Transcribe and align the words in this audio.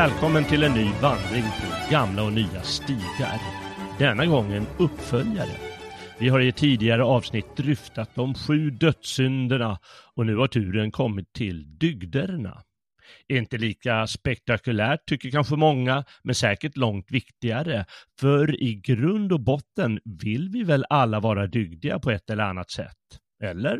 Välkommen 0.00 0.44
till 0.44 0.62
en 0.62 0.72
ny 0.72 0.90
vandring 1.02 1.42
på 1.42 1.92
gamla 1.92 2.22
och 2.22 2.32
nya 2.32 2.62
stigar. 2.62 3.40
Denna 3.98 4.26
gången 4.26 4.66
uppföljare. 4.78 5.50
Vi 6.18 6.28
har 6.28 6.40
i 6.40 6.52
tidigare 6.52 7.04
avsnitt 7.04 7.56
dryftat 7.56 8.14
de 8.14 8.34
sju 8.34 8.70
dödssynderna 8.70 9.78
och 10.14 10.26
nu 10.26 10.36
har 10.36 10.48
turen 10.48 10.92
kommit 10.92 11.32
till 11.32 11.78
dygderna. 11.78 12.62
Inte 13.28 13.58
lika 13.58 14.06
spektakulärt 14.06 15.06
tycker 15.06 15.30
kanske 15.30 15.56
många, 15.56 16.04
men 16.22 16.34
säkert 16.34 16.76
långt 16.76 17.10
viktigare. 17.10 17.84
För 18.20 18.62
i 18.62 18.74
grund 18.74 19.32
och 19.32 19.40
botten 19.40 20.00
vill 20.04 20.48
vi 20.48 20.62
väl 20.62 20.84
alla 20.90 21.20
vara 21.20 21.46
dygdiga 21.46 21.98
på 21.98 22.10
ett 22.10 22.30
eller 22.30 22.44
annat 22.44 22.70
sätt? 22.70 22.98
Eller? 23.42 23.78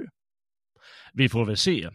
Vi 1.12 1.28
får 1.28 1.44
väl 1.44 1.56
se. 1.56 1.90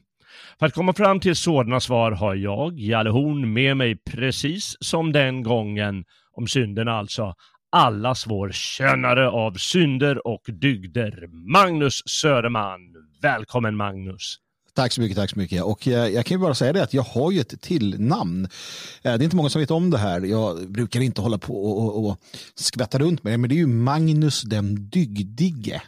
För 0.59 0.66
att 0.66 0.73
komma 0.73 0.94
fram 0.94 1.19
till 1.19 1.36
sådana 1.36 1.80
svar 1.80 2.11
har 2.11 2.36
jag, 2.36 2.80
Jalle 2.80 3.09
Horn, 3.09 3.53
med 3.53 3.78
mig 3.78 3.97
precis 3.97 4.75
som 4.80 5.11
den 5.11 5.44
gången, 5.44 6.03
om 6.38 6.47
synderna 6.47 6.91
alltså, 6.91 7.33
allas 7.72 8.28
vår 8.28 8.52
kännare 8.52 9.30
av 9.30 9.53
synder 9.53 10.28
och 10.28 10.41
dygder, 10.47 11.28
Magnus 11.52 12.02
Söderman. 12.06 12.80
Välkommen 13.22 13.75
Magnus! 13.75 14.39
Tack 14.75 14.91
så 14.91 15.02
mycket, 15.02 15.17
tack 15.17 15.30
så 15.30 15.39
mycket. 15.39 15.63
Och 15.63 15.88
eh, 15.88 16.08
jag 16.08 16.25
kan 16.25 16.38
ju 16.38 16.41
bara 16.41 16.56
säga 16.56 16.73
det 16.73 16.83
att 16.83 16.94
jag 16.94 17.03
har 17.03 17.31
ju 17.31 17.39
ett 17.39 17.61
tillnamn. 17.61 18.08
namn. 18.08 18.44
Eh, 18.44 18.50
det 19.02 19.09
är 19.09 19.23
inte 19.23 19.36
många 19.36 19.50
som 19.50 19.61
vet 19.61 19.72
om 19.72 19.89
det 19.89 19.97
här. 19.97 20.22
Jag 20.22 20.72
brukar 20.72 21.00
inte 21.00 21.22
hålla 21.22 21.38
på 21.38 21.66
och, 21.66 21.97
och, 21.97 22.09
och 22.09 22.17
skvätta 22.56 22.97
runt 22.97 23.23
med 23.23 23.33
det, 23.33 23.38
men 23.38 23.50
det 23.50 23.56
är 23.56 23.58
ju 23.58 23.67
Magnus 23.67 24.41
den 24.41 24.89
dygdige. 24.89 25.81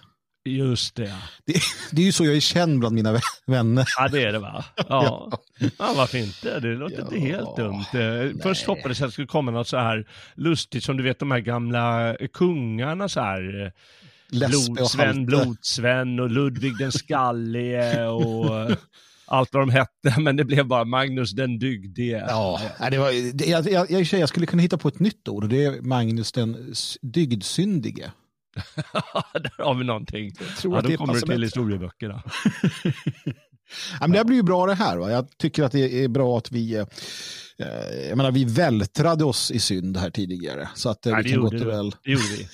Just 0.48 0.96
det. 0.96 1.14
Det, 1.46 1.54
det 1.92 2.02
är 2.02 2.06
ju 2.06 2.12
så 2.12 2.26
jag 2.26 2.36
är 2.36 2.40
känd 2.40 2.80
bland 2.80 2.96
mina 2.96 3.14
vä- 3.14 3.22
vänner. 3.46 3.86
Ja, 3.98 4.08
det 4.08 4.24
är 4.24 4.32
det 4.32 4.40
va? 4.40 4.66
Ja, 4.90 5.32
ja 5.80 5.94
varför 5.98 6.18
inte? 6.18 6.60
Det 6.60 6.76
låter 6.76 7.02
inte 7.02 7.20
helt 7.20 7.56
dumt. 7.56 7.86
Eh, 7.94 8.42
Först 8.44 8.66
hoppades 8.68 9.00
jag 9.00 9.06
att 9.08 9.10
det 9.10 9.14
skulle 9.14 9.28
komma 9.28 9.52
något 9.52 9.68
så 9.68 9.78
här 9.78 10.08
lustigt 10.36 10.84
som 10.84 10.98
du 10.98 11.04
vet 11.04 11.20
de 11.20 11.32
här 11.32 11.40
gamla 11.40 12.16
kungarna 12.34 13.10
så 13.10 13.20
här. 13.20 13.66
eh, 13.66 13.72
Blodsven. 14.48 15.26
Blodsven 15.26 16.20
och 16.20 16.32
Ludvig 16.32 16.78
den 16.78 16.92
skallige 16.92 18.06
och 18.06 18.60
eh, 18.72 18.78
allt 19.26 19.54
vad 19.54 19.62
de 19.62 19.70
hette. 19.70 20.20
Men 20.22 20.36
det 20.36 20.44
blev 20.46 20.66
bara 20.66 20.86
Magnus 20.86 21.32
den 21.32 21.60
dygdige. 21.60 22.26
Ja, 22.30 22.62
nej, 22.80 22.92
det 22.92 22.98
var, 22.98 23.12
jag, 23.50 23.70
jag, 23.72 23.92
jag, 23.92 24.02
jag 24.20 24.30
skulle 24.30 24.46
kunna 24.46 24.62
hitta 24.62 24.78
på 24.78 24.88
ett 24.88 25.00
nytt 25.00 25.28
ord 25.28 25.44
och 25.44 25.50
det 25.50 25.66
är 25.66 25.82
Magnus 25.82 26.32
den 26.32 26.74
dygdsyndige. 27.02 28.12
Där 29.34 29.64
har 29.64 29.76
vi 29.76 29.84
någonting. 29.84 30.32
tror 30.34 30.74
Ja, 30.74 30.78
att 30.80 30.84
då 30.84 30.90
det 30.90 30.98
kommer 30.98 31.14
det 31.14 31.22
till 31.22 31.44
historieböckerna. 31.44 32.24
Ja, 33.92 34.00
men 34.00 34.12
det 34.12 34.18
här 34.18 34.26
blir 34.26 34.38
ju 34.38 34.44
bra 34.44 34.66
det 34.66 34.74
här. 34.74 34.98
Va? 34.98 35.12
Jag 35.12 35.38
tycker 35.38 35.64
att 35.64 35.72
det 35.72 36.04
är 36.04 36.08
bra 36.08 36.38
att 36.38 36.52
vi, 36.52 36.76
eh, 36.76 36.86
jag 38.10 38.18
menar, 38.18 38.32
vi 38.32 38.46
vältrade 38.46 39.24
oss 39.24 39.52
i 39.52 39.60
synd 39.60 39.98
här 39.98 40.10
tidigare. 40.10 40.70
Så 40.76 40.90
att 40.90 41.06
eh, 41.06 41.12
Ja, 41.12 41.22
vi 41.24 41.32
kan 41.32 41.42
gott 41.42 41.54
och 41.54 41.68
väl. 41.68 41.92
Det 42.04 42.12
gjorde 42.12 42.24
vi. 42.38 42.48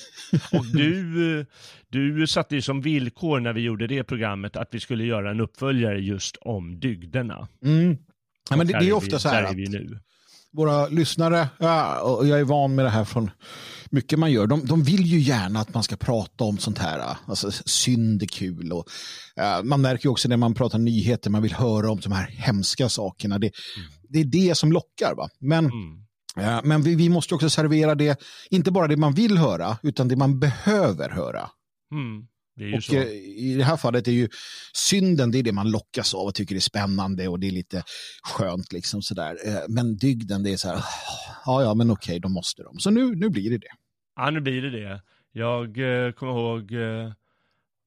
Och 0.58 0.66
du, 0.66 1.40
eh, 1.40 1.46
du 1.90 2.28
satte 2.28 2.56
ju 2.56 2.62
som 2.62 2.82
villkor 2.82 3.40
när 3.40 3.54
vi 3.54 3.62
gjorde 3.62 3.88
det 3.88 4.04
programmet 4.04 4.56
att 4.56 4.68
vi 4.72 4.80
skulle 4.80 5.06
göra 5.06 5.32
en 5.32 5.40
uppföljare 5.40 6.00
just 6.00 6.38
om 6.42 6.80
dygderna. 6.80 7.48
Mm. 7.66 7.98
Ja, 8.50 8.56
men 8.56 8.68
det, 8.68 8.80
det 8.80 8.90
är 8.90 8.94
ofta 8.94 9.16
vi, 9.16 9.20
så 9.20 9.30
här 9.30 9.44
att 9.44 9.56
vi 9.56 9.70
nu. 9.70 10.00
Våra 10.54 10.88
lyssnare, 10.88 11.50
ja, 11.58 12.02
och 12.02 12.28
jag 12.28 12.40
är 12.40 12.44
van 12.44 12.76
med 12.76 12.86
det 12.86 12.90
här 12.90 13.06
från 13.06 13.32
mycket 13.90 14.20
man 14.20 14.32
gör, 14.32 14.48
de, 14.48 14.66
de 14.66 14.84
vill 14.84 15.06
ju 15.06 15.20
gärna 15.20 15.60
att 15.60 15.74
man 15.74 15.84
ska 15.84 15.96
prata 15.96 16.44
om 16.44 16.58
sånt 16.58 16.78
här. 16.78 17.18
Alltså 17.26 17.52
synd 17.52 18.24
är 18.24 18.28
kul 18.28 18.72
och 18.72 18.86
man 19.64 19.82
märker 19.82 20.10
också 20.10 20.30
när 20.30 20.38
man 20.38 20.54
pratar 20.54 20.78
nyheter, 20.80 21.30
man 21.30 21.42
vill 21.42 21.54
höra 21.54 21.92
om 21.92 22.00
de 22.00 22.12
här 22.12 22.28
hemska 22.28 22.90
sakerna. 22.90 23.40
Det, 23.40 23.52
det 24.10 24.20
är 24.20 24.26
det 24.26 24.56
som 24.56 24.72
lockar. 24.72 25.16
Va? 25.16 25.30
Men, 25.40 25.72
Mm. 26.36 26.68
men 26.70 26.82
vi, 26.82 26.96
vi 26.96 27.10
måste 27.10 27.36
också 27.36 27.50
servera 27.50 27.96
det, 27.96 28.22
inte 28.50 28.72
bara 28.72 28.88
det 28.88 28.98
man 28.98 29.14
vill 29.14 29.38
höra, 29.38 29.78
utan 29.84 30.08
det 30.08 30.16
man 30.16 30.40
behöver 30.40 31.10
höra. 31.10 31.50
Mm. 31.92 32.26
Det 32.56 32.74
Och 32.78 32.84
så. 32.84 32.96
eh, 32.96 33.08
i 33.38 33.56
det 33.58 33.64
här 33.64 33.78
fallet 33.78 34.08
är 34.08 34.12
ju 34.12 34.30
synden, 34.74 35.32
det 35.32 35.40
är 35.40 35.44
det 35.44 35.52
man 35.52 35.72
lockas 35.72 36.14
av 36.14 36.22
och 36.28 36.36
tycker 36.36 36.56
är 36.56 36.60
spännande 36.60 37.28
och 37.28 37.40
det 37.40 37.48
är 37.48 37.52
lite 37.52 37.84
skönt 38.24 38.72
liksom 38.74 39.02
sådär. 39.02 39.38
Eh, 39.48 39.60
Men 39.70 39.98
dygden, 39.98 40.44
det 40.44 40.54
är 40.54 40.58
så 40.58 40.70
här, 40.70 40.84
ja 41.46 41.64
ja 41.64 41.74
men 41.74 41.92
okej, 41.92 42.20
då 42.20 42.30
måste 42.30 42.64
de. 42.64 42.80
Så 42.80 42.90
nu, 42.90 43.16
nu 43.16 43.30
blir 43.30 43.50
det 43.50 43.58
det. 43.58 43.68
Ja, 44.16 44.30
nu 44.30 44.42
blir 44.42 44.62
det 44.62 44.70
det. 44.70 45.02
Jag 45.32 45.68
eh, 46.06 46.12
kommer 46.12 46.34
ihåg 46.34 46.72
eh, 46.72 47.12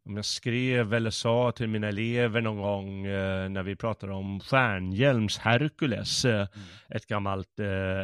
om 0.09 0.16
jag 0.16 0.25
skrev 0.25 0.94
eller 0.94 1.10
sa 1.10 1.53
till 1.53 1.69
mina 1.69 1.88
elever 1.88 2.41
någon 2.41 2.56
gång 2.62 3.06
eh, 3.06 3.48
när 3.48 3.62
vi 3.62 3.77
pratade 3.77 4.12
om 4.12 4.41
Stjärnhjälms 4.41 5.38
Herkules, 5.38 6.25
eh, 6.25 6.47
ett 6.94 7.06
gammalt 7.06 7.48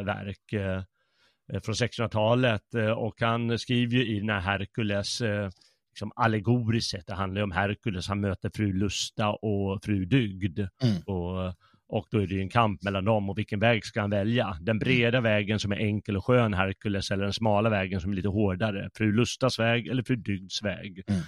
verk 0.05 0.55
från 1.63 1.75
1600-talet. 1.75 2.75
Eh, 2.75 2.91
och 2.91 3.21
han 3.21 3.59
skriver 3.59 3.97
ju 3.97 4.17
i 4.17 4.21
den 4.21 4.29
här 4.29 4.41
Herkules 4.41 5.23
liksom 5.93 6.13
allegoriskt 6.17 6.91
sett, 6.91 7.07
det 7.07 7.15
handlar 7.15 7.41
ju 7.41 7.45
om 7.45 7.53
Herkules, 7.53 8.09
han 8.09 8.21
möter 8.21 8.51
fru 8.55 8.73
Lusta 8.73 9.29
och 9.29 9.85
fru 9.85 10.05
Dygd. 10.05 10.59
Mm. 10.59 11.03
Och, 11.07 11.55
och 11.89 12.07
då 12.11 12.19
är 12.19 12.27
det 12.27 12.35
ju 12.35 12.41
en 12.41 12.49
kamp 12.49 12.83
mellan 12.83 13.05
dem 13.05 13.31
och 13.31 13.39
vilken 13.39 13.61
väg 13.61 13.85
ska 13.85 14.01
han 14.01 14.11
välja? 14.11 14.57
Den 14.61 14.79
breda 14.79 15.21
vägen 15.21 15.61
som 15.61 15.73
är 15.73 15.77
enkel 15.77 16.17
och 16.17 16.25
skön 16.25 16.55
Herkules 16.55 17.11
eller 17.11 17.25
den 17.25 17.33
smala 17.33 17.71
vägen 17.71 18.01
som 18.01 18.13
är 18.13 18.17
lite 18.17 18.29
hårdare? 18.29 18.91
Fru 18.95 19.13
Lustas 19.13 19.59
väg 19.59 19.87
eller 19.87 20.03
fru 20.03 20.17
Dygds 20.17 20.63
väg? 20.63 21.03
Mm. 21.07 21.23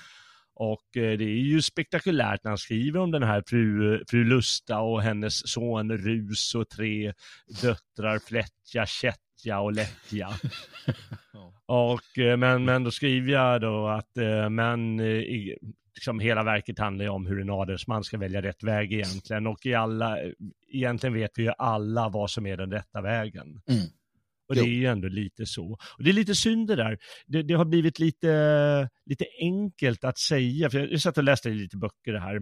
Och 0.56 0.96
eh, 0.96 1.18
det 1.18 1.24
är 1.24 1.44
ju 1.44 1.62
spektakulärt 1.62 2.44
när 2.44 2.50
han 2.50 2.58
skriver 2.58 3.00
om 3.00 3.10
den 3.10 3.22
här 3.22 3.42
fru, 3.46 4.04
fru 4.10 4.24
Lusta 4.24 4.78
och 4.78 5.02
hennes 5.02 5.48
son 5.52 5.92
Rus 5.92 6.54
och 6.54 6.68
tre 6.68 7.12
döttrar 7.62 8.18
Flättja, 8.18 8.86
Kättja 9.44 9.60
och 9.60 9.72
Lättja. 9.72 10.28
Och, 11.66 12.18
eh, 12.18 12.36
men, 12.36 12.64
men 12.64 12.84
då 12.84 12.90
skriver 12.90 13.32
jag 13.32 13.60
då 13.60 13.88
att 13.88 14.16
eh, 14.16 14.50
men, 14.50 15.00
eh, 15.00 15.06
i, 15.06 15.58
liksom 15.94 16.20
hela 16.20 16.42
verket 16.42 16.78
handlar 16.78 17.04
ju 17.04 17.10
om 17.10 17.26
hur 17.26 17.40
en 17.40 17.50
adelsman 17.50 18.04
ska 18.04 18.18
välja 18.18 18.42
rätt 18.42 18.62
väg 18.62 18.92
egentligen. 18.92 19.46
Och 19.46 19.66
i 19.66 19.74
alla, 19.74 20.18
egentligen 20.72 21.14
vet 21.14 21.30
vi 21.34 21.42
ju 21.42 21.52
alla 21.58 22.08
vad 22.08 22.30
som 22.30 22.46
är 22.46 22.56
den 22.56 22.70
rätta 22.70 23.00
vägen. 23.00 23.46
Mm. 23.68 23.86
Och 24.48 24.54
det 24.54 24.60
Jo. 24.60 24.66
är 24.66 24.70
ju 24.70 24.86
ändå 24.86 25.08
lite 25.08 25.46
så. 25.46 25.78
Och 25.96 26.04
det 26.04 26.10
är 26.10 26.14
lite 26.14 26.34
synd 26.34 26.68
det 26.68 26.76
där. 26.76 26.98
Det, 27.26 27.42
det 27.42 27.54
har 27.54 27.64
blivit 27.64 27.98
lite, 27.98 28.88
lite 29.06 29.24
enkelt 29.40 30.04
att 30.04 30.18
säga, 30.18 30.70
för 30.70 30.78
jag, 30.78 31.00
satt 31.00 31.18
och 31.18 31.24
läste 31.24 31.48
lite 31.48 31.76
böcker 31.76 32.14
här. 32.14 32.40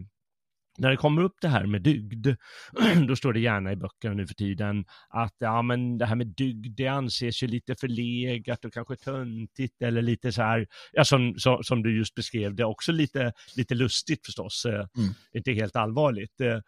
När 0.79 0.91
det 0.91 0.97
kommer 0.97 1.23
upp 1.23 1.37
det 1.41 1.49
här 1.49 1.67
med 1.67 1.83
dygd, 1.83 2.27
då 3.09 3.17
står 3.17 3.33
det 3.33 3.41
gärna 3.41 3.73
i 3.73 3.77
böckerna 3.77 4.15
nu 4.15 4.27
för 4.27 4.35
tiden 4.35 4.85
att 5.09 5.35
ja, 5.39 5.63
men 5.63 5.99
det 5.99 6.07
här 6.07 6.15
med 6.17 6.27
dygd, 6.27 6.77
det 6.77 6.87
anses 6.89 7.43
ju 7.43 7.47
lite 7.47 7.75
förlegat 7.75 8.65
och 8.65 8.73
kanske 8.73 8.97
töntigt 8.97 9.83
eller 9.83 10.03
lite 10.03 10.33
så 10.33 10.43
här, 10.43 10.67
ja, 10.93 11.05
som, 11.05 11.35
som, 11.39 11.63
som 11.65 11.83
du 11.83 11.97
just 11.99 12.15
beskrev 12.15 12.55
det, 12.55 12.65
också 12.65 12.93
lite, 12.93 13.33
lite 13.57 13.75
lustigt 13.75 14.27
förstås, 14.27 14.65
eh, 14.67 14.73
Mm. 14.75 15.15
inte 15.33 15.53
helt 15.53 15.77
allvarligt. 15.77 16.41
eh. 16.41 16.59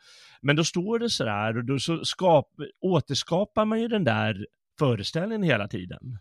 Men 0.40 0.56
då 0.56 0.64
står 0.64 0.98
det 0.98 1.10
så 1.10 1.24
där 1.24 1.56
och 1.58 1.64
då 1.64 1.78
så 1.78 2.04
skap, 2.04 2.48
återskapar 2.80 3.64
man 3.64 3.80
ju 3.80 3.88
den 3.88 4.04
där 4.04 4.46
föreställningen 4.78 5.42
hela 5.42 5.68
tiden. 5.68 6.18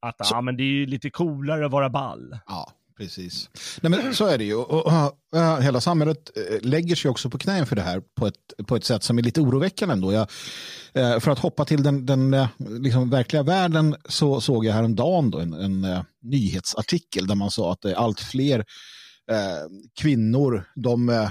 Att 0.00 0.26
Så- 0.26 0.34
ja, 0.34 0.40
men 0.40 0.56
det 0.56 0.62
är 0.62 0.66
ju 0.72 0.86
lite 0.86 1.10
coolare 1.10 1.66
att 1.66 1.72
vara 1.72 1.90
ball. 1.90 2.38
Ja, 2.46 2.72
Precis. 2.96 3.50
Nej, 3.80 3.90
men 3.90 4.14
så 4.14 4.26
är 4.26 4.38
det 4.38 4.44
ju. 4.44 4.54
Och, 4.54 4.70
och, 4.70 4.86
och, 4.86 5.38
eh, 5.38 5.60
hela 5.60 5.80
samhället 5.80 6.30
eh, 6.36 6.60
lägger 6.60 6.96
sig 6.96 7.10
också 7.10 7.30
på 7.30 7.38
knä 7.38 7.66
för 7.66 7.76
det 7.76 7.82
här 7.82 8.02
på 8.14 8.26
ett, 8.26 8.66
på 8.66 8.76
ett 8.76 8.84
sätt 8.84 9.02
som 9.02 9.18
är 9.18 9.22
lite 9.22 9.40
oroväckande 9.40 9.92
ändå. 9.92 10.12
Jag, 10.12 10.28
eh, 10.92 11.20
för 11.20 11.30
att 11.30 11.38
hoppa 11.38 11.64
till 11.64 11.82
den, 11.82 12.06
den 12.06 12.36
liksom 12.58 13.10
verkliga 13.10 13.42
världen 13.42 13.96
så 14.08 14.40
såg 14.40 14.64
jag 14.64 14.74
häromdagen 14.74 15.30
då 15.30 15.38
en, 15.38 15.52
en 15.52 15.86
nyhetsartikel 16.22 17.26
där 17.26 17.34
man 17.34 17.50
sa 17.50 17.72
att 17.72 17.84
allt 17.84 18.20
fler 18.20 18.58
eh, 19.30 19.68
kvinnor 20.00 20.64
de 20.74 21.08
eh, 21.08 21.30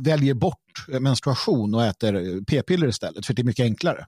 väljer 0.00 0.34
bort 0.34 0.86
menstruation 1.00 1.74
och 1.74 1.84
äter 1.84 2.44
p-piller 2.44 2.88
istället 2.88 3.26
för 3.26 3.34
det 3.34 3.42
är 3.42 3.44
mycket 3.44 3.64
enklare. 3.64 4.06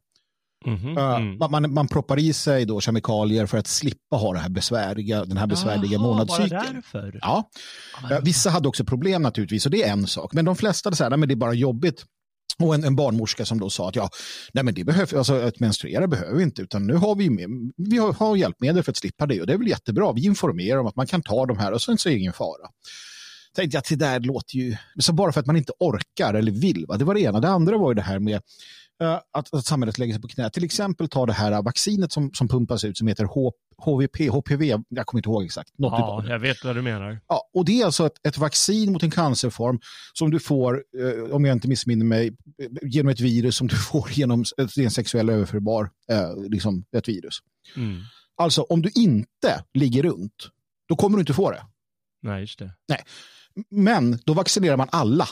Mm 0.67 0.79
-hmm. 0.79 1.17
mm. 1.17 1.39
Man, 1.39 1.51
man, 1.51 1.75
man, 1.75 1.89
proppar 1.89 2.19
i 2.19 2.33
sig 2.33 2.65
då 2.65 2.81
kemikalier 2.81 3.47
för 3.47 3.59
att 3.59 3.67
slippa 3.67 4.17
ha 4.17 4.33
det 4.33 4.39
här 4.39 4.49
besvärliga, 4.49 5.25
den 5.25 5.37
här 5.37 5.47
besvärliga 5.47 5.93
Jaha, 5.93 6.03
månadscykeln. 6.03 6.83
Ja. 6.93 7.51
Ah. 8.11 8.21
Vissa 8.23 8.51
hade 8.51 8.69
också 8.69 8.85
problem 8.85 9.23
naturligtvis 9.23 9.67
och 9.67 9.73
det 9.73 9.83
är 9.83 9.93
en 9.93 10.07
sak. 10.07 10.33
Men 10.33 10.45
de 10.45 10.57
flesta 10.57 10.87
hade 10.87 10.97
sagt 10.97 11.13
att 11.13 11.29
det 11.29 11.35
är 11.35 11.37
bara 11.37 11.55
jobbigt. 11.55 12.05
Och 12.59 12.75
en, 12.75 12.85
en 12.85 12.97
barnmorska 12.97 13.45
som 13.45 13.61
då 13.61 13.71
sa 13.71 13.89
att 13.89 13.97
ja, 13.97 14.11
nej 14.53 14.65
men 14.65 14.75
det 14.75 14.85
behöver, 14.85 15.19
alltså 15.19 15.35
att 15.35 15.61
menstruera 15.61 16.07
behöver 16.07 16.37
vi 16.37 16.43
inte, 16.43 16.63
utan 16.63 16.87
nu 16.87 16.95
har 16.95 17.15
vi, 17.15 17.31
med, 17.31 17.49
vi 17.77 17.99
har, 17.99 18.13
har 18.13 18.37
hjälpmedel 18.37 18.83
för 18.83 18.93
att 18.93 18.97
slippa 18.97 19.27
det 19.27 19.41
och 19.41 19.47
det 19.47 19.53
är 19.53 19.59
väl 19.59 19.69
jättebra. 19.69 20.13
Vi 20.13 20.25
informerar 20.25 20.79
om 20.79 20.87
att 20.87 20.97
man 20.97 21.07
kan 21.07 21.23
ta 21.23 21.47
de 21.47 21.59
här 21.59 21.73
och 21.73 21.83
sen 21.83 21.99
så 21.99 22.09
är 22.09 22.13
det 22.13 22.19
ingen 22.19 22.33
fara 22.33 22.69
tänkte 23.55 23.77
jag 23.77 23.79
att 23.79 23.89
det 23.89 23.97
där 23.97 24.21
låter 24.21 24.57
ju, 24.57 24.77
så 24.99 25.13
bara 25.13 25.33
för 25.33 25.41
att 25.41 25.47
man 25.47 25.57
inte 25.57 25.73
orkar 25.79 26.35
eller 26.35 26.53
vill. 26.53 26.87
Va? 26.89 26.97
Det 26.97 27.05
var 27.05 27.15
det 27.15 27.21
ena. 27.21 27.41
Det 27.41 27.49
andra 27.49 27.79
var 27.79 27.91
ju 27.91 27.95
det 27.95 28.03
här 28.03 28.19
med 28.19 28.43
att, 29.33 29.55
att 29.55 29.67
samhället 29.67 29.99
lägger 29.99 30.15
sig 30.15 30.23
på 30.23 30.29
knä. 30.29 30.51
Till 30.51 30.65
exempel 30.65 31.09
ta 31.09 31.27
det 31.27 31.33
här 31.33 31.63
vaccinet 31.63 32.13
som, 32.13 32.31
som 32.33 32.49
pumpas 32.49 32.85
ut 32.85 32.99
som 32.99 33.09
heter 33.09 33.25
H, 33.25 33.53
HVP, 33.77 34.29
HPV, 34.29 34.67
jag 34.89 35.07
kommer 35.07 35.19
inte 35.19 35.29
ihåg 35.29 35.45
exakt. 35.45 35.79
Något 35.79 35.93
ja, 35.99 36.25
jag 36.29 36.39
vet 36.39 36.65
vad 36.65 36.77
du 36.77 36.83
menar. 36.83 37.21
Ja, 37.29 37.51
och 37.55 37.65
det 37.65 37.81
är 37.81 37.85
alltså 37.85 38.07
ett, 38.07 38.27
ett 38.27 38.39
vaccin 38.39 38.93
mot 38.93 39.03
en 39.03 39.11
cancerform 39.11 39.81
som 40.13 40.31
du 40.31 40.41
får, 40.41 40.85
uh, 40.99 41.35
om 41.35 41.45
jag 41.45 41.57
inte 41.57 41.69
missminner 41.69 42.05
mig, 42.05 42.37
genom 42.83 43.09
ett 43.09 43.21
virus 43.21 43.57
som 43.57 43.67
du 43.67 43.77
får 43.77 44.11
genom 44.11 44.45
en 44.79 44.91
sexuell 44.91 45.31
överförbar, 45.31 45.91
uh, 46.13 46.51
liksom 46.51 46.85
ett 46.97 47.09
virus. 47.09 47.39
Mm. 47.77 48.03
Alltså 48.37 48.63
om 48.63 48.83
du 48.83 48.91
inte 48.95 49.65
ligger 49.75 50.03
runt, 50.03 50.51
då 50.89 50.97
kommer 50.97 51.17
du 51.17 51.21
inte 51.21 51.35
få 51.35 51.51
det. 51.51 51.63
Nej, 52.23 52.41
just 52.41 52.59
det. 52.59 52.71
Nej. 52.89 53.05
Men 53.71 54.19
då 54.25 54.35
vaccinerar 54.35 54.77
man 54.77 54.89
alla. 54.93 55.29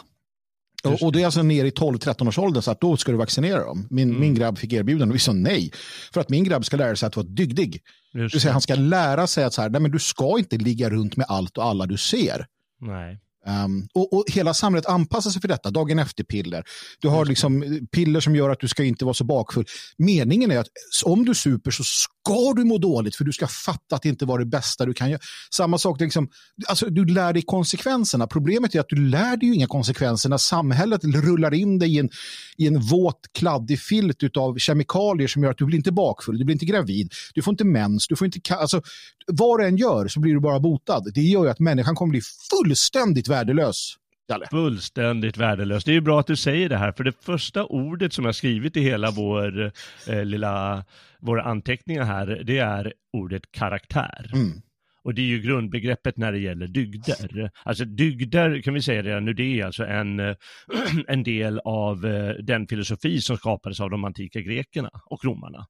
Och, 0.85 1.03
och 1.03 1.13
det 1.13 1.21
är 1.21 1.25
alltså 1.25 1.43
ner 1.43 1.65
i 1.65 1.71
12-13 1.71 2.29
års 2.29 2.39
ålder 2.39 2.61
så 2.61 2.71
att 2.71 2.81
då 2.81 2.97
ska 2.97 3.13
du 3.13 3.19
vaccinera 3.19 3.65
dem. 3.65 3.87
Min, 3.91 4.09
mm. 4.09 4.21
min 4.21 4.35
grabb 4.35 4.59
fick 4.59 4.73
erbjudande 4.73 5.13
och 5.13 5.15
vi 5.15 5.21
sa 5.21 5.33
nej. 5.33 5.71
För 6.15 6.21
att 6.21 6.29
min 6.29 6.45
grabb 6.45 6.65
ska 6.65 6.77
lära 6.77 6.97
sig 6.97 7.07
att 7.07 7.17
vara 7.17 7.27
dygdig. 7.27 7.73
Just 7.73 7.83
det 8.13 8.37
vill 8.37 8.41
säga, 8.41 8.53
han 8.53 8.61
ska 8.61 8.75
lära 8.75 9.27
sig 9.27 9.45
att 9.45 9.55
så 9.55 9.63
här, 9.63 9.71
nej, 9.71 9.81
men 9.81 9.91
du 9.91 9.99
ska 9.99 10.39
inte 10.39 10.57
ligga 10.57 10.91
runt 10.91 11.17
med 11.17 11.27
allt 11.29 11.59
och 11.59 11.65
alla 11.65 11.87
du 11.87 11.97
ser. 11.97 12.47
Nej. 12.81 13.19
Um, 13.47 13.89
och, 13.95 14.13
och, 14.13 14.25
hela 14.33 14.55
samhället 14.55 14.87
anpassar 14.87 15.31
sig 15.31 15.41
för 15.41 15.49
detta, 15.49 15.71
dagen 15.71 15.99
efter-piller. 15.99 16.65
Du 17.01 17.09
har 17.09 17.25
liksom 17.25 17.81
piller 17.93 18.21
som 18.21 18.37
gör 18.37 18.51
att 18.51 18.61
du 18.61 18.69
ska 18.69 18.85
inte 18.85 19.05
vara 19.05 19.15
så 19.15 19.25
bakfull. 19.25 19.65
Meningen 19.99 20.51
är 20.51 20.59
att 20.59 20.69
om 21.05 21.25
du 21.25 21.35
super 21.35 21.71
så 21.71 21.85
ska 22.25 22.53
du 22.57 22.65
må 22.65 22.79
dåligt 22.79 23.17
för 23.17 23.25
du 23.25 23.33
ska 23.33 23.47
fatta 23.47 23.97
att 23.97 24.03
det 24.03 24.09
inte 24.09 24.25
var 24.25 24.39
det 24.39 24.47
bästa 24.47 24.87
du 24.87 24.95
kan 24.95 25.11
göra. 25.11 25.21
Samma 25.55 25.79
sak, 25.79 26.01
liksom, 26.01 26.29
alltså, 26.67 26.87
du 26.87 27.05
lär 27.05 27.33
dig 27.33 27.43
konsekvenserna. 27.43 28.27
Problemet 28.27 28.75
är 28.75 28.81
att 28.81 28.89
du 28.89 28.97
lär 28.97 29.37
dig 29.37 29.49
ju 29.49 29.55
inga 29.55 29.67
konsekvenser 29.67 30.29
när 30.29 30.37
samhället 30.37 31.05
rullar 31.05 31.55
in 31.55 31.79
dig 31.79 31.95
i 31.95 31.99
en, 31.99 32.11
i 32.57 32.67
en 32.67 32.81
våt, 32.81 33.21
kladdig 33.33 33.81
filt 33.81 34.37
av 34.37 34.59
kemikalier 34.59 35.29
som 35.29 35.43
gör 35.43 35.51
att 35.51 35.59
du 35.59 35.65
blir 35.65 35.77
inte 35.77 35.93
bakfull, 35.93 36.39
du 36.39 36.45
blir 36.45 36.55
inte 36.55 36.67
gravid, 36.67 37.13
du 37.35 37.43
får 37.43 37.53
inte 37.53 37.65
mens, 37.65 38.09
du 38.09 38.17
får 38.17 38.25
inte... 38.25 38.55
Alltså, 38.55 38.83
vad 39.27 39.61
du 39.61 39.67
än 39.67 39.77
gör 39.77 40.09
så 40.09 40.21
blir 40.21 40.35
du 40.35 40.41
bara 40.41 40.61
botad. 40.61 41.13
Det 41.15 41.23
gör 41.23 41.45
ju 41.45 41.51
att 41.51 41.61
människan 41.61 41.95
kommer 41.95 42.11
bli 42.11 42.21
fullständigt 42.51 43.29
värdelös. 43.29 43.97
Jalle. 44.29 44.47
Fullständigt 44.51 45.37
värdelös. 45.37 45.85
Det 45.85 45.91
är 45.91 45.95
ju 45.95 46.01
bra 46.01 46.21
att 46.21 46.27
du 46.27 46.37
säger 46.37 46.69
det 46.69 46.77
här, 46.77 46.93
för 46.93 47.05
det 47.05 47.25
första 47.25 47.65
ordet 47.65 48.13
som 48.13 48.25
jag 48.25 48.35
skrivit 48.35 48.77
i 48.77 48.81
hela 48.81 49.11
vår 49.11 49.73
eh, 50.09 50.25
lilla, 50.25 50.85
våra 51.21 51.43
anteckningar 51.43 52.05
här, 52.05 52.43
det 52.45 52.59
är 52.59 52.93
ordet 53.13 53.53
karaktär. 53.53 54.31
Mm. 54.35 54.63
Och 55.05 55.15
det 55.15 55.23
är 55.23 55.27
ju 55.27 55.41
grundbegreppet 55.41 56.17
när 56.17 56.33
det 56.33 56.39
gäller 56.39 56.67
dygder. 56.67 57.51
Alltså 57.65 57.85
dygder 57.85 58.63
kan 58.63 58.75
vi 58.75 58.83
säga 58.83 59.03
redan 59.03 59.25
nu, 59.25 59.33
det 59.33 59.61
är 59.61 59.67
alltså 59.67 59.85
en, 59.85 60.21
en 61.09 61.23
del 61.23 61.59
av 61.65 62.07
eh, 62.07 62.35
den 62.35 62.67
filosofi 62.67 63.21
som 63.21 63.37
skapades 63.37 63.81
av 63.81 63.91
de 63.91 64.05
antika 64.05 64.41
grekerna 64.41 64.91
och 65.07 65.25
romarna. 65.25 65.67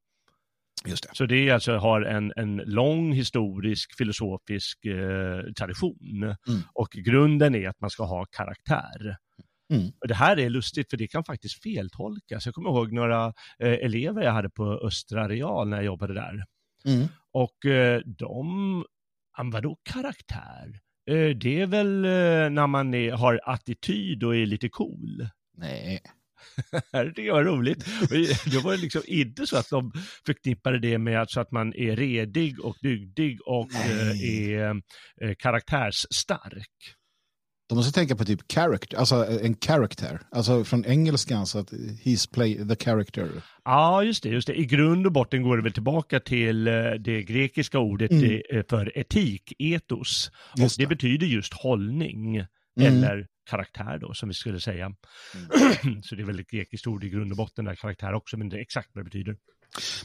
Just 0.87 1.03
det. 1.03 1.11
Så 1.13 1.27
det 1.27 1.51
alltså 1.51 1.77
har 1.77 2.03
en, 2.03 2.33
en 2.37 2.57
lång 2.57 3.13
historisk 3.13 3.97
filosofisk 3.97 4.85
eh, 4.85 5.53
tradition. 5.59 6.23
Mm. 6.49 6.63
Och 6.75 6.89
grunden 6.91 7.55
är 7.55 7.69
att 7.69 7.81
man 7.81 7.91
ska 7.91 8.05
ha 8.05 8.25
karaktär. 8.25 9.17
Mm. 9.73 9.93
Det 10.09 10.15
här 10.15 10.39
är 10.39 10.51
lustigt 10.51 10.91
för 10.91 10.97
det 10.97 11.09
kan 11.09 11.25
faktiskt 11.25 11.63
feltolkas. 11.63 12.47
Jag 12.47 12.55
kommer 12.55 12.71
ihåg 12.71 12.93
några 12.93 13.27
eh, 13.59 13.73
elever 13.73 14.23
jag 14.23 14.33
hade 14.33 14.51
på 14.51 14.65
Östra 14.65 15.29
Real 15.29 15.69
när 15.69 15.77
jag 15.77 15.85
jobbade 15.85 16.15
där. 16.15 16.45
Mm. 16.85 17.09
Och 17.33 17.67
eh, 17.67 18.01
de, 18.19 18.85
vadå 19.53 19.77
karaktär? 19.83 20.81
Eh, 21.11 21.37
det 21.37 21.61
är 21.61 21.67
väl 21.67 22.05
eh, 22.05 22.51
när 22.51 22.67
man 22.67 22.95
är, 22.95 23.13
har 23.13 23.41
attityd 23.45 24.25
och 24.25 24.37
är 24.37 24.47
lite 24.47 24.69
cool? 24.69 25.29
Nej. 25.57 26.01
det 27.15 27.31
var 27.31 27.45
roligt. 27.45 27.85
Det 28.53 28.59
var 28.65 28.77
liksom 28.77 29.03
inte 29.07 29.47
så 29.47 29.57
att 29.57 29.71
de 29.71 29.93
förknippade 30.27 30.79
det 30.79 30.99
med 30.99 31.21
alltså 31.21 31.41
att 31.41 31.53
man 31.53 31.75
är 31.75 31.97
redig 31.97 32.61
och 32.61 32.77
dygdig 32.81 33.39
och 33.47 33.69
Nej. 33.73 34.53
är 34.55 34.83
eh, 35.23 35.35
karaktärsstark. 35.39 36.97
De 37.69 37.75
måste 37.75 37.93
tänka 37.93 38.17
på 38.17 38.25
typ 38.25 38.53
character, 38.53 38.97
alltså 38.99 39.27
en 39.43 39.57
character, 39.67 40.21
alltså 40.31 40.65
från 40.65 40.85
engelskan 40.85 41.47
så 41.47 41.59
att 41.59 41.73
he's 41.73 42.35
play 42.35 42.69
the 42.69 42.85
character. 42.85 43.29
Ja, 43.65 44.05
just 44.05 44.23
det, 44.23 44.29
just 44.29 44.47
det. 44.47 44.55
I 44.61 44.65
grund 44.65 45.07
och 45.07 45.13
botten 45.13 45.43
går 45.43 45.57
det 45.57 45.63
väl 45.63 45.73
tillbaka 45.73 46.21
till 46.21 46.69
eh, 46.69 46.75
det 46.99 47.23
grekiska 47.23 47.79
ordet 47.79 48.11
mm. 48.11 48.43
för 48.69 48.99
etik, 48.99 49.53
etos. 49.59 50.31
Och 50.53 50.59
det. 50.59 50.77
det 50.79 50.87
betyder 50.87 51.27
just 51.27 51.55
hållning 51.55 52.47
mm. 52.81 53.05
eller 53.05 53.27
karaktär 53.51 53.99
då, 53.99 54.15
som 54.15 54.29
vi 54.29 54.35
skulle 54.35 54.61
säga. 54.61 54.85
Mm. 54.85 56.03
så 56.03 56.15
det 56.15 56.23
är 56.23 56.27
väl 56.27 56.41
ett 56.41 56.51
grekiskt 56.51 56.87
ord 56.87 57.05
i 57.05 57.09
grund 57.09 57.31
och 57.33 57.37
botten 57.37 57.65
där, 57.65 57.75
karaktär 57.75 58.15
också, 58.15 58.37
men 58.37 58.49
det 58.49 58.57
är 58.57 58.61
exakt 58.61 58.89
vad 58.93 59.05
det 59.05 59.11
betyder. 59.11 59.37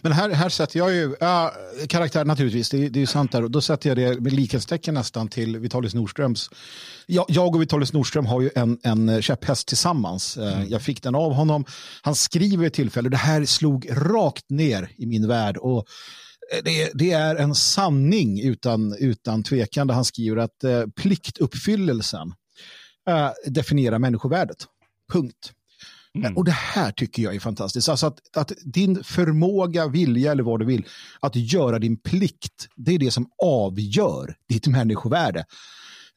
Men 0.01 0.11
här, 0.11 0.29
här 0.29 0.49
sätter 0.49 0.79
jag 0.79 0.93
ju, 0.93 1.15
ja, 1.19 1.53
karaktär 1.89 2.25
naturligtvis, 2.25 2.69
det, 2.69 2.89
det 2.89 2.99
är 2.99 3.01
ju 3.01 3.07
sant 3.07 3.31
där, 3.31 3.43
och 3.43 3.51
då 3.51 3.61
sätter 3.61 3.89
jag 3.89 3.97
det 3.97 4.21
med 4.21 4.33
likhetstecken 4.33 4.93
nästan 4.93 5.27
till 5.27 5.57
Vitalis 5.57 5.93
Nordströms. 5.93 6.49
Jag, 7.05 7.25
jag 7.27 7.55
och 7.55 7.61
Vitalis 7.61 7.93
Nordström 7.93 8.25
har 8.25 8.41
ju 8.41 8.49
en, 8.55 8.79
en 8.83 9.21
käpphäst 9.21 9.67
tillsammans. 9.67 10.37
Eh, 10.37 10.57
mm. 10.57 10.69
Jag 10.69 10.81
fick 10.81 11.03
den 11.03 11.15
av 11.15 11.33
honom. 11.33 11.65
Han 12.01 12.15
skriver 12.15 12.65
i 12.65 12.69
tillfälle, 12.69 13.09
det 13.09 13.17
här 13.17 13.45
slog 13.45 13.87
rakt 13.91 14.49
ner 14.49 14.91
i 14.97 15.05
min 15.05 15.27
värld. 15.27 15.57
Och 15.57 15.85
eh, 16.53 16.63
det, 16.63 16.91
det, 16.93 17.11
är 17.11 17.35
en 17.35 17.55
sanning 17.55 18.41
utan, 18.41 18.95
utan 18.99 19.43
tvekan 19.43 19.87
där 19.87 19.95
han 19.95 20.05
skriver 20.05 20.37
att 20.37 20.63
eh, 20.63 20.83
pliktuppfyllelsen 20.95 22.33
äh, 23.07 23.29
definiera 23.45 23.99
människovärdet. 23.99 24.65
Punkt. 25.13 25.53
Mm. 26.15 26.37
Och 26.37 26.45
det 26.45 26.51
här 26.51 26.91
tycker 26.91 27.23
jag 27.23 27.35
är 27.35 27.39
fantastiskt. 27.39 27.89
Alltså 27.89 28.07
att, 28.07 28.37
att, 28.37 28.51
din 28.63 29.03
förmåga, 29.03 29.87
vilja 29.87 30.31
eller 30.31 30.43
vad 30.43 30.59
du 30.59 30.65
vill, 30.65 30.85
att 31.19 31.35
göra 31.35 31.79
din 31.79 31.97
plikt, 31.97 32.67
det 32.75 32.95
är 32.95 32.99
det 32.99 33.11
som 33.11 33.29
avgör 33.43 34.35
ditt 34.49 34.67
människovärde. 34.67 35.45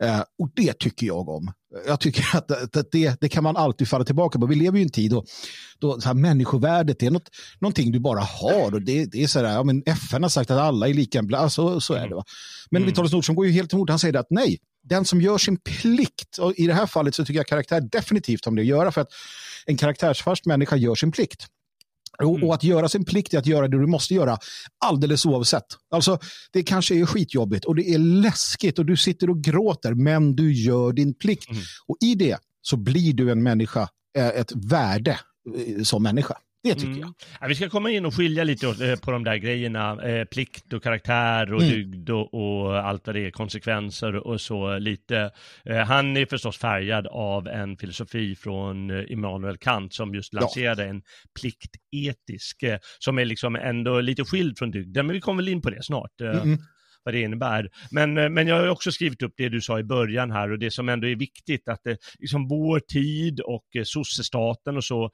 Uh, 0.05 0.21
och 0.39 0.51
det 0.57 0.79
tycker 0.79 1.07
jag 1.07 1.29
om. 1.29 1.53
Jag 1.87 2.01
tycker 2.01 2.37
att, 2.37 2.77
att 2.77 2.91
det, 2.93 3.21
det, 3.21 3.29
kan 3.29 3.45
man 3.45 3.57
alltid 3.57 3.89
falla 3.89 4.05
tillbaka 4.05 4.39
på. 4.39 4.47
Vi 4.47 4.55
lever 4.55 4.79
ju 4.79 4.83
i 4.83 4.87
en 4.87 4.91
tid 4.91 5.11
då, 5.11 5.25
då 5.79 6.01
så 6.01 6.09
här, 6.09 6.15
människovärdet 6.15 7.03
är 7.03 7.11
något, 7.11 7.29
någonting 7.61 7.93
du 7.93 8.01
bara 8.01 8.21
har. 8.21 8.75
Och 8.75 8.83
det, 8.83 9.05
det 9.05 9.23
är 9.23 9.27
så 9.27 9.39
här, 9.39 9.55
ja, 9.55 9.63
men 9.63 9.83
FN 9.87 10.23
har 10.23 10.31
sagt 10.31 10.51
att 10.51 10.59
alla 10.59 10.89
är 10.89 10.95
lika, 10.95 11.49
så, 11.51 11.81
så 11.81 11.95
är 11.95 12.09
det. 12.09 12.15
Va? 12.15 12.25
Men 12.71 12.83
mm. 12.83 12.91
Vitalis 12.91 13.13
Nordström 13.13 13.37
går 13.37 13.47
ju 13.47 13.53
helt 13.53 13.73
emot. 13.73 13.91
Han 13.91 13.99
säger 13.99 14.17
att 14.17 14.31
nej, 14.31 14.59
den 14.83 15.05
som 15.05 15.21
gör 15.21 15.39
sin 15.39 15.57
plikt, 15.57 16.39
och 16.39 16.55
i 16.57 16.67
det 16.67 16.75
här 16.75 16.87
fallet 16.87 17.15
så 17.15 17.25
tycker 17.25 17.39
jag 17.39 17.47
karaktär 17.47 17.81
definitivt 17.81 18.45
har 18.45 18.53
med 18.53 18.59
det 18.59 18.63
att 18.63 18.79
göra 18.79 18.93
för 18.93 19.01
att 19.01 19.11
en 19.67 19.77
karaktärsfast 19.77 20.47
människa 20.47 20.77
gör 20.77 20.95
sin 20.95 21.13
plikt. 21.13 21.47
Mm. 22.23 22.45
Och 22.45 22.55
att 22.55 22.65
göra 22.65 22.89
sin 22.89 23.05
plikt 23.05 23.35
är 23.35 23.39
att 23.39 23.47
göra 23.47 23.69
det 23.69 23.79
du 23.79 23.87
måste 23.87 24.15
göra 24.15 24.39
alldeles 24.85 25.27
oavsett. 25.27 25.67
Alltså, 25.91 26.19
det 26.53 26.63
kanske 26.63 26.95
är 26.95 27.07
skitjobbigt 27.07 27.65
och 27.65 27.75
det 27.77 27.91
är 27.95 27.99
läskigt 27.99 28.79
och 28.79 28.87
du 28.87 28.97
sitter 28.97 29.31
och 29.31 29.43
gråter, 29.43 29.95
men 29.95 30.37
du 30.37 30.53
gör 30.53 30.93
din 30.93 31.15
plikt. 31.15 31.51
Mm. 31.51 31.63
Och 31.87 31.97
i 32.01 32.15
det 32.15 32.39
så 32.63 32.77
blir 32.77 33.13
du 33.13 33.31
en 33.31 33.43
människa, 33.43 33.89
eh, 34.17 34.29
ett 34.29 34.53
värde 34.53 35.19
eh, 35.57 35.83
som 35.83 36.03
människa. 36.03 36.37
Det 36.63 36.75
tycker 36.75 36.87
mm. 36.87 37.01
jag. 37.01 37.15
Ja, 37.41 37.47
vi 37.47 37.55
ska 37.55 37.71
komma 37.71 37.91
in 37.91 38.07
och 38.07 38.15
skilja 38.15 38.45
lite 38.45 38.67
eh, 38.67 38.97
på 38.97 39.11
de 39.11 39.25
där 39.25 39.37
grejerna. 39.37 40.03
Eh, 40.03 40.25
plikt 40.25 40.73
och 40.73 40.83
karaktär 40.83 41.53
och 41.55 41.63
mm. 41.63 41.75
dygd 41.75 42.11
och, 42.11 42.35
och, 42.35 42.79
allt 42.79 43.07
vad 43.07 43.17
det 43.17 43.27
är, 43.27 43.31
konsekvenser 43.31 44.17
och 44.17 44.41
så 44.41 44.79
lite. 44.79 45.31
Eh, 45.65 45.77
han 45.77 46.17
är 46.17 46.27
förstås 46.27 46.59
färgad 46.59 47.07
av 47.07 47.49
en 47.49 47.77
filosofi 47.77 48.37
från 48.37 49.07
Immanuel 49.07 49.57
Kant 49.57 49.95
som 49.95 50.15
just 50.15 50.35
lanserade 50.35 50.83
ja. 50.83 50.89
en 50.89 51.03
pliktetisk, 51.41 52.63
eh, 52.63 52.79
som 52.99 53.19
är 53.19 53.25
liksom 53.25 53.57
ändå 53.57 54.01
lite 54.01 54.25
skild 54.25 54.59
från 54.59 54.71
dygden, 54.71 55.07
men 55.07 55.15
vi 55.15 55.21
kommer 55.21 55.43
väl 55.43 55.53
in 55.53 55.63
på 55.63 55.71
det 55.71 55.83
snart. 55.83 56.21
Mm. 56.21 56.59
vad 57.05 57.15
det 57.15 57.21
innebär. 57.21 57.69
Men, 57.91 58.15
men 58.15 58.47
jag 58.47 58.57
har 58.57 58.69
också 58.69 58.93
skrivit 58.93 59.23
upp 59.23 59.35
det 59.37 59.49
du 59.49 59.61
sa 59.61 59.79
i 59.79 59.85
början 59.85 60.31
här 60.31 60.51
och 60.51 60.59
det 60.59 60.71
som 60.71 60.89
ändå 60.89 61.07
är 61.07 61.17
viktigt 61.17 61.69
att 61.69 61.81
det, 61.85 61.97
liksom 62.19 62.49
vår 62.49 62.81
tid 62.81 63.41
och 63.41 63.67
sossestaten 63.85 64.77
och 64.77 64.85
så, 64.85 65.11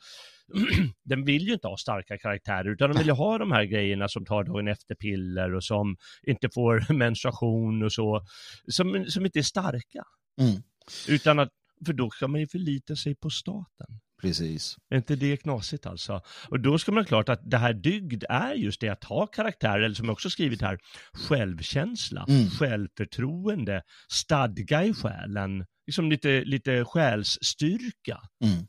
den 1.04 1.24
vill 1.24 1.46
ju 1.46 1.52
inte 1.52 1.68
ha 1.68 1.76
starka 1.76 2.18
karaktärer 2.18 2.68
utan 2.70 2.90
de 2.90 2.98
vill 2.98 3.06
ju 3.06 3.12
ha 3.12 3.38
de 3.38 3.52
här 3.52 3.64
grejerna 3.64 4.08
som 4.08 4.24
tar 4.24 4.44
dagen 4.44 4.68
efter-piller 4.68 5.54
och 5.54 5.64
som 5.64 5.96
inte 6.22 6.48
får 6.54 6.92
menstruation 6.92 7.82
och 7.82 7.92
så, 7.92 8.26
som, 8.68 9.04
som 9.08 9.24
inte 9.24 9.38
är 9.38 9.42
starka. 9.42 10.04
Mm. 10.40 10.62
Utan 11.08 11.38
att, 11.38 11.48
för 11.86 11.92
då 11.92 12.10
ska 12.10 12.28
man 12.28 12.40
ju 12.40 12.46
förlita 12.48 12.96
sig 12.96 13.14
på 13.14 13.30
staten. 13.30 13.86
Precis. 14.22 14.76
Är 14.90 14.96
inte 14.96 15.16
det 15.16 15.36
knasigt 15.36 15.86
alltså? 15.86 16.20
Och 16.48 16.60
då 16.60 16.78
ska 16.78 16.92
man 16.92 17.04
klart 17.04 17.28
att 17.28 17.50
det 17.50 17.58
här 17.58 17.72
dygd 17.72 18.24
är 18.28 18.54
just 18.54 18.80
det 18.80 18.88
att 18.88 19.04
ha 19.04 19.26
karaktär, 19.26 19.80
eller 19.80 19.94
som 19.94 20.06
jag 20.06 20.12
också 20.12 20.30
skrivit 20.30 20.62
här, 20.62 20.78
självkänsla, 21.12 22.26
Mm. 22.28 22.50
självförtroende, 22.50 23.82
stadga 24.08 24.84
i 24.84 24.94
själen, 24.94 25.64
liksom 25.86 26.10
lite, 26.10 26.44
lite 26.44 26.84
själsstyrka. 26.84 28.20
Mm. 28.44 28.66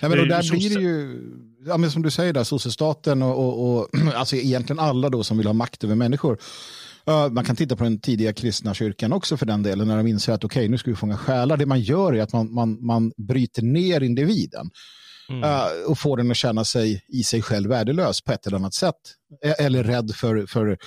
Ja, 0.00 0.08
men 0.08 0.18
och 0.18 0.24
Eh, 0.24 0.28
där 0.28 0.50
blir 0.50 0.74
det 0.74 0.82
ju, 0.82 1.20
ja, 1.66 1.76
men 1.76 1.90
som 1.90 2.02
du 2.02 2.10
säger, 2.10 2.32
där, 2.32 2.44
sossestaten 2.44 3.22
och, 3.22 3.38
och, 3.38 3.78
och 3.78 3.88
alltså 4.14 4.36
egentligen 4.36 4.80
alla 4.80 5.08
då 5.08 5.24
som 5.24 5.36
vill 5.38 5.46
ha 5.46 5.54
makt 5.54 5.84
över 5.84 5.94
människor. 5.94 6.38
Uh, 7.10 7.28
man 7.28 7.44
kan 7.44 7.56
titta 7.56 7.76
på 7.76 7.84
den 7.84 8.00
tidiga 8.00 8.32
kristna 8.32 8.74
kyrkan 8.74 9.12
också 9.12 9.36
för 9.36 9.46
den 9.46 9.62
delen, 9.62 9.88
när 9.88 9.96
de 9.96 10.06
inser 10.06 10.32
att 10.32 10.44
okej, 10.44 10.68
nu 10.68 10.78
ska 10.78 10.90
vi 10.90 10.96
fånga 10.96 11.16
själar. 11.16 11.56
Det 11.56 11.66
man 11.66 11.80
gör 11.80 12.12
är 12.12 12.22
att 12.22 12.32
man, 12.32 12.54
man, 12.54 12.86
man 12.86 13.12
bryter 13.16 13.62
ner 13.62 14.02
individen 14.02 14.70
Mm. 15.30 15.44
uh, 15.44 15.90
och 15.90 15.98
får 15.98 16.16
den 16.16 16.30
att 16.30 16.36
känna 16.36 16.64
sig 16.64 17.04
i 17.08 17.24
sig 17.24 17.42
själv 17.42 17.70
värdelös 17.70 18.20
på 18.20 18.32
ett 18.32 18.46
eller 18.46 18.56
annat 18.56 18.74
sätt. 18.74 18.94
E- 19.44 19.54
Eller 19.58 19.84
rädd 19.84 20.14
för, 20.14 20.46
för 20.46 20.78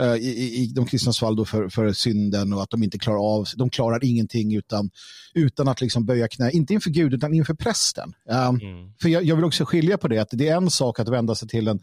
uh, 0.00 0.16
i, 0.16 0.62
i- 0.62 0.72
de 0.74 0.86
kristnas 0.86 1.18
fall 1.18 1.36
då 1.36 1.44
för, 1.44 1.68
för 1.68 1.92
synden 1.92 2.52
och 2.52 2.62
att 2.62 2.70
de 2.70 2.82
inte 2.82 2.98
klarar 2.98 3.18
av, 3.36 3.46
de 3.56 3.70
klarar 3.70 4.04
ingenting 4.04 4.54
utan, 4.56 4.90
utan 5.34 5.68
att 5.68 5.80
liksom 5.80 6.06
böja 6.06 6.28
knä, 6.28 6.50
inte 6.50 6.72
inför 6.74 6.90
Gud 6.90 7.14
utan 7.14 7.34
inför 7.34 7.54
prästen. 7.54 8.12
Um, 8.28 8.60
Mm. 8.60 8.92
för 9.02 9.08
jag, 9.08 9.24
jag 9.24 9.36
vill 9.36 9.44
också 9.44 9.64
skilja 9.64 9.98
på 9.98 10.08
det, 10.08 10.18
att 10.18 10.28
det 10.32 10.48
är 10.48 10.56
en 10.56 10.70
sak 10.70 11.00
att 11.00 11.08
vända 11.08 11.34
sig 11.34 11.48
till 11.48 11.68
en, 11.68 11.80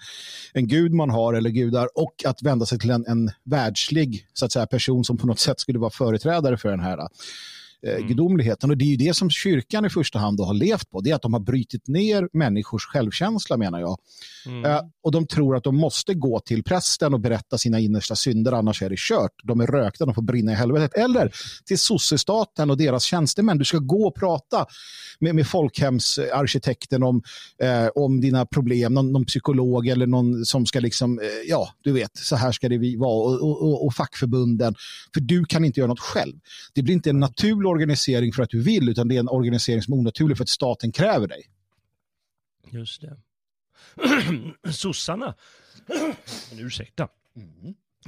en 0.53 0.67
gud 0.67 0.93
man 0.93 1.09
har 1.09 1.33
eller 1.33 1.49
gudar 1.49 1.89
och 1.95 2.13
att 2.25 2.41
vända 2.43 2.65
sig 2.65 2.79
till 2.79 2.89
en, 2.89 3.05
en 3.07 3.31
världslig 3.43 4.27
så 4.33 4.45
att 4.45 4.51
säga, 4.51 4.65
person 4.67 5.03
som 5.03 5.17
på 5.17 5.27
något 5.27 5.39
sätt 5.39 5.59
skulle 5.59 5.79
vara 5.79 5.91
företrädare 5.91 6.57
för 6.57 6.69
den 6.69 6.79
här 6.79 6.97
eh, 6.97 7.05
Mm. 7.85 8.07
gudomligheten. 8.07 8.69
Och 8.69 8.77
det 8.77 8.85
är 8.85 8.89
ju 8.89 8.95
det 8.95 9.13
som 9.13 9.29
kyrkan 9.29 9.85
i 9.85 9.89
första 9.89 10.19
hand 10.19 10.37
då 10.37 10.43
har 10.43 10.53
levt 10.53 10.89
på, 10.89 11.01
det 11.01 11.11
är 11.11 11.15
att 11.15 11.21
de 11.21 11.33
har 11.33 11.39
brutit 11.39 11.87
ner 11.87 12.29
människors 12.33 12.85
självkänsla 12.85 13.57
menar 13.57 13.79
jag. 13.79 13.97
Mm. 14.45 14.65
Eh, 14.65 14.81
och 15.03 15.11
de 15.11 15.27
tror 15.27 15.55
att 15.55 15.63
de 15.63 15.75
måste 15.75 16.13
gå 16.13 16.39
till 16.39 16.63
prästen 16.63 17.13
och 17.13 17.19
berätta 17.19 17.57
sina 17.57 17.79
innersta 17.79 18.15
synder, 18.15 18.51
annars 18.51 18.81
är 18.81 18.89
det 18.89 18.99
kört. 18.99 19.31
De 19.43 19.61
är 19.61 19.67
rökta, 19.67 20.05
de 20.05 20.13
får 20.13 20.21
brinna 20.21 20.51
i 20.51 20.55
helvetet. 20.55 20.93
Eller 20.93 21.31
till 21.65 21.79
sossestaten 21.79 22.69
och 22.69 22.77
deras 22.77 23.03
tjänstemän. 23.03 23.57
Du 23.57 23.65
ska 23.65 23.77
gå 23.77 24.07
och 24.07 24.15
prata 24.15 24.65
med, 25.19 25.35
med 25.35 25.47
folkhemsarkitekten 25.47 27.03
om, 27.03 27.21
eh, 27.61 27.87
om 27.95 28.21
dina 28.21 28.45
problem, 28.45 28.93
någon, 28.93 29.11
någon 29.11 29.25
psykolog 29.25 29.87
eller 29.87 30.07
någon 30.07 30.45
som 30.45 30.65
ska 30.65 30.79
liksom, 30.79 31.19
eh, 31.19 31.25
ja, 31.47 31.69
du 31.83 31.91
vet, 31.91 32.17
så 32.17 32.35
här 32.35 32.51
ska 32.51 32.69
det 32.69 32.97
vara 32.97 33.11
och, 33.11 33.41
och, 33.41 33.61
och, 33.61 33.85
och 33.85 33.93
fackförbunden. 33.93 34.75
För 35.13 35.21
du 35.21 35.45
kan 35.45 35.65
inte 35.65 35.79
göra 35.79 35.89
något 35.89 35.99
själv. 35.99 36.33
Det 36.73 36.81
blir 36.81 36.93
inte 36.93 37.09
en 37.09 37.19
naturlig 37.19 37.66
organisering 37.67 38.33
för 38.33 38.43
att 38.43 38.49
du 38.49 38.61
vill, 38.61 38.89
utan 38.89 39.07
det 39.07 39.15
är 39.15 39.19
en 39.19 39.29
organisering 39.29 39.81
som 39.81 39.93
är 39.93 39.97
onaturlig 39.97 40.37
för 40.37 40.43
att 40.43 40.49
staten 40.49 40.91
kräver 40.91 41.27
dig. 41.27 41.43
Just 42.71 43.01
det. 43.01 43.17
Sossarna, 44.71 45.35
ursäkta. 46.59 47.07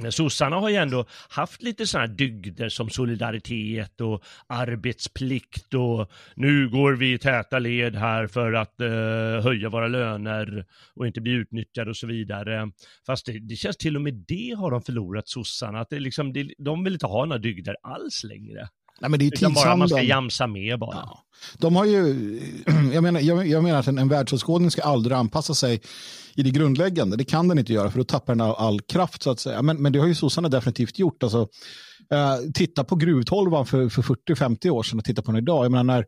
Men 0.00 0.12
Sossarna 0.12 0.56
har 0.56 0.68
ju 0.68 0.76
ändå 0.76 1.06
haft 1.28 1.62
lite 1.62 1.86
sådana 1.86 2.06
här 2.06 2.14
dygder 2.14 2.68
som 2.68 2.90
solidaritet 2.90 4.00
och 4.00 4.24
arbetsplikt 4.46 5.74
och 5.74 6.10
nu 6.34 6.68
går 6.68 6.92
vi 6.92 7.12
i 7.12 7.18
täta 7.18 7.58
led 7.58 7.96
här 7.96 8.26
för 8.26 8.52
att 8.52 8.80
eh, 8.80 9.44
höja 9.44 9.68
våra 9.68 9.88
löner 9.88 10.66
och 10.94 11.06
inte 11.06 11.20
bli 11.20 11.32
utnyttjade 11.32 11.90
och 11.90 11.96
så 11.96 12.06
vidare. 12.06 12.70
Fast 13.06 13.26
det, 13.26 13.38
det 13.38 13.56
känns 13.56 13.76
till 13.76 13.96
och 13.96 14.02
med 14.02 14.14
det 14.14 14.54
har 14.58 14.70
de 14.70 14.82
förlorat 14.82 15.28
sossarna, 15.28 15.80
att 15.80 15.90
det 15.90 16.00
liksom, 16.00 16.32
det, 16.32 16.54
de 16.58 16.84
vill 16.84 16.92
inte 16.92 17.06
ha 17.06 17.24
några 17.24 17.38
dygder 17.38 17.76
alls 17.82 18.24
längre. 18.24 18.68
Nej, 19.00 19.10
men 19.10 19.18
det 19.18 19.24
är 19.24 19.32
Utan 19.34 19.52
bara 19.52 19.76
man 19.76 19.88
ska 19.88 20.02
jamsa 20.02 20.46
med 20.46 20.78
bara. 20.78 20.96
Ja. 20.96 21.24
De 21.58 21.76
har 21.76 21.84
ju, 21.84 22.40
jag 22.92 23.02
menar, 23.02 23.20
jag, 23.20 23.46
jag 23.46 23.62
menar 23.62 23.78
att 23.78 23.86
en, 23.86 23.98
en 23.98 24.08
världsåskådning 24.08 24.70
ska 24.70 24.82
aldrig 24.82 25.16
anpassa 25.16 25.54
sig 25.54 25.80
i 26.34 26.42
det 26.42 26.50
grundläggande. 26.50 27.16
Det 27.16 27.24
kan 27.24 27.48
den 27.48 27.58
inte 27.58 27.72
göra 27.72 27.90
för 27.90 27.98
då 27.98 28.04
tappar 28.04 28.34
den 28.34 28.40
all, 28.40 28.54
all 28.54 28.80
kraft 28.80 29.22
så 29.22 29.30
att 29.30 29.40
säga. 29.40 29.62
Men, 29.62 29.82
men 29.82 29.92
det 29.92 29.98
har 29.98 30.06
ju 30.06 30.14
sossarna 30.14 30.48
definitivt 30.48 30.98
gjort. 30.98 31.22
Alltså, 31.22 31.48
eh, 32.12 32.36
titta 32.54 32.84
på 32.84 32.96
gruvtolvan 32.96 33.66
för, 33.66 33.88
för 33.88 34.02
40-50 34.02 34.70
år 34.70 34.82
sedan 34.82 34.98
och 34.98 35.04
titta 35.04 35.22
på 35.22 35.32
den 35.32 35.42
idag. 35.42 35.64
Jag 35.64 35.72
menar, 35.72 35.84
när, 35.84 36.06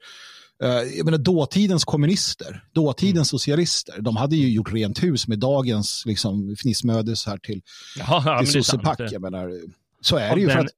eh, 0.62 0.88
jag 0.96 1.04
menar 1.04 1.18
dåtidens 1.18 1.84
kommunister, 1.84 2.64
dåtidens 2.72 3.28
socialister, 3.28 4.00
de 4.00 4.16
hade 4.16 4.36
ju 4.36 4.48
gjort 4.48 4.72
rent 4.72 5.02
hus 5.02 5.28
med 5.28 5.38
dagens 5.38 6.02
liksom, 6.06 6.56
fnissmödes 6.58 7.26
här 7.26 7.38
till, 7.38 7.60
Ja, 7.98 8.38
till 8.40 8.52
sossepack. 8.52 9.00
Jag 9.00 9.22
menar, 9.22 9.52
så 10.00 10.16
är 10.16 10.34
det 10.34 10.40
ju. 10.40 10.48
För 10.50 10.58
att, 10.58 10.70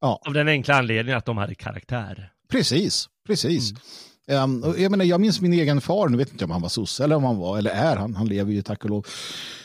ja. 0.00 0.20
Av 0.26 0.32
den 0.32 0.48
enkla 0.48 0.74
anledningen 0.74 1.18
att 1.18 1.24
de 1.24 1.36
hade 1.36 1.54
karaktär. 1.54 2.32
Precis, 2.50 3.08
precis. 3.26 3.70
Mm. 3.70 3.82
Um, 4.28 4.74
jag, 4.78 4.90
menar, 4.90 5.04
jag 5.04 5.20
minns 5.20 5.40
min 5.40 5.52
egen 5.52 5.80
far, 5.80 6.08
nu 6.08 6.16
vet 6.16 6.32
inte 6.32 6.44
om 6.44 6.50
han 6.50 6.62
var 6.62 6.68
sosse 6.68 7.04
eller 7.04 7.16
om 7.16 7.24
han 7.24 7.36
var, 7.36 7.58
eller 7.58 7.70
är 7.70 7.96
han, 7.96 8.14
han 8.14 8.26
lever 8.28 8.52
ju 8.52 8.62
tack 8.62 8.84
och 8.84 8.90
lov. 8.90 9.06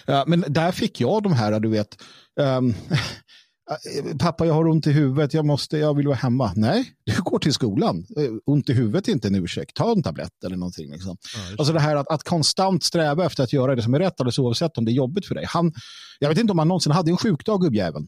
Uh, 0.10 0.24
men 0.28 0.46
där 0.48 0.72
fick 0.72 1.02
jag 1.02 1.24
de 1.24 1.34
här, 1.34 1.60
du 1.60 1.70
vet, 1.70 2.02
um, 2.40 2.74
pappa 4.20 4.46
jag 4.46 4.54
har 4.54 4.68
ont 4.68 4.88
i 4.88 4.92
huvudet, 4.92 5.34
jag, 5.34 5.46
måste, 5.46 5.78
jag 5.78 5.98
vill 5.98 6.08
vara 6.08 6.18
hemma. 6.18 6.52
Nej, 6.56 6.86
du 7.06 7.22
går 7.22 7.40
till 7.40 7.54
skolan. 7.54 8.06
Uh, 8.18 8.38
ont 8.46 8.70
i 8.70 8.74
huvudet 8.74 9.08
är 9.08 9.12
inte 9.12 9.28
en 9.28 9.36
ursäkt, 9.36 9.76
ta 9.76 9.92
en 9.92 10.04
tablett 10.04 10.44
eller 10.46 10.58
någonting. 10.58 10.92
Liksom. 10.92 11.18
Alltså 11.58 11.74
det 11.74 11.80
här 11.80 11.96
att, 11.96 12.08
att 12.08 12.24
konstant 12.24 12.84
sträva 12.84 13.26
efter 13.26 13.44
att 13.44 13.54
göra 13.54 13.76
det 13.76 13.82
som 13.82 13.94
är 13.94 14.00
rätt, 14.00 14.22
alldeles 14.22 14.40
oavsett 14.40 14.78
om 14.78 14.86
det 14.86 14.92
är 14.92 14.94
jobbigt 14.94 15.26
för 15.26 15.36
dig. 15.36 15.46
Han, 15.48 15.74
jag 16.20 16.30
vet 16.30 16.38
inte 16.38 16.52
om 16.52 16.60
han 16.60 16.68
någonsin 16.68 16.92
hade 16.92 17.12
en 17.12 17.18
sjukdag, 17.18 17.62
gubbjäveln. 17.62 18.08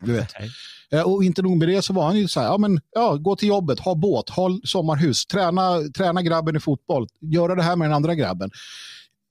Du 0.00 0.12
vet. 0.12 0.32
Nej. 0.40 0.50
Eh, 0.92 1.02
Och 1.02 1.24
inte 1.24 1.42
nog 1.42 1.56
med 1.56 1.68
det 1.68 1.82
så 1.82 1.92
var 1.92 2.06
han 2.06 2.16
ju 2.18 2.28
så 2.28 2.40
här, 2.40 2.46
ja, 2.46 2.58
men, 2.58 2.80
ja, 2.94 3.16
gå 3.16 3.36
till 3.36 3.48
jobbet, 3.48 3.80
ha 3.80 3.94
båt, 3.94 4.28
ha 4.28 4.58
sommarhus, 4.64 5.26
träna, 5.26 5.78
träna 5.96 6.22
grabben 6.22 6.56
i 6.56 6.60
fotboll, 6.60 7.06
göra 7.20 7.54
det 7.54 7.62
här 7.62 7.76
med 7.76 7.88
den 7.88 7.94
andra 7.94 8.14
grabben. 8.14 8.50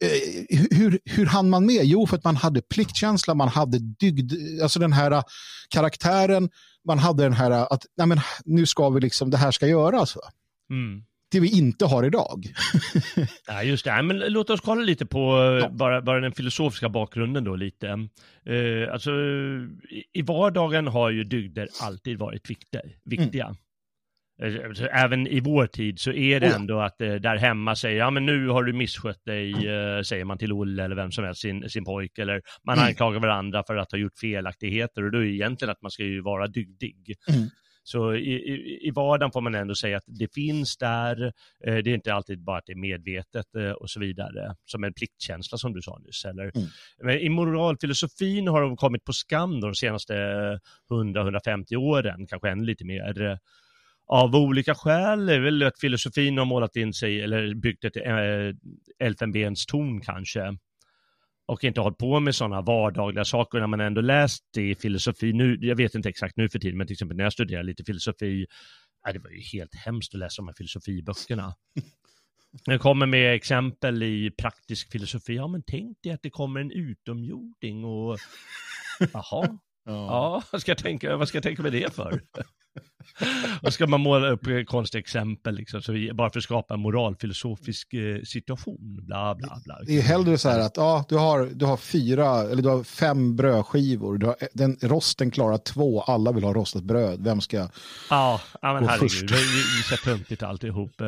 Eh, 0.04 0.68
hur, 0.72 1.00
hur 1.06 1.26
hann 1.26 1.50
man 1.50 1.66
med? 1.66 1.86
Jo, 1.86 2.08
för 2.08 2.18
att 2.18 2.24
man 2.24 2.36
hade 2.36 2.62
pliktkänsla, 2.62 3.34
man 3.34 3.48
hade 3.48 3.80
dygd, 3.80 4.34
alltså 4.64 4.80
den 4.80 4.94
här 4.94 5.12
eh, 5.12 5.24
karaktären, 5.70 6.50
man 6.88 7.00
hade 7.00 7.24
den 7.24 7.34
här 7.34 7.52
att 7.52 7.86
nej, 7.98 8.08
men, 8.08 8.20
nu 8.46 8.66
ska 8.66 8.90
vi 8.90 9.00
liksom, 9.02 9.30
det 9.30 9.38
här 9.38 9.52
ska 9.52 9.68
göras. 9.68 10.18
Mm. 10.72 11.04
Det 11.32 11.40
vi 11.40 11.58
inte 11.58 11.86
har 11.86 12.04
idag. 12.04 12.44
Ja, 13.48 13.64
just 13.64 13.86
det. 13.86 14.02
Men 14.02 14.18
låt 14.20 14.50
oss 14.50 14.62
kolla 14.62 14.82
lite 14.82 15.06
på 15.06 15.42
eh, 15.64 15.72
bara, 15.76 16.02
bara 16.02 16.20
den 16.20 16.32
filosofiska 16.32 16.90
bakgrunden 16.90 17.44
då 17.44 17.56
lite. 17.56 17.88
Eh, 18.46 18.94
alltså, 18.94 19.12
i- 20.14 20.22
vardagen 20.22 20.88
har 20.88 21.10
ju 21.10 21.24
dygder 21.24 21.68
alltid 21.82 22.20
varit 22.20 22.50
viktiga. 22.50 22.82
viktiga. 23.06 23.56
Eh, 24.42 24.66
alltså, 24.68 24.86
Även 24.86 25.28
i 25.28 25.40
vår 25.40 25.68
tid 25.68 26.00
så 26.00 26.12
är 26.12 26.40
det 26.40 26.46
Oh 26.48 26.50
ja. 26.52 26.56
ändå 26.56 26.80
att 26.80 27.02
eh, 27.02 27.14
där 27.14 27.36
hemma 27.38 27.76
säger, 27.76 27.98
ja 28.00 28.10
men 28.10 28.26
nu 28.26 28.48
har 28.48 28.64
du 28.64 28.74
misskött 28.74 29.26
dig, 29.26 29.52
eh, 29.52 30.02
säger 30.02 30.26
man 30.26 30.38
till 30.38 30.52
Olle 30.54 30.84
eller 30.84 30.96
vem 30.96 31.12
som 31.12 31.24
helst, 31.24 31.42
sin, 31.42 31.70
sin 31.70 31.86
pojk, 31.86 32.18
eller 32.18 32.42
man 32.64 32.78
Mm. 32.78 32.88
anklagar 32.88 33.20
varandra 33.20 33.64
för 33.68 33.76
att 33.76 33.92
ha 33.92 34.00
gjort 34.00 34.20
felaktigheter 34.22 35.04
och 35.04 35.12
då 35.12 35.18
är 35.18 35.22
det 35.24 35.34
egentligen 35.34 35.72
att 35.72 35.82
man 35.82 35.92
ska 35.92 36.04
ju 36.04 36.22
vara 36.22 36.48
dygdig. 36.48 37.16
Mm. 37.30 37.50
Så 37.92 38.14
i, 38.16 38.34
i, 38.34 38.88
i 38.88 38.92
vardagen 38.92 39.32
får 39.32 39.42
man 39.42 39.56
ändå 39.56 39.76
säga 39.76 39.98
att 39.98 40.04
det 40.08 40.34
finns 40.34 40.78
där, 40.78 41.24
eh, 41.66 41.76
det 41.76 41.90
är 41.90 41.94
inte 41.94 42.14
alltid 42.14 42.44
bara 42.44 42.58
att 42.58 42.66
det 42.66 42.74
är 42.74 42.78
medvetet 42.90 43.56
eh, 43.56 43.72
och 43.72 43.90
så 43.90 44.00
vidare, 44.00 44.56
som 44.66 44.84
en 44.84 44.94
pliktkänsla 44.94 45.58
som 45.58 45.74
du 45.74 45.82
sa 45.82 45.98
nyss. 45.98 46.26
Eller? 46.26 46.44
Mm. 46.44 46.68
Men 47.04 47.20
i 47.20 47.30
moralfilosofin 47.30 48.48
har 48.48 48.62
de 48.62 48.78
kommit 48.78 49.04
på 49.04 49.14
skam 49.14 49.62
de 49.62 49.76
senaste 49.76 50.14
100-150 50.90 51.76
åren, 51.76 52.28
kanske 52.28 52.50
ännu 52.50 52.64
lite 52.66 52.86
mer. 52.86 53.22
eh, 53.22 53.38
Av 54.08 54.36
olika 54.36 54.76
skäl, 54.76 55.30
är 55.30 55.40
väl 55.40 55.64
att 55.64 55.80
filosofin 55.80 56.38
har 56.38 56.46
målat 56.46 56.76
in 56.76 56.94
sig, 56.94 57.22
eller 57.22 57.54
byggt 57.56 57.86
ett 57.86 57.98
äh, 57.98 59.06
elfenbenstorn 59.08 60.02
kanske 60.02 60.58
och 61.50 61.64
inte 61.64 61.82
hållit 61.82 61.98
på 61.98 62.20
med 62.20 62.36
sådana 62.36 62.62
vardagliga 62.62 63.26
saker 63.26 63.60
när 63.60 63.68
man 63.68 63.80
ändå 63.80 64.02
läst 64.02 64.58
i 64.58 64.76
filosofi. 64.76 65.34
Nu, 65.34 65.58
jag 65.62 65.76
vet 65.76 65.96
inte 65.96 66.10
exakt 66.10 66.38
nu 66.38 66.50
för 66.50 66.60
tiden, 66.60 66.78
men 66.78 66.88
till 66.88 66.94
exempel 66.94 67.18
när 67.18 67.24
jag 67.24 67.34
studerade 67.34 67.68
lite 67.68 67.84
filosofi, 67.84 68.46
ja, 69.06 69.14
det 69.14 69.20
var 69.20 69.30
ju 69.30 69.42
helt 69.42 69.76
hemskt 69.76 70.14
att 70.14 70.20
läsa 70.20 70.42
de 70.42 70.48
här 70.48 70.56
filosofiböckerna. 70.58 71.56
Jag 72.66 72.82
kommer 72.82 73.06
med 73.06 73.34
exempel 73.34 74.04
i 74.04 74.32
praktisk 74.32 74.92
filosofi. 74.92 75.36
Ja, 75.36 75.48
men 75.48 75.64
tänk 75.68 76.02
dig 76.02 76.12
att 76.12 76.22
det 76.22 76.30
kommer 76.30 76.60
en 76.60 76.72
utomjording 76.72 77.86
och 77.86 78.18
jaha, 79.14 79.58
ja, 79.86 80.44
vad 80.52 80.62
ska 80.62 80.72
jag 80.72 80.78
tänka, 80.78 81.18
vad 81.18 81.28
ska 81.28 81.36
jag 81.36 81.44
tänka 81.44 81.62
med 81.62 81.72
det 81.72 81.96
för? 81.96 82.22
Och 83.62 83.74
ska 83.74 83.88
man 83.88 84.02
måla 84.02 84.30
upp 84.30 84.48
konstiga 84.68 85.00
exempel, 85.00 85.56
liksom, 85.56 85.82
så 85.82 85.94
bara 86.14 86.30
för 86.30 86.40
att 86.40 86.44
skapa 86.44 86.74
en 86.74 86.80
moralfilosofisk 86.80 87.94
eh, 87.94 88.22
situation. 88.24 88.78
Bla, 88.80 89.36
bla, 89.36 89.62
bla. 89.66 89.80
Det 89.86 89.98
är 89.98 90.02
hellre 90.02 90.38
så 90.38 90.50
här 90.50 90.60
att 90.60 90.78
ja, 90.78 91.06
du, 91.10 91.18
har, 91.18 91.50
du 91.54 91.66
har 91.66 91.78
fyra, 91.78 92.42
eller 92.42 92.62
du 92.62 92.70
har 92.70 92.84
fem 92.84 93.36
brödskivor, 93.36 94.18
du 94.18 94.26
har, 94.26 94.36
den, 94.54 94.78
rosten 94.82 95.32
klarar 95.32 95.58
två, 95.58 96.02
alla 96.02 96.32
vill 96.32 96.44
ha 96.44 96.54
rostat 96.54 96.84
bröd. 96.84 97.24
Vem 97.24 97.42
ska 97.42 97.58
Ja, 98.10 98.42
ja 98.62 98.74
men 98.74 98.88
herregud, 98.88 99.30
det 99.30 99.36
är 99.36 99.98
så 99.98 99.98
töntigt 99.98 100.44
alltihop. 100.44 101.02
Eh, 101.02 101.08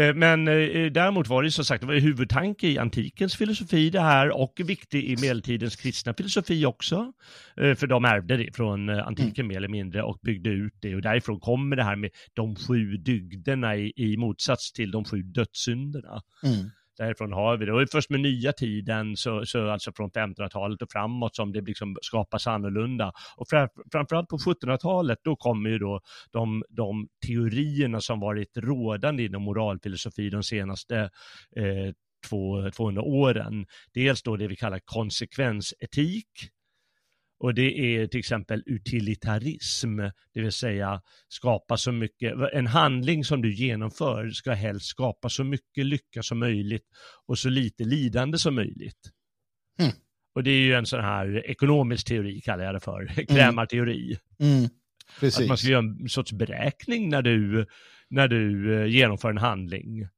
eh, 0.00 0.14
Men 0.14 0.48
eh, 0.48 0.92
däremot 0.92 1.28
var 1.28 1.42
det 1.42 1.50
som 1.50 1.64
sagt, 1.64 1.80
det 1.80 1.86
var 1.86 1.94
huvudtanke 1.94 2.68
i 2.68 2.78
antikens 2.78 3.36
filosofi 3.36 3.90
det 3.90 4.00
här 4.00 4.30
och 4.30 4.60
viktig 4.64 5.04
i 5.04 5.16
medeltidens 5.16 5.76
kristna 5.76 6.14
filosofi 6.14 6.66
också. 6.66 7.12
För 7.56 7.86
de 7.86 8.04
ärvde 8.04 8.36
det 8.36 8.56
från 8.56 8.90
antiken 8.90 9.46
mer 9.46 9.56
eller 9.56 9.68
mindre 9.68 10.02
och 10.02 10.18
byggde 10.22 10.50
ut 10.50 10.74
det 10.80 10.88
och 11.00 11.04
därifrån 11.04 11.40
kommer 11.40 11.76
det 11.76 11.84
här 11.84 11.96
med 11.96 12.10
de 12.34 12.56
sju 12.56 12.96
dygderna 12.96 13.76
i, 13.76 13.92
i 13.96 14.16
motsats 14.16 14.72
till 14.72 14.90
de 14.90 15.04
sju 15.04 15.22
dödssynderna. 15.22 16.22
Mm. 16.42 16.70
Därifrån 16.96 17.32
har 17.32 17.56
vi 17.56 17.66
det. 17.66 17.72
Och 17.72 17.88
först 17.92 18.10
med 18.10 18.20
nya 18.20 18.52
tiden, 18.52 19.16
så, 19.16 19.46
så 19.46 19.70
alltså 19.70 19.92
från 19.92 20.10
1500-talet 20.10 20.82
och 20.82 20.90
framåt, 20.92 21.36
som 21.36 21.52
det 21.52 21.60
liksom 21.60 21.96
skapas 22.02 22.46
annorlunda. 22.46 23.12
Och 23.36 23.48
fram, 23.48 23.68
framförallt 23.92 24.28
på 24.28 24.36
1700-talet, 24.36 25.18
då 25.24 25.36
kommer 25.36 25.70
ju 25.70 25.78
då 25.78 26.00
de, 26.30 26.64
de 26.68 27.08
teorierna 27.26 28.00
som 28.00 28.20
varit 28.20 28.56
rådande 28.56 29.24
inom 29.24 29.42
moralfilosofi 29.42 30.30
de 30.30 30.42
senaste 30.42 30.96
eh, 31.56 31.92
två, 32.28 32.70
200 32.70 33.02
åren. 33.02 33.66
Dels 33.94 34.22
då 34.22 34.36
det 34.36 34.48
vi 34.48 34.56
kallar 34.56 34.80
konsekvensetik, 34.84 36.28
och 37.40 37.54
det 37.54 37.78
är 37.78 38.06
till 38.06 38.20
exempel 38.20 38.62
utilitarism, 38.66 39.96
det 40.34 40.40
vill 40.40 40.52
säga 40.52 41.02
skapa 41.28 41.76
så 41.76 41.92
mycket, 41.92 42.34
en 42.52 42.66
handling 42.66 43.24
som 43.24 43.42
du 43.42 43.54
genomför 43.54 44.30
ska 44.30 44.52
helst 44.52 44.86
skapa 44.86 45.28
så 45.28 45.44
mycket 45.44 45.86
lycka 45.86 46.22
som 46.22 46.38
möjligt 46.38 46.84
och 47.26 47.38
så 47.38 47.48
lite 47.48 47.84
lidande 47.84 48.38
som 48.38 48.54
möjligt. 48.54 49.10
Mm. 49.78 49.92
Och 50.34 50.42
det 50.42 50.50
är 50.50 50.60
ju 50.60 50.74
en 50.74 50.86
sån 50.86 51.00
här 51.00 51.46
ekonomisk 51.46 52.06
teori 52.06 52.40
kallar 52.40 52.64
jag 52.64 52.74
det 52.74 52.80
för, 52.80 53.06
krämarteori. 53.28 54.18
Mm. 54.40 54.64
Att 54.64 55.20
Precis. 55.20 55.48
man 55.48 55.58
ska 55.58 55.68
göra 55.68 55.84
en 56.00 56.08
sorts 56.08 56.32
beräkning 56.32 57.08
när 57.08 57.22
du, 57.22 57.66
när 58.08 58.28
du 58.28 58.74
eh, 58.74 58.86
genomför 58.86 59.30
en 59.30 59.38
handling. 59.38 60.08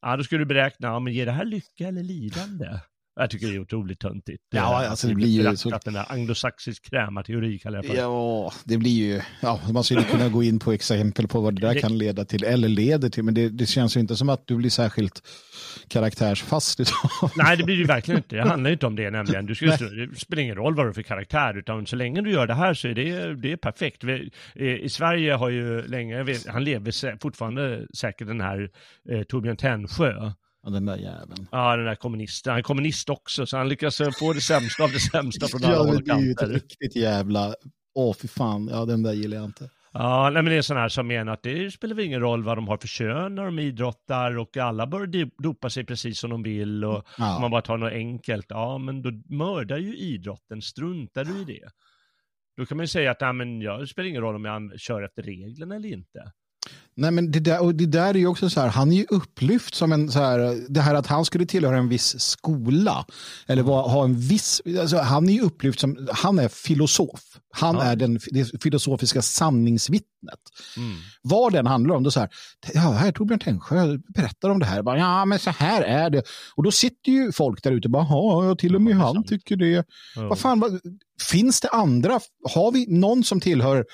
Ja, 0.00 0.16
då 0.16 0.24
ska 0.24 0.38
du 0.38 0.44
beräkna, 0.44 0.88
ja, 0.88 1.00
men 1.00 1.12
ger 1.12 1.26
det 1.26 1.32
här 1.32 1.44
lycka 1.44 1.88
eller 1.88 2.02
lidande? 2.02 2.80
Jag 3.20 3.30
tycker 3.30 3.46
det 3.46 3.54
är 3.54 3.60
otroligt 3.60 3.98
töntigt. 4.00 4.42
Ja, 4.50 4.82
Eh, 4.84 4.90
alltså 4.90 5.08
det 5.08 5.14
blir 5.14 5.50
ju 5.50 5.56
så- 5.56 5.78
Den 5.84 5.94
där 5.94 6.12
anglosaxisk 6.12 6.90
krämarteori 6.90 7.58
kallar 7.58 7.78
jag 7.78 7.86
för. 7.86 7.94
Ja, 7.96 8.52
det 8.64 8.76
blir 8.76 8.90
ju, 8.90 9.20
ja, 9.40 9.60
man 9.72 9.84
skulle 9.84 10.02
kunna 10.02 10.28
gå 10.28 10.42
in 10.42 10.58
på 10.58 10.72
exempel 10.72 11.28
på 11.28 11.40
vad 11.40 11.54
det 11.54 11.60
där 11.60 11.74
Det- 11.74 11.80
kan 11.80 11.98
leda 11.98 12.24
till, 12.24 12.44
eller 12.44 12.68
leder 12.68 13.08
till, 13.08 13.22
men 13.22 13.34
det, 13.34 13.48
det 13.48 13.66
känns 13.66 13.96
ju 13.96 14.00
inte 14.00 14.16
som 14.16 14.28
att 14.28 14.46
du 14.46 14.56
blir 14.56 14.70
särskilt 14.70 15.22
karaktärsfast. 15.88 16.80
utav- 16.80 17.30
Nej, 17.36 17.56
det 17.56 17.64
blir 17.64 17.74
det 17.76 17.80
ju 17.80 17.86
verkligen 17.86 18.18
inte. 18.18 18.36
Det 18.36 18.42
handlar 18.48 18.70
ju 18.70 18.72
inte 18.74 18.86
om 18.86 18.96
det 18.96 19.10
nämligen. 19.10 19.46
Du 19.46 19.54
ska, 19.54 19.66
det 19.66 20.18
spelar 20.18 20.42
ingen 20.42 20.56
roll 20.56 20.74
vad 20.74 20.86
du 20.86 20.92
för 20.92 21.02
karaktär, 21.02 21.58
utan 21.58 21.86
så 21.86 21.96
länge 21.96 22.20
du 22.22 22.30
gör 22.30 22.46
det 22.46 22.54
här 22.54 22.74
så 22.74 22.88
är 22.88 22.94
det, 22.94 23.34
det 23.34 23.52
är 23.52 23.56
perfekt. 23.56 24.04
Vi, 24.04 24.30
I 24.82 24.88
Sverige 24.88 25.32
har 25.32 25.48
ju 25.48 25.82
länge, 25.86 26.22
vet, 26.22 26.46
han 26.46 26.64
lever 26.64 27.18
fortfarande 27.22 27.86
säkert 27.96 28.26
den 28.26 28.40
här 28.40 28.70
eh, 29.10 29.22
Torbjörn 29.22 29.56
Tännsjö. 29.56 30.32
Ja, 30.62 30.70
den 30.70 30.86
där 30.86 30.96
jäveln. 30.96 31.48
Ja, 31.52 31.76
den 31.76 31.86
där 31.86 31.94
kommunisten. 31.94 32.50
Han 32.50 32.58
är 32.58 32.62
kommunist 32.62 33.08
också, 33.10 33.46
så 33.46 33.56
han 33.56 33.68
lyckas 33.68 34.00
få 34.18 34.32
det 34.32 34.40
sämsta 34.40 34.84
av 34.84 34.90
det 34.92 35.00
sämsta 35.00 35.48
från 35.48 35.64
alla 35.64 35.72
Ja, 35.74 35.78
håll 35.78 35.96
och 35.96 36.02
det 36.02 36.10
är 36.12 36.18
ju 36.20 36.30
ett 36.30 36.38
kanter. 36.38 36.54
riktigt 36.54 36.96
jävla, 36.96 37.54
åh 37.94 38.14
fy 38.14 38.28
fan, 38.28 38.68
ja 38.72 38.84
den 38.84 39.02
där 39.02 39.12
gillar 39.12 39.36
jag 39.36 39.44
inte. 39.46 39.70
Ja, 39.92 40.30
nej, 40.32 40.42
men 40.42 40.52
det 40.52 40.58
är 40.58 40.62
sån 40.62 40.76
här 40.76 40.88
som 40.88 41.06
menar 41.06 41.32
att 41.32 41.42
det 41.42 41.70
spelar 41.70 42.00
ingen 42.00 42.20
roll 42.20 42.44
vad 42.44 42.56
de 42.56 42.68
har 42.68 42.76
för 42.76 42.88
kön 42.88 43.34
när 43.34 43.44
de 43.44 43.58
idrottar 43.58 44.38
och 44.38 44.56
alla 44.56 44.86
bör 44.86 45.06
dopa 45.42 45.70
sig 45.70 45.84
precis 45.84 46.18
som 46.20 46.30
de 46.30 46.42
vill 46.42 46.84
och 46.84 47.04
Ja. 47.18 47.34
om 47.36 47.40
man 47.42 47.50
bara 47.50 47.62
tar 47.62 47.76
något 47.76 47.92
enkelt, 47.92 48.46
ja 48.48 48.78
men 48.78 49.02
då 49.02 49.10
mördar 49.36 49.78
ju 49.78 49.96
idrotten, 49.96 50.62
struntar 50.62 51.24
du 51.24 51.40
i 51.40 51.44
det? 51.44 51.68
Då 52.56 52.66
kan 52.66 52.76
man 52.76 52.82
ju 52.84 52.88
säga 52.88 53.10
att 53.10 53.20
ja, 53.20 53.32
men 53.32 53.60
jag, 53.60 53.80
det 53.80 53.86
spelar 53.86 54.08
ingen 54.08 54.22
roll 54.22 54.34
om 54.34 54.44
jag 54.44 54.80
kör 54.80 55.02
efter 55.02 55.22
reglerna 55.22 55.76
eller 55.76 55.88
inte. 55.88 56.32
Nej, 56.96 57.10
men 57.10 57.30
det 57.30 57.40
där, 57.40 57.62
och 57.62 57.74
det 57.74 57.86
där 57.86 58.08
är 58.14 58.18
ju 58.18 58.26
också 58.26 58.50
så 58.50 58.60
här, 58.60 58.68
han 58.68 58.92
är 58.92 58.96
ju 58.96 59.06
upplyft 59.08 59.74
som 59.74 59.92
en 59.92 60.10
så 60.12 60.18
här, 60.18 60.64
det 60.68 60.80
här 60.80 60.94
att 60.94 61.06
han 61.06 61.24
skulle 61.24 61.46
tillhöra 61.46 61.78
en 61.78 61.88
viss 61.88 62.20
skola, 62.20 63.04
eller 63.46 63.62
var, 63.62 63.88
ha 63.88 64.04
en 64.04 64.18
viss, 64.20 64.62
alltså 64.80 64.96
han 64.98 65.28
är 65.28 65.32
ju 65.32 65.40
upplyft 65.40 65.80
som, 65.80 66.08
han 66.12 66.38
är 66.38 66.48
filosof. 66.48 67.20
Han 67.52 67.74
Ja. 67.74 67.82
är 67.82 67.96
den, 67.96 68.20
det 68.30 68.62
filosofiska 68.62 69.22
sanningsvittnet. 69.22 70.40
Mm. 70.76 70.96
Vad 71.22 71.52
den 71.52 71.66
handlar 71.66 71.94
om, 71.94 72.02
då 72.02 72.10
så 72.10 72.20
här, 72.20 72.28
ja, 72.74 72.80
här 72.80 73.12
Torbjörn 73.12 73.38
Tännsjö 73.40 73.98
berättar 74.14 74.50
om 74.50 74.58
det 74.58 74.66
här, 74.66 74.82
bara, 74.82 74.98
ja 74.98 75.24
men 75.24 75.38
så 75.38 75.50
här 75.50 75.82
är 75.82 76.10
det. 76.10 76.22
Och 76.54 76.62
då 76.62 76.70
sitter 76.70 77.12
ju 77.12 77.32
folk 77.32 77.62
där 77.62 77.72
ute 77.72 77.86
och 77.88 77.92
bara, 77.92 78.06
ja, 78.10 78.54
till 78.58 78.74
och 78.74 78.82
med 78.82 78.96
Ja, 78.96 79.12
han 79.14 79.24
tycker 79.24 79.56
det. 79.56 79.84
Ja. 80.16 80.28
Vad 80.28 80.38
fan, 80.38 80.60
vad, 80.60 80.80
finns 81.22 81.60
det 81.60 81.68
andra, 81.68 82.20
har 82.54 82.72
vi 82.72 82.86
någon 82.88 83.24
som 83.24 83.40
tillhör 83.40 83.84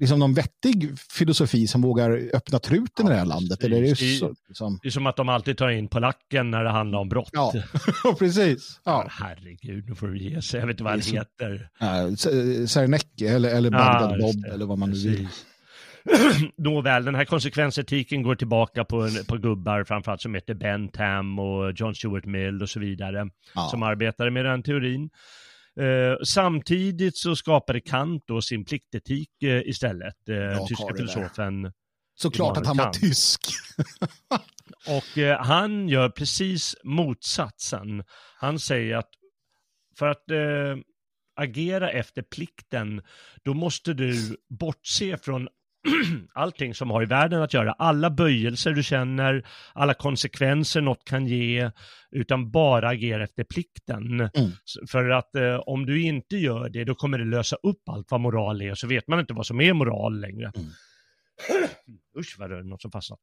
liksom 0.00 0.18
någon 0.18 0.34
vettig 0.34 0.98
filosofi 1.10 1.66
som 1.66 1.82
vågar 1.82 2.10
öppna 2.32 2.58
truten 2.58 3.06
i 3.06 3.08
det 3.08 3.14
här 3.16 3.24
landet? 3.24 3.64
Eller 3.64 3.76
är 3.76 3.80
det 3.82 3.96
så, 3.96 4.34
liksom, 4.48 4.78
Det 4.82 4.88
är 4.88 4.90
som 4.90 5.06
att 5.06 5.16
de 5.16 5.28
alltid 5.28 5.58
tar 5.58 5.68
in 5.70 5.88
polacken 5.88 6.50
när 6.50 6.64
det 6.64 6.70
handlar 6.70 6.98
om 6.98 7.08
brott. 7.08 7.30
ja, 7.32 7.52
precis. 8.18 8.80
Ja, 8.84 9.04
Ja. 9.06 9.24
herregud, 9.24 9.88
nu 9.88 9.94
får 9.94 10.06
du 10.08 10.18
ge 10.18 10.42
sig. 10.42 10.60
Jag 10.60 10.66
vet 10.66 10.74
inte 10.74 10.84
vad 10.84 10.92
han 10.92 11.00
heter. 11.00 11.68
Ja, 11.80 12.08
S- 12.08 12.72
Sernecke 12.72 13.28
eller, 13.28 13.54
eller 13.56 13.70
Ja, 13.72 13.78
Bagdad 13.78 14.20
Bob 14.20 14.44
eller 14.54 14.66
vad 14.66 14.78
man 14.78 14.90
nu 14.90 14.96
vill. 14.96 15.28
Nåväl, 16.56 17.04
den 17.04 17.14
här 17.14 17.24
konsekvensetiken 17.24 18.22
går 18.22 18.34
tillbaka 18.34 18.84
på, 18.84 19.08
på 19.28 19.36
gubbar 19.38 19.84
framförallt 19.84 20.20
som 20.20 20.34
heter 20.34 20.54
Bentham 20.54 21.38
och 21.38 21.72
John 21.76 21.94
Stuart 21.94 22.24
Mill 22.24 22.62
och 22.62 22.68
så 22.68 22.80
vidare, 22.80 23.28
Ja. 23.54 23.68
som 23.70 23.82
arbetade 23.82 24.30
med 24.30 24.44
den 24.44 24.62
teorin. 24.62 25.10
Eh, 25.80 26.16
samtidigt 26.24 27.16
så 27.16 27.36
skapade 27.36 27.80
Kant 27.80 28.22
då 28.26 28.42
sin 28.42 28.64
pliktetik 28.64 29.42
eh, 29.42 29.62
istället, 29.62 30.28
eh, 30.28 30.66
tyska 30.66 30.86
det 30.86 30.92
där. 30.92 30.96
filosofen. 30.96 31.72
Såklart 32.14 32.56
att 32.56 32.66
han 32.66 32.76
var 32.76 32.84
Kant. 32.84 33.00
tysk. 33.00 33.40
Och 34.88 35.18
eh, 35.18 35.40
han 35.40 35.88
gör 35.88 36.08
precis 36.08 36.76
motsatsen. 36.84 38.04
Han 38.36 38.58
säger 38.58 38.96
att 38.96 39.10
för 39.98 40.06
att 40.06 40.30
eh, 40.30 40.76
agera 41.36 41.90
efter 41.90 42.22
plikten, 42.22 43.02
då 43.42 43.54
måste 43.54 43.94
du 43.94 44.36
bortse 44.48 45.18
från 45.18 45.48
allting 46.34 46.74
som 46.74 46.90
har 46.90 47.02
i 47.02 47.06
världen 47.06 47.42
att 47.42 47.54
göra, 47.54 47.72
alla 47.72 48.10
böjelser 48.10 48.72
du 48.72 48.82
känner, 48.82 49.46
alla 49.72 49.94
konsekvenser 49.94 50.80
något 50.80 51.04
kan 51.04 51.26
ge, 51.26 51.70
utan 52.10 52.50
bara 52.50 52.88
agera 52.88 53.24
efter 53.24 53.44
plikten. 53.44 54.20
S- 54.44 54.90
För 54.90 55.08
att 55.10 55.34
eh, 55.34 55.54
om 55.56 55.86
du 55.86 56.02
inte 56.02 56.36
gör 56.36 56.68
det, 56.68 56.84
då 56.84 56.94
kommer 56.94 57.18
det 57.18 57.24
lösa 57.24 57.56
upp 57.62 57.88
allt 57.88 58.10
vad 58.10 58.20
moral 58.20 58.62
är, 58.62 58.74
så 58.74 58.86
vet 58.86 59.08
man 59.08 59.20
inte 59.20 59.32
vad 59.34 59.46
som 59.46 59.60
är 59.60 59.72
moral 59.72 60.20
längre. 60.20 60.52
Usch 62.18 62.36
vad 62.38 62.50
det 62.50 62.56
är 62.58 62.62
något 62.62 62.82
som 62.82 62.90
fastnat. 62.90 63.18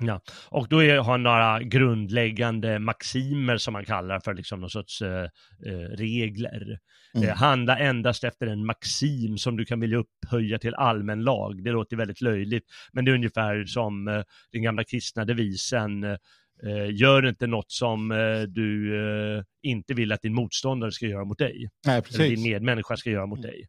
Ja, 0.00 0.20
och 0.48 0.68
då 0.68 0.82
är, 0.82 0.96
har 0.96 1.12
han 1.12 1.22
några 1.22 1.62
grundläggande 1.62 2.78
maximer 2.78 3.56
som 3.56 3.72
man 3.72 3.84
kallar 3.84 4.20
för 4.20 4.34
liksom 4.34 4.60
någon 4.60 4.70
sorts 4.70 5.02
eh, 5.02 5.28
eh, 5.66 5.96
regler. 5.96 6.78
Mm. 7.14 7.28
Eh, 7.28 7.36
handla 7.36 7.78
endast 7.78 8.24
efter 8.24 8.46
en 8.46 8.66
maxim 8.66 9.38
som 9.38 9.56
du 9.56 9.64
kan 9.64 9.80
vilja 9.80 9.98
upphöja 9.98 10.58
till 10.58 10.74
allmän 10.74 11.22
lag. 11.22 11.64
Det 11.64 11.70
låter 11.70 11.96
väldigt 11.96 12.20
löjligt, 12.20 12.64
men 12.92 13.04
det 13.04 13.10
är 13.10 13.14
ungefär 13.14 13.64
som 13.64 14.08
eh, 14.08 14.22
den 14.52 14.62
gamla 14.62 14.84
kristna 14.84 15.24
devisen 15.24 16.04
eh, 16.04 16.90
gör 16.90 17.28
inte 17.28 17.46
något 17.46 17.72
som 17.72 18.10
eh, 18.10 18.42
du 18.42 18.96
eh, 19.36 19.44
inte 19.62 19.94
vill 19.94 20.12
att 20.12 20.22
din 20.22 20.34
motståndare 20.34 20.92
ska 20.92 21.06
göra 21.06 21.24
mot 21.24 21.38
dig. 21.38 21.70
Nej, 21.86 21.94
Eller 21.94 22.18
din 22.18 22.28
precis. 22.28 22.44
medmänniska 22.44 22.96
ska 22.96 23.10
göra 23.10 23.26
mot 23.26 23.42
dig. 23.42 23.68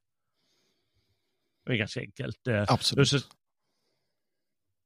Det 1.65 1.71
är 1.71 1.77
ganska 1.77 1.99
enkelt. 1.99 2.47
Eh, 2.47 2.65
Absolut. 2.67 3.07
så, 3.07 3.19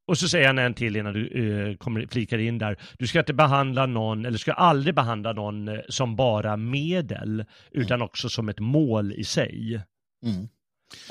och 0.07 0.17
så 0.17 0.27
säger 0.27 0.47
han 0.47 0.59
en 0.59 0.73
till 0.73 0.95
innan 0.95 1.13
du 1.13 1.27
eh, 1.27 1.77
kommer, 1.77 2.07
flikar 2.11 2.37
in 2.37 2.57
där. 2.57 2.77
Du 2.99 3.07
ska 3.07 3.19
inte 3.19 3.33
behandla 3.33 3.85
någon, 3.85 4.25
eller 4.25 4.37
ska 4.37 4.53
aldrig 4.53 4.95
behandla 4.95 5.33
någon 5.33 5.67
eh, 5.67 5.79
som 5.89 6.15
bara 6.15 6.57
medel, 6.57 7.45
utan 7.71 8.01
också 8.01 8.29
som 8.29 8.49
ett 8.49 8.59
mål 8.59 9.13
i 9.13 9.23
sig. 9.23 9.81
Mm. 10.25 10.47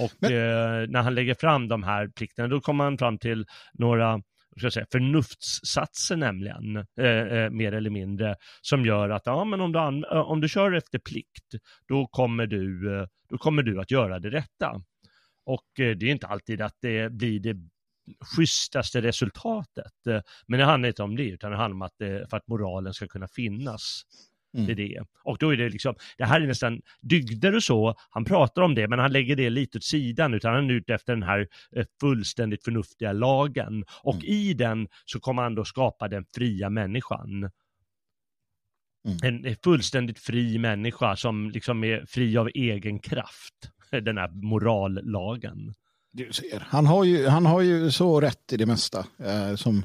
Och 0.01 0.13
Men- 0.19 0.33
eh, 0.33 0.89
när 0.89 1.03
han 1.03 1.15
lägger 1.15 1.35
fram 1.35 1.69
de 1.69 1.83
här 1.83 2.09
plikterna, 2.09 2.49
då 2.49 2.61
kommer 2.61 2.85
han 2.85 2.99
fram 2.99 3.19
till 3.19 3.47
några 3.73 4.23
ska 4.57 4.67
jag 4.67 4.73
säga, 4.73 4.87
förnuftssatser 4.93 6.17
nämligen, 6.17 6.77
eh, 6.77 7.07
eh, 7.07 7.51
mer 7.51 7.73
eller 7.73 7.91
mindre, 7.91 8.37
som 8.61 8.85
gör 8.85 9.11
att 9.11 9.23
ja, 9.25 9.45
men 9.45 9.61
om, 9.61 9.73
du 9.73 9.79
eh, 9.79 10.21
om 10.21 10.41
du 10.41 10.49
kör 10.49 10.73
efter 10.73 10.99
plikt, 10.99 11.55
då 11.89 12.07
kommer 12.07 12.47
du, 12.47 12.97
eh, 13.01 13.07
då 13.29 13.39
kommer 13.39 13.63
du 13.63 13.81
att 13.81 13.91
göra 13.91 14.19
det 14.19 14.31
rätta. 14.31 14.83
Och 15.47 15.67
det 15.77 16.03
är 16.03 16.05
inte 16.05 16.27
alltid 16.27 16.61
att 16.61 16.77
det 16.81 17.13
blir 17.13 17.41
det 17.41 17.57
schysstaste 18.21 19.03
resultatet. 19.03 20.07
Eh, 20.07 20.21
Men 20.47 20.59
det 20.59 20.65
handlar 20.65 20.89
inte 20.89 21.03
om 21.03 21.17
det, 21.17 21.29
utan 21.29 21.51
det 21.51 21.57
handlar 21.57 21.75
om 21.75 21.83
att, 21.83 22.01
eh, 22.01 22.29
för 22.31 22.37
att 22.37 22.49
moralen 22.49 22.95
ska 22.95 23.07
kunna 23.07 23.29
finnas. 23.29 24.03
Mm. 24.55 24.67
Det 24.67 24.73
är 24.73 24.77
det. 24.77 25.05
Och 25.23 25.39
då 25.39 25.53
är 25.53 25.57
det 25.57 25.69
liksom, 25.69 25.95
det 26.19 26.25
här 26.25 26.41
är 26.41 26.47
nästan 26.47 26.81
dygder 27.01 27.55
och 27.55 27.63
så, 27.63 27.95
han 28.11 28.25
pratar 28.25 28.63
om 28.63 28.75
det, 28.75 28.89
men 28.89 28.99
han 28.99 29.13
lägger 29.13 29.37
det 29.37 29.51
lite 29.51 29.79
åt 29.79 29.85
sidan, 29.85 30.35
utan 30.35 30.55
han 30.55 30.71
är 30.71 30.75
ute 30.75 30.95
efter 30.95 31.13
den 31.13 31.23
här 31.23 31.49
eh, 31.77 31.87
fullständigt 32.01 32.65
förnuftiga 32.65 33.13
lagen. 33.13 33.85
Och 34.03 34.15
mm. 34.15 34.27
i 34.27 34.55
den 34.55 34.89
så 35.05 35.21
kommer 35.21 35.43
han 35.43 35.55
då 35.55 35.65
skapa 35.65 36.09
den 36.09 36.25
fria 36.35 36.71
människan. 36.71 37.51
Mm. 39.09 39.45
En 39.45 39.57
fullständigt 39.65 40.19
fri 40.19 40.59
människa 40.59 41.17
som 41.17 41.51
liksom 41.51 41.85
är 41.85 42.07
fri 42.07 42.37
av 42.37 42.49
egen 42.55 42.99
kraft. 42.99 43.71
Den 43.91 44.19
här 44.19 44.31
morallagen. 44.31 45.75
Du 46.17 46.33
ser, 46.33 46.67
han 46.69 46.87
har 46.87 47.05
ju, 47.05 47.27
han 47.27 47.47
har 47.47 47.61
ju 47.61 47.91
så 47.91 48.21
rätt 48.21 48.53
i 48.53 48.57
det 48.57 48.67
mesta, 48.67 48.99
eh, 48.99 49.55
som, 49.57 49.85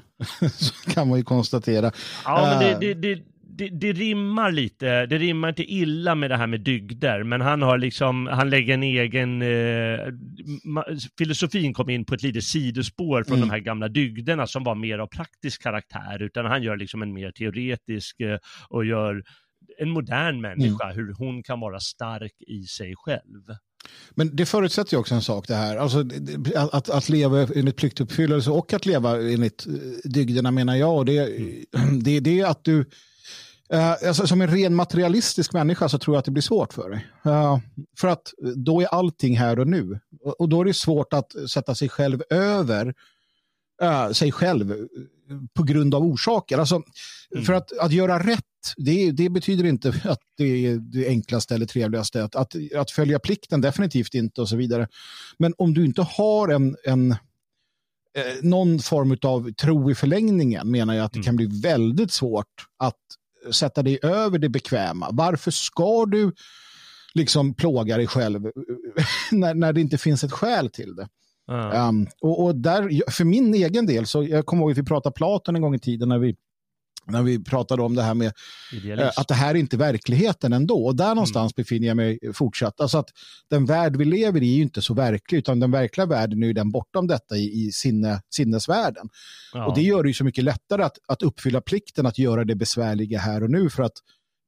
kan 0.94 1.08
man 1.08 1.18
ju 1.18 1.24
konstatera. 1.24 1.92
Ja, 2.26 2.42
men 2.42 2.60
det, 2.60 2.72
eh, 2.72 2.80
det, 2.80 2.94
det, 2.94 3.24
det, 3.58 3.70
det, 3.70 3.94
rimmar 3.94 4.52
lite, 4.52 5.06
det 5.06 5.18
rimmar 5.18 5.50
inte 5.50 5.64
illa 5.64 6.16
med 6.16 6.32
det 6.32 6.38
här 6.38 6.48
med 6.48 6.62
dygder, 6.62 7.24
men 7.24 7.42
han 7.42 7.62
har 7.62 7.78
liksom, 7.78 8.28
han 8.28 8.50
lägger 8.50 8.74
en 8.74 8.84
egen, 8.84 9.42
eh, 9.42 10.14
filosofin 11.18 11.74
kom 11.74 11.90
in 11.90 12.06
på 12.06 12.14
ett 12.14 12.24
litet 12.24 12.44
sidospår 12.44 13.24
från 13.24 13.38
mm. 13.38 13.48
de 13.50 13.54
här 13.54 13.60
gamla 13.60 13.88
dygderna 13.88 14.48
som 14.48 14.64
var 14.64 14.76
mer 14.76 15.00
av 15.00 15.08
praktisk 15.08 15.64
karaktär, 15.64 16.22
utan 16.22 16.46
han 16.46 16.64
gör 16.64 16.78
liksom 16.78 17.02
en 17.02 17.14
mer 17.14 17.32
teoretisk 17.32 18.20
eh, 18.20 18.38
och 18.70 18.86
gör 18.86 19.24
en 19.78 19.90
modern 19.90 20.42
människa, 20.42 20.84
mm. 20.84 20.96
hur 20.96 21.14
hon 21.14 21.44
kan 21.44 21.60
vara 21.60 21.80
stark 21.80 22.42
i 22.48 22.64
sig 22.64 22.94
själv. 22.96 23.44
Men 24.12 24.36
det 24.36 24.46
förutsätter 24.46 24.94
ju 24.94 25.00
också 25.00 25.16
en 25.16 25.22
sak 25.22 25.48
det 25.48 25.56
här. 25.56 25.78
Alltså, 25.78 26.06
att, 26.56 26.90
att 26.90 27.10
leva 27.10 27.48
enligt 27.56 27.76
pliktuppfyllelse 27.76 28.52
och 28.52 28.74
att 28.74 28.86
leva 28.86 29.22
enligt 29.22 29.68
eh, 29.68 29.74
dygderna 30.04 30.52
menar 30.52 30.76
jag. 30.76 31.06
Det, 31.06 31.18
mm. 31.18 31.64
det, 32.04 32.20
det 32.20 32.40
är 32.40 32.46
att 32.46 32.64
du, 32.64 32.80
uh, 33.74 33.92
alltså, 34.08 34.28
som 34.28 34.42
en 34.42 34.48
ren 34.48 34.76
materialistisk 34.76 35.54
människa 35.54 35.90
så 35.90 35.98
tror 35.98 36.16
jag 36.16 36.20
att 36.20 36.26
det 36.26 36.32
blir 36.32 36.42
svårt 36.42 36.74
för 36.74 36.90
dig. 36.90 37.08
Uh, 37.26 37.58
för 38.00 38.08
att 38.08 38.34
då 38.56 38.82
är 38.82 38.86
allting 38.86 39.38
här 39.38 39.60
och 39.60 39.68
nu. 39.68 40.00
Och, 40.22 40.42
och, 40.42 40.50
då 40.50 40.62
är 40.62 40.66
det 40.66 40.74
svårt 40.74 41.14
att 41.14 41.50
sätta 41.50 41.76
sig 41.76 41.90
själv 41.90 42.24
över 42.30 42.94
uh, 43.84 44.12
sig 44.12 44.32
själv 44.32 44.88
på 45.54 45.64
grund 45.64 45.96
av 45.96 46.04
orsaker. 46.04 46.58
Alltså, 46.58 46.76
mm. 47.34 47.46
För 47.46 47.54
att, 47.54 47.78
att 47.78 47.92
göra 47.92 48.20
rätt, 48.20 48.44
det, 48.78 49.12
det, 49.12 49.30
betyder 49.30 49.64
inte 49.64 49.90
att 50.04 50.20
det 50.38 50.66
är 50.66 50.78
det 50.78 51.08
enklaste 51.08 51.56
eller 51.56 51.66
trevligaste. 51.66 52.24
Att, 52.24 52.36
att, 52.36 52.56
att, 52.76 52.92
följa 52.92 53.20
plikten, 53.20 53.62
definitivt 53.62 54.14
inte 54.14 54.42
och 54.42 54.50
så 54.50 54.56
vidare. 54.56 54.88
Men 55.38 55.54
om 55.58 55.74
du 55.74 55.86
inte 55.86 56.02
har 56.02 56.48
en, 56.48 56.78
en 56.84 57.12
eh, 57.12 57.18
någon 58.42 58.80
form 58.80 59.18
av 59.22 59.54
tro 59.54 59.92
i 59.92 59.96
förlängningen 59.96 60.72
menar 60.72 60.94
jag 60.94 61.06
att 61.06 61.14
det 61.14 61.18
mm. 61.18 61.26
kan 61.26 61.36
bli 61.36 61.62
väldigt 61.62 62.12
svårt 62.12 62.66
att 62.78 62.96
sätta 63.52 63.84
dig 63.84 64.00
över 64.04 64.40
det 64.40 64.50
bekväma. 64.50 65.10
Varför 65.12 65.52
ska 65.52 66.06
du 66.06 66.32
liksom 67.14 67.54
plåga 67.54 67.98
dig 67.98 68.08
själv 68.08 68.42
när, 69.32 69.54
när 69.54 69.74
det 69.74 69.82
inte 69.82 69.98
finns 69.98 70.24
ett 70.24 70.32
skäl 70.32 70.70
till 70.70 70.96
det? 70.96 71.08
Mm. 71.50 71.88
Um, 71.88 72.08
och, 72.22 72.44
och, 72.44 72.56
där, 72.56 73.12
för 73.12 73.26
min 73.26 73.54
egen 73.54 73.86
del, 73.86 74.06
så 74.06 74.24
jag 74.24 74.46
kommer 74.46 74.64
ihåg 74.64 74.72
att 74.72 74.78
vi 74.78 74.84
pratade 74.84 75.14
Platon 75.14 75.56
en 75.56 75.62
gång 75.62 75.76
i 75.76 75.80
tiden 75.80 76.10
när 76.10 76.20
vi 76.20 76.36
när 77.12 77.24
vi 77.24 77.44
pratade 77.44 77.82
om 77.82 77.96
det 77.96 78.04
här 78.04 78.14
med 78.14 78.32
äh, 79.00 79.10
att 79.18 79.28
det 79.28 79.34
här 79.34 79.50
är 79.50 79.60
inte 79.60 79.78
verkligheten 79.78 80.54
ändå. 80.54 80.86
Och 80.86 80.96
där 80.96 81.16
någonstans 81.16 81.54
mm. 81.54 81.64
befinner 81.64 81.88
jag 81.88 81.98
mig 81.98 82.20
fortsatt. 82.34 82.82
Alltså 82.82 82.98
att 82.98 83.10
den 83.50 83.66
värld 83.66 83.96
vi 83.96 84.06
lever 84.06 84.44
i 84.44 84.52
är 84.52 84.56
ju 84.56 84.62
inte 84.62 84.82
så 84.82 84.94
verklig, 84.94 85.38
utan 85.38 85.60
den 85.60 85.72
verkliga 85.72 86.06
världen 86.06 86.44
är 86.44 86.48
ju 86.48 86.54
den 86.54 86.72
bortom 86.72 87.08
detta 87.08 87.38
i, 87.38 87.66
i 87.66 87.72
sinne, 87.72 88.22
sinnesvärlden. 88.36 89.10
Ja. 89.54 89.66
Och 89.66 89.76
det 89.76 89.82
gör 89.82 90.04
det 90.04 90.10
ju 90.10 90.14
så 90.14 90.24
mycket 90.24 90.44
lättare 90.44 90.84
att, 90.84 90.98
att 91.08 91.24
uppfylla 91.24 91.62
plikten 91.62 92.06
att 92.06 92.18
göra 92.18 92.44
det 92.44 92.56
besvärliga 92.56 93.20
här 93.20 93.44
och 93.44 93.50
nu, 93.50 93.70
för 93.70 93.84
att 93.84 93.96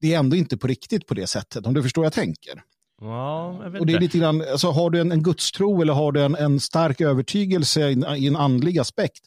det 0.02 0.14
är 0.14 0.20
ändå 0.20 0.36
inte 0.36 0.58
på 0.58 0.68
riktigt 0.68 1.08
på 1.08 1.14
det 1.14 1.28
sättet, 1.28 1.66
om 1.66 1.74
du 1.74 1.84
förstår 1.84 2.02
vad 2.02 2.06
jag 2.06 2.14
tänker. 2.14 2.64
Ja, 3.02 3.48
och 3.80 3.86
det 3.86 3.94
är 3.94 4.00
lite 4.00 4.18
grann, 4.18 4.42
alltså, 4.52 4.68
har 4.68 4.90
du 4.90 5.02
en, 5.02 5.12
en 5.12 5.24
gudstro 5.24 5.82
eller 5.82 5.94
har 5.94 6.12
du 6.12 6.24
en, 6.24 6.36
en 6.36 6.60
stark 6.60 7.02
övertygelse 7.02 7.90
i, 7.90 8.04
i 8.18 8.28
en 8.28 8.36
andlig 8.36 8.80
aspekt, 8.80 9.22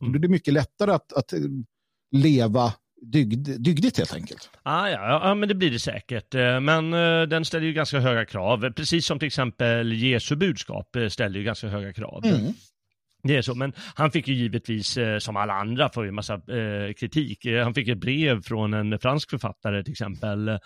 mm. 0.00 0.12
då 0.12 0.18
är 0.18 0.22
det 0.22 0.28
mycket 0.28 0.54
lättare 0.54 0.90
att, 0.90 1.12
att 1.12 1.32
leva 2.10 2.72
dygd, 3.02 3.48
dygdigt 3.60 3.98
helt 3.98 4.14
enkelt. 4.14 4.50
Ah, 4.62 4.88
ja, 4.88 5.20
ja, 5.24 5.34
men 5.34 5.48
det 5.48 5.54
blir 5.54 5.70
det 5.70 5.78
säkert. 5.78 6.34
Eh, 6.34 6.60
men 6.60 6.94
uh, 6.94 7.28
den 7.28 7.44
ställer 7.44 7.66
ju 7.66 7.72
ganska 7.72 8.00
höga 8.00 8.24
krav, 8.24 8.72
precis 8.72 9.06
som 9.06 9.18
till 9.18 9.26
exempel 9.26 9.92
Jesu 9.92 10.36
budskap 10.36 10.96
eh, 10.96 11.08
ställer 11.08 11.38
ju 11.38 11.44
ganska 11.44 11.68
höga 11.68 11.92
krav. 11.92 12.24
Mm. 12.24 12.52
Det 13.22 13.36
är 13.36 13.42
så, 13.42 13.54
men 13.54 13.72
han 13.94 14.10
fick 14.10 14.28
ju 14.28 14.34
givetvis, 14.34 14.98
som 15.18 15.36
alla 15.36 15.52
andra, 15.52 15.88
få 15.88 16.02
en 16.02 16.14
massa 16.14 16.34
eh, 16.34 16.92
kritik. 16.98 17.46
Han 17.62 17.74
fick 17.74 17.88
ett 17.88 17.98
brev 17.98 18.42
från 18.42 18.74
en 18.74 18.98
fransk 18.98 19.30
författare 19.30 19.84
till 19.84 19.92
exempel, 19.92 20.58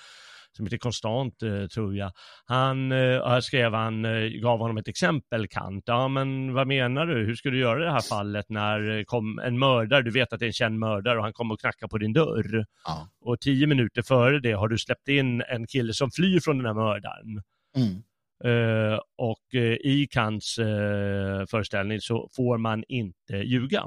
som 0.56 0.66
heter 0.66 0.78
Konstant, 0.78 1.42
eh, 1.42 1.66
tror 1.66 1.96
jag. 1.96 2.12
Han 2.44 2.92
eh, 2.92 3.38
skrev, 3.40 3.72
han 3.72 4.04
eh, 4.04 4.28
gav 4.28 4.58
honom 4.58 4.76
ett 4.76 4.88
exempel, 4.88 5.48
Kant. 5.48 5.84
Ja, 5.86 6.08
men 6.08 6.54
vad 6.54 6.66
menar 6.66 7.06
du? 7.06 7.26
Hur 7.26 7.34
ska 7.34 7.50
du 7.50 7.58
göra 7.58 7.82
i 7.82 7.84
det 7.84 7.92
här 7.92 8.08
fallet 8.08 8.46
när 8.48 9.04
kom 9.04 9.38
en 9.38 9.58
mördare, 9.58 10.02
du 10.02 10.10
vet 10.10 10.32
att 10.32 10.40
det 10.40 10.44
är 10.44 10.48
en 10.48 10.52
känd 10.52 10.78
mördare 10.78 11.18
och 11.18 11.24
han 11.24 11.32
kommer 11.32 11.54
och 11.54 11.60
knackar 11.60 11.88
på 11.88 11.98
din 11.98 12.12
dörr. 12.12 12.66
Ja. 12.84 13.08
Och 13.20 13.40
tio 13.40 13.66
minuter 13.66 14.02
före 14.02 14.40
det 14.40 14.52
har 14.52 14.68
du 14.68 14.78
släppt 14.78 15.08
in 15.08 15.42
en 15.42 15.66
kille 15.66 15.92
som 15.92 16.10
flyr 16.10 16.40
från 16.40 16.58
den 16.58 16.66
här 16.66 16.74
mördaren. 16.74 17.42
Mm. 17.76 18.02
Uh, 18.44 18.98
och 19.18 19.54
uh, 19.54 19.72
i 19.72 20.08
Kants 20.10 20.58
uh, 20.58 20.66
föreställning 21.50 22.00
så 22.00 22.28
får 22.36 22.58
man 22.58 22.84
inte 22.88 23.36
ljuga. 23.36 23.84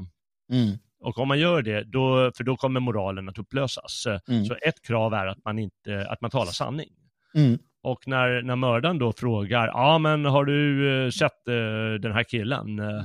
Mm. 0.52 0.78
Och 1.06 1.18
om 1.18 1.28
man 1.28 1.40
gör 1.40 1.62
det, 1.62 1.84
då, 1.84 2.32
för 2.36 2.44
då 2.44 2.58
kommer 2.58 2.80
moralen 2.80 3.30
att 3.30 3.38
upplösas. 3.38 4.08
Mm. 4.28 4.46
Så 4.46 4.56
ett 4.56 4.82
krav 4.82 5.14
är 5.14 5.28
att 5.28 5.46
man, 5.46 5.60
inte, 5.60 6.08
att 6.10 6.22
man 6.22 6.32
talar 6.32 6.52
sanning. 6.52 6.90
Mm. 7.36 7.60
Och 7.84 8.08
när, 8.08 8.42
när 8.42 8.56
mördaren 8.56 9.00
då 9.00 9.14
frågar, 9.14 9.68
ja 9.68 9.98
men 9.98 10.26
har 10.26 10.46
du 10.46 10.84
uh, 10.84 11.10
sett 11.10 11.48
uh, 11.50 11.94
den 11.94 12.12
här 12.12 12.24
killen? 12.24 12.80
Uh, 12.80 13.04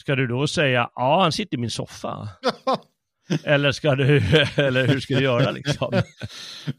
ska 0.00 0.16
du 0.16 0.26
då 0.26 0.46
säga, 0.46 0.90
ja 0.94 1.22
han 1.22 1.32
sitter 1.32 1.56
i 1.56 1.60
min 1.60 1.70
soffa? 1.70 2.28
eller, 3.44 3.72
ska 3.72 3.94
du, 3.94 4.16
eller 4.56 4.86
hur 4.86 5.00
ska 5.00 5.14
du 5.14 5.22
göra 5.22 5.50
liksom? 5.50 6.02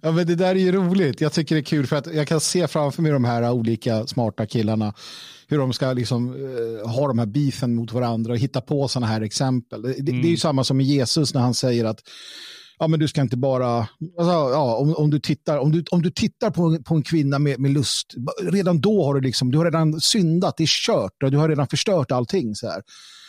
ja 0.02 0.12
men 0.12 0.28
det 0.28 0.36
där 0.36 0.56
är 0.56 0.60
ju 0.60 0.72
roligt. 0.72 1.22
Jag 1.22 1.34
tycker 1.34 1.56
det 1.56 1.62
är 1.62 1.66
kul 1.66 1.88
för 1.88 1.96
att 1.96 2.14
jag 2.14 2.28
kan 2.28 2.40
se 2.40 2.68
framför 2.68 3.02
mig 3.02 3.12
de 3.12 3.26
här 3.26 3.52
olika 3.52 4.08
smarta 4.08 4.46
killarna 4.46 4.94
hur 5.48 5.58
de 5.58 5.74
ska 5.74 5.94
liksom, 5.94 6.36
uh, 6.36 6.88
ha 6.88 7.08
de 7.08 7.20
här 7.20 7.26
beefen 7.26 7.76
mot 7.76 7.92
varandra 7.92 8.34
och 8.34 8.40
hitta 8.40 8.62
på 8.62 8.88
sådana 8.88 9.08
här 9.08 9.22
exempel. 9.22 9.82
Det, 9.82 9.94
mm. 9.94 10.06
det, 10.06 10.12
är 10.12 10.16
ju 10.16 10.22
mm. 10.22 10.38
samma 10.38 10.64
som 10.64 10.78
med 10.78 10.86
Jesus 10.86 11.34
när 11.34 11.42
han 11.42 11.54
säger 11.54 11.86
att 11.86 12.00
ja, 12.80 12.88
men 12.88 13.00
du 13.00 13.08
ska 13.08 13.22
inte 13.22 13.38
bara, 13.38 13.78
alltså, 14.18 14.32
ja, 14.32 14.76
om, 14.76 14.96
om, 14.96 15.10
du 15.10 15.20
tittar, 15.20 15.58
om, 15.58 15.72
du, 15.72 15.84
om 15.92 16.02
du 16.02 16.12
tittar 16.12 16.52
på, 16.52 16.84
på 16.84 16.96
en 16.96 17.04
kvinna 17.04 17.40
med, 17.40 17.60
med 17.60 17.72
lust, 17.72 18.14
redan 18.42 18.82
då 18.82 19.06
har 19.06 19.14
du 19.14 19.22
liksom, 19.22 19.52
du 19.52 19.58
har 19.58 19.66
redan 19.66 20.02
syndat, 20.02 20.58
det 20.58 20.64
är 20.64 20.68
kört, 20.68 21.24
och 21.24 21.32
du 21.32 21.38
har 21.38 21.50
redan 21.50 21.68
förstört 21.68 22.12
allting. 22.12 22.56
Så 22.56 22.68
här. 22.68 22.82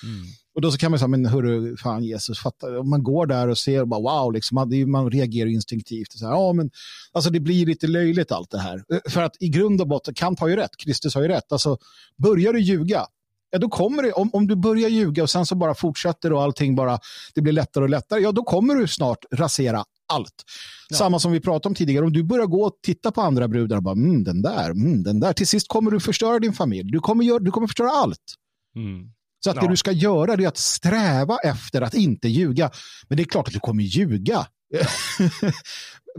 Mm. 0.04 0.26
Och 0.54 0.60
då 0.60 0.72
så 0.72 0.78
kan 0.78 0.90
man 0.90 0.98
säga, 0.98 1.08
men 1.08 1.26
hörru, 1.26 1.76
fan 1.76 2.04
Jesus, 2.04 2.38
fatta, 2.38 2.78
om 2.78 2.90
man 2.90 3.02
går 3.02 3.26
där 3.26 3.48
och 3.48 3.58
ser, 3.58 3.84
bara, 3.84 4.00
wow, 4.00 4.32
liksom, 4.32 4.54
man, 4.54 4.90
man 4.90 5.10
reagerar 5.10 5.50
instinktivt. 5.50 6.12
Så 6.12 6.26
här, 6.26 6.32
ja, 6.32 6.52
men, 6.52 6.70
alltså, 7.12 7.30
det 7.30 7.40
blir 7.40 7.66
lite 7.66 7.86
löjligt 7.86 8.32
allt 8.32 8.50
det 8.50 8.58
här. 8.58 8.84
Eh, 8.92 9.10
för 9.10 9.22
att 9.22 9.36
i 9.40 9.48
grund 9.48 9.80
och 9.80 9.88
botten, 9.88 10.14
Kant 10.14 10.40
har 10.40 10.48
ju 10.48 10.56
rätt, 10.56 10.76
Kristus 10.84 11.14
har 11.14 11.22
ju 11.22 11.28
rätt. 11.28 11.52
Alltså, 11.52 11.78
börjar 12.22 12.52
du 12.52 12.60
ljuga, 12.60 13.06
ja, 13.54 13.58
då 13.58 13.68
kommer 13.68 14.02
det, 14.02 14.12
om, 14.12 14.30
om 14.32 14.46
du 14.46 14.56
börjar 14.56 14.88
ljuga 14.88 15.22
och 15.22 15.30
sen 15.30 15.46
så 15.46 15.54
bara 15.54 15.74
fortsätter 15.74 16.32
och 16.32 16.42
allting 16.42 16.74
bara, 16.74 16.98
det 17.34 17.40
blir 17.40 17.52
lättare 17.52 17.84
och 17.84 17.90
lättare, 17.90 18.20
ja 18.20 18.32
då 18.32 18.42
kommer 18.42 18.74
du 18.74 18.88
snart 18.88 19.24
rasera 19.32 19.84
allt. 20.12 20.44
Ja. 20.88 20.96
Samma 20.96 21.18
som 21.18 21.32
vi 21.32 21.40
pratade 21.40 21.68
om 21.68 21.74
tidigare, 21.74 22.04
om 22.04 22.12
du 22.12 22.22
börjar 22.22 22.46
gå 22.46 22.64
och 22.64 22.78
titta 22.82 23.12
på 23.12 23.20
andra 23.20 23.48
brudar 23.48 23.76
och 23.76 23.82
bara, 23.82 23.92
mm, 23.92 24.24
den 24.24 24.42
där, 24.42 24.70
mm, 24.70 25.02
den 25.02 25.20
där, 25.20 25.32
till 25.32 25.46
sist 25.46 25.68
kommer 25.68 25.90
du 25.90 26.00
förstöra 26.00 26.38
din 26.38 26.52
familj, 26.52 26.90
du 26.92 27.00
kommer, 27.00 27.24
gör, 27.24 27.40
du 27.40 27.50
kommer 27.50 27.66
förstöra 27.66 27.90
allt. 27.90 28.34
Mm. 28.76 29.13
Så 29.44 29.50
att 29.50 29.56
ja. 29.56 29.62
det 29.62 29.68
du 29.68 29.76
ska 29.76 29.92
göra 29.92 30.32
är 30.32 30.48
att 30.48 30.56
sträva 30.56 31.38
efter 31.44 31.82
att 31.82 31.94
inte 31.94 32.28
ljuga. 32.28 32.70
Men 33.08 33.16
det 33.16 33.22
är 33.22 33.24
klart 33.24 33.48
att 33.48 33.54
du 33.54 33.60
kommer 33.60 33.82
ljuga. 33.82 34.46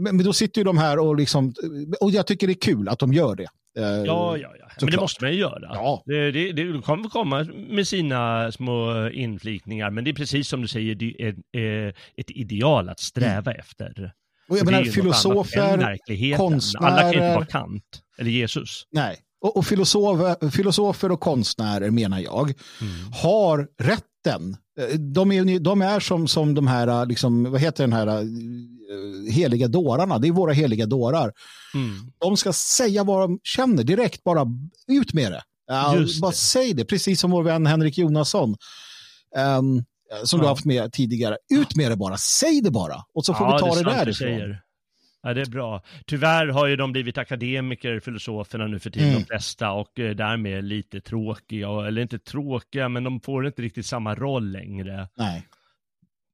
men, 0.00 0.18
då 0.18 0.32
sitter 0.32 0.60
ju 0.60 0.64
de 0.64 0.78
här 0.78 0.98
och 0.98 1.16
liksom, 1.16 1.54
och 2.00 2.10
jag 2.10 2.26
tycker 2.26 2.46
det 2.46 2.52
är 2.52 2.60
kul 2.60 2.88
att 2.88 2.98
de 2.98 3.12
gör 3.12 3.36
det. 3.36 3.48
Eh, 3.78 3.84
ja, 3.84 4.36
ja, 4.36 4.52
ja. 4.58 4.68
men 4.80 4.90
det 4.90 4.96
måste 4.96 5.24
man 5.24 5.32
ju 5.32 5.38
göra. 5.38 5.60
Ja. 5.62 6.02
Det, 6.06 6.30
det, 6.30 6.52
det 6.52 6.82
kommer 6.82 7.08
komma 7.08 7.44
med 7.68 7.88
sina 7.88 8.52
små 8.52 9.08
inflikningar, 9.08 9.90
men 9.90 10.04
det 10.04 10.10
är 10.10 10.14
precis 10.14 10.48
som 10.48 10.62
du 10.62 10.68
säger, 10.68 10.94
det 10.94 11.34
är 11.52 11.94
ett 12.16 12.30
ideal 12.30 12.88
att 12.88 13.00
sträva 13.00 13.50
mm. 13.50 13.60
efter. 13.60 14.12
Och 14.48 14.58
jag 14.58 14.64
menar, 14.64 14.84
filosofer, 14.84 16.36
konstnärer... 16.36 16.86
Alla 16.86 17.00
kan 17.00 17.12
inte 17.12 17.34
vara 17.34 17.46
Kant 17.46 18.02
eller 18.18 18.30
Jesus. 18.30 18.82
Nej, 18.90 19.16
och, 19.40 19.56
och 19.56 19.66
filosofer, 19.66 20.50
filosofer 20.50 21.12
och 21.12 21.20
konstnärer 21.20 21.90
menar 21.90 22.18
jag 22.18 22.54
mm. 22.80 23.12
har 23.12 23.68
rätten. 23.78 24.56
Eh, 24.80 24.98
de 24.98 25.32
är, 25.32 25.58
de 25.58 25.82
är 25.82 26.00
som, 26.00 26.28
som 26.28 26.54
de 26.54 26.66
här, 26.66 27.06
liksom, 27.06 27.50
vad 27.50 27.60
heter 27.60 27.84
den 27.84 27.92
här, 27.92 28.06
uh, 28.06 29.30
heliga 29.30 29.68
dårarna. 29.68 30.18
Det 30.18 30.28
är 30.28 30.32
våra 30.32 30.52
heliga 30.52 30.86
dårar. 30.86 31.32
Mm. 31.74 32.12
De 32.18 32.36
ska 32.36 32.52
säga 32.52 33.04
vad 33.04 33.20
de 33.20 33.38
känner 33.42 33.84
direkt, 33.84 34.24
bara 34.24 34.46
ut 34.88 35.12
med 35.12 35.32
det. 35.32 35.42
Uh, 35.72 36.20
bara 36.20 36.30
det. 36.30 36.36
säg 36.36 36.74
det, 36.74 36.84
precis 36.84 37.20
som 37.20 37.30
vår 37.30 37.42
vän 37.42 37.66
Henrik 37.66 37.98
Jonasson. 37.98 38.56
Um, 39.58 39.84
som 40.24 40.38
ja. 40.38 40.42
du 40.42 40.46
har 40.46 40.54
haft 40.54 40.64
med 40.64 40.92
tidigare. 40.92 41.36
Ut 41.50 41.76
med 41.76 41.90
det 41.90 41.96
bara, 41.96 42.16
säg 42.16 42.60
det 42.60 42.70
bara. 42.70 43.04
Och 43.14 43.24
så 43.24 43.34
får 43.34 43.46
ja, 43.46 43.54
vi 43.54 43.60
ta 43.60 43.74
det, 43.74 43.82
det 43.82 43.90
därifrån. 43.90 44.56
Ja, 45.26 45.34
det 45.34 45.40
är 45.40 45.50
bra. 45.50 45.82
Tyvärr 46.06 46.46
har 46.46 46.66
ju 46.66 46.76
de 46.76 46.92
blivit 46.92 47.18
akademiker, 47.18 48.00
filosoferna 48.00 48.66
nu 48.66 48.78
för 48.78 48.90
tiden, 48.90 49.08
Mm. 49.08 49.20
de 49.20 49.26
flesta, 49.26 49.70
och 49.70 49.98
eh, 49.98 50.14
därmed 50.16 50.64
lite 50.64 51.00
tråkiga, 51.00 51.68
eller 51.86 52.02
inte 52.02 52.18
tråkiga, 52.18 52.88
men 52.88 53.04
de 53.04 53.20
får 53.20 53.46
inte 53.46 53.62
riktigt 53.62 53.86
samma 53.86 54.14
roll 54.14 54.50
längre. 54.52 55.08
Nej. 55.14 55.46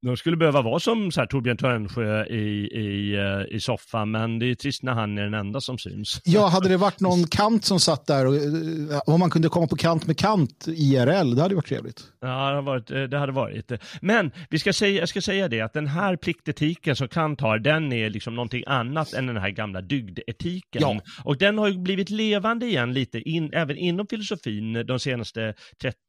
De 0.07 0.17
skulle 0.17 0.37
behöva 0.37 0.63
vara 0.63 0.81
som 0.81 1.11
så 1.13 1.21
här, 1.21 1.27
Torbjörn 1.27 1.57
Törnsjö 1.57 2.25
i, 2.27 2.69
i, 2.81 3.15
eh, 3.17 3.57
i 3.57 3.61
soffan, 3.61 4.11
men 4.11 4.39
det 4.39 4.47
är 4.51 4.55
trist 4.55 4.83
när 4.83 4.93
han 4.93 5.19
är 5.19 5.23
den 5.23 5.35
enda 5.35 5.61
som 5.61 5.79
syns. 5.79 6.21
Ja, 6.25 6.47
hade 6.47 6.69
det 6.69 6.77
varit 6.77 7.01
någon 7.01 7.27
Kant 7.27 7.65
som 7.65 7.81
satt 7.81 8.07
där 8.07 8.27
och 8.27 8.35
eh, 8.37 9.01
om 9.07 9.21
man 9.21 9.31
kunde 9.31 9.49
komma 9.49 9.67
på 9.67 9.77
kant 9.77 10.07
med 10.07 10.19
Kant 10.19 10.67
IRL, 10.69 11.35
det 11.35 11.43
hade 11.43 11.55
varit 11.55 11.67
trevligt. 11.67 12.01
Ja, 12.21 12.27
det 12.29 12.35
hade 12.35 12.61
varit. 12.61 12.91
eh, 12.91 13.03
Det 13.03 13.19
hade 13.19 13.33
varit. 13.33 13.73
Men 14.01 14.31
vi 14.51 14.59
ska 14.59 14.73
säga, 14.73 15.01
jag 15.01 15.09
ska 15.09 15.21
säga 15.21 15.49
det, 15.49 15.61
att 15.61 15.73
den 15.73 15.87
här 15.87 16.17
pliktetiken 16.17 16.97
som 16.97 17.09
Kant 17.09 17.41
har, 17.41 17.59
den 17.59 17.93
är 17.93 18.11
liksom 18.11 18.35
någonting 18.35 18.63
annat 18.67 19.13
än 19.13 19.27
den 19.27 19.37
här 19.37 19.51
gamla 19.51 19.81
dygdetiken. 19.81 20.83
Ja. 20.83 21.01
Och 21.25 21.39
den 21.39 21.59
har 21.59 21.69
ju 21.69 21.79
blivit 21.79 22.11
levande 22.11 22.67
igen 22.67 22.93
lite, 22.93 23.19
in, 23.21 23.51
även 23.53 23.77
inom 23.77 24.07
filosofin 24.07 24.87
de 24.87 24.99
senaste 24.99 25.55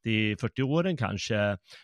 30-40 0.05 0.61
åren 0.61 0.97
kanske, 0.97 1.35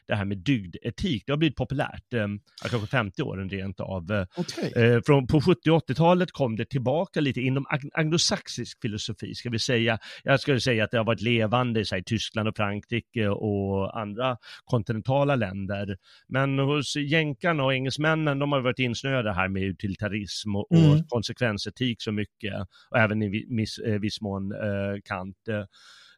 det 0.07 0.15
här 0.15 0.25
med 0.25 0.37
dygdetik. 0.37 1.23
Det 1.25 1.31
har 1.31 1.37
blivit 1.37 1.55
populärt, 1.55 1.98
eh, 2.13 2.19
ja, 2.63 2.69
kanske 2.69 2.87
50 2.87 3.21
åren 3.23 3.49
rent 3.49 3.79
av. 3.79 4.11
Eh, 4.11 4.25
Okej. 4.37 4.73
Eh, 4.83 5.01
från, 5.05 5.27
på 5.27 5.41
70 5.41 5.69
och 5.71 5.89
80-talet 5.89 6.31
kom 6.31 6.55
det 6.55 6.65
tillbaka 6.65 7.19
lite 7.21 7.41
inom 7.41 7.65
anglosaxisk 7.93 8.81
filosofi, 8.81 9.35
ska 9.35 9.49
vi 9.49 9.59
säga. 9.59 9.99
Jag 10.23 10.39
skulle 10.39 10.59
säga 10.59 10.83
att 10.83 10.91
det 10.91 10.97
har 10.97 11.05
varit 11.05 11.21
levande 11.21 11.79
i 11.81 12.03
Tyskland 12.05 12.49
och 12.49 12.55
Frankrike 12.55 13.27
och 13.29 13.99
andra 13.99 14.37
kontinentala 14.65 15.35
länder. 15.35 15.97
Men 16.27 16.59
hos 16.59 16.95
jänkarna 16.95 17.63
och 17.63 17.73
engelsmännen, 17.73 18.39
de 18.39 18.51
har 18.51 18.61
varit 18.61 18.79
insnöade 18.79 19.33
här 19.33 19.47
med 19.47 19.63
utilitarism 19.63 20.55
och, 20.55 20.67
Mm. 20.71 20.91
och 20.91 21.07
konsekvensetik 21.09 22.01
så 22.01 22.11
mycket. 22.11 22.53
Och 22.91 22.97
även 22.97 23.21
i 23.21 23.29
vi- 23.29 23.45
miss, 23.49 23.77
eh, 23.79 23.99
viss 23.99 24.21
mån 24.21 24.51
eh, 24.51 24.99
Kant. 25.05 25.37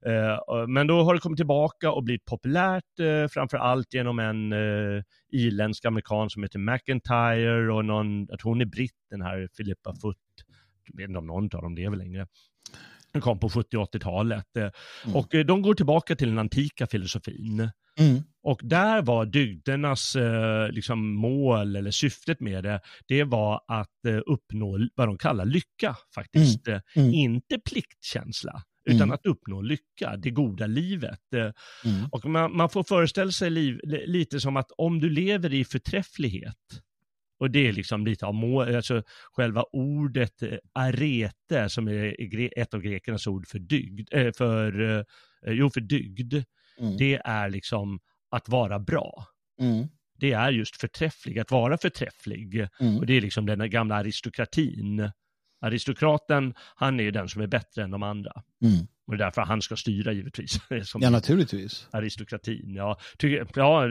Eh, 0.05 0.67
men 0.67 0.87
då 0.87 1.03
har 1.03 1.13
det 1.13 1.19
kommit 1.19 1.37
tillbaka 1.37 1.91
och 1.91 2.03
blivit 2.03 2.25
populärt, 2.25 2.99
eh, 2.99 3.27
framför 3.27 3.57
allt 3.57 3.93
genom 3.93 4.19
en 4.19 4.53
eh, 4.53 5.03
irländsk 5.31 5.85
amerikan 5.85 6.29
som 6.29 6.43
heter 6.43 6.59
McIntyre 6.59 7.73
och 7.73 7.85
någon, 7.85 8.25
jag 8.29 8.39
tror 8.39 8.51
hon 8.51 8.61
är 8.61 8.65
britt, 8.65 8.95
den 9.09 9.21
här 9.21 9.47
Philippa 9.57 9.93
Foot. 10.01 10.17
Jag 10.87 10.97
vet 10.97 11.07
inte 11.07 11.19
om 11.19 11.27
någon 11.27 11.43
av 11.43 11.61
dem 11.61 11.75
lever 11.75 11.97
längre. 11.97 12.27
Den 13.13 13.21
kom 13.21 13.39
på 13.39 13.49
70 13.49 13.77
och 13.77 13.93
80-talet. 13.95 14.57
Eh, 14.57 14.69
Mm. 15.05 15.15
Och 15.15 15.27
de 15.45 15.61
går 15.61 15.73
tillbaka 15.73 16.15
till 16.15 16.27
den 16.29 16.39
antika 16.39 16.87
filosofin. 16.87 17.69
Mm. 17.99 18.23
Och 18.43 18.59
där 18.63 19.01
var 19.01 19.25
dygdernas 19.25 20.15
liksom 20.71 21.13
mål 21.15 21.75
eller 21.75 21.91
syftet 21.91 22.39
med 22.39 22.63
det, 22.63 22.79
det 23.07 23.23
var 23.23 23.61
att 23.67 24.21
uppnå 24.25 24.87
vad 24.95 25.07
de 25.07 25.17
kallar 25.17 25.45
lycka 25.45 25.95
faktiskt. 26.15 26.67
Eh, 26.67 26.79
Mm. 26.95 27.13
Inte 27.13 27.59
pliktkänsla, 27.59 28.61
utan 28.95 29.01
Mm. 29.01 29.11
att 29.11 29.25
uppnå 29.25 29.61
lycka, 29.61 30.17
det 30.17 30.29
goda 30.29 30.67
livet. 30.67 31.33
Eh, 31.35 31.41
Mm. 31.41 32.09
och 32.11 32.25
man, 32.25 32.57
man 32.57 32.69
får 32.69 32.83
föreställa 32.83 33.31
sig 33.31 33.49
liv, 33.49 33.79
li- 33.83 34.07
lite 34.07 34.39
som 34.39 34.57
att 34.57 34.71
om 34.77 34.99
du 34.99 35.09
lever 35.09 35.53
i 35.53 35.65
förträfflighet, 35.65 36.55
och 37.39 37.51
det 37.51 37.67
är 37.67 37.73
liksom 37.73 38.05
lite 38.05 38.25
av 38.25 38.33
mål, 38.33 38.75
alltså 38.75 39.03
själva 39.31 39.63
ordet 39.71 40.41
eh, 40.41 40.57
arete, 40.73 41.69
som 41.69 41.87
är 41.87 42.15
ett 42.59 42.73
av 42.73 42.81
grekernas 42.81 43.27
ord 43.27 43.47
för 43.47 43.59
dygd, 43.59 44.09
eh, 44.13 44.31
för, 44.37 45.05
jo 45.47 45.69
för 45.69 45.81
dygd, 45.81 46.33
Mm. 46.79 46.97
det 46.97 47.21
är 47.25 47.49
liksom 47.49 47.99
att 48.31 48.49
vara 48.49 48.79
bra. 48.79 49.25
Mm. 49.59 49.87
Det 50.19 50.31
är 50.31 50.51
just 50.51 50.75
förträfflig, 50.81 51.39
att 51.39 51.51
vara 51.51 51.77
förträfflig. 51.77 52.67
Mm. 52.79 52.97
Och 52.97 53.05
det 53.05 53.13
är 53.17 53.21
liksom 53.21 53.45
den 53.45 53.69
gamla 53.69 53.95
aristokratin. 53.95 55.11
Aristokraten, 55.61 56.53
han 56.75 56.99
är 56.99 57.03
ju 57.03 57.11
den 57.11 57.29
som 57.29 57.41
är 57.41 57.47
bättre 57.47 57.83
än 57.83 57.91
de 57.91 58.03
andra. 58.03 58.31
Mm. 58.63 58.87
Och 59.07 59.17
det 59.17 59.23
är 59.23 59.25
därför 59.25 59.41
han 59.41 59.61
ska 59.61 59.75
styra 59.75 60.11
givetvis. 60.13 60.59
Som 60.83 61.01
Ja, 61.01 61.09
naturligtvis. 61.09 61.87
aristokratin. 61.91 62.73
Ja, 62.75 62.99
tycker, 63.17 63.47
ja, 63.55 63.87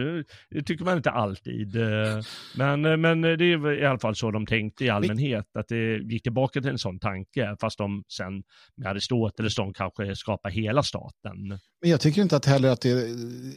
det, 0.51 0.63
tycker 0.63 0.85
man 0.85 0.97
inte 0.97 1.11
alltid. 1.11 1.77
eh, 1.77 2.21
Men, 2.57 2.85
eh, 2.85 2.97
men 2.97 3.21
det 3.21 3.29
är 3.45 3.73
i 3.83 3.87
alla 3.87 3.99
fall 3.99 4.15
så 4.17 4.31
de 4.31 4.47
tänkte 4.47 4.85
i 4.85 4.91
allmänhet, 4.91 5.57
att 5.59 5.69
det 5.69 5.97
gick 5.97 6.23
tillbaka 6.23 6.61
till 6.61 6.71
en 6.71 6.79
sån 6.79 6.99
tanke, 6.99 7.57
fast 7.61 7.79
de 7.79 8.05
sen 8.09 8.43
med 8.77 8.87
Aristoteles, 8.91 9.55
de 9.55 9.73
kanske 9.73 10.17
skapar 10.17 10.51
hela 10.51 10.83
staten. 10.83 11.49
Men 11.83 11.91
jag 11.91 12.01
tycker 12.01 12.23
inte 12.23 12.37
att 12.37 12.47
heller 12.47 12.69
att 12.69 12.81
det, 12.81 12.89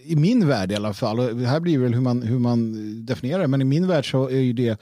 i 0.05 0.15
min 0.15 0.47
värld 0.47 0.71
i 0.71 0.75
alla 0.75 0.93
fall, 0.93 1.19
och 1.19 1.39
här 1.39 1.59
blir 1.59 1.79
väl 1.79 1.93
hur 1.93 2.01
man, 2.01 2.21
hur 2.21 2.39
man 2.39 2.73
definierar 3.05 3.41
det, 3.41 3.47
men 3.47 3.61
i 3.61 3.65
min 3.65 3.87
värld 3.87 4.11
så 4.11 4.29
är 4.29 4.39
ju 4.39 4.53
det, 4.53 4.81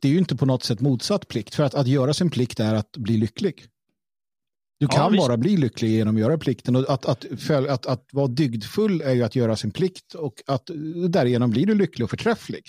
det 0.00 0.08
är 0.08 0.12
ju 0.12 0.18
inte 0.18 0.36
på 0.36 0.46
något 0.46 0.62
sätt 0.64 0.80
motsatt 0.80 1.28
plikt. 1.28 1.54
För 1.54 1.62
att, 1.64 1.74
att 1.74 1.86
göra 1.86 2.14
sin 2.14 2.30
plikt 2.30 2.60
är 2.60 2.74
att 2.74 2.96
bli 2.96 3.16
lycklig. 3.16 3.64
Du 4.80 4.86
Ja, 4.90 4.96
kan 4.96 5.12
visst. 5.12 5.26
bara 5.26 5.36
bli 5.36 5.56
lycklig 5.56 5.90
genom 5.90 6.14
att 6.16 6.20
göra 6.20 6.38
plikten. 6.38 6.76
Och 6.76 6.90
att, 6.90 7.06
att, 7.06 7.24
följ, 7.38 7.68
att, 7.68 7.86
att 7.86 8.08
vara 8.12 8.26
dygdfull 8.26 9.00
är 9.00 9.12
ju 9.12 9.22
att 9.22 9.36
göra 9.36 9.56
sin 9.56 9.70
plikt 9.70 10.14
och 10.14 10.34
att 10.46 10.70
därigenom 11.08 11.50
blir 11.50 11.66
du 11.66 11.74
lycklig 11.74 12.04
och 12.04 12.10
förträfflig. 12.10 12.62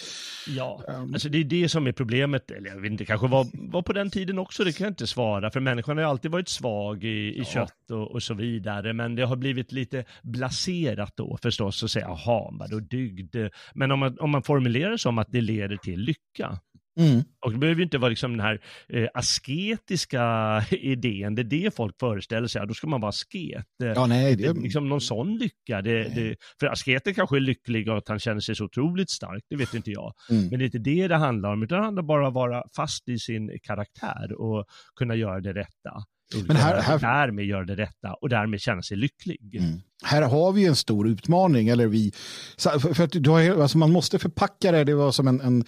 Ja, 0.48 0.84
Um, 0.88 1.13
alltså 1.13 1.30
det 1.30 1.38
är 1.38 1.44
det 1.44 1.70
som 1.70 1.88
är 1.88 1.92
problemet, 1.92 2.52
eller 2.52 2.70
jag 2.70 2.82
vet 2.82 2.92
inte, 2.92 3.06
kanske 3.06 3.28
var, 3.28 3.48
var 3.72 3.82
på 3.82 3.94
den 3.94 4.10
tiden 4.12 4.39
också, 4.39 4.63
det 4.63 4.72
kan 4.72 4.86
jag 4.86 4.92
inte 4.92 5.08
svara, 5.08 5.52
för 5.52 5.60
människan 5.60 5.98
har 5.98 6.04
ju 6.04 6.10
alltid 6.10 6.32
varit 6.32 6.50
svag 6.50 7.04
i, 7.04 7.08
i 7.08 7.38
Ja. 7.38 7.44
kött 7.46 7.92
och, 7.92 8.12
och 8.12 8.24
så 8.24 8.34
vidare, 8.34 8.94
men 8.94 9.15
det 9.15 9.26
har 9.26 9.36
blivit 9.36 9.72
lite 9.72 10.06
blaserat 10.24 11.13
då 11.18 11.38
förstås, 11.42 11.84
att 11.84 11.92
säga, 11.92 12.06
jaha, 12.08 12.50
vadå 12.60 12.80
dygd? 12.80 13.36
Men 13.74 13.92
om 13.92 14.00
man, 14.00 14.20
om 14.20 14.30
man 14.30 14.44
formulerar 14.44 14.92
det 14.92 14.98
som 14.98 15.18
att 15.18 15.28
det 15.32 15.42
leder 15.42 15.78
till 15.78 16.00
lycka, 16.00 16.60
mm, 17.00 17.24
och 17.46 17.52
det 17.52 17.58
behöver 17.58 17.78
ju 17.80 17.84
inte 17.84 17.98
vara 17.98 18.10
liksom 18.10 18.32
den 18.32 18.40
här 18.46 18.62
eh, 18.90 19.08
asketiska 19.14 20.24
idén, 20.72 21.36
det 21.36 21.42
är 21.42 21.44
det 21.44 21.76
folk 21.76 21.96
föreställer 22.00 22.48
sig, 22.48 22.62
ja, 22.62 22.66
då 22.66 22.74
ska 22.74 22.88
man 22.88 23.02
vara 23.02 23.10
asket. 23.10 23.66
Eh, 23.84 23.90
ja, 23.96 24.06
nej, 24.08 24.36
det, 24.36 24.54
det, 24.54 24.60
liksom 24.62 24.90
någon 24.90 25.02
sån 25.02 25.38
lycka. 25.38 25.82
Det, 25.82 26.04
det, 26.04 26.36
för 26.60 26.68
asketen 26.68 27.14
kanske 27.14 27.36
är 27.36 27.40
lycklig 27.40 27.90
och 27.90 27.98
att 27.98 28.08
han 28.08 28.20
känner 28.20 28.40
sig 28.42 28.56
så 28.56 28.66
otroligt 28.66 29.10
stark, 29.10 29.44
det 29.50 29.56
vet 29.56 29.74
inte 29.74 29.92
jag. 29.92 30.14
mm, 30.30 30.48
Men 30.48 30.60
det 30.60 30.64
är 30.64 30.66
inte 30.66 30.80
det 30.80 31.08
det 31.08 31.16
handlar 31.16 31.54
om, 31.54 31.64
utan 31.64 31.78
det 31.78 31.84
handlar 31.86 32.04
bara 32.04 32.22
om 32.22 32.28
att 32.28 32.34
vara 32.34 32.64
fast 32.76 33.10
i 33.10 33.20
sin 33.20 33.60
karaktär 33.64 34.42
och 34.42 34.66
kunna 34.96 35.16
göra 35.16 35.40
det 35.42 35.54
rätta. 35.54 36.04
Men 36.48 36.56
här- 36.56 36.82
här- 36.82 37.00
därmed 37.00 37.46
göra 37.46 37.66
det 37.66 37.76
rätta 37.76 38.14
och 38.14 38.30
därmed 38.30 38.62
känna 38.62 38.82
sig 38.82 38.98
lycklig. 38.98 39.56
Mm. 39.56 39.82
Här 40.04 40.22
har 40.22 40.52
vi 40.52 40.66
en 40.66 40.76
stor 40.76 41.08
utmaning, 41.08 41.68
eller 41.70 41.88
vi, 41.88 42.12
för, 42.58 42.94
för 42.94 43.04
att 43.04 43.12
du 43.12 43.30
har, 43.30 43.62
alltså 43.62 43.78
man 43.78 43.92
måste 43.92 44.20
förpacka 44.20 44.72
det, 44.72 44.84
det 44.84 44.96
var 44.96 45.12
som 45.12 45.28
en, 45.28 45.42
en 45.42 45.58
eh, 45.62 45.66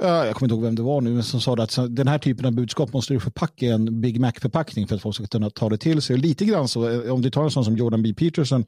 jag 0.00 0.34
kommer 0.34 0.46
inte 0.46 0.54
ihåg 0.54 0.64
vem 0.64 0.74
det 0.74 0.82
var 0.82 1.00
nu, 1.00 1.10
men 1.10 1.22
som 1.22 1.40
sa 1.40 1.54
att 1.54 1.78
den 1.88 2.08
här 2.08 2.18
typen 2.18 2.46
av 2.46 2.52
budskap 2.52 2.92
måste 2.92 3.14
du 3.14 3.20
förpacka 3.20 3.66
i 3.66 3.68
en 3.68 4.00
Big 4.00 4.20
Mac-förpackning 4.20 4.86
för 4.86 4.96
att 4.96 5.02
folk 5.02 5.14
ska 5.14 5.26
kunna 5.26 5.50
ta 5.50 5.68
det 5.68 5.78
till 5.78 6.02
sig. 6.02 6.16
Lite 6.16 6.44
grann 6.44 6.68
så, 6.68 6.88
eh, 6.88 7.12
om 7.12 7.22
du 7.22 7.30
tar 7.30 7.44
en 7.44 7.50
sån 7.50 7.64
som 7.64 7.76
Jordan 7.76 8.02
B. 8.02 8.14
Peterson, 8.14 8.64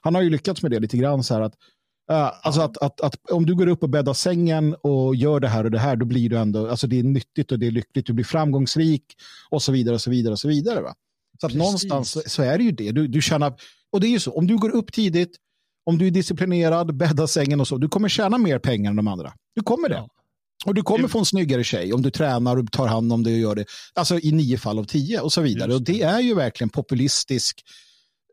han 0.00 0.14
har 0.14 0.22
ju 0.22 0.30
lyckats 0.30 0.62
med 0.62 0.70
det 0.70 0.80
lite 0.80 0.96
grann 0.96 1.24
så 1.24 1.34
här 1.34 1.40
att 1.40 1.54
eh, 2.10 2.30
alltså 2.42 2.60
att, 2.60 2.78
att, 2.78 3.00
att 3.00 3.30
om 3.30 3.46
du 3.46 3.54
går 3.54 3.66
upp 3.66 3.82
och 3.82 3.88
bäddar 3.88 4.14
sängen 4.14 4.74
och 4.74 5.16
gör 5.16 5.40
det 5.40 5.48
här 5.48 5.64
och 5.64 5.70
det 5.70 5.78
här, 5.78 5.96
då 5.96 6.06
blir 6.06 6.30
du 6.30 6.38
ändå, 6.38 6.68
alltså 6.68 6.86
det 6.86 6.98
är 6.98 7.02
nyttigt 7.02 7.52
och 7.52 7.58
det 7.58 7.66
är 7.66 7.70
lyckligt, 7.70 8.06
du 8.06 8.12
blir 8.12 8.24
framgångsrik 8.24 9.04
och 9.50 9.62
så 9.62 9.72
vidare 9.72 9.94
och 9.94 10.00
så 10.00 10.10
vidare 10.10 10.32
och 10.32 10.40
så 10.40 10.48
vidare. 10.48 10.80
Va? 10.80 10.94
Så 11.40 11.46
att 11.46 11.52
Precis. 11.52 11.58
någonstans 11.58 12.32
så 12.32 12.42
är 12.42 12.58
det 12.58 12.64
ju 12.64 12.72
det. 12.72 12.92
Du, 12.92 13.08
du 13.08 13.22
tjänar, 13.22 13.54
och 13.92 14.00
det 14.00 14.06
är 14.06 14.10
ju 14.10 14.20
så, 14.20 14.32
om 14.32 14.46
du 14.46 14.56
går 14.56 14.70
upp 14.70 14.92
tidigt, 14.92 15.36
om 15.86 15.98
du 15.98 16.06
är 16.06 16.10
disciplinerad, 16.10 16.96
bäddar 16.96 17.26
sängen 17.26 17.60
och 17.60 17.68
så, 17.68 17.78
du 17.78 17.88
kommer 17.88 18.08
tjäna 18.08 18.38
mer 18.38 18.58
pengar 18.58 18.90
än 18.90 18.96
de 18.96 19.08
andra. 19.08 19.32
Du 19.54 19.62
kommer 19.62 19.88
det. 19.88 19.94
Ja. 19.94 20.08
Och 20.64 20.74
du 20.74 20.82
kommer 20.82 21.02
Det- 21.02 21.08
få 21.08 21.18
en 21.18 21.24
snyggare 21.24 21.64
tjej 21.64 21.92
om 21.92 22.02
du 22.02 22.10
tränar 22.10 22.56
och 22.56 22.72
tar 22.72 22.86
hand 22.86 23.12
om 23.12 23.22
det 23.22 23.32
och 23.32 23.38
gör 23.38 23.54
det. 23.54 23.64
Alltså 23.94 24.18
i 24.18 24.32
nio 24.32 24.58
fall 24.58 24.78
av 24.78 24.84
tio 24.84 25.20
och 25.20 25.32
så 25.32 25.40
vidare. 25.42 25.70
Just 25.70 25.80
Och 25.80 25.84
det 25.94 26.02
är 26.02 26.20
ju 26.20 26.34
verkligen 26.34 26.70
populistisk 26.70 27.62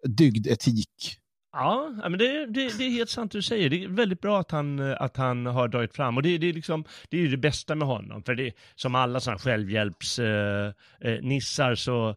dygdetik. 0.08 1.17
Ja, 1.54 1.89
men 2.04 2.17
det, 2.17 2.46
det, 2.46 2.78
det 2.78 2.84
är 2.84 2.89
helt 2.89 3.10
sant 3.10 3.32
du 3.32 3.41
säger. 3.41 3.70
Det 3.70 3.84
är 3.84 3.88
väldigt 3.88 4.22
bra 4.22 4.39
att 4.39 4.52
han, 4.52 4.80
att 4.80 5.17
han 5.17 5.46
har 5.46 5.67
dragit 5.67 5.96
fram. 5.96 6.17
Och 6.17 6.24
det, 6.24 6.38
det, 6.38 6.50
är 6.50 6.54
liksom, 6.54 6.84
det 7.10 7.17
är 7.17 7.22
ju 7.22 7.28
det 7.28 7.38
bästa 7.38 7.76
med 7.76 7.88
honom. 7.88 8.24
För 8.24 8.36
det, 8.36 8.52
som 8.76 8.96
alla 8.96 9.20
sådana 9.20 9.39
självhjälpsnissar 9.39 11.65
eh, 11.65 11.70
eh, 11.72 11.76
så 11.76 12.15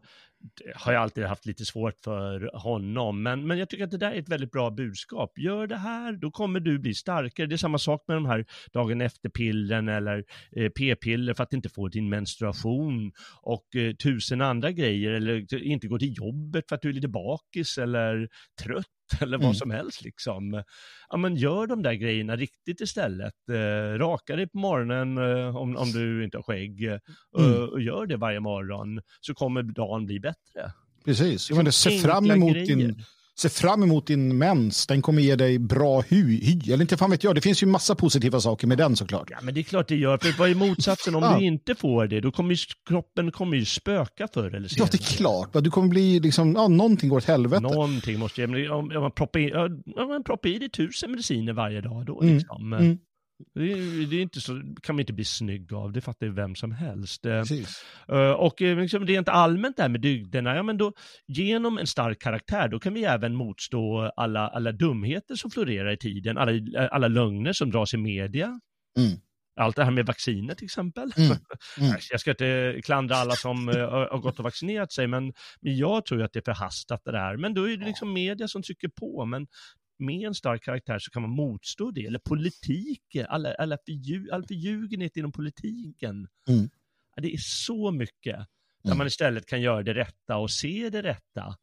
har 0.75 0.93
jag 0.93 1.01
alltid 1.01 1.23
haft 1.23 1.45
lite 1.45 1.65
svårt 1.65 1.99
för 2.03 2.49
honom. 2.53 3.23
Men, 3.23 3.47
men 3.47 3.57
jag 3.57 3.69
tycker 3.69 3.83
att 3.83 3.91
det 3.91 3.97
där 3.97 4.11
är 4.11 4.19
ett 4.19 4.29
väldigt 4.29 4.51
bra 4.51 4.69
budskap. 4.71 5.37
Gör 5.37 5.67
det 5.67 5.77
här, 5.77 6.13
då 6.13 6.31
kommer 6.31 6.59
du 6.59 6.79
bli 6.79 6.93
starkare. 6.93 7.47
Det 7.47 7.55
är 7.55 7.57
samma 7.57 7.77
sak 7.77 8.03
med 8.07 8.17
de 8.17 8.25
här 8.25 8.45
dagen 8.73 9.01
efter-pillren 9.01 9.89
eller 9.89 10.23
eh, 10.55 10.69
p-piller 10.69 11.33
för 11.33 11.43
att 11.43 11.53
inte 11.53 11.69
få 11.69 11.87
din 11.87 12.09
menstruation 12.09 13.11
och 13.41 13.75
eh, 13.75 13.95
tusen 13.95 14.41
andra 14.41 14.71
grejer. 14.71 15.11
Eller 15.11 15.63
inte 15.63 15.87
gå 15.87 15.99
till 15.99 16.17
jobbet 16.17 16.65
för 16.69 16.75
att 16.75 16.81
du 16.81 16.89
är 16.89 16.93
lite 16.93 17.07
bakis 17.07 17.77
eller 17.77 18.29
trött 18.63 18.85
eller 19.21 19.37
vad 19.37 19.45
Mm. 19.45 19.55
som 19.55 19.71
helst 19.71 20.01
liksom. 20.01 20.63
Ja 21.09 21.17
men 21.17 21.35
gör 21.35 21.67
de 21.67 21.83
där 21.83 21.93
grejerna 21.93 22.35
riktigt 22.35 22.81
istället. 22.81 23.49
Eh, 23.51 23.97
raka 23.99 24.35
dig 24.35 24.47
på 24.49 24.57
morgonen 24.57 25.17
eh, 25.17 25.55
om, 25.57 25.77
om 25.77 25.91
du 25.91 26.23
inte 26.23 26.37
har 26.37 26.43
skägg 26.43 26.83
eh, 26.83 26.99
Mm. 27.39 27.69
och 27.69 27.81
gör 27.81 28.05
det 28.05 28.17
varje 28.17 28.39
morgon 28.39 29.01
så 29.21 29.33
kommer 29.33 29.63
dagen 29.63 30.05
bli 30.05 30.19
bättre. 30.19 30.71
Precis. 31.05 31.49
Jag 31.49 31.57
menar, 31.57 31.71
se 31.71 31.97
fram 31.99 32.31
emot 32.31 32.53
grejer. 32.53 32.65
din 32.75 33.03
Se 33.37 33.49
fram 33.49 33.83
emot 33.83 34.07
din 34.07 34.37
mens. 34.37 34.87
Den 34.87 35.01
kommer 35.01 35.21
ge 35.21 35.35
dig 35.35 35.59
bra 35.59 36.01
hy. 36.01 36.39
hy. 36.43 36.71
Eller 36.73 36.81
inte 36.81 36.97
fan 36.97 37.11
vet 37.11 37.23
jag. 37.23 37.35
Det 37.35 37.41
finns 37.41 37.63
ju 37.63 37.67
massa 37.67 37.95
positiva 37.95 38.39
saker 38.39 38.67
med 38.67 38.77
den 38.77 38.95
såklart. 38.95 39.27
Ja, 39.31 39.37
men 39.41 39.53
det 39.53 39.61
är 39.61 39.63
klart 39.63 39.87
det 39.87 39.95
gör. 39.95 40.17
För 40.17 40.37
vad 40.39 40.49
är 40.49 40.55
motsatsen? 40.55 41.15
Om 41.15 41.23
Ja. 41.23 41.37
du 41.39 41.45
inte 41.45 41.75
får 41.75 42.07
det, 42.07 42.19
då 42.21 42.31
kommer 42.31 42.53
ju 42.53 42.57
kroppen 42.89 43.31
kommer 43.31 43.57
ju 43.57 43.65
spöka 43.65 44.27
förr 44.33 44.47
eller 44.55 44.61
Ja, 44.61 44.67
senare. 44.69 44.89
det 44.91 44.97
är 44.97 45.17
klart. 45.17 45.63
Du 45.63 45.69
kommer 45.71 45.87
bli 45.87 46.19
liksom, 46.19 46.53
ja, 46.53 46.67
någonting 46.67 47.09
går 47.09 47.17
åt 47.17 47.25
helvete. 47.25 47.61
Någonting 47.61 48.19
måste 48.19 48.41
ju, 48.41 48.69
om, 48.69 48.91
om 48.95 49.01
man 49.01 49.11
proppar 49.11 49.39
i, 49.39 49.49
ja, 49.49 49.65
om 50.03 50.07
man 50.09 50.23
proppar 50.23 50.49
i 50.49 50.59
dig 50.59 50.69
tusen 50.69 51.11
mediciner 51.11 51.53
varje 51.53 51.81
dag 51.81 52.05
då 52.05 52.21
Mm. 52.21 52.35
liksom. 52.37 52.73
Mm. 52.73 52.97
Det, 53.53 54.05
det 54.05 54.15
är 54.15 54.21
inte 54.21 54.41
så, 54.41 54.61
kan 54.83 54.95
man 54.95 54.99
inte 54.99 55.13
bli 55.13 55.25
snygg 55.25 55.73
av, 55.73 55.91
det 55.91 56.01
fattar 56.01 56.25
ju 56.25 56.33
vem 56.33 56.55
som 56.55 56.71
helst. 56.71 57.25
Eh, 57.25 57.39
Precis. 57.39 57.83
Eh, 58.09 58.31
Och 58.31 58.61
eh, 58.61 58.77
liksom 58.77 59.07
rent 59.07 59.29
allmänt 59.29 59.77
där 59.77 59.89
med 59.89 60.01
dygderna, 60.01 60.55
ja 60.55 60.63
men 60.63 60.77
då 60.77 60.93
genom 61.27 61.77
en 61.77 61.87
stark 61.87 62.21
karaktär, 62.21 62.67
då 62.67 62.79
kan 62.79 62.93
vi 62.93 63.03
även 63.03 63.35
motstå 63.35 64.11
alla, 64.15 64.47
alla 64.47 64.71
dumheter 64.71 65.35
som 65.35 65.51
florerar 65.51 65.91
i 65.91 65.97
tiden, 65.97 66.37
alla, 66.37 66.51
alla 66.91 67.07
lögner 67.07 67.53
som 67.53 67.71
dras 67.71 67.93
i 67.93 67.97
media. 67.97 68.59
Mm. 68.99 69.19
Allt 69.59 69.75
det 69.75 69.83
här 69.83 69.91
med 69.91 70.05
vacciner 70.05 70.55
till 70.55 70.65
exempel. 70.65 71.11
Mm. 71.17 71.37
Mm. 71.79 71.97
Jag 72.11 72.19
ska 72.19 72.31
inte 72.31 72.81
klandra 72.83 73.15
alla 73.15 73.33
som 73.33 73.67
har 73.67 74.17
gått 74.19 74.39
och 74.39 74.43
vaccinerat 74.43 74.91
sig, 74.91 75.07
men, 75.07 75.33
jag 75.59 76.05
tror 76.05 76.23
att 76.23 76.33
det 76.33 76.39
är 76.39 76.53
förhastat 76.53 77.01
det 77.05 77.11
där. 77.11 77.37
Men 77.37 77.53
då 77.53 77.69
är 77.69 77.77
det 77.77 77.85
liksom 77.85 78.13
media 78.13 78.47
som 78.47 78.63
trycker 78.63 78.87
på, 78.87 79.25
men 79.25 79.47
med 79.97 80.27
en 80.27 80.35
stark 80.35 80.63
karaktär 80.63 80.99
så 80.99 81.11
kan 81.11 81.21
man 81.21 81.31
motstå 81.31 81.91
det. 81.91 82.05
Eller 82.05 82.19
politiken, 82.19 83.25
alla, 83.29 83.53
alla 83.53 83.77
all 84.31 84.43
förljugenhet 84.45 85.17
inom 85.17 85.31
politiken. 85.31 86.27
Mm. 86.49 86.69
Det 87.21 87.33
är 87.33 87.37
så 87.37 87.91
mycket 87.91 88.35
där 88.83 88.91
Mm. 88.91 88.97
man 88.97 89.07
istället 89.07 89.45
kan 89.45 89.61
göra 89.61 89.83
det 89.83 89.93
rätta 89.93 90.37
och 90.37 90.51
se 90.51 90.89
det 90.89 91.01
rätta. 91.01 91.57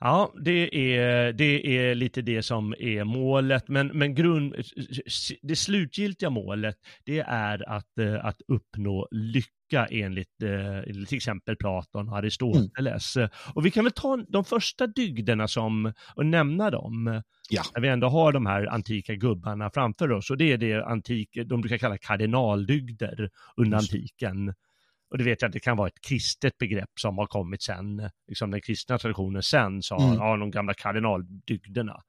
Ja, 0.00 0.34
det 0.44 0.96
är, 0.96 1.32
det 1.32 1.78
är 1.78 1.94
lite 1.94 2.22
det 2.22 2.42
som 2.42 2.74
är 2.78 3.04
målet, 3.04 3.68
men, 3.68 3.86
men 3.86 4.14
grund, 4.14 4.54
det 5.42 5.56
slutgiltiga 5.56 6.30
målet, 6.30 6.78
det 7.04 7.18
är 7.18 7.68
att, 7.68 7.98
eh, 7.98 8.24
att 8.24 8.42
uppnå 8.48 9.08
lycka 9.10 9.52
enligt 9.76 10.42
eh, 10.42 11.04
till 11.06 11.16
exempel 11.16 11.56
Platon 11.56 12.08
och 12.08 12.16
Aristoteles. 12.16 13.16
Och 13.54 13.66
vi 13.66 13.70
kan 13.70 13.84
väl 13.84 13.92
ta 13.92 14.16
de 14.28 14.44
första 14.44 14.86
dygderna 14.86 15.48
som, 15.48 15.92
och 16.14 16.26
nämna 16.26 16.70
dem, 16.70 17.22
Ja. 17.50 17.62
när 17.74 17.80
vi 17.82 17.88
ändå 17.88 18.08
har 18.08 18.32
de 18.32 18.46
här 18.46 18.66
antika 18.66 19.14
gubbarna 19.14 19.70
framför 19.70 20.12
oss, 20.12 20.30
och 20.30 20.36
det 20.36 20.52
är 20.52 20.58
det 20.58 20.84
antik, 20.86 21.28
de 21.46 21.60
brukar 21.60 21.78
kalla 21.78 21.98
kardinaldygder 21.98 23.30
under 23.56 23.78
Just 23.78 23.92
antiken. 23.92 24.54
Och 25.10 25.18
det 25.18 25.24
vet 25.24 25.42
jag 25.42 25.48
att 25.48 25.52
det 25.52 25.60
kan 25.60 25.76
vara 25.76 25.88
ett 25.88 26.00
kristet 26.08 26.58
begrepp 26.58 26.90
som 27.00 27.18
har 27.18 27.26
kommit 27.26 27.62
sen, 27.62 28.10
liksom 28.28 28.50
den 28.50 28.60
kristna 28.60 28.98
traditionen 28.98 29.42
sen 29.42 29.82
sa, 29.82 30.02
Mm. 30.02 30.14
ja, 30.18 30.36
de 30.36 30.50
gamla 30.50 30.74
kardinaldygderna. 30.74 32.02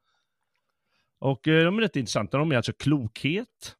Och 1.19 1.47
eh, 1.47 1.63
de 1.65 1.77
är 1.77 1.81
rätt 1.81 1.95
intressanta, 1.95 2.37
de 2.37 2.51
är 2.51 2.55
alltså 2.55 2.73
klokhet, 2.73 3.75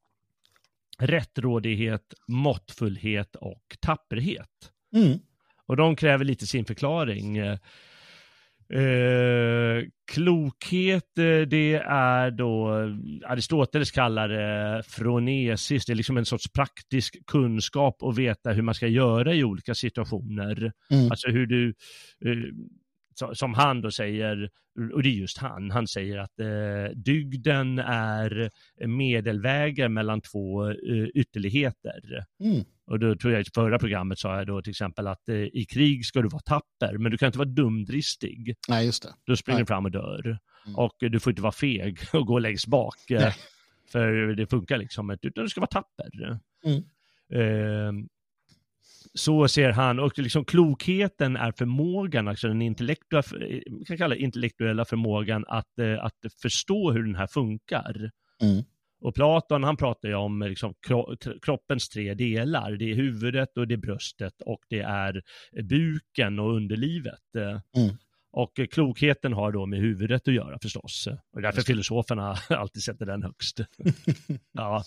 rättrådighet, 0.99 2.13
måttfullhet 2.27 3.35
och 3.35 3.77
tapperhet. 3.79 4.71
Mm. 4.95 5.19
Och 5.65 5.77
de 5.77 5.95
kräver 5.95 6.25
lite 6.25 6.47
sin 6.47 6.65
förklaring. 6.65 7.37
Eh, 7.37 7.57
Eh, 8.69 9.83
klokhet, 10.11 11.17
eh, 11.17 11.41
det 11.47 11.75
är 11.85 12.31
då, 12.31 12.69
Aristoteles 13.25 13.91
kallar 13.91 14.29
det 14.29 14.83
fronesis, 14.87 15.85
det 15.85 15.93
är 15.93 15.95
liksom 15.95 16.17
en 16.17 16.25
sorts 16.25 16.51
praktisk 16.51 17.25
kunskap 17.25 17.97
och 17.99 18.19
veta 18.19 18.51
hur 18.51 18.61
man 18.61 18.75
ska 18.75 18.87
göra 18.87 19.33
i 19.33 19.43
olika 19.43 19.75
situationer. 19.75 20.71
Mm. 20.91 21.11
Alltså 21.11 21.29
hur 21.29 21.45
du, 21.45 21.73
eh, 22.25 22.37
som 23.33 23.53
han 23.53 23.81
då 23.81 23.91
säger, 23.91 24.49
och 24.93 25.03
det 25.03 25.09
är 25.09 25.13
just 25.13 25.37
han, 25.37 25.71
han 25.71 25.87
säger 25.87 26.17
att 26.17 26.39
eh, 26.39 26.95
dygden 26.95 27.79
är 27.79 28.49
medelvägen 28.87 29.93
mellan 29.93 30.21
två 30.21 30.69
eh, 30.69 31.07
ytterligheter. 31.13 32.25
Mm. 32.43 32.63
Och 32.85 32.99
då 32.99 33.15
tror 33.15 33.33
jag 33.33 33.41
i 33.41 33.45
förra 33.55 33.79
programmet 33.79 34.19
sa 34.19 34.37
jag 34.37 34.47
då 34.47 34.61
till 34.61 34.71
exempel 34.71 35.07
att 35.07 35.29
eh, 35.29 35.35
i 35.35 35.65
krig 35.69 36.05
ska 36.05 36.21
du 36.21 36.27
vara 36.27 36.41
tapper, 36.41 36.97
men 36.97 37.11
du 37.11 37.17
kan 37.17 37.25
inte 37.25 37.37
vara 37.37 37.49
dumdristig. 37.49 38.55
Nej, 38.69 38.85
just 38.85 39.03
det. 39.03 39.09
Då 39.25 39.35
springer 39.35 39.59
du 39.59 39.65
fram 39.65 39.85
och 39.85 39.91
dör. 39.91 40.37
Mm. 40.65 40.75
Och 40.75 40.95
du 40.99 41.19
får 41.19 41.31
inte 41.31 41.41
vara 41.41 41.51
feg 41.51 41.99
och 42.13 42.27
gå 42.27 42.39
längst 42.39 42.67
bak. 42.67 42.95
Nej. 43.09 43.35
För 43.91 44.11
det 44.11 44.47
funkar 44.47 44.77
liksom 44.77 45.11
inte, 45.11 45.27
utan 45.27 45.43
du 45.43 45.49
ska 45.49 45.61
vara 45.61 45.67
tapper. 45.67 46.39
Mm. 46.65 46.83
Eh, 49.05 49.09
så 49.13 49.47
ser 49.47 49.69
han, 49.71 49.99
och 49.99 50.19
liksom 50.19 50.45
klokheten 50.45 51.35
är 51.35 51.51
förmågan, 51.51 52.27
alltså 52.27 52.47
den 52.47 52.61
intellektuella, 52.61 53.23
kan 53.87 53.97
kalla 53.97 54.15
intellektuella 54.15 54.85
förmågan 54.85 55.45
att, 55.47 55.79
eh, 55.79 56.03
att 56.05 56.15
förstå 56.41 56.91
hur 56.91 57.03
den 57.03 57.15
här 57.15 57.27
funkar. 57.27 58.11
Mm. 58.41 58.63
Och 59.01 59.15
Platon 59.15 59.63
han 59.63 59.77
pratar 59.77 60.09
ju 60.09 60.15
om 60.15 60.41
liksom, 60.41 60.73
kro 60.87 61.15
t- 61.15 61.31
kroppens 61.41 61.89
tre 61.89 62.13
delar. 62.13 62.71
Det 62.71 62.91
är 62.91 62.95
huvudet 62.95 63.57
och 63.57 63.67
det 63.67 63.73
är 63.73 63.77
bröstet 63.77 64.41
och 64.45 64.59
det 64.69 64.79
är 64.79 65.21
buken 65.63 66.39
och 66.39 66.55
underlivet. 66.55 67.35
Eh, 67.37 67.81
Mm. 67.83 67.95
Och 68.35 68.59
eh, 68.59 68.65
klokheten 68.67 69.33
har 69.33 69.51
då 69.51 69.65
med 69.65 69.79
huvudet 69.79 70.27
att 70.27 70.33
göra 70.33 70.59
förstås. 70.61 71.07
Och 71.35 71.41
därför 71.41 71.61
filosoferna 71.61 72.35
alltid 72.49 72.83
sätter 72.83 73.05
den 73.05 73.23
högst. 73.23 73.59
ja. 74.51 74.83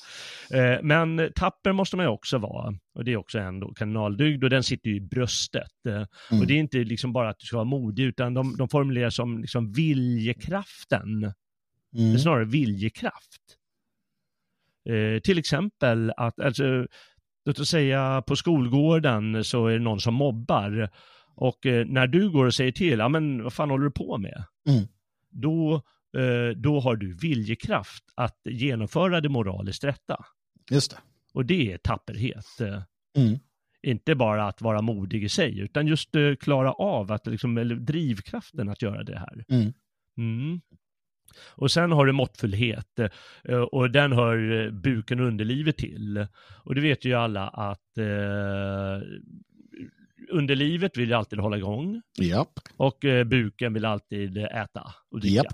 Eh, 0.55 0.83
Men 0.83 1.31
tapper 1.35 1.73
måste 1.73 1.97
man 1.97 2.07
ju 2.07 2.11
också 2.11 2.39
vara. 2.39 2.75
Och 2.95 3.05
det 3.05 3.13
är 3.13 3.17
också 3.17 3.39
en 3.39 3.61
då 3.61 3.75
kardinaldygd 3.75 4.45
och 4.45 4.51
den 4.51 4.63
sitter 4.63 4.91
ju 4.91 4.97
i 4.97 5.01
bröstet. 5.01 5.87
Eh, 5.89 5.95
Mm. 6.31 6.41
Och 6.41 6.47
det 6.47 6.55
är 6.55 6.59
inte 6.59 6.79
liksom 6.79 7.13
bara 7.13 7.29
att 7.29 7.39
du 7.39 7.47
ska 7.47 7.57
vara 7.57 7.65
modig 7.65 8.03
utan 8.05 8.35
de, 8.35 8.57
de 8.57 8.69
formulerar 8.69 9.11
som 9.11 9.39
liksom 9.41 9.73
viljekraften. 9.73 11.21
Det 11.21 11.99
är 11.99 12.07
Mm. 12.07 12.19
snarare 12.19 12.45
viljekraft. 12.45 13.43
Eh, 14.89 15.21
till 15.21 15.39
exempel 15.39 16.13
att, 16.17 16.41
alltså, 16.41 16.87
låt 17.45 17.59
oss 17.59 17.69
säga 17.69 18.23
på 18.27 18.37
skolgården 18.37 19.45
så 19.45 19.67
är 19.67 19.73
det 19.73 19.79
någon 19.85 20.01
som 20.01 20.15
mobbar. 20.15 20.91
Och 21.37 21.67
eh, 21.67 21.87
när 21.87 22.07
du 22.07 22.31
går 22.31 22.47
och 22.47 22.55
säger 22.55 22.73
till, 22.73 22.99
ja 22.99 23.09
men 23.09 23.43
vad 23.43 23.53
fan 23.53 23.71
håller 23.71 23.85
du 23.85 23.91
på 23.91 24.19
med? 24.19 24.45
Mm. 24.69 24.85
Då, 25.31 25.75
eh, 26.17 26.57
då 26.57 26.81
har 26.81 26.97
du 26.97 27.15
viljekraft 27.15 28.05
att 28.15 28.41
genomföra 28.45 29.21
det 29.21 29.29
moraliskt 29.29 29.85
rätta. 29.85 30.25
Just 30.71 30.91
det. 30.91 30.97
Och 31.33 31.47
det 31.47 31.73
är 31.73 31.79
tapperhet. 31.79 32.61
Eh, 32.61 32.83
Mm. 33.17 33.39
Inte 33.83 34.15
bara 34.15 34.49
att 34.49 34.63
vara 34.63 34.83
modig 34.83 35.25
i 35.25 35.29
sig, 35.29 35.59
utan 35.59 35.87
just 35.87 36.15
eh, 36.17 36.35
klara 36.35 36.73
av 36.73 37.13
att, 37.13 37.27
liksom, 37.27 37.59
eller 37.59 37.75
drivkraften 37.75 38.69
att 38.69 38.83
göra 38.83 39.03
det 39.03 39.19
här. 39.19 39.45
Mm. 39.49 39.73
Mm. 40.19 40.61
Och 41.49 41.71
sen 41.71 41.93
har 41.93 42.07
du 42.07 42.13
måttfullhet 42.13 42.99
eh, 43.45 43.61
och 43.61 43.91
den 43.91 44.13
hör 44.13 44.65
eh, 44.67 44.71
buken 44.71 45.21
och 45.21 45.27
underlivet 45.27 45.77
till. 45.77 46.27
Och 46.65 46.75
det 46.75 46.81
vet 46.81 47.05
ju 47.05 47.15
alla 47.15 47.49
att 47.49 47.99
eh, 47.99 49.01
underlivet 50.31 50.97
vill 50.97 51.13
alltid 51.15 51.39
hålla 51.39 51.57
igång 51.57 52.03
Japp. 52.19 52.49
och 52.77 53.05
eh, 53.05 53.25
buken 53.25 53.73
vill 53.75 53.85
alltid 53.85 54.39
äta 54.39 54.95
och 55.11 55.21
dricka. 55.21 55.35
Japp. 55.35 55.47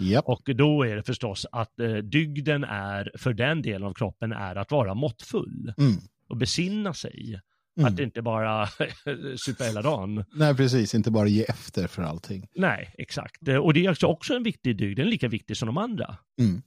Japp. 0.00 0.24
Och 0.24 0.42
då 0.56 0.82
är 0.82 0.96
det 0.96 1.02
förstås 1.02 1.46
att 1.52 1.80
eh, 1.80 1.94
dygden 1.96 2.64
är, 2.64 3.10
för 3.18 3.32
den 3.32 3.62
delen 3.62 3.82
av 3.88 3.94
kroppen, 3.94 4.32
är 4.32 4.56
att 4.56 4.70
vara 4.70 4.94
måttfull 4.94 5.72
Mm. 5.78 5.92
och 6.28 6.36
besinna 6.36 6.94
sig. 6.94 7.40
Mm. 7.78 7.92
Att 7.94 8.00
inte 8.00 8.22
bara 8.22 8.66
supa 9.36 9.64
hela 9.64 9.82
dagen. 9.82 10.24
Nej, 10.32 10.54
precis. 10.56 10.94
Inte 10.94 11.10
bara 11.10 11.28
ge 11.28 11.42
efter 11.42 11.86
för 11.86 12.02
allting. 12.02 12.46
Nej, 12.54 12.94
exakt. 12.98 13.48
Eh, 13.48 13.56
Och 13.56 13.74
det 13.74 13.86
är 13.86 14.04
också 14.04 14.34
en 14.34 14.42
viktig 14.42 14.76
dygd, 14.76 14.98
den 14.98 15.06
är 15.06 15.10
lika 15.10 15.28
viktig 15.28 15.56
som 15.56 15.66
de 15.66 15.78
andra. 15.78 16.16
Mm. 16.40 16.62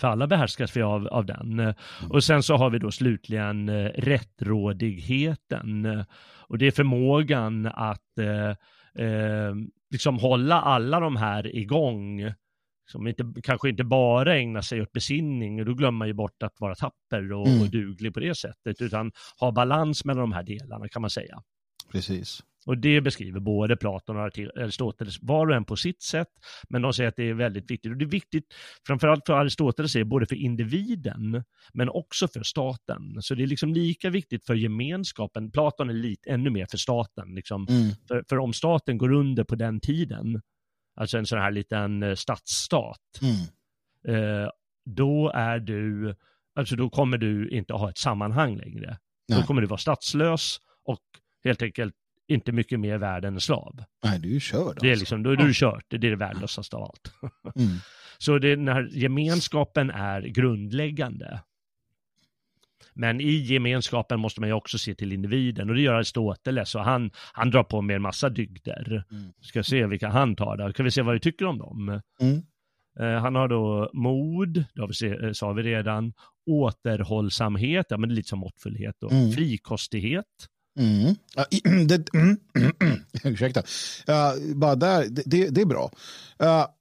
För 0.00 0.08
alla 0.08 0.26
behärskas 0.26 0.76
vi 0.76 0.82
av, 0.82 1.06
av 1.06 1.26
den. 1.26 1.74
Och 2.10 2.24
sen 2.24 2.42
så 2.42 2.56
har 2.56 2.70
vi 2.70 2.78
då 2.78 2.90
slutligen 2.90 3.68
eh, 3.68 3.84
rättrådigheten. 3.84 6.04
Och 6.48 6.58
det 6.58 6.66
är 6.66 6.70
förmågan 6.70 7.66
att 7.66 8.18
eh, 8.18 8.50
eh, 9.06 9.54
liksom 9.90 10.18
hålla 10.18 10.60
alla 10.60 11.00
de 11.00 11.16
här 11.16 11.56
igång. 11.56 12.32
Som 12.90 13.06
inte, 13.06 13.32
kanske 13.42 13.68
inte 13.68 13.84
bara 13.84 14.36
ägna 14.36 14.62
sig 14.62 14.82
åt 14.82 14.92
besinning, 14.92 15.60
och 15.60 15.66
då 15.66 15.74
glömmer 15.74 15.98
man 15.98 16.08
ju 16.08 16.14
bort 16.14 16.42
att 16.42 16.60
vara 16.60 16.74
tapper 16.74 17.32
och, 17.32 17.46
Mm. 17.48 17.62
och 17.62 17.70
duglig 17.70 18.14
på 18.14 18.20
det 18.20 18.34
sättet, 18.34 18.80
utan 18.80 19.12
ha 19.40 19.52
balans 19.52 20.04
mellan 20.04 20.20
de 20.20 20.32
här 20.32 20.42
delarna 20.42 20.88
kan 20.88 21.02
man 21.02 21.10
säga. 21.10 21.42
Precis. 21.92 22.42
Och 22.66 22.78
det 22.78 23.00
beskriver 23.00 23.40
både 23.40 23.76
Platon 23.76 24.16
och 24.16 24.22
Aristoteles, 24.22 25.18
var 25.22 25.46
och 25.46 25.56
en 25.56 25.64
på 25.64 25.76
sitt 25.76 26.02
sätt, 26.02 26.28
men 26.68 26.82
de 26.82 26.92
säger 26.92 27.08
att 27.08 27.16
det 27.16 27.28
är 27.28 27.34
väldigt 27.34 27.70
viktigt. 27.70 27.90
Och 27.92 27.96
det 27.98 28.04
är 28.04 28.08
viktigt, 28.08 28.44
framförallt 28.86 29.26
för 29.26 29.32
Aristoteles, 29.32 29.96
är 29.96 30.04
både 30.04 30.26
för 30.26 30.36
individen, 30.36 31.44
men 31.72 31.88
också 31.88 32.28
för 32.28 32.42
staten. 32.42 33.16
Så 33.20 33.34
det 33.34 33.42
är 33.42 33.46
liksom 33.46 33.72
lika 33.74 34.10
viktigt 34.10 34.46
för 34.46 34.54
gemenskapen. 34.54 35.50
Platon 35.50 35.90
är 35.90 35.94
lite, 35.94 36.30
ännu 36.30 36.50
mer 36.50 36.66
för 36.70 36.78
staten. 36.78 37.34
Liksom. 37.34 37.66
Mm. 37.68 37.90
För, 38.08 38.24
för 38.28 38.38
om 38.38 38.52
staten 38.52 38.98
går 38.98 39.12
under 39.12 39.44
på 39.44 39.54
den 39.54 39.80
tiden, 39.80 40.40
alltså 40.96 41.18
en 41.18 41.26
sån 41.26 41.38
här 41.38 41.50
liten 41.50 42.02
eh, 42.02 42.14
stadsstat, 42.14 42.98
Mm. 43.22 43.34
eh, 44.42 44.48
då 44.84 45.30
är 45.34 45.58
du, 45.58 46.14
alltså 46.54 46.76
då 46.76 46.90
kommer 46.90 47.18
du 47.18 47.48
inte 47.50 47.72
ha 47.72 47.90
ett 47.90 47.98
sammanhang 47.98 48.56
längre. 48.56 48.98
Då 49.28 49.34
Nej. 49.34 49.46
kommer 49.46 49.60
du 49.60 49.66
vara 49.66 49.78
statslös 49.78 50.58
och 50.84 51.00
helt 51.44 51.62
enkelt 51.62 51.94
inte 52.34 52.52
mycket 52.52 52.80
mer 52.80 52.98
värd 52.98 53.24
än 53.24 53.34
en 53.34 53.40
slav. 53.40 53.84
Nej, 54.04 54.18
du 54.18 54.36
är 54.36 54.40
körd. 54.40 54.76
Det 54.80 54.86
är 54.86 54.90
alltså. 54.90 55.02
liksom, 55.02 55.22
då 55.22 55.30
är 55.30 55.36
du 55.36 55.54
kört, 55.54 55.84
det 55.88 55.96
är 55.96 56.00
det 56.00 56.16
värdelösaste 56.16 56.76
av 56.76 56.82
allt. 56.82 57.12
Mm. 57.56 57.76
Så 58.18 58.38
det, 58.38 58.72
här 58.72 58.88
gemenskapen 58.92 59.90
är 59.90 60.22
grundläggande. 60.22 61.40
Men 62.94 63.20
i 63.20 63.30
gemenskapen 63.32 64.20
måste 64.20 64.40
man 64.40 64.48
ju 64.48 64.52
också 64.52 64.78
se 64.78 64.94
till 64.94 65.12
individen 65.12 65.68
och 65.70 65.74
det 65.76 65.82
gör 65.82 65.94
Aristoteles 65.94 66.74
och 66.74 66.84
han, 66.84 67.10
han 67.32 67.50
drar 67.50 67.62
på 67.64 67.80
med 67.82 67.96
en 67.96 68.02
massa 68.02 68.28
dygder. 68.28 69.04
Mm. 69.10 69.32
Ska 69.40 69.62
se 69.62 69.86
vilka 69.86 70.08
han 70.08 70.36
tar 70.36 70.56
då. 70.56 70.72
Kan 70.72 70.84
vi 70.84 70.90
se 70.90 71.02
vad 71.02 71.14
vi 71.14 71.20
tycker 71.20 71.46
om 71.46 71.58
dem? 71.58 72.00
Mm. 72.20 72.42
Eh, 73.00 73.20
han 73.22 73.34
har 73.34 73.48
då 73.48 73.90
mod, 73.92 74.64
det 74.74 74.86
vi 74.88 74.94
se, 74.94 75.08
eh, 75.08 75.32
sa 75.32 75.52
vi 75.52 75.62
redan, 75.62 76.12
återhållsamhet, 76.46 77.86
ja 77.88 77.96
men 77.96 78.08
det 78.08 78.12
är 78.12 78.16
lite 78.16 78.28
som 78.28 78.38
måttfullhet 78.38 79.02
och 79.02 79.12
Mm. 79.12 79.32
frikostighet. 79.32 80.26
Mm. 80.78 81.14
Det, 81.86 82.04
mm. 82.14 82.36
Ursäkta. 83.24 83.62
Ja, 84.06 84.34
bara 84.54 84.74
där, 84.74 85.06
det, 85.10 85.48
det, 85.48 85.60
är 85.60 85.66
bra. 85.66 85.90
Ja, 86.38 86.74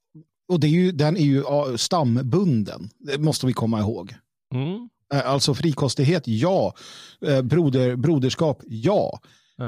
och 0.50 0.60
det 0.60 0.68
är 0.68 0.72
ju, 0.72 0.92
den 0.92 1.18
är 1.18 1.22
ju 1.22 1.44
stambunden, 1.78 2.89
det 3.00 3.18
måste 3.18 3.48
vi 3.48 3.54
komma 3.54 3.80
ihåg. 3.80 4.16
Mm. 4.54 4.89
Alltså 5.14 5.54
frikostighet, 5.54 6.24
ja. 6.28 6.74
Broder, 7.44 7.96
broderskap, 7.96 8.62
ja. 8.68 9.20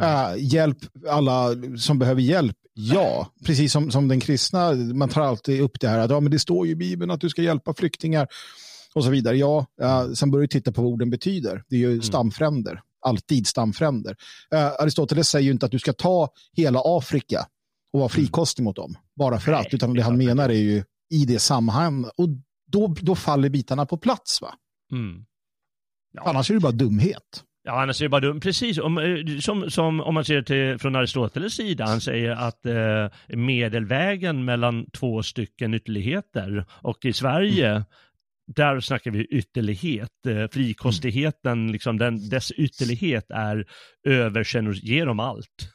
Eh, 0.01 0.34
hjälp 0.38 0.78
alla 1.09 1.49
som 1.78 1.99
behöver 1.99 2.21
hjälp, 2.21 2.57
ja. 2.74 3.28
Precis 3.45 3.71
som, 3.71 3.91
som 3.91 4.07
den 4.07 4.19
kristna, 4.19 4.74
man 4.74 5.09
tar 5.09 5.21
alltid 5.21 5.61
upp 5.61 5.80
det 5.80 5.88
här 5.88 5.99
att 5.99 6.11
ja, 6.11 6.19
men 6.19 6.32
det 6.32 6.39
står 6.39 6.65
ju 6.65 6.71
i 6.71 6.76
Bibeln 6.76 7.11
att 7.11 7.21
du 7.21 7.30
ska 7.30 7.41
hjälpa 7.41 7.74
flyktingar 7.74 8.28
och 8.93 9.03
så 9.03 9.09
vidare. 9.09 9.38
Ja, 9.38 9.65
sen 10.15 10.32
börjar 10.32 10.41
du 10.41 10.47
titta 10.47 10.71
på 10.71 10.82
vad 10.82 10.91
orden 10.91 11.09
betyder. 11.09 11.63
Det 11.69 11.76
är 11.76 11.80
ju 11.80 12.01
stamfränder, 12.01 12.82
alltid 13.04 13.47
stamfränder. 13.47 14.16
Eh, 14.54 14.66
Aristoteles 14.66 15.30
säger 15.30 15.45
ju 15.45 15.51
inte 15.51 15.66
att 15.66 15.72
du 15.72 15.80
ska 15.80 15.93
ta 15.93 16.30
hela 16.54 16.82
Afrika 16.84 17.45
och 17.93 17.99
vara 17.99 18.10
frikostig 18.10 18.64
mot 18.64 18.76
dem, 18.76 18.95
bara 19.16 19.39
för 19.39 19.51
att, 19.51 19.74
utan 19.74 19.93
det 19.93 20.01
han 20.01 20.18
menar 20.18 20.49
är 20.49 20.54
ju 20.54 20.84
i 21.14 21.26
det 21.26 21.39
sammanhanget. 21.39 22.12
Och 22.18 22.30
då, 22.72 22.95
då 23.01 23.16
faller 23.16 23.49
bitarna 23.49 23.86
på 23.86 23.97
plats. 23.97 24.41
va? 24.41 24.54
Mm. 24.91 25.26
Ja. 26.14 26.22
Annars 26.26 26.49
är 26.49 26.54
det 26.54 26.60
bara 26.60 26.72
dumhet. 26.72 27.43
Ja, 27.64 27.82
annars 27.82 28.01
är 28.01 28.06
det 28.06 28.10
bara 28.10 28.22
dumt. 28.22 28.39
Precis, 28.39 28.78
om, 28.78 28.97
eh, 28.97 29.39
som, 29.39 29.72
som 29.72 30.01
om 30.01 30.14
man 30.14 30.26
ser 30.26 30.41
till 30.41 30.80
från 30.80 30.95
Aristoteles 30.95 31.54
sida, 31.54 31.86
han 31.86 32.01
säger 32.01 32.32
att 32.32 32.66
eh, 32.66 33.38
medelvägen 33.38 34.45
mellan 34.45 34.86
två 34.91 35.24
stycken 35.24 35.74
ytterligheter 35.74 36.66
och 36.72 37.06
i 37.06 37.14
Sverige, 37.14 37.86
där 38.47 38.79
snackar 38.79 39.11
vi 39.11 39.25
ytterlighet. 39.25 40.25
Eh, 40.27 40.47
frikostigheten, 40.51 41.71
liksom 41.71 41.97
den, 41.97 42.29
dess 42.29 42.51
ytterlighet 42.51 43.25
är 43.29 43.67
övergenerös, 44.03 44.83
ger 44.83 45.05
dem 45.05 45.19
allt. 45.19 45.69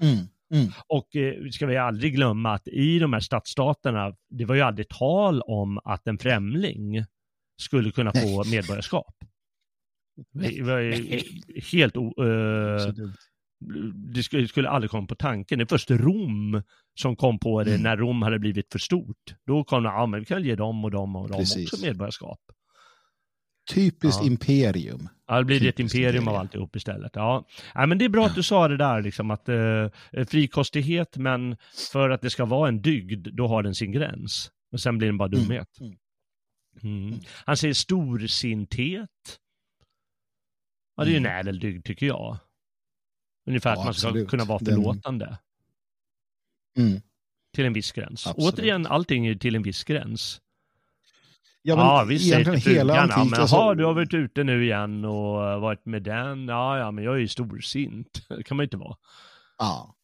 Mm. 0.00 0.26
Mm. 0.54 0.72
Och 0.86 1.16
eh, 1.16 1.48
ska 1.50 1.66
vi 1.66 1.76
aldrig 1.76 2.14
glömma 2.14 2.54
att 2.54 2.68
i 2.68 2.98
de 2.98 3.12
här 3.12 3.20
stadsstaterna, 3.20 4.16
det 4.30 4.44
var 4.44 4.54
ju 4.54 4.60
aldrig 4.60 4.88
tal 4.88 5.42
om 5.42 5.78
att 5.84 6.06
en 6.06 6.18
främling 6.18 7.04
skulle 7.60 7.90
kunna 7.90 8.12
få 8.12 8.44
medborgarskap. 8.44 9.14
Det 10.32 10.62
var 10.62 10.78
ju 10.78 11.20
helt 11.72 11.96
o, 11.96 12.24
eh. 12.24 12.92
Det 14.14 14.22
skulle, 14.48 14.68
aldrig 14.68 14.90
komma 14.90 15.06
på 15.06 15.14
tanken. 15.14 15.58
Det 15.58 15.64
är 15.64 15.66
först 15.66 15.90
Rom 15.90 16.62
som 17.00 17.16
kom 17.16 17.38
på 17.38 17.62
det 17.64 17.70
Mm. 17.70 17.82
när 17.82 17.96
Rom 17.96 18.22
hade 18.22 18.38
blivit 18.38 18.72
för 18.72 18.78
stort. 18.78 19.34
Då 19.46 19.64
kom 19.64 19.82
det, 19.82 19.88
ja 19.88 20.06
men 20.06 20.20
vi 20.20 20.26
kan 20.26 20.42
ge 20.44 20.54
dem 20.54 20.84
och 20.84 20.90
dem 20.90 21.16
och 21.16 21.28
dem 21.28 21.38
Precis. 21.38 21.72
också 21.72 21.86
medborgarskap. 21.86 22.40
Typiskt 23.74 24.20
Ja. 24.22 24.26
imperium. 24.26 25.08
Ja, 25.26 25.38
det 25.38 25.44
blir 25.44 25.60
det 25.60 25.68
ett 25.68 25.76
Typiskt 25.76 25.94
imperium 25.94 26.16
av 26.16 26.22
imperium. 26.22 26.40
alltihop 26.40 26.76
istället. 26.76 27.10
Ja. 27.14 27.46
ja, 27.74 27.86
men 27.86 27.98
det 27.98 28.04
är 28.04 28.08
bra 28.08 28.26
att 28.26 28.34
du 28.34 28.42
sa 28.42 28.68
det 28.68 28.76
där, 28.76 29.02
liksom 29.02 29.30
att 29.30 29.48
eh, 29.48 29.88
frikostighet, 30.28 31.16
men 31.16 31.56
för 31.92 32.10
att 32.10 32.22
det 32.22 32.30
ska 32.30 32.44
vara 32.44 32.68
en 32.68 32.82
dygd, 32.82 33.28
då 33.32 33.46
har 33.46 33.62
den 33.62 33.74
sin 33.74 33.92
gräns. 33.92 34.50
Och 34.72 34.80
sen 34.80 34.98
blir 34.98 35.08
den 35.08 35.18
bara 35.18 35.28
Mm, 35.28 35.40
dumhet. 35.40 35.68
mm. 35.80 35.94
Mm. 36.82 37.20
Han 37.46 37.56
säger 37.56 37.74
storsinthet. 37.74 39.08
Ja, 40.96 41.04
det 41.04 41.10
är 41.10 41.12
ju 41.12 41.16
en 41.16 41.26
Mm. 41.26 41.38
ädel 41.40 41.58
dygd 41.58 41.84
tycker 41.86 42.06
jag. 42.06 42.38
Ungefär 43.46 43.70
Ja, 43.70 43.78
att 43.78 43.84
man 43.84 43.94
ska 43.94 44.08
absolut. 44.08 44.28
kunna 44.28 44.44
vara 44.44 44.58
Den- 44.58 44.74
förlåtande. 44.74 45.38
Mm. 46.78 47.00
Till 47.54 47.64
en 47.64 47.72
viss 47.72 47.92
gräns. 47.92 48.26
Absolut. 48.26 48.54
Återigen, 48.54 48.86
allting 48.86 49.26
är 49.26 49.34
till 49.34 49.54
en 49.54 49.62
viss 49.62 49.84
gräns. 49.84 50.40
Ja, 51.62 51.76
men 51.76 51.84
Ja, 51.84 52.04
vi 52.08 52.18
säger 52.18 52.40
egentligen 52.40 52.76
hela 52.76 52.94
frugan, 52.94 53.08
ja, 53.10 53.24
men 53.24 53.40
alltså- 53.40 53.56
jaha, 53.56 53.74
du 53.74 53.84
har 53.84 53.94
varit 53.94 54.14
ute 54.14 54.44
nu 54.44 54.64
igen 54.64 55.04
och 55.04 55.60
varit 55.60 55.86
med 55.86 56.02
den. 56.02 56.48
Ja, 56.48 56.78
ja, 56.78 56.90
men 56.90 57.04
jag 57.04 57.14
är 57.14 57.18
ju 57.18 57.28
storsint. 57.28 58.22
Det 58.28 58.42
kan 58.42 58.56
man 58.56 58.64
ju 58.64 58.66
inte 58.66 58.76
vara. 58.76 58.96
Ja. 59.58 59.94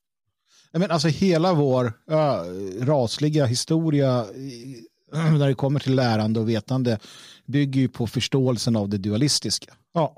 Men 0.73 0.91
alltså 0.91 1.09
hela 1.09 1.55
vår 1.55 1.93
ja, 2.07 2.45
rasliga 2.81 3.47
historia 3.47 4.25
i- 4.35 4.87
när 5.13 5.49
det 5.49 5.55
kommer 5.55 5.81
till 5.81 5.95
lärande 5.95 6.41
och 6.41 6.49
vetande 6.49 6.99
bygger 7.47 7.81
ju 7.81 7.89
på 7.89 8.07
förståelsen 8.07 8.77
av 8.77 8.89
det 8.89 8.99
dualistiska. 8.99 9.75
Ja, 9.93 10.17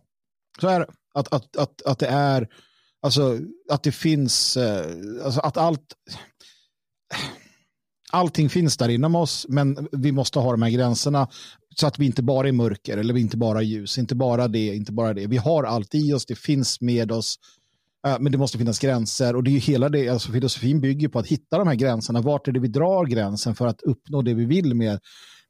så 0.60 0.68
är 0.68 0.80
det. 0.80 0.86
Att, 1.14 1.32
att, 1.32 1.56
att, 1.56 1.82
att 1.82 1.98
det 1.98 2.06
är, 2.06 2.48
alltså 3.02 3.38
att 3.70 3.82
det 3.82 3.92
finns, 3.92 4.56
eh, 4.56 4.86
alltså 5.24 5.40
att 5.40 5.56
allt, 5.56 5.94
allting 8.10 8.48
finns 8.50 8.76
där 8.76 8.88
inom 8.88 9.14
oss, 9.14 9.46
men 9.48 9.88
vi 9.92 10.12
måste 10.12 10.38
ha 10.38 10.50
de 10.50 10.62
här 10.62 10.70
gränserna 10.70 11.28
så 11.76 11.86
att 11.86 11.98
vi 11.98 12.06
inte 12.06 12.22
bara 12.22 12.48
är 12.48 12.52
mörker 12.52 12.98
eller 12.98 13.14
vi 13.14 13.20
inte 13.20 13.36
bara 13.36 13.58
är 13.58 13.62
ljus, 13.62 13.98
inte 13.98 14.14
bara 14.14 14.48
det, 14.48 14.74
inte 14.74 14.92
bara 14.92 15.14
det. 15.14 15.26
Vi 15.26 15.36
har 15.36 15.64
allt 15.64 15.94
i 15.94 16.12
oss, 16.12 16.26
det 16.26 16.38
finns 16.38 16.80
med 16.80 17.12
oss, 17.12 17.38
eh, 18.06 18.16
men 18.20 18.32
det 18.32 18.38
måste 18.38 18.58
finnas 18.58 18.78
gränser 18.78 19.36
och 19.36 19.44
det 19.44 19.50
är 19.50 19.52
ju 19.52 19.58
hela 19.58 19.88
det, 19.88 20.08
alltså 20.08 20.32
filosofin 20.32 20.80
bygger 20.80 21.08
på 21.08 21.18
att 21.18 21.26
hitta 21.26 21.58
de 21.58 21.68
här 21.68 21.74
gränserna, 21.74 22.20
vart 22.20 22.48
är 22.48 22.52
det 22.52 22.60
vi 22.60 22.68
drar 22.68 23.06
gränsen 23.06 23.54
för 23.54 23.66
att 23.66 23.82
uppnå 23.82 24.22
det 24.22 24.34
vi 24.34 24.44
vill 24.44 24.74
med, 24.74 25.00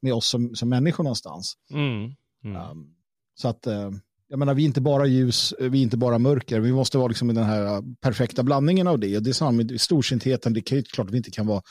med 0.01 0.15
oss 0.15 0.27
som, 0.27 0.55
som 0.55 0.69
människor 0.69 1.05
någonstans. 1.05 1.55
Mm. 1.71 2.15
Mm. 2.45 2.71
Um, 2.71 2.95
så 3.35 3.49
att, 3.49 3.67
eh, 3.67 3.91
jag 4.31 4.39
menar, 4.39 4.55
vi 4.55 4.63
är 4.63 4.67
inte 4.67 4.81
bara 4.81 5.07
ljus, 5.07 5.55
vi 5.61 5.79
är 5.79 5.83
inte 5.83 5.97
bara 5.97 6.19
mörker, 6.19 6.61
vi 6.61 6.73
måste 6.73 6.99
vara 6.99 7.09
liksom 7.09 7.31
i 7.31 7.35
den 7.35 7.45
här 7.45 7.83
perfekta 8.01 8.43
blandningen 8.43 8.87
av 8.87 8.99
det. 8.99 9.17
Och 9.17 9.23
det 9.23 9.31
är 9.31 9.35
samma 9.35 9.51
med 9.53 9.81
storsintheten, 9.81 10.53
det 10.53 10.73
är 10.73 10.83
klart 10.83 11.07
att 11.09 11.13
vi 11.13 11.17
inte 11.17 11.31
kan 11.31 11.47
vara 11.47 11.63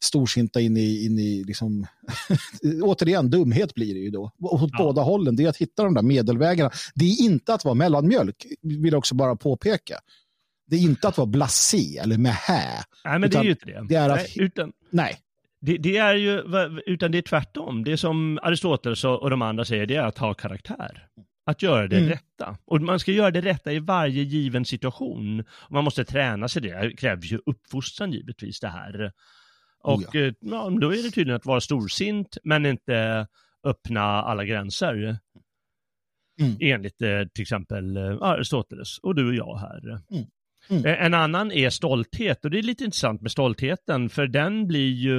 storsinta 0.00 0.60
in 0.60 0.76
i, 0.76 1.04
in 1.06 1.18
i 1.18 1.44
liksom, 1.46 1.86
återigen, 2.82 3.30
dumhet 3.30 3.74
blir 3.74 3.94
det 3.94 4.00
ju 4.00 4.10
då. 4.10 4.30
Och 4.40 4.62
Åt 4.62 4.70
Ja. 4.72 4.84
båda 4.84 5.02
hållen, 5.02 5.36
det 5.36 5.44
är 5.44 5.48
att 5.48 5.56
hitta 5.56 5.84
de 5.84 5.94
där 5.94 6.02
medelvägarna. 6.02 6.70
Det 6.94 7.04
är 7.04 7.20
inte 7.22 7.54
att 7.54 7.64
vara 7.64 7.74
mellanmjölk, 7.74 8.46
vill 8.62 8.92
jag 8.92 8.98
också 8.98 9.14
bara 9.14 9.36
påpeka. 9.36 9.98
Det 10.70 10.76
är 10.76 10.80
inte 10.80 11.08
att 11.08 11.18
vara 11.18 11.26
blasé 11.26 11.98
eller 11.98 12.18
mähä. 12.18 12.84
Nej, 13.04 13.18
men 13.18 13.30
det 13.30 13.38
är 13.38 13.44
ju 13.44 13.50
inte 13.50 13.66
det. 13.66 13.86
det 13.88 13.94
är 13.94 14.10
att- 14.10 14.16
Nej, 14.16 14.32
utan, 14.36 14.72
Nej, 14.90 15.16
det, 15.60 15.76
det 15.76 15.96
är 15.96 16.14
ju, 16.14 16.42
utan 16.86 17.10
det 17.12 17.18
är 17.18 17.22
tvärtom. 17.22 17.84
Det 17.84 17.96
som 17.96 18.38
Aristoteles 18.42 19.04
och 19.04 19.30
de 19.30 19.42
andra 19.42 19.64
säger, 19.64 19.86
det 19.86 19.96
är 19.96 20.02
att 20.06 20.18
ha 20.18 20.34
karaktär. 20.34 21.06
Att 21.46 21.62
göra 21.62 21.86
det 21.88 21.96
Mm. 21.96 22.08
rätta. 22.08 22.58
Och 22.64 22.82
man 22.82 22.98
ska 23.00 23.12
göra 23.12 23.30
det 23.30 23.40
rätta 23.40 23.72
i 23.72 23.78
varje 23.78 24.22
given 24.22 24.64
situation. 24.64 25.44
Man 25.70 25.84
måste 25.84 26.04
träna 26.04 26.48
sig 26.48 26.62
det. 26.62 26.80
Det 26.80 26.96
krävs 26.96 27.32
ju 27.32 27.38
uppfostran 27.46 28.12
givetvis 28.12 28.60
det 28.60 28.68
här. 28.68 29.12
Och 29.82 29.98
Oh 30.14 30.16
eh, 30.16 30.32
ja, 30.40 30.70
då 30.80 30.92
är 30.94 30.96
det 31.02 31.10
tydligen 31.10 31.36
att 31.36 31.46
vara 31.46 31.60
storsint, 31.60 32.36
men 32.44 32.66
inte 32.66 33.26
öppna 33.64 34.02
alla 34.02 34.44
gränser. 34.44 35.18
Mm. 36.40 36.56
Enligt 36.60 37.02
eh, 37.02 37.22
till 37.34 37.42
exempel 37.42 37.96
eh, 37.96 38.02
Aristoteles 38.22 38.98
och 38.98 39.14
du 39.14 39.28
och 39.28 39.34
jag 39.34 39.56
här. 39.58 39.88
Mm. 39.88 40.24
Mm. 40.70 40.84
En 41.04 41.14
annan 41.14 41.52
är 41.52 41.70
stolthet 41.70 42.44
och 42.44 42.50
det 42.50 42.58
är 42.58 42.62
lite 42.62 42.84
intressant 42.84 43.20
med 43.22 43.30
stoltheten 43.30 44.08
för 44.08 44.26
den 44.26 44.66
blir 44.66 44.92
ju 44.92 45.16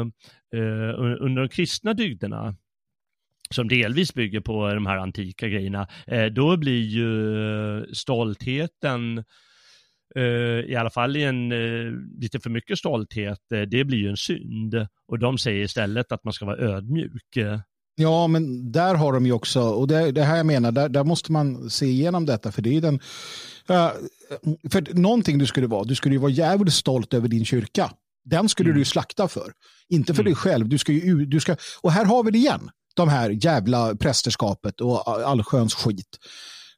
eh, 0.00 0.94
un- 0.98 1.16
under 1.20 1.42
de 1.42 1.48
kristna 1.48 1.94
dygderna 1.94 2.56
som 3.54 3.68
delvis 3.68 4.14
bygger 4.14 4.40
på 4.40 4.74
de 4.74 4.86
här 4.86 4.96
antika 4.96 5.48
grejerna, 5.48 5.88
eh, 6.06 6.24
då 6.26 6.56
blir 6.56 6.82
ju 6.82 7.94
stoltheten 7.94 9.24
eh, 10.16 10.70
i 10.70 10.76
alla 10.76 10.90
fall 10.90 11.16
i 11.16 11.22
en 11.24 11.52
eh, 11.52 11.92
lite 12.20 12.40
för 12.40 12.50
mycket 12.50 12.78
stolthet, 12.78 13.52
eh, 13.54 13.60
det 13.62 13.84
blir 13.84 13.98
ju 13.98 14.08
en 14.08 14.16
synd. 14.16 14.74
Och 15.08 15.18
de 15.18 15.38
säger 15.38 15.64
istället 15.64 16.12
att 16.12 16.24
man 16.24 16.32
ska 16.32 16.44
vara 16.46 16.56
ödmjuk. 16.58 17.36
Eh, 17.36 17.60
Ja, 17.96 18.26
men 18.26 18.72
där 18.72 18.94
har 18.94 19.12
de 19.12 19.26
ju 19.26 19.32
också, 19.32 19.60
och 19.62 19.88
det, 19.88 20.10
det 20.12 20.22
här 20.22 20.36
jag 20.36 20.46
menar, 20.46 20.72
där, 20.72 20.88
där 20.88 21.04
måste 21.04 21.32
man 21.32 21.70
se 21.70 21.86
igenom 21.86 22.26
detta, 22.26 22.52
för 22.52 22.62
det 22.62 22.76
är 22.76 22.80
den, 22.80 22.94
eh, 23.68 23.90
för 24.70 24.94
någonting 25.00 25.38
du 25.38 25.46
skulle 25.46 25.66
vara, 25.66 25.84
du 25.84 25.94
skulle 25.94 26.14
ju 26.14 26.18
vara 26.20 26.30
jävligt 26.30 26.74
stolt 26.74 27.14
över 27.14 27.28
din 27.28 27.44
kyrka. 27.44 27.90
Den 28.24 28.48
skulle 28.48 28.66
Mm. 28.68 28.74
du 28.74 28.80
ju 28.80 28.84
slakta 28.84 29.28
för, 29.28 29.52
inte 29.88 30.14
för 30.14 30.22
Mm. 30.22 30.30
dig 30.30 30.34
själv. 30.34 30.68
Du 30.68 30.78
ska 30.78 30.92
ju, 30.92 31.26
du 31.26 31.40
ska, 31.40 31.56
och 31.82 31.92
här 31.92 32.04
har 32.04 32.24
vi 32.24 32.30
det 32.30 32.38
igen, 32.38 32.70
de 32.94 33.08
här 33.08 33.30
jävla 33.44 33.96
prästerskapet 33.96 34.80
och 34.80 35.28
allsköns 35.28 35.74
skit. 35.74 36.18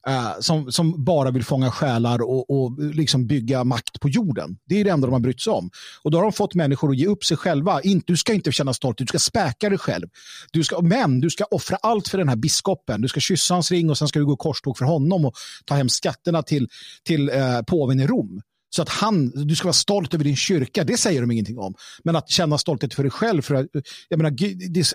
Uh, 0.08 0.40
som, 0.40 0.72
som 0.72 1.04
bara 1.04 1.30
vill 1.30 1.44
fånga 1.44 1.70
själar 1.70 2.22
och, 2.22 2.50
och 2.50 2.78
liksom 2.78 3.26
bygga 3.26 3.64
makt 3.64 4.00
på 4.00 4.08
jorden. 4.08 4.56
Det 4.66 4.80
är 4.80 4.84
det 4.84 4.90
enda 4.90 5.06
de 5.06 5.12
har 5.12 5.20
brytt 5.20 5.40
sig 5.40 5.52
om. 5.52 5.70
Och 6.02 6.10
då 6.10 6.18
har 6.18 6.22
de 6.22 6.32
fått 6.32 6.54
människor 6.54 6.90
att 6.90 6.96
ge 6.96 7.06
upp 7.06 7.24
sig 7.24 7.36
själva. 7.36 7.80
In, 7.82 8.02
du 8.06 8.16
ska 8.16 8.32
inte 8.32 8.52
känna 8.52 8.74
stolthet, 8.74 9.06
du 9.06 9.06
ska 9.06 9.18
späka 9.18 9.68
dig 9.68 9.78
själv. 9.78 10.08
Du 10.52 10.64
ska, 10.64 10.80
men 10.80 11.20
du 11.20 11.30
ska 11.30 11.44
offra 11.44 11.76
allt 11.76 12.08
för 12.08 12.18
den 12.18 12.28
här 12.28 12.36
biskopen. 12.36 13.00
Du 13.00 13.08
ska 13.08 13.20
kyssa 13.20 13.54
hans 13.54 13.70
ring 13.70 13.90
och 13.90 13.98
sen 13.98 14.08
ska 14.08 14.18
du 14.18 14.26
gå 14.26 14.36
korståg 14.36 14.78
för 14.78 14.84
honom 14.84 15.24
och 15.24 15.34
ta 15.64 15.74
hem 15.74 15.88
skatterna 15.88 16.42
till, 16.42 16.68
till 17.04 17.30
uh, 17.30 17.62
påven 17.66 18.00
i 18.00 18.06
Rom. 18.06 18.42
Så 18.70 18.82
att 18.82 18.88
han, 18.88 19.46
du 19.46 19.56
ska 19.56 19.64
vara 19.64 19.72
stolt 19.72 20.14
över 20.14 20.24
din 20.24 20.36
kyrka, 20.36 20.84
det 20.84 20.96
säger 20.96 21.20
de 21.20 21.30
ingenting 21.30 21.58
om. 21.58 21.74
Men 22.04 22.16
att 22.16 22.30
känna 22.30 22.58
stolthet 22.58 22.94
för 22.94 23.02
dig 23.02 23.10
själv, 23.10 23.42
för 23.42 23.54
att, 23.54 23.66
jag 24.08 24.16
menar, 24.16 24.30
det, 24.70 24.86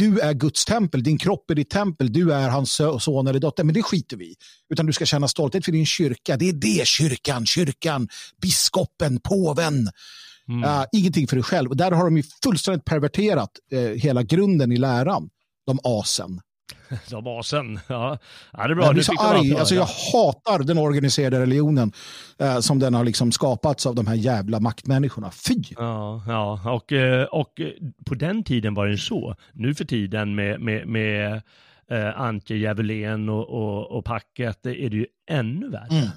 du 0.00 0.20
är 0.20 0.34
Guds 0.34 0.64
tempel, 0.64 1.02
din 1.02 1.18
kropp 1.18 1.50
är 1.50 1.54
ditt 1.54 1.70
tempel, 1.70 2.12
du 2.12 2.32
är 2.32 2.48
hans 2.48 2.80
son 2.98 3.26
eller 3.26 3.40
dotter, 3.40 3.64
men 3.64 3.74
det 3.74 3.82
skiter 3.82 4.16
vi 4.16 4.34
Utan 4.70 4.86
du 4.86 4.92
ska 4.92 5.06
känna 5.06 5.28
stolthet 5.28 5.64
för 5.64 5.72
din 5.72 5.86
kyrka, 5.86 6.36
det 6.36 6.48
är 6.48 6.52
det 6.52 6.86
kyrkan, 6.86 7.46
kyrkan, 7.46 8.08
biskopen, 8.42 9.20
påven. 9.20 9.88
Mm. 10.48 10.64
Uh, 10.64 10.84
ingenting 10.92 11.28
för 11.28 11.36
dig 11.36 11.42
själv. 11.42 11.70
Och 11.70 11.76
där 11.76 11.90
har 11.90 12.04
de 12.04 12.16
ju 12.16 12.22
fullständigt 12.44 12.84
perverterat 12.84 13.50
uh, 13.72 13.80
hela 13.80 14.22
grunden 14.22 14.72
i 14.72 14.76
läran, 14.76 15.30
de 15.66 15.78
asen. 15.84 16.40
De 17.10 17.26
asen, 17.26 17.80
ja. 17.86 18.18
ja 18.52 18.66
det 18.66 18.72
är 18.72 18.74
bra. 18.74 18.84
Jag 18.84 18.94
blir 18.94 19.02
så 19.02 19.12
arg, 19.18 19.56
alltså 19.56 19.74
jag 19.74 19.88
hatar 20.12 20.64
den 20.64 20.78
organiserade 20.78 21.40
religionen 21.40 21.92
uh, 22.42 22.60
som 22.60 22.78
den 22.78 22.94
har 22.94 23.04
liksom 23.04 23.32
skapats 23.32 23.86
av 23.86 23.94
de 23.94 24.06
här 24.06 24.14
jävla 24.14 24.60
maktmänniskorna. 24.60 25.30
Fy! 25.30 25.62
Ja, 25.76 26.22
ja. 26.26 26.70
Och, 26.70 26.92
och 27.40 27.60
på 28.06 28.14
den 28.14 28.44
tiden 28.44 28.74
var 28.74 28.86
det 28.86 28.98
så. 28.98 29.36
Nu 29.52 29.74
för 29.74 29.84
tiden 29.84 30.34
med, 30.34 30.60
med, 30.60 30.88
med 30.88 31.42
eh, 31.90 32.20
Antje 32.20 32.56
Djävulén 32.56 33.28
och, 33.28 33.48
och, 33.48 33.98
och 33.98 34.04
packet 34.04 34.66
är 34.66 34.90
det 34.90 34.96
ju 34.96 35.06
ännu 35.30 35.68
värre. 35.68 35.88
Mm. 35.90 36.08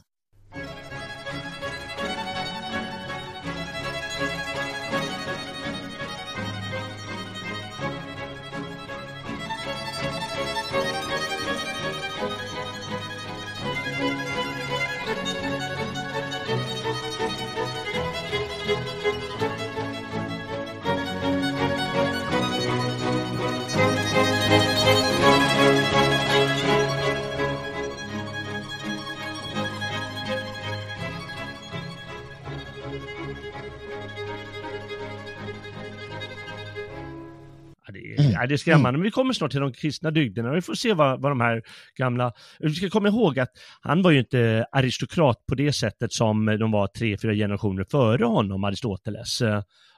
Nej, 38.37 38.47
det 38.47 38.55
är 38.55 38.57
skrämmande. 38.57 38.89
Mm. 38.89 38.99
Men 38.99 39.03
vi 39.03 39.11
kommer 39.11 39.33
snart 39.33 39.51
till 39.51 39.59
de 39.59 39.73
kristna 39.73 40.11
dygderna. 40.11 40.53
Vi 40.53 40.61
får 40.61 40.73
se 40.73 40.93
vad, 40.93 41.21
vad 41.21 41.31
de 41.31 41.41
här 41.41 41.61
gamla... 41.97 42.33
Vi 42.59 42.73
ska 42.73 42.89
komma 42.89 43.07
ihåg 43.07 43.39
att 43.39 43.51
han 43.81 44.01
var 44.01 44.11
ju 44.11 44.19
inte 44.19 44.65
aristokrat 44.71 45.45
på 45.45 45.55
det 45.55 45.73
sättet 45.73 46.13
som 46.13 46.45
de 46.45 46.71
var 46.71 46.87
tre, 46.87 47.17
fyra 47.17 47.33
generationer 47.33 47.85
före 47.91 48.25
honom, 48.25 48.63
Aristoteles. 48.63 49.41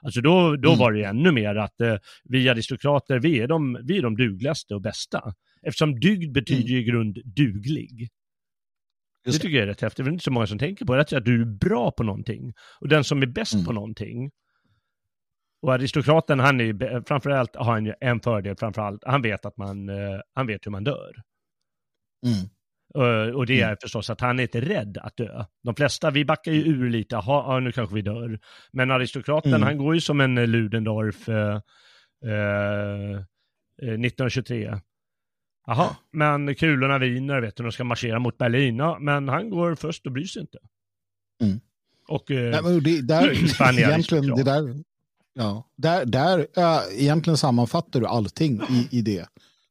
Alltså 0.02 0.20
då, 0.20 0.56
då 0.56 0.68
mm. 0.68 0.78
var 0.78 0.92
det 0.92 1.04
ännu 1.04 1.32
mer 1.32 1.54
att 1.54 1.80
eh, 1.80 1.96
vi 2.24 2.48
aristokrater, 2.48 3.18
vi 3.18 3.40
är, 3.40 3.48
de, 3.48 3.78
vi 3.84 3.98
är 3.98 4.02
de 4.02 4.16
dugligaste 4.16 4.74
och 4.74 4.82
bästa. 4.82 5.34
Eftersom 5.62 6.00
dygd 6.00 6.32
betyder 6.32 6.70
mm. 6.70 6.80
i 6.80 6.84
grund 6.84 7.18
duglig. 7.24 8.08
Det 9.24 9.32
tycker 9.32 9.48
jag 9.56 9.62
är 9.62 9.66
rätt 9.66 9.80
häftigt, 9.80 10.04
det 10.04 10.10
är 10.10 10.12
inte 10.12 10.24
så 10.24 10.30
många 10.30 10.46
som 10.46 10.58
tänker 10.58 10.84
på 10.84 10.96
det. 10.96 11.00
Att 11.00 11.24
du 11.24 11.40
är 11.40 11.44
bra 11.44 11.90
på 11.90 12.02
någonting. 12.02 12.52
Och 12.80 12.88
den 12.88 13.04
som 13.04 13.22
är 13.22 13.26
bäst 13.26 13.54
mm. 13.54 13.66
på 13.66 13.72
någonting, 13.72 14.30
och 15.62 15.74
aristokraten, 15.74 16.40
han 16.40 16.60
är 16.60 17.06
framförallt 17.06 17.56
har 17.56 17.72
han 17.72 17.86
ju 17.86 17.94
en 18.00 18.20
fördel 18.20 18.56
framförallt. 18.56 19.02
Han 19.06 19.22
vet 19.22 19.46
att 19.46 19.56
man, 19.56 19.88
uh, 19.88 20.20
han 20.34 20.46
vet 20.46 20.66
hur 20.66 20.70
man 20.70 20.84
dör. 20.84 21.12
Mm. 22.26 22.48
Uh, 22.98 23.34
och 23.34 23.46
det 23.46 23.60
är 23.60 23.66
mm. 23.66 23.76
förstås 23.82 24.10
att 24.10 24.20
han 24.20 24.38
är 24.38 24.42
inte 24.42 24.60
rädd 24.60 24.98
att 24.98 25.16
dö. 25.16 25.44
De 25.62 25.74
flesta, 25.74 26.10
vi 26.10 26.24
backar 26.24 26.52
ju 26.52 26.62
ur 26.62 26.90
lite, 26.90 27.14
ja 27.14 27.60
nu 27.60 27.72
kanske 27.72 27.94
vi 27.94 28.02
dör. 28.02 28.40
Men 28.72 28.90
aristokraten, 28.90 29.54
mm. 29.54 29.62
han 29.62 29.78
går 29.78 29.94
ju 29.94 30.00
som 30.00 30.20
en 30.20 30.34
Ludendorff 30.34 31.28
uh, 31.28 31.60
1923. 33.82 34.80
Jaha, 35.66 35.96
men 36.12 36.54
kulorna 36.54 36.98
viner, 36.98 37.40
vet 37.40 37.56
du, 37.56 37.62
de 37.62 37.72
ska 37.72 37.84
marschera 37.84 38.18
mot 38.18 38.38
Berlin. 38.38 38.76
Ja, 38.76 38.98
men 39.00 39.28
han 39.28 39.50
går 39.50 39.74
först 39.74 40.06
och 40.06 40.12
bryr 40.12 40.24
sig 40.24 40.42
inte. 40.42 40.58
Mm. 41.42 41.60
Och, 42.08 42.24
Nej, 42.30 42.62
men 42.62 42.82
det, 42.82 43.02
där, 43.02 43.78
egentligen, 43.78 44.26
det 44.26 44.42
där, 44.42 44.74
Ja, 45.38 45.66
där, 45.76 46.04
där 46.04 46.46
äh, 46.56 47.02
egentligen 47.02 47.36
sammanfattar 47.36 48.00
du 48.00 48.06
allting 48.06 48.62
i, 48.70 48.98
i 48.98 49.02
det, 49.02 49.26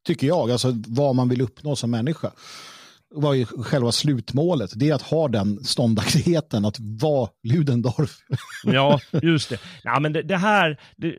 tycker 0.08 0.28
jag. 0.28 0.52
Alltså 0.52 0.74
vad 0.88 1.16
man 1.16 1.30
vill 1.30 1.42
uppnå 1.42 1.76
som 1.76 1.92
människa. 1.92 2.32
Vad 3.10 3.38
är 3.38 3.46
själva 3.46 3.92
slutmålet? 3.92 4.72
Det 4.76 4.90
är 4.90 4.94
att 4.94 5.02
ha 5.02 5.28
den 5.28 5.64
ståndaktigheten, 5.64 6.66
att 6.66 6.80
vara 6.80 7.30
Ludendorff. 7.44 8.18
ja, 8.64 9.00
just 9.22 9.50
det. 9.50 9.60
Ja, 9.84 10.00
men 10.00 10.14
det, 10.14 10.22
det 10.22 10.38
här, 10.38 10.80
det, 10.98 11.16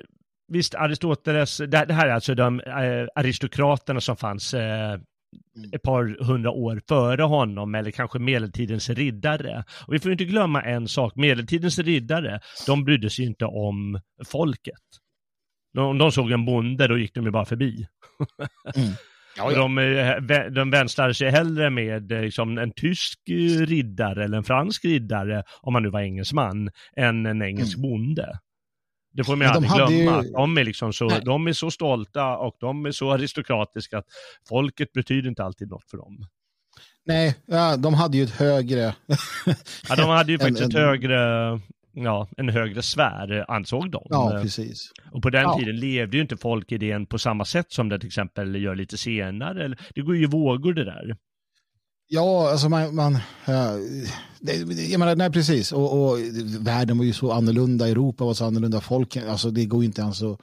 visst 0.49 0.75
Aristoteles, 0.75 1.57
det, 1.57 1.67
det, 1.67 1.93
här 1.95 2.07
är 2.07 2.13
alltså 2.13 2.35
de 2.35 2.61
äh, 2.61 3.07
aristokraterna 3.15 4.01
som 4.01 4.17
fanns 4.17 4.55
äh, 4.55 4.99
ett 5.73 5.83
par 5.83 6.25
hundra 6.25 6.51
år 6.51 6.83
före 6.89 7.23
honom 7.23 7.75
eller 7.75 7.91
kanske 7.91 8.19
medeltidens 8.19 8.91
riddare. 8.91 9.65
Och 9.87 9.95
vi 9.95 9.99
får 9.99 10.13
inte 10.13 10.25
glömma 10.25 10.63
en 10.63 10.89
sak, 10.89 11.17
medeltidens 11.17 11.79
riddare, 11.79 12.41
de 12.67 12.85
brydde 12.85 13.11
sig 13.11 13.25
inte 13.25 13.45
om 13.45 14.01
folket. 14.27 14.75
Om 15.79 15.99
de 15.99 16.13
såg 16.13 16.31
en 16.31 16.45
bonde, 16.45 16.87
då 16.87 16.99
gick 16.99 17.15
de 17.15 17.25
ju 17.25 17.31
bara 17.31 17.45
förbi. 17.45 17.87
Mm. 18.77 18.89
Ja, 19.37 19.53
ja. 19.53 19.59
De, 19.59 19.79
eh, 19.79 20.45
de 20.51 20.71
vänstrade 20.71 21.15
sig 21.15 21.31
hellre 21.31 21.71
med 21.71 22.13
eh, 22.13 22.21
liksom, 22.21 22.59
en 22.59 22.73
tysk 22.73 23.19
riddare 23.67 24.25
eller 24.25 24.37
en 24.37 24.45
fransk 24.45 24.85
riddare, 24.85 25.43
om 25.63 25.73
man 25.73 25.83
nu 25.83 25.91
var 25.91 26.01
engelsman, 26.01 26.71
än 26.97 27.27
en 27.27 27.43
engelsk 27.43 27.79
mm. 27.79 27.91
bonde. 27.91 28.39
Det 29.17 29.25
får 29.25 29.37
man 29.37 29.47
aldrig 29.47 29.73
glömma. 29.73 30.23
Ju... 30.25 30.31
De, 30.31 30.59
är 30.59 30.65
liksom 30.65 30.93
så, 30.93 31.09
de 31.09 31.47
är 31.47 31.53
så 31.53 31.71
stolta 31.71 32.37
och 32.37 32.57
de 32.61 32.87
är 32.87 32.91
så 32.91 33.13
aristokratiska 33.13 33.99
att 33.99 34.07
folket 34.49 34.93
betyder 34.93 35.29
inte 35.29 35.45
alltid 35.45 35.69
något 35.69 35.91
för 35.91 35.97
dem. 35.97 36.27
Nej, 37.05 37.35
ja, 37.47 37.77
de 37.77 37.95
hade 37.95 38.17
ju 38.17 38.25
ett 38.25 38.31
högre... 38.31 38.95
ja, 39.89 39.97
de 39.97 40.09
hade 40.09 40.33
ju 40.33 40.39
faktiskt 40.39 40.61
en, 40.61 40.69
ett 40.69 40.75
högre, 40.75 41.17
ja, 41.93 42.29
en 42.37 42.49
högre 42.49 42.83
sfär, 42.83 43.51
ansåg 43.51 43.91
de. 43.91 44.07
Ja, 44.11 44.39
precis. 44.43 44.91
Och 45.13 45.23
på 45.23 45.31
den 45.31 45.43
ja. 45.43 45.59
tiden 45.59 45.77
levde 45.77 46.17
ju 46.17 46.23
inte 46.23 46.37
folkidén 46.37 47.07
på 47.07 47.19
samma 47.19 47.45
sätt 47.45 47.73
som 47.73 47.89
det 47.89 47.99
till 47.99 48.07
exempel 48.07 48.63
gör 48.63 48.75
lite 48.75 48.99
senare. 48.99 49.77
Det 49.95 50.01
går 50.01 50.17
ju 50.17 50.27
vågor 50.27 50.73
det 50.73 50.85
där. 50.85 51.17
Ja, 52.09 52.51
alltså 52.51 52.69
man, 52.69 52.95
man 52.95 53.19
ja, 53.47 53.79
jag 54.91 54.99
menar, 54.99 55.17
nej 55.17 55.33
precis, 55.33 55.73
och, 55.73 56.11
och, 56.11 56.19
världen 56.61 56.99
var 56.99 57.05
ju 57.05 57.13
så 57.13 57.33
annorlunda, 57.33 57.89
Europa 57.89 58.25
var 58.25 58.35
så 58.35 58.45
annorlunda, 58.45 58.81
folk, 58.81 59.17
alltså 59.17 59.51
det 59.51 59.65
går 59.65 59.85
inte 59.85 60.03
ens 60.03 60.23
att 60.23 60.41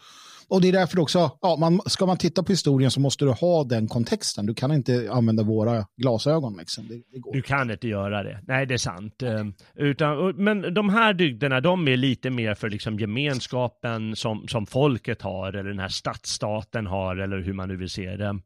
och 0.53 0.61
det 0.61 0.67
är 0.67 0.71
därför 0.71 0.99
också, 0.99 1.31
ja, 1.41 1.57
man, 1.59 1.81
ska 1.85 2.05
man 2.05 2.17
titta 2.17 2.43
på 2.43 2.51
historien 2.51 2.91
så 2.91 2.99
måste 2.99 3.25
du 3.25 3.31
ha 3.31 3.63
den 3.63 3.87
kontexten. 3.87 4.45
Du 4.45 4.53
kan 4.53 4.71
inte 4.71 5.09
använda 5.11 5.43
våra 5.43 5.85
glasögon. 5.97 6.57
Liksom. 6.57 6.87
Det, 6.87 6.95
det 6.95 7.31
du 7.33 7.41
kan 7.41 7.71
inte 7.71 7.87
göra 7.87 8.23
det. 8.23 8.39
Nej, 8.47 8.65
det 8.65 8.73
är 8.73 8.77
sant. 8.77 9.23
Okay. 9.23 9.51
Utan, 9.75 10.35
men 10.35 10.73
de 10.73 10.89
här 10.89 11.13
dygderna, 11.13 11.61
de 11.61 11.87
är 11.87 11.97
lite 11.97 12.29
mer 12.29 12.55
för 12.55 12.69
liksom 12.69 12.99
gemenskapen 12.99 14.15
som, 14.15 14.47
som 14.47 14.65
folket 14.65 15.21
har, 15.21 15.53
eller 15.53 15.69
den 15.69 15.79
här 15.79 15.87
stadsstaten 15.87 16.85
har, 16.85 17.15
eller 17.15 17.41
hur 17.41 17.53
man 17.53 17.69
nu 17.69 17.75
vill 17.75 17.89
se 17.89 18.15
det. 18.15 18.39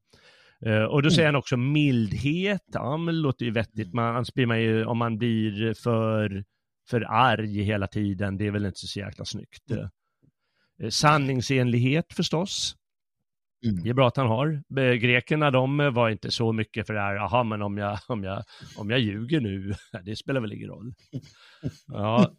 Uh, 0.66 0.84
och 0.84 1.04
då 1.04 1.10
säger 1.10 1.24
mm. 1.24 1.34
han 1.34 1.40
också 1.40 1.58
mildhet, 1.58 2.64
ja 2.74 2.98
men 2.98 3.16
det 3.16 3.22
låter 3.22 3.46
ju 3.46 3.52
vettigt, 3.52 3.94
man, 3.94 4.16
annars 4.16 4.34
blir 4.34 4.46
man 4.46 4.62
ju, 4.62 4.86
om 4.86 4.98
man 4.98 5.18
blir 5.18 5.74
för, 5.74 6.44
för 6.90 7.02
arg 7.02 7.62
hela 7.64 7.88
tiden, 7.88 8.38
det 8.38 8.48
är 8.48 8.52
väl 8.52 8.66
inte 8.66 8.80
så 8.80 9.00
jäkla 9.00 9.26
snyggt. 9.26 9.72
Mm. 9.72 9.90
Uh, 10.84 10.90
sanningsenlighet 10.90 12.14
förstås. 12.14 12.76
Mm. 13.66 13.84
Det 13.84 13.90
är 13.90 13.94
bra 13.94 14.08
att 14.08 14.18
han 14.18 14.28
har. 14.28 14.64
Grekerna 14.98 15.52
de 15.52 15.78
var 15.94 16.10
inte 16.10 16.32
så 16.32 16.52
mycket 16.54 16.88
för 16.88 16.94
det 16.94 17.00
här, 17.00 17.16
jaha 17.16 17.44
men 17.44 17.62
om 17.62 17.78
jag, 17.78 18.00
om 18.08 18.24
jag, 18.24 18.44
om 18.78 18.90
jag 18.90 19.00
ljuger 19.00 19.42
nu, 19.42 19.74
det 20.04 20.16
spelar 20.16 20.42
väl 20.42 20.54
ingen 20.54 20.70
roll. 20.70 20.94
Ja. 21.88 22.32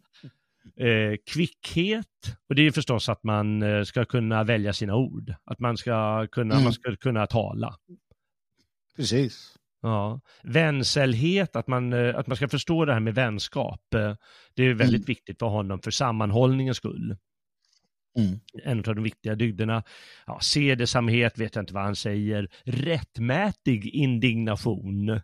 Eh, 0.77 1.15
kvickhet, 1.33 2.05
och 2.49 2.55
det 2.55 2.61
är 2.61 2.71
förstås 2.71 3.09
att 3.09 3.23
man 3.23 3.63
ska 3.85 4.05
kunna 4.05 4.43
välja 4.43 4.73
sina 4.73 4.95
ord, 4.95 5.33
att 5.45 5.59
man 5.59 5.77
ska 5.77 6.27
kunna, 6.27 6.53
mm. 6.53 6.63
man 6.63 6.73
ska 6.73 6.95
kunna 6.95 7.27
tala. 7.27 7.75
Precis. 8.99 9.55
Ja. 9.81 10.21
Vänselhet, 10.43 11.55
att 11.55 11.67
man, 11.67 11.93
eh, 11.93 12.15
att 12.15 12.27
man 12.27 12.37
ska 12.37 12.47
förstå 12.49 12.85
det 12.85 12.93
här 12.93 12.99
med 12.99 13.15
vänskap. 13.15 13.93
Eh, 13.93 14.15
det 14.53 14.63
är 14.63 14.73
väldigt 14.73 14.99
mm. 14.99 15.05
viktigt 15.05 15.39
för 15.39 15.45
honom 15.45 15.81
för 15.81 15.91
sammanhållningens 15.91 16.77
skull. 16.77 17.17
Mm. 18.17 18.39
En 18.63 18.77
av 18.77 18.95
de 18.95 19.03
viktiga 19.03 19.35
dygderna. 19.35 19.83
Ja, 20.25 20.39
sedesamhet 20.39 21.37
vet 21.37 21.55
jag 21.55 21.61
inte 21.61 21.73
vad 21.73 21.83
han 21.83 21.95
säger. 21.95 22.49
Rättmätig 22.63 23.85
indignation. 23.85 25.09
Mm. 25.09 25.21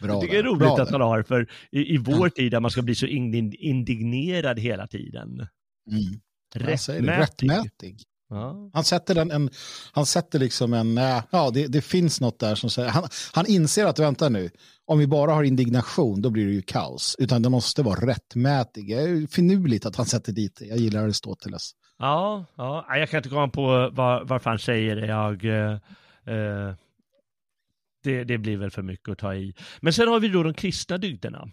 Bra 0.00 0.12
jag 0.12 0.20
tycker 0.20 0.34
det 0.34 0.38
är 0.38 0.42
roligt 0.42 0.58
Bra 0.58 0.82
att 0.82 0.90
han 0.90 1.00
har, 1.00 1.22
för 1.22 1.50
i, 1.70 1.94
i 1.94 1.96
vår 1.96 2.28
tid 2.28 2.52
där 2.52 2.60
man 2.60 2.70
ska 2.70 2.82
bli 2.82 2.94
så 2.94 3.06
indignerad 3.06 4.58
hela 4.58 4.86
tiden. 4.86 5.46
Mm. 5.90 6.20
Rättmätig. 6.54 7.08
rättmätig. 7.08 8.02
Ja. 8.32 8.70
Han 8.72 8.84
sätter, 8.84 9.16
en, 9.16 9.30
en, 9.30 9.50
han 9.92 10.06
sätter 10.06 10.38
liksom 10.38 10.74
en, 10.74 10.98
äh, 10.98 11.22
ja 11.30 11.50
det, 11.50 11.66
det 11.66 11.82
finns 11.82 12.20
något 12.20 12.38
där 12.38 12.54
som 12.54 12.70
säger, 12.70 12.88
han, 12.88 13.08
han 13.32 13.46
inser 13.46 13.86
att 13.86 13.98
vänta 13.98 14.28
nu, 14.28 14.50
om 14.86 14.98
vi 14.98 15.06
bara 15.06 15.32
har 15.32 15.42
indignation 15.42 16.22
då 16.22 16.30
blir 16.30 16.46
det 16.46 16.52
ju 16.52 16.62
kaos, 16.62 17.16
utan 17.18 17.42
det 17.42 17.48
måste 17.48 17.82
vara 17.82 18.06
rättmätigt. 18.06 18.88
Det 18.88 18.94
är 18.94 19.26
finurligt 19.26 19.86
att 19.86 19.96
han 19.96 20.06
sätter 20.06 20.32
dit 20.32 20.56
det, 20.58 20.64
jag 20.66 20.78
gillar 20.78 21.04
Aristoteles. 21.04 21.72
Ja, 21.98 22.44
ja, 22.56 22.96
jag 22.96 23.10
kan 23.10 23.18
inte 23.18 23.28
komma 23.28 23.48
på 23.48 23.90
var, 23.92 24.24
varför 24.24 24.50
han 24.50 24.58
säger 24.58 24.96
det. 24.96 25.06
Jag, 25.06 25.44
eh, 25.44 25.72
eh, 26.34 26.74
det. 28.02 28.24
Det 28.24 28.38
blir 28.38 28.56
väl 28.56 28.70
för 28.70 28.82
mycket 28.82 29.08
att 29.08 29.18
ta 29.18 29.34
i. 29.34 29.54
Men 29.80 29.92
sen 29.92 30.08
har 30.08 30.20
vi 30.20 30.28
då 30.28 30.42
de 30.42 30.54
kristna 30.54 30.98
dygderna. 30.98 31.48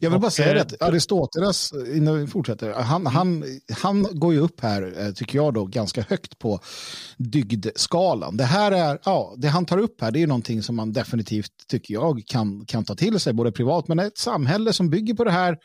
Jag 0.00 0.10
vill 0.10 0.16
Och, 0.16 0.20
bara 0.20 0.30
säga 0.30 0.54
eh, 0.54 0.62
att 0.62 0.82
Aristoteles, 0.82 1.72
innan 1.94 2.18
vi 2.18 2.26
fortsätter, 2.26 2.72
han, 2.72 3.06
han, 3.06 3.44
han 3.82 4.02
går 4.02 4.34
ju 4.34 4.40
upp 4.40 4.60
här, 4.60 5.06
eh, 5.06 5.12
tycker 5.12 5.38
jag 5.38 5.54
då, 5.54 5.66
ganska 5.66 6.02
högt 6.08 6.38
på 6.38 6.60
dygdskalan. 7.16 8.36
Det 8.36 8.44
här 8.44 8.72
är, 8.72 8.98
ja, 9.04 9.34
det 9.36 9.48
han 9.48 9.66
tar 9.66 9.78
upp 9.78 10.00
här, 10.00 10.10
det 10.10 10.22
är 10.22 10.26
någonting 10.26 10.62
som 10.62 10.76
man 10.76 10.92
definitivt, 10.92 11.52
tycker 11.68 11.94
jag, 11.94 12.22
kan, 12.26 12.64
kan 12.66 12.84
ta 12.84 12.94
till 12.94 13.20
sig, 13.20 13.32
både 13.32 13.52
privat, 13.52 13.88
men 13.88 13.98
ett 13.98 14.18
samhälle 14.18 14.72
som 14.72 14.90
bygger 14.90 15.14
på 15.14 15.24
det 15.24 15.30
här, 15.30 15.56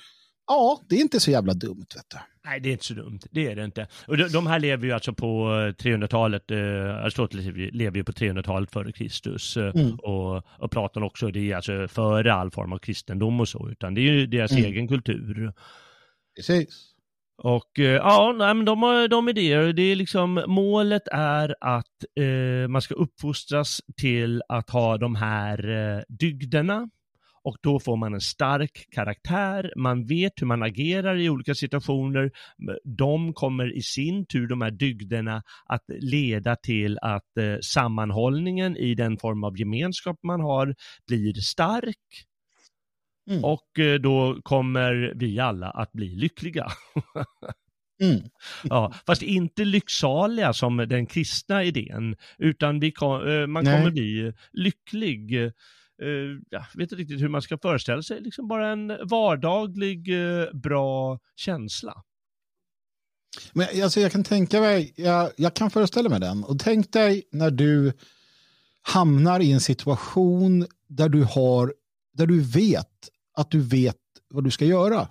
ja, 0.47 0.81
det 0.89 0.95
är 0.95 1.01
inte 1.01 1.19
så 1.19 1.31
jävla 1.31 1.53
dumt, 1.53 1.85
vet 1.95 2.09
du. 2.09 2.17
Nej, 2.45 2.59
det 2.59 2.69
är 2.69 2.71
inte 2.71 2.85
så 2.85 2.93
dumt. 2.93 3.19
Det 3.31 3.47
är 3.51 3.55
det 3.55 3.63
inte. 3.65 3.87
Och 4.07 4.17
de, 4.17 4.27
de 4.27 4.47
här 4.47 4.59
lever 4.59 4.85
ju 4.85 4.91
alltså 4.91 5.13
på 5.13 5.27
eh, 5.51 5.83
300-talet. 5.83 6.51
Eh, 6.51 6.57
Aristoteles 7.03 7.45
lever 7.73 7.97
ju 7.97 8.03
på 8.03 8.11
300-talet 8.11 8.71
före 8.71 8.91
Kristus. 8.91 9.57
Eh, 9.57 9.71
Mm. 9.75 9.95
och, 9.95 10.43
och 10.59 10.71
Platon 10.71 11.03
också. 11.03 11.31
Det 11.31 11.51
är 11.51 11.55
alltså 11.55 11.87
före 11.87 12.33
all 12.33 12.51
form 12.51 12.73
av 12.73 12.77
kristendom 12.77 13.39
och 13.39 13.47
så. 13.49 13.69
Utan 13.69 13.93
det 13.93 14.01
är 14.01 14.13
ju 14.13 14.27
deras 14.27 14.51
Mm. 14.51 14.63
egen 14.65 14.87
kultur. 14.87 15.53
Precis. 16.35 16.89
Och 17.37 17.79
eh, 17.79 17.85
ja, 17.85 18.35
nej, 18.37 18.53
men 18.53 18.65
de 18.65 18.83
har 18.83 19.07
de 19.07 19.29
idéer. 19.29 19.73
Det 19.73 19.81
är 19.81 19.95
liksom, 19.95 20.43
målet 20.47 21.07
är 21.11 21.55
att 21.61 22.03
eh, 22.19 22.67
man 22.69 22.81
ska 22.81 22.93
uppfostras 22.95 23.81
till 23.97 24.41
att 24.49 24.69
ha 24.69 24.97
de 24.97 25.15
här 25.15 25.69
eh, 25.97 26.01
dygderna. 26.09 26.89
Och 27.43 27.57
då 27.61 27.79
får 27.79 27.97
man 27.97 28.13
en 28.13 28.21
stark 28.21 28.87
karaktär, 28.91 29.73
man 29.77 30.05
vet 30.05 30.31
hur 30.35 30.47
man 30.47 30.63
agerar 30.63 31.15
i 31.15 31.29
olika 31.29 31.55
situationer. 31.55 32.31
De 32.97 33.33
kommer 33.33 33.77
i 33.77 33.81
sin 33.81 34.25
tur, 34.25 34.47
de 34.47 34.61
här 34.61 34.71
dygderna, 34.71 35.43
att 35.65 35.83
leda 35.87 36.55
till 36.55 36.97
att 37.01 37.37
eh, 37.37 37.55
sammanhållningen 37.61 38.77
i 38.77 38.95
den 38.95 39.17
form 39.17 39.43
av 39.43 39.59
gemenskap 39.59 40.19
man 40.23 40.41
har 40.41 40.75
blir 41.07 41.33
stark. 41.33 42.25
Mm. 43.29 43.43
Och 43.43 43.79
eh, 43.79 43.99
då 43.99 44.39
kommer 44.43 45.13
vi 45.15 45.39
alla 45.39 45.69
att 45.69 45.91
bli 45.91 46.15
lyckliga. 46.15 46.67
Mm. 48.01 48.21
Ja, 48.63 48.93
fast 49.05 49.21
inte 49.21 49.65
lycksaliga 49.65 50.53
som 50.53 50.77
den 50.77 51.05
kristna 51.05 51.63
idén, 51.63 52.15
utan 52.37 52.91
kom, 52.91 53.27
eh, 53.27 53.47
man 53.47 53.63
Nej. 53.63 53.77
kommer 53.77 53.91
bli 53.91 54.33
lycklig. 54.51 55.51
Eh, 56.03 56.39
Jag 56.49 56.59
vet 56.73 56.81
inte 56.91 56.95
riktigt 56.95 57.21
hur 57.21 57.29
man 57.29 57.41
ska 57.41 57.57
föreställa 57.57 58.01
sig, 58.01 58.21
liksom 58.21 58.47
bara 58.47 58.71
en 58.71 58.87
vardaglig 58.87 60.09
eh, 60.09 60.45
bra 60.53 61.19
känsla. 61.35 62.03
Men 63.53 63.67
alltså, 63.83 63.99
jag 63.99 64.11
kan 64.11 64.23
tänka 64.23 64.61
mig, 64.61 64.93
jag, 64.95 65.31
jag 65.37 65.53
kan 65.53 65.69
föreställa 65.71 66.09
mig 66.09 66.19
den. 66.19 66.43
Och 66.43 66.59
tänk 66.59 66.91
dig 66.93 67.23
när 67.31 67.51
du 67.51 67.93
hamnar 68.81 69.39
i 69.39 69.51
en 69.51 69.59
situation 69.61 70.67
där 70.87 71.09
du 71.09 71.23
har, 71.23 71.73
där 72.13 72.27
du 72.27 72.41
vet 72.41 73.09
att 73.37 73.51
du 73.51 73.59
vet 73.61 73.97
vad 74.29 74.43
du 74.43 74.51
ska 74.51 74.65
göra. 74.65 75.07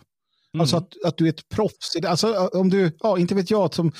Alltså 0.58 0.76
Mm. 0.76 0.86
att, 0.86 1.04
att 1.08 1.16
du 1.16 1.24
är 1.24 1.28
ett 1.28 1.48
proffs. 1.48 1.96
Alltså 2.06 2.34
om 2.52 2.70
du, 2.70 2.96
ja 3.00 3.18
inte 3.18 3.34
vet 3.34 3.50
jag, 3.50 3.74
som, 3.74 3.92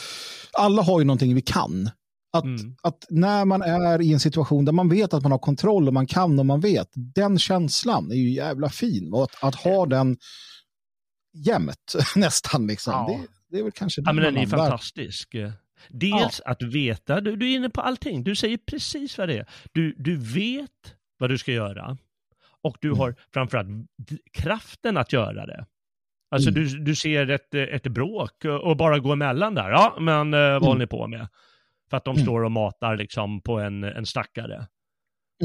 alla 0.52 0.82
har 0.82 1.00
ju 1.00 1.04
någonting 1.04 1.34
vi 1.34 1.42
kan. 1.42 1.90
Att, 2.32 2.44
Mm. 2.44 2.76
att 2.82 3.06
när 3.10 3.44
man 3.44 3.62
är 3.62 4.02
i 4.02 4.12
en 4.12 4.20
situation 4.20 4.64
där 4.64 4.72
man 4.72 4.88
vet 4.88 5.14
att 5.14 5.22
man 5.22 5.32
har 5.32 5.38
kontroll 5.38 5.88
och 5.88 5.94
man 5.94 6.06
kan 6.06 6.38
och 6.38 6.46
man 6.46 6.60
vet, 6.60 6.88
den 6.94 7.38
känslan 7.38 8.10
är 8.10 8.14
ju 8.16 8.30
jävla 8.30 8.68
fin. 8.70 9.12
Och 9.12 9.22
att, 9.24 9.44
att 9.44 9.54
ha 9.54 9.86
den 9.86 10.16
jämt 11.34 11.94
nästan 12.16 12.66
liksom. 12.66 12.92
Ja. 12.92 13.06
Det, 13.08 13.26
det 13.50 13.58
är 13.58 13.62
väl 13.62 13.72
kanske 13.72 14.02
Ja, 14.04 14.12
men 14.12 14.24
den 14.24 14.36
är 14.36 14.46
fantastisk. 14.46 15.34
Dels 15.88 16.40
att 16.40 16.62
veta, 16.62 17.20
du, 17.20 17.36
du 17.36 17.50
är 17.52 17.56
inne 17.56 17.70
på 17.70 17.80
allting, 17.80 18.24
du 18.24 18.36
säger 18.36 18.56
precis 18.56 19.18
vad 19.18 19.28
det 19.28 19.38
är. 19.38 19.46
Du, 19.72 19.94
du 19.98 20.16
vet 20.16 20.94
vad 21.18 21.30
du 21.30 21.38
ska 21.38 21.52
göra 21.52 21.96
och 22.62 22.76
du 22.80 22.88
Mm. 22.88 22.98
har 23.00 23.14
framförallt 23.34 23.68
kraften 24.32 24.96
att 24.96 25.12
göra 25.12 25.46
det. 25.46 25.66
Alltså 26.30 26.50
Mm. 26.50 26.64
du, 26.64 26.78
du 26.78 26.94
ser 26.94 27.30
ett, 27.30 27.54
ett 27.54 27.82
bråk 27.86 28.44
och 28.62 28.76
bara 28.76 28.98
går 28.98 29.12
emellan 29.12 29.54
där, 29.54 29.70
ja 29.70 29.96
men 30.00 30.34
eh, 30.34 30.40
vad 30.40 30.50
Mm. 30.50 30.62
håller 30.62 30.78
ni 30.80 30.86
på 30.86 31.06
med? 31.06 31.28
För 31.92 31.96
att 31.96 32.04
de 32.04 32.10
Mm. 32.16 32.22
står 32.24 32.44
och 32.44 32.52
matar 32.52 32.96
liksom 32.96 33.40
på 33.40 33.58
en, 33.60 33.84
en 33.84 34.06
stackare. 34.06 34.54
Mm. 34.54 34.66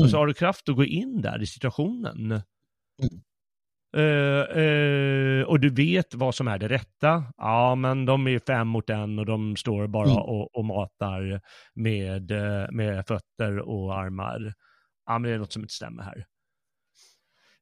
Och 0.03 0.09
så 0.09 0.17
har 0.17 0.27
du 0.27 0.33
kraft 0.33 0.69
att 0.69 0.75
gå 0.75 0.85
in 0.85 1.21
där 1.21 1.41
i 1.41 1.45
situationen. 1.45 2.31
Eh, 3.97 4.61
eh, 4.63 5.43
och 5.43 5.59
du 5.59 5.69
vet 5.69 6.13
vad 6.15 6.35
som 6.35 6.47
är 6.47 6.57
det 6.57 6.67
rätta. 6.67 7.23
Ja, 7.37 7.75
men 7.75 8.05
de 8.05 8.27
är 8.27 8.39
fem 8.47 8.67
mot 8.67 8.89
en 8.89 9.19
och 9.19 9.25
de 9.25 9.55
står 9.55 9.87
bara 9.87 10.05
Mm. 10.09 10.17
och, 10.17 10.55
och 10.55 10.65
matar 10.65 11.41
med, 11.73 12.31
eh, 12.31 12.67
med 12.71 13.07
fötter 13.07 13.59
och 13.59 13.95
armar. 13.99 14.53
Ja, 15.05 15.19
men 15.19 15.29
det 15.29 15.35
är 15.35 15.39
något 15.39 15.53
som 15.53 15.61
inte 15.61 15.73
stämmer 15.73 16.03
här. 16.03 16.25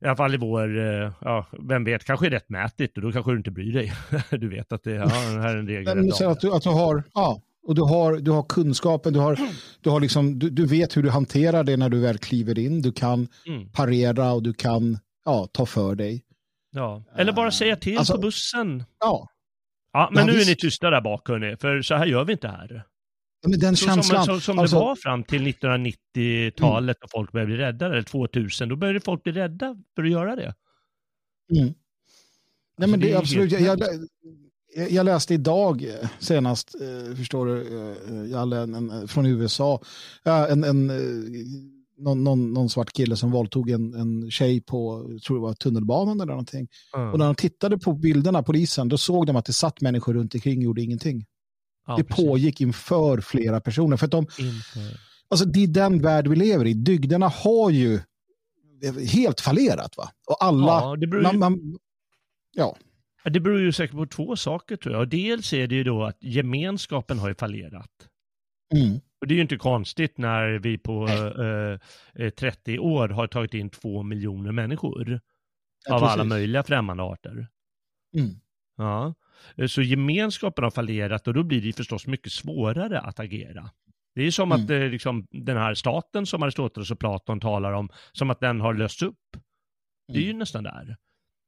I 0.02 0.06
alla 0.06 0.16
fall 0.16 0.34
i 0.34 0.38
vår, 0.38 0.78
eh, 0.78 1.12
ja, 1.22 1.46
vem 1.70 1.84
vet, 1.84 2.04
kanske 2.06 2.26
är 2.26 2.30
rättmätigt 2.30 2.98
och 2.98 3.04
då 3.04 3.12
kanske 3.12 3.32
du 3.32 3.38
inte 3.38 3.52
bryr 3.52 3.74
dig. 3.74 3.92
du 4.40 4.50
vet 4.50 4.72
att 4.72 4.84
det 4.84 4.92
ja, 4.92 5.08
här 5.08 5.56
är 5.56 5.58
en 5.58 5.68
regel. 5.68 5.96
Men 5.96 6.10
att, 6.10 6.40
du, 6.40 6.54
att 6.56 6.64
du 6.64 6.70
har, 6.70 7.04
ja, 7.14 7.42
och 7.66 7.76
du 7.76 7.82
har, 7.82 8.18
du 8.18 8.32
har 8.32 8.44
kunskapen, 8.44 9.14
du, 9.14 9.20
har, 9.20 9.40
du, 9.82 9.90
har 9.90 10.00
liksom, 10.00 10.40
du, 10.40 10.50
du 10.50 10.66
vet 10.66 10.98
hur 10.98 11.04
du 11.04 11.10
hanterar 11.10 11.64
det 11.64 11.78
när 11.78 11.90
du 11.90 12.00
väl 12.00 12.18
kliver 12.18 12.60
in. 12.60 12.82
Du 12.82 12.92
kan 12.92 13.28
Mm. 13.48 13.70
parera 13.72 14.32
och 14.32 14.44
du 14.44 14.54
kan 14.54 15.00
ja, 15.26 15.48
ta 15.52 15.66
för 15.66 15.96
dig. 15.96 16.24
Ja. 16.72 17.04
Eller 17.16 17.34
bara 17.34 17.52
säga 17.52 17.76
till 17.76 17.98
Alltså- 17.98 18.14
på 18.16 18.20
bussen. 18.22 18.84
Ja, 19.00 19.30
Ja, 19.94 20.10
men 20.12 20.20
Ja, 20.20 20.26
nu 20.26 20.32
är 20.32 20.36
visst. 20.38 20.50
ni 20.50 20.56
tysta 20.56 20.90
där 20.90 21.02
bak 21.02 21.28
hörni, 21.30 21.58
för 21.58 21.82
så 21.82 21.96
här 21.96 22.06
gör 22.06 22.24
vi 22.24 22.34
inte 22.34 22.48
här. 22.48 22.84
men 23.48 23.60
den 23.60 23.76
Så 23.76 23.86
känslan. 23.86 24.26
som, 24.26 24.34
som, 24.34 24.42
som 24.42 24.60
alltså, 24.60 24.76
det 24.76 24.82
var 24.82 24.96
fram 24.96 25.24
till 25.24 25.42
1990-talet 25.48 27.04
och 27.04 27.12
folk 27.12 27.32
började 27.32 27.48
bli 27.48 27.58
rädda, 27.58 27.86
eller 27.86 28.02
2000, 28.02 28.70
då 28.70 28.76
började 28.76 29.00
folk 29.00 29.24
bli 29.24 29.32
rädda 29.32 29.76
för 29.96 30.04
att 30.04 30.10
göra 30.10 30.36
det. 30.36 30.54
Mm. 31.58 31.74
Nej, 32.78 32.90
men 32.90 32.94
Alltså, 32.94 32.98
det 33.00 33.08
det, 33.08 33.12
är 33.12 33.16
är 33.16 33.20
absolut. 33.20 33.52
Jag, 33.52 33.62
jag, 33.62 33.80
jag- 34.76 34.92
jag 34.92 35.06
läste 35.06 35.34
idag 35.34 35.84
eh, 35.84 36.10
senast, 36.20 36.76
eh, 36.82 37.16
förstår 37.16 37.46
du, 37.46 37.62
eh, 37.90 38.32
Jalle, 38.32 38.58
en, 38.60 38.74
en, 38.92 39.08
från 39.08 39.26
USA, 39.26 39.82
en, 40.24 40.64
en, 40.64 40.90
eh, 40.90 40.96
någon, 41.98 42.24
någon, 42.24 42.54
någon 42.54 42.70
svart 42.70 42.94
kille 42.94 43.16
som 43.16 43.32
våldtog 43.32 43.70
en, 43.70 43.94
en 43.94 44.32
tjej 44.32 44.62
på, 44.62 45.10
tror 45.28 45.38
det 45.38 45.42
var 45.42 45.54
tunnelbanan 45.54 46.20
eller 46.22 46.32
någonting. 46.32 46.68
Och 47.14 47.20
när 47.20 47.26
de 47.26 47.36
tittade 47.36 47.78
på 47.78 47.94
bilderna, 47.94 48.44
polisen, 48.44 48.90
då 48.90 48.98
såg 48.98 49.28
de 49.28 49.36
att 49.36 49.46
det 49.46 49.54
satt 49.54 49.82
människor 49.82 50.14
runt 50.14 50.34
omkring 50.36 50.58
och 50.58 50.64
gjorde 50.64 50.82
ingenting. 50.82 51.26
Ja, 51.88 51.96
det 51.98 52.04
precis. 52.04 52.26
pågick 52.26 52.62
inför 52.62 53.22
flera 53.22 53.62
personer. 53.62 53.98
För 53.98 54.06
att 54.06 54.12
de, 54.12 54.28
alltså, 55.30 55.46
det 55.46 55.64
är 55.64 55.68
den 55.68 56.02
värld 56.02 56.28
vi 56.28 56.36
lever 56.36 56.66
i. 56.66 56.74
Dygderna 56.74 57.28
har 57.28 57.70
ju 57.70 58.00
helt 59.12 59.42
fallerat. 59.42 59.98
Va? 59.98 60.10
Och 60.28 60.44
alla... 60.44 60.66
Ja, 60.82 60.96
det 60.96 61.08
beror, 61.08 61.22
man, 61.24 61.40
man, 61.40 61.78
ja. 62.54 62.78
Det 63.30 63.40
beror 63.40 63.60
ju 63.60 63.72
säkert 63.72 63.96
på 63.96 64.06
två 64.06 64.36
saker 64.36 64.76
tror 64.76 64.96
jag. 64.96 65.10
Dels 65.10 65.54
är 65.54 65.68
det 65.68 65.76
ju 65.76 65.84
då 65.84 66.04
att 66.04 66.18
gemenskapen 66.24 67.20
har 67.20 67.28
ju 67.30 67.36
fallerat. 67.36 67.92
Mm. 68.76 69.00
Och 69.22 69.28
det 69.28 69.34
är 69.34 69.36
ju 69.36 69.42
inte 69.42 69.58
konstigt 69.58 70.18
när 70.18 70.60
vi 70.60 70.78
på 70.78 71.08
eh, 71.08 71.80
eh, 72.26 72.30
30 72.30 72.80
år 72.80 73.10
har 73.10 73.28
tagit 73.28 73.54
in 73.54 73.70
två 73.70 74.04
miljoner 74.04 74.52
människor. 74.52 75.20
Ja, 75.88 75.96
av 75.96 76.04
alla 76.04 76.14
precis. 76.16 76.30
möjliga 76.30 76.64
främmande 76.64 77.04
arter. 77.04 77.48
Mm. 78.18 78.30
Ja. 78.78 79.14
Eh, 79.58 79.68
Så 79.68 79.82
gemenskapen 79.82 80.64
har 80.64 80.72
fallerat 80.72 81.28
och 81.28 81.34
då 81.34 81.44
blir 81.44 81.62
det 81.62 81.74
förstås 81.74 82.08
mycket 82.08 82.32
svårare 82.32 83.00
att 83.00 83.20
agera. 83.20 83.70
Det 84.16 84.22
är 84.24 84.32
som 84.32 84.52
Mm. 84.52 84.64
att 84.64 84.70
eh, 84.70 84.80
liksom, 84.80 85.28
den 85.32 85.58
här 85.58 85.74
staten 85.74 86.26
som 86.26 86.44
Aristoteles 86.44 86.92
och 86.92 87.00
Platon 87.00 87.40
talar 87.40 87.72
om, 87.72 87.90
som 88.12 88.30
att 88.30 88.40
den 88.40 88.62
har 88.62 88.74
lösts 88.74 89.02
upp. 89.02 89.20
Det 90.14 90.20
är 90.20 90.24
ju 90.24 90.34
nästan 90.34 90.64
där. 90.64 90.98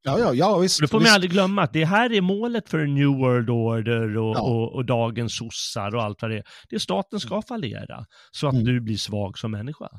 Ja, 0.04 0.20
ja, 0.20 0.34
ja, 0.34 0.58
visst. 0.58 0.82
Det 0.82 0.88
får 0.88 1.00
man 1.00 1.10
aldrig 1.10 1.32
glömma 1.32 1.62
att 1.64 1.74
det 1.74 1.86
här 1.86 2.12
är 2.14 2.22
målet 2.22 2.70
för 2.70 2.86
New 2.86 3.08
World 3.08 3.50
Order 3.50 4.18
och, 4.18 4.36
Ja. 4.36 4.42
och, 4.42 4.76
och 4.76 4.86
dagens 4.86 5.38
sossar 5.38 5.96
och 5.96 6.04
allt 6.04 6.22
vad 6.22 6.32
det 6.32 6.38
är. 6.38 6.44
Det 6.70 6.76
är 6.76 6.80
staten 6.80 7.20
ska 7.20 7.42
fallera 7.42 8.06
så 8.32 8.48
att 8.48 8.54
Mm. 8.54 8.66
du 8.66 8.82
blir 8.82 8.98
svag 8.98 9.38
som 9.38 9.52
människa. 9.52 9.90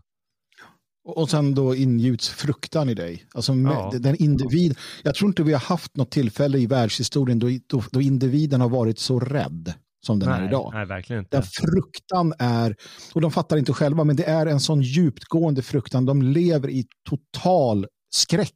Och 1.04 1.30
sen 1.30 1.54
då 1.54 1.74
ingjuts 1.74 2.28
fruktan 2.28 2.88
i 2.88 2.94
dig. 2.94 3.24
Alltså 3.34 3.52
Ja. 3.54 3.92
den 4.00 4.16
individ. 4.22 4.78
Jag 5.02 5.14
tror 5.14 5.28
inte 5.28 5.42
vi 5.42 5.52
har 5.52 5.60
haft 5.60 5.96
något 5.96 6.10
tillfälle 6.10 6.58
i 6.58 6.66
världshistorien 6.66 7.38
då, 7.38 7.48
då, 7.66 7.82
då 7.92 8.00
individen 8.00 8.60
har 8.60 8.68
varit 8.68 8.98
så 8.98 9.20
rädd 9.20 9.72
som 10.06 10.18
den 10.18 10.28
är 10.28 10.38
nej, 10.38 10.48
idag. 10.48 10.70
nej, 10.74 10.86
verkligen 10.86 11.26
Den 11.30 11.38
inte. 11.42 11.50
fruktan 11.50 12.32
är, 12.38 12.76
och 13.14 13.20
de 13.20 13.30
fattar 13.30 13.56
inte 13.56 13.72
själva, 13.72 14.04
men 14.04 14.16
det 14.16 14.24
är 14.24 14.46
en 14.46 14.60
sån 14.60 14.82
djupgående 14.82 15.62
fruktan. 15.62 16.06
De 16.06 16.22
lever 16.22 16.68
i 16.70 16.84
total 17.08 17.86
skräck, 18.10 18.52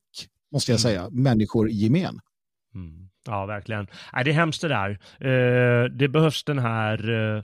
måste 0.52 0.72
jag 0.72 0.80
Mm. 0.80 0.82
säga, 0.82 1.10
människor 1.10 1.70
i 1.70 1.72
gemen. 1.72 2.18
Mm. 2.74 3.08
Ja, 3.26 3.46
verkligen. 3.46 3.86
Nej, 4.12 4.24
det 4.24 4.30
är 4.30 4.34
hemskt 4.34 4.62
det 4.62 4.68
där. 4.68 4.90
Eh, 5.20 5.84
det 5.90 6.08
behövs 6.08 6.44
den 6.44 6.58
här, 6.58 7.10
eh, 7.36 7.42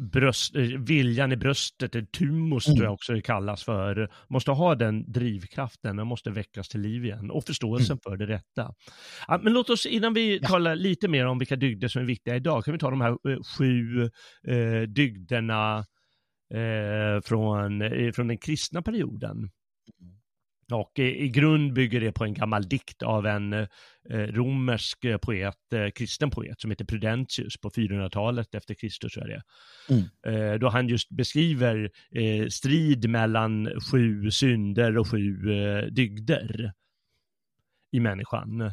bröst, 0.00 0.56
eh, 0.56 0.62
viljan 0.62 1.32
i 1.32 1.36
bröstet, 1.36 2.12
tumos 2.12 2.66
Mm. 2.68 2.76
tror 2.76 2.84
jag 2.86 2.94
också 2.94 3.12
det 3.12 3.22
kallas 3.22 3.64
för, 3.64 4.10
måste 4.28 4.50
ha 4.50 4.74
den 4.74 5.12
drivkraften, 5.12 5.96
den 5.96 6.06
måste 6.06 6.30
väckas 6.30 6.68
till 6.68 6.80
liv 6.80 7.04
igen 7.04 7.30
och 7.30 7.44
förståelsen 7.44 7.98
för 8.02 8.16
det 8.16 8.26
rätta. 8.26 8.74
Ja, 9.28 9.40
men 9.42 9.52
låt 9.52 9.70
oss, 9.70 9.86
innan 9.86 10.14
vi 10.14 10.28
Mm. 10.30 10.38
Ja. 10.42 10.48
talar 10.48 10.76
lite 10.76 11.08
mer 11.08 11.26
om 11.26 11.38
vilka 11.38 11.56
dygder 11.56 11.88
som 11.88 12.02
är 12.02 12.06
viktiga 12.06 12.36
idag, 12.36 12.64
kan 12.64 12.72
vi 12.72 12.78
ta 12.78 12.90
de 12.90 13.00
här 13.00 13.10
eh, 13.10 13.38
sju 13.58 14.02
eh, 14.48 14.82
dygderna 14.88 15.78
eh, 16.54 17.20
från, 17.24 17.82
från 18.14 18.28
den 18.28 18.38
kristna 18.38 18.82
perioden. 18.82 19.50
Och 20.72 20.98
i, 20.98 21.24
i 21.24 21.28
grund 21.28 21.72
bygger 21.72 22.00
det 22.00 22.12
på 22.12 22.24
en 22.24 22.34
gammal 22.34 22.68
dikt 22.68 23.02
av 23.02 23.26
en 23.26 23.52
eh, 23.52 23.66
romersk 24.10 25.04
eh, 25.04 25.18
poet, 25.18 25.72
eh, 25.72 25.90
kristen 25.90 26.30
poet, 26.30 26.60
som 26.60 26.70
heter 26.70 26.84
Prudentius 26.84 27.60
på 27.60 27.70
400-talet 27.70 28.54
efter 28.54 28.74
Kristus. 28.74 29.16
Jag 29.16 29.26
det. 29.26 29.42
är. 30.24 30.52
Eh, 30.52 30.58
då 30.58 30.68
han 30.68 30.88
just 30.88 31.10
beskriver 31.10 31.90
eh, 32.10 32.46
strid 32.48 33.10
mellan 33.10 33.80
sju 33.80 34.30
synder 34.30 34.98
och 34.98 35.08
sju 35.10 35.52
eh, 35.52 35.84
dygder 35.84 36.72
i 37.92 38.00
människan. 38.00 38.72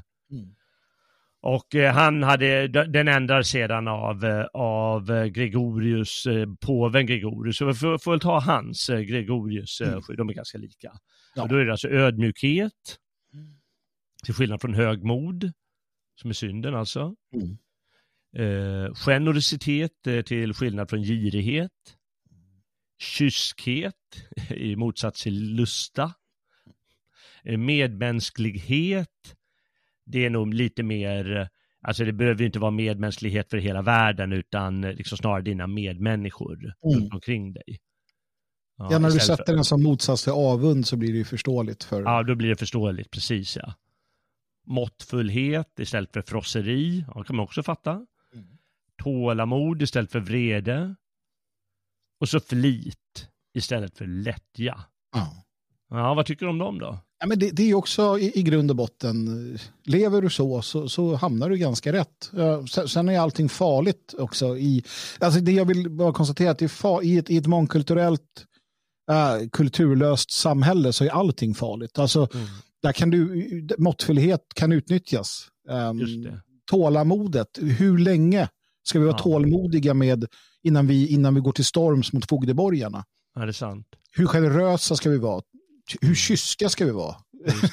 Och 1.45 1.75
eh, 1.75 1.93
han 1.93 2.23
hade, 2.23 2.67
den 2.67 3.07
ändras 3.07 3.47
sedan 3.47 3.87
av, 3.87 4.25
eh, 4.25 4.45
av 4.53 5.11
eh, 5.11 5.25
Gregorius, 5.25 6.27
påven 6.59 7.05
Gregorius. 7.05 7.57
Så 7.57 7.65
vi 7.65 7.73
får, 7.73 7.97
får 7.97 8.11
väl 8.11 8.19
ta 8.19 8.39
hans, 8.39 8.87
Gregorius, 8.87 9.81
Mm. 9.81 10.01
de 10.17 10.29
är 10.29 10.33
ganska 10.33 10.57
lika. 10.57 10.91
Ja. 11.35 11.43
Och 11.43 11.49
då 11.49 11.55
är 11.55 11.65
det 11.65 11.71
alltså 11.71 11.87
ödmjukhet, 11.89 12.97
till 14.23 14.33
skillnad 14.33 14.61
från 14.61 14.73
högmod, 14.73 15.51
som 16.21 16.29
är 16.29 16.33
synden 16.33 16.75
alltså. 16.75 17.15
Mm. 17.33 17.57
Eh, 18.37 18.93
generositet 18.93 20.07
eh, 20.07 20.21
till 20.21 20.53
skillnad 20.53 20.89
från 20.89 21.03
girighet. 21.03 21.71
Kyskhet 22.99 23.93
i 24.49 24.75
motsats 24.75 25.23
till 25.23 25.55
lusta. 25.55 26.13
Eh, 27.43 27.57
medmänsklighet, 27.57 29.35
det 30.05 30.25
är 30.25 30.29
nog 30.29 30.53
lite 30.53 30.83
mer, 30.83 31.49
alltså 31.81 32.05
det 32.05 32.13
behöver 32.13 32.39
ju 32.39 32.45
inte 32.45 32.59
vara 32.59 32.71
medmänsklighet 32.71 33.49
för 33.49 33.57
hela 33.57 33.81
världen 33.81 34.33
utan 34.33 34.81
liksom 34.81 35.17
snarare 35.17 35.41
dina 35.41 35.67
medmänniskor 35.67 36.63
Mm. 36.63 36.99
runt 36.99 37.13
omkring 37.13 37.53
dig. 37.53 37.79
Ja, 38.77 38.99
när 38.99 39.09
du 39.09 39.19
sätter 39.19 39.53
den 39.55 39.63
som 39.63 39.83
motsats 39.83 40.23
till 40.23 40.33
avund 40.33 40.87
så 40.87 40.97
blir 40.97 41.11
det 41.11 41.17
ju 41.17 41.25
förståeligt 41.25 41.83
för... 41.83 42.01
Ja, 42.01 42.23
då 42.23 42.35
blir 42.35 42.49
det 42.49 42.55
förståeligt, 42.55 43.11
precis 43.11 43.55
ja. 43.55 43.73
Måttfullhet 44.67 45.79
istället 45.79 46.13
för 46.13 46.21
frosseri, 46.21 47.05
ja, 47.07 47.23
kan 47.23 47.35
man 47.35 47.43
också 47.43 47.63
fatta. 47.63 47.91
Mm. 47.91 48.05
Tålamod 49.03 49.81
istället 49.81 50.11
för 50.11 50.19
vrede. 50.19 50.95
Och 52.19 52.29
så 52.29 52.39
flit 52.39 53.29
istället 53.53 53.97
för 53.97 54.05
lättja. 54.07 54.85
Ja. 55.11 55.45
Ja, 55.89 56.13
vad 56.13 56.25
tycker 56.25 56.45
du 56.45 56.49
om 56.49 56.57
dem 56.57 56.79
då? 56.79 56.99
Ja, 57.19 57.27
men 57.27 57.39
det, 57.39 57.49
det 57.51 57.69
är 57.69 57.73
också 57.73 58.19
i, 58.19 58.39
i 58.39 58.43
grund 58.43 58.69
och 58.69 58.75
botten, 58.75 59.59
lever 59.83 60.21
du 60.21 60.29
så, 60.29 60.61
så 60.61 60.89
så 60.89 61.15
hamnar 61.15 61.49
du 61.49 61.57
ganska 61.57 61.93
rätt. 61.93 62.31
Sen, 62.87 63.09
är 63.09 63.19
allting 63.19 63.49
farligt 63.49 64.13
också. 64.17 64.57
I, 64.57 64.83
alltså 65.19 65.39
det 65.39 65.51
jag 65.51 65.65
vill 65.65 65.89
bara 65.89 66.13
konstatera 66.13 66.51
att 66.51 66.59
det 66.59 66.65
är 66.65 66.69
fa, 66.69 67.01
i, 67.01 67.17
ett, 67.17 67.29
i 67.29 67.37
ett 67.37 67.47
mångkulturellt 67.47 68.21
äh, 69.11 69.49
kulturlöst 69.49 70.31
samhälle 70.31 70.93
så 70.93 71.03
är 71.05 71.09
allting 71.09 71.55
farligt. 71.55 71.99
Alltså, 71.99 72.27
Mm. 72.33 72.47
där 72.81 72.91
kan 72.91 73.09
du, 73.09 73.47
måttfullhet 73.77 74.41
kan 74.55 74.71
utnyttjas. 74.71 75.47
Um, 75.69 75.99
Just 75.99 76.23
det. 76.23 76.41
Tålamodet, 76.71 77.47
hur 77.61 77.97
länge 77.97 78.49
ska 78.83 78.99
vi 78.99 79.05
vara 79.05 79.15
Ja. 79.17 79.23
tålmodiga 79.23 79.93
med 79.93 80.25
innan 80.63 80.87
vi, 80.87 81.07
innan 81.07 81.35
vi 81.35 81.41
går 81.41 81.51
till 81.51 81.65
storms 81.65 82.13
mot 82.13 82.29
fogdeborgarna? 82.29 83.03
Ja, 83.35 83.41
det 83.41 83.47
är 83.47 83.51
sant. 83.51 83.87
Hur 84.11 84.25
generösa 84.25 84.95
ska 84.95 85.09
vi 85.09 85.17
vara? 85.17 85.41
Hur 86.01 86.15
kyska 86.15 86.69
ska 86.69 86.85
vi 86.85 86.91
vara? 86.91 87.15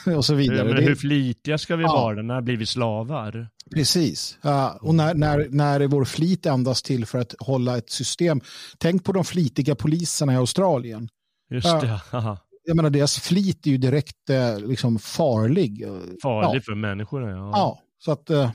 och 0.17 0.25
så 0.25 0.35
vidare. 0.35 0.65
men 0.75 0.83
hur 0.85 0.95
flitiga 0.95 1.59
ska 1.59 1.77
vi 1.77 1.83
Ja. 1.85 1.93
vara? 1.93 2.23
När 2.23 2.41
blir 2.41 2.57
vi 2.57 2.67
slavar? 2.67 3.49
Precis. 3.75 4.39
Ja, 4.43 4.79
och 4.81 4.95
när, 4.95 5.15
när, 5.15 5.47
när 5.51 5.81
är 5.81 5.87
vår 5.89 6.05
flit 6.05 6.47
endast 6.47 6.85
till 6.85 7.07
för 7.07 7.19
att 7.19 7.35
hålla 7.39 7.79
ett 7.79 7.91
system? 7.91 8.41
Tänk 8.79 9.05
på 9.05 9.13
de 9.13 9.25
flitiga 9.25 9.75
poliserna 9.75 10.33
i 10.33 10.37
Australien. 10.37 11.09
Just 11.51 11.67
Ja. 11.67 11.81
det, 11.81 11.89
haha. 12.11 12.39
Jag 12.65 12.77
menar, 12.77 12.91
deras 12.91 13.19
flit 13.21 13.67
är 13.67 13.71
ju 13.71 13.79
direkt 13.79 14.31
eh, 14.31 14.59
liksom 14.61 14.99
farlig. 14.99 15.85
farligt 16.23 16.55
Ja. 16.55 16.61
för 16.65 16.75
människorna. 16.75 17.31
Ja. 17.31 17.51
Ja, 17.55 17.81
så 17.99 18.13
att... 18.13 18.31
Eh, 18.31 18.51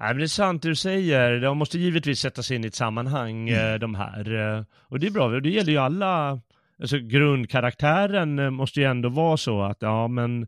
Nej, 0.00 0.08
men 0.08 0.18
det 0.18 0.24
är 0.24 0.28
sant 0.28 0.62
det 0.62 0.68
du 0.68 0.76
säger. 0.76 1.40
De 1.40 1.58
måste 1.58 1.78
givetvis 1.78 2.20
sätta 2.20 2.42
sig 2.42 2.56
in 2.56 2.64
i 2.64 2.66
ett 2.66 2.74
sammanhang, 2.74 3.48
Mm. 3.48 3.72
eh, 3.74 3.78
de 3.78 3.94
här. 3.94 4.66
Och 4.78 5.00
det 5.00 5.06
är 5.06 5.10
bra, 5.10 5.28
det 5.40 5.50
gäller 5.50 5.72
ju 5.72 5.78
alla. 5.78 6.40
Alltså 6.80 6.98
grundkaraktären 6.98 8.38
eh, 8.38 8.50
måste 8.50 8.80
ju 8.80 8.86
ändå 8.86 9.08
vara 9.08 9.36
så 9.36 9.62
att, 9.62 9.76
ja 9.80 10.08
men 10.08 10.46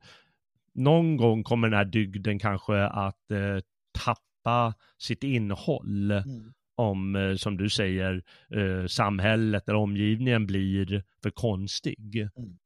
någon 0.74 1.16
gång 1.16 1.42
kommer 1.44 1.68
den 1.68 1.76
här 1.78 1.84
dygden 1.84 2.38
kanske 2.38 2.84
att 2.84 3.30
eh, 3.30 3.58
tappa 4.04 4.74
sitt 4.98 5.24
innehåll 5.24 6.10
Mm. 6.10 6.52
om, 6.76 7.16
eh, 7.16 7.34
som 7.36 7.56
du 7.56 7.70
säger, 7.70 8.22
eh, 8.54 8.86
samhället 8.86 9.68
eller 9.68 9.78
omgivningen 9.78 10.46
blir 10.46 11.02
för 11.22 11.30
konstig. 11.30 12.16
Mm. 12.36 12.58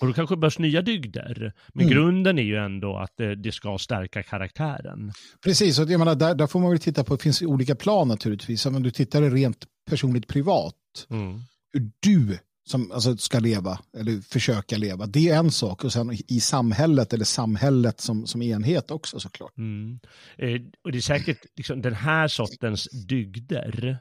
Och 0.00 0.06
då 0.06 0.12
kanske 0.12 0.36
behövs 0.36 0.58
nya 0.58 0.82
dygder. 0.82 1.52
Men 1.74 1.86
Mm. 1.86 1.94
grunden 1.96 2.38
är 2.38 2.42
ju 2.42 2.56
ändå 2.56 2.96
att 2.96 3.20
eh, 3.20 3.30
det 3.30 3.52
ska 3.52 3.78
stärka 3.78 4.22
karaktären. 4.22 5.12
precis, 5.44 5.78
och 5.78 5.90
jag 5.90 5.98
menar, 5.98 6.14
där, 6.14 6.34
där 6.34 6.46
får 6.46 6.60
man 6.60 6.70
väl 6.70 6.78
titta 6.80 7.04
på, 7.04 7.16
det 7.16 7.22
finns 7.22 7.42
olika 7.42 7.74
plan 7.74 8.08
naturligtvis. 8.08 8.66
Men 8.66 8.82
du 8.82 8.90
tittar 8.90 9.22
rent 9.22 9.66
personligt 9.90 10.28
privat. 10.28 10.74
Mm. 11.10 11.38
Hur 11.72 11.90
du 12.00 12.38
som, 12.66 12.92
alltså, 12.92 13.16
ska 13.16 13.38
leva, 13.38 13.78
eller 13.96 14.20
försöka 14.20 14.76
leva, 14.76 15.06
det 15.06 15.28
är 15.28 15.38
en 15.38 15.50
sak. 15.50 15.84
Och 15.84 15.92
sen 15.92 16.18
i 16.28 16.40
samhället, 16.40 17.12
eller 17.12 17.24
samhället 17.24 18.00
som, 18.00 18.26
som 18.26 18.42
enhet 18.42 18.90
också 18.90 19.20
såklart. 19.20 19.58
Mm. 19.58 20.00
Eh, 20.36 20.60
och 20.84 20.92
det 20.92 20.98
är 20.98 21.02
säkert 21.02 21.38
liksom 21.56 21.82
den 21.82 21.94
här 21.94 22.28
sortens 22.28 22.88
dygder 23.06 23.98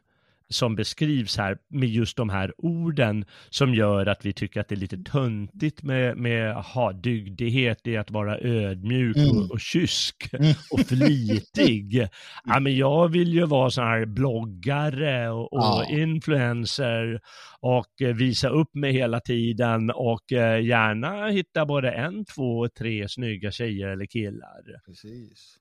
som 0.53 0.75
beskrivs 0.75 1.37
här 1.37 1.57
med 1.69 1.89
just 1.89 2.17
de 2.17 2.29
här 2.29 2.53
orden 2.57 3.25
som 3.49 3.73
gör 3.73 4.05
att 4.05 4.25
vi 4.25 4.33
tycker 4.33 4.61
att 4.61 4.67
det 4.67 4.75
är 4.75 4.79
lite 4.79 4.97
töntigt 4.97 5.83
med, 5.83 6.17
med 6.17 6.57
aha, 6.57 6.91
dygdighet, 6.91 7.87
är 7.87 7.99
att 7.99 8.11
vara 8.11 8.37
ödmjuk 8.39 9.17
Mm. 9.17 9.29
och, 9.37 9.51
och 9.51 9.59
kysk 9.59 10.29
Mm. 10.33 10.53
och 10.71 10.79
flitig. 10.79 12.07
ja, 12.45 12.59
men 12.59 12.75
jag 12.77 13.07
vill 13.07 13.33
ju 13.33 13.45
vara 13.45 13.69
sån 13.69 13.83
här 13.83 14.05
bloggare 14.05 15.29
och, 15.29 15.53
och 15.53 15.59
Ja. 15.63 15.87
influencer 15.89 17.19
och 17.59 18.01
eh, 18.01 18.15
visa 18.15 18.49
upp 18.49 18.75
mig 18.75 18.91
hela 18.93 19.19
tiden 19.19 19.91
och 19.91 20.31
eh, 20.33 20.63
gärna 20.65 21.27
hitta 21.27 21.65
både 21.65 21.91
en, 21.91 22.25
två, 22.25 22.67
tre 22.69 23.09
snygga 23.09 23.51
tjejer 23.51 23.87
eller 23.87 24.05
killar. 24.05 24.81
Precis. 24.85 25.57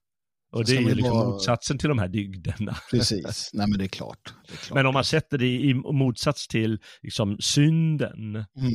Och 0.52 0.64
det 0.64 0.76
är 0.76 0.80
ju 0.80 0.94
liksom 0.94 1.18
vara- 1.18 1.28
motsatsen 1.28 1.78
till 1.78 1.88
de 1.88 1.98
här 1.98 2.08
dygderna. 2.08 2.76
Precis, 2.90 3.50
nej 3.52 3.66
men 3.68 3.78
det 3.78 3.84
är 3.84 3.88
klart. 3.88 4.34
Det 4.48 4.52
är 4.52 4.56
klart. 4.56 4.74
Men 4.74 4.86
om 4.86 4.94
man 4.94 5.04
sätter 5.04 5.38
det 5.38 5.46
i 5.46 5.74
motsats 5.74 6.48
till 6.48 6.78
liksom 7.02 7.36
synden. 7.40 8.34
Mm. 8.34 8.72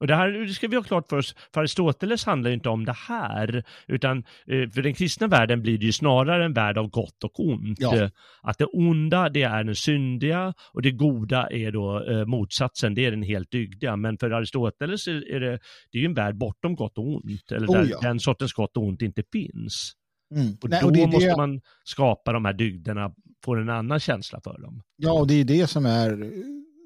Och 0.00 0.06
det 0.06 0.14
här 0.16 0.28
det 0.28 0.52
ska 0.52 0.68
vi 0.68 0.76
ha 0.76 0.82
klart 0.82 1.08
för 1.08 1.16
oss, 1.16 1.34
för 1.54 1.60
Aristoteles 1.60 2.24
handlar 2.24 2.50
ju 2.50 2.54
inte 2.54 2.68
om 2.68 2.84
det 2.84 2.96
här, 3.08 3.64
utan 3.88 4.18
eh, 4.18 4.70
för 4.70 4.82
den 4.82 4.94
kristna 4.94 5.26
världen 5.26 5.62
blir 5.62 5.78
det 5.78 5.84
ju 5.86 5.92
snarare 5.92 6.44
en 6.44 6.52
värld 6.52 6.78
av 6.78 6.88
gott 6.88 7.24
och 7.24 7.40
ont. 7.40 7.78
Ja. 7.80 8.10
Att 8.42 8.58
det 8.58 8.64
onda, 8.64 9.28
det 9.28 9.42
är 9.42 9.64
den 9.64 9.74
syndiga 9.76 10.54
och 10.72 10.82
det 10.82 10.90
goda 10.90 11.48
är 11.50 11.72
då 11.72 12.04
eh, 12.10 12.26
motsatsen, 12.26 12.94
det 12.94 13.04
är 13.04 13.10
den 13.10 13.22
helt 13.22 13.50
dygdiga. 13.50 13.96
Men 13.96 14.18
för 14.18 14.30
Aristoteles 14.30 15.06
är 15.06 15.34
är 15.34 15.40
det, 15.40 15.58
det 15.92 15.98
är 15.98 16.02
ju 16.02 16.06
en 16.06 16.14
värld 16.14 16.38
bortom 16.38 16.74
gott 16.74 16.98
och 16.98 17.08
ont, 17.14 17.52
eller 17.52 17.66
Oh, 17.66 17.72
där 17.72 17.88
ja. 17.90 17.98
den 18.00 18.20
sortens 18.20 18.52
gott 18.52 18.76
och 18.76 18.82
ont 18.82 19.02
inte 19.02 19.22
finns. 19.32 19.92
Mm. 20.34 20.56
Och 20.62 20.70
Nej, 20.70 20.80
då 20.80 20.86
och 20.86 20.92
det 20.92 21.06
måste 21.06 21.28
det, 21.28 21.36
man 21.36 21.60
skapa 21.84 22.32
de 22.32 22.44
här 22.44 22.52
dygderna, 22.52 23.12
få 23.44 23.54
en 23.54 23.68
annan 23.68 24.00
känsla 24.00 24.40
för 24.44 24.58
dem. 24.62 24.82
Ja, 24.96 25.12
och 25.12 25.26
det 25.26 25.34
är 25.34 25.44
det 25.44 25.66
som 25.66 25.86
är 25.86 26.32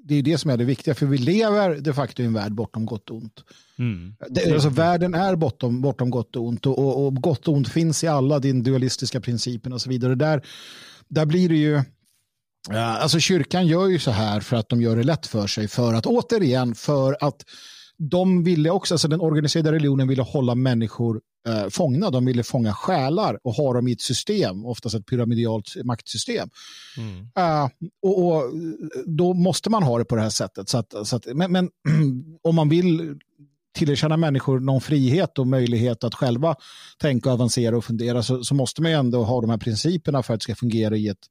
det 0.09 0.15
är 0.15 0.23
det 0.23 0.39
som 0.39 0.51
är 0.51 0.57
det 0.57 0.65
viktiga, 0.65 0.95
för 0.95 1.07
vi 1.07 1.19
lever 1.19 1.81
de 1.81 1.93
facto 1.93 2.23
i 2.23 2.27
en 2.27 2.33
värld 2.33 2.53
bortom 2.53 2.87
gott 2.87 3.11
och 3.11 3.17
ont. 3.17 3.45
Mm. 3.79 4.15
Det, 4.29 4.53
alltså, 4.53 4.69
världen 4.69 5.15
är 5.15 5.37
bortom, 5.37 5.81
bortom 5.81 6.11
gott 6.11 6.37
och 6.37 6.47
ont 6.47 6.67
och, 6.67 6.79
och, 6.79 7.07
och 7.07 7.15
gott 7.15 7.49
och 7.49 7.55
ont 7.55 7.69
finns 7.69 8.05
i 8.05 8.07
alla 8.07 8.39
din 8.39 8.63
dualistiska 8.63 9.21
principen 9.21 9.73
och 9.73 9.81
så 9.81 9.91
vidare. 9.91 10.15
Där, 10.15 10.47
där 11.09 11.27
blir 11.27 11.49
det 11.49 11.57
ju, 11.57 11.83
ja, 12.69 12.99
alltså 12.99 13.19
kyrkan 13.19 13.67
gör 13.67 13.87
ju 13.87 13.99
så 13.99 14.11
här 14.11 14.41
för 14.41 14.57
att 14.57 14.69
de 14.69 14.83
gör 14.83 14.97
det 14.97 15.03
lätt 15.03 15.27
för 15.27 15.47
sig, 15.47 15.69
för 15.69 15.95
att 15.95 16.07
återigen, 16.07 16.75
för 16.75 17.17
att 17.21 17.45
de 17.99 18.45
ville 18.45 18.71
också, 18.71 18.95
alltså 18.95 19.09
den 19.09 19.21
organiserade 19.21 19.73
religionen 19.73 20.09
ville 20.09 20.23
hålla 20.23 20.55
människor 20.55 21.21
eh, 21.49 21.69
fångna, 21.69 22.11
de 22.11 22.25
ville 22.25 22.43
fånga 22.43 22.73
själar 22.73 23.39
och 23.45 23.53
ha 23.53 23.73
dem 23.73 23.89
i 23.89 23.93
ett 23.93 24.01
system, 24.01 24.67
oftast 24.67 24.95
ett 24.95 25.07
pyramidalt 25.07 25.77
maktsystem. 25.85 26.49
Mm. 26.97 27.19
Uh, 27.19 27.69
och, 28.03 28.27
och 28.27 28.43
då 29.07 29.35
måste 29.35 29.71
man 29.71 29.83
ha 29.83 29.99
det 29.99 30.05
på 30.05 30.17
det 30.17 30.23
här 30.23 30.31
sättet. 30.31 30.69
Så 30.69 30.79
att, 30.79 30.95
så 31.05 31.17
att, 31.17 31.27
men, 31.35 31.53
men 31.53 31.71
om 32.43 32.55
man 32.55 32.69
vill 32.69 33.19
tillerkänna 33.75 34.17
människor 34.17 34.61
någon 34.61 34.81
frihet 34.81 35.39
och 35.39 35.47
möjlighet 35.47 36.05
att 36.05 36.15
själva 36.15 36.55
tänka, 36.99 37.31
avancera 37.31 37.77
och 37.77 37.85
fundera 37.85 38.23
så, 38.23 38.45
så 38.45 38.55
måste 38.55 38.83
man 38.83 38.91
ju 38.91 38.97
ändå 38.97 39.25
ha 39.25 39.41
de 39.41 39.51
här 39.51 39.59
principerna 39.59 40.23
för 40.23 40.35
att 40.35 40.41
det 40.41 40.45
ska 40.45 40.55
fungera 40.55 40.97
i 40.97 41.09
ett, 41.09 41.27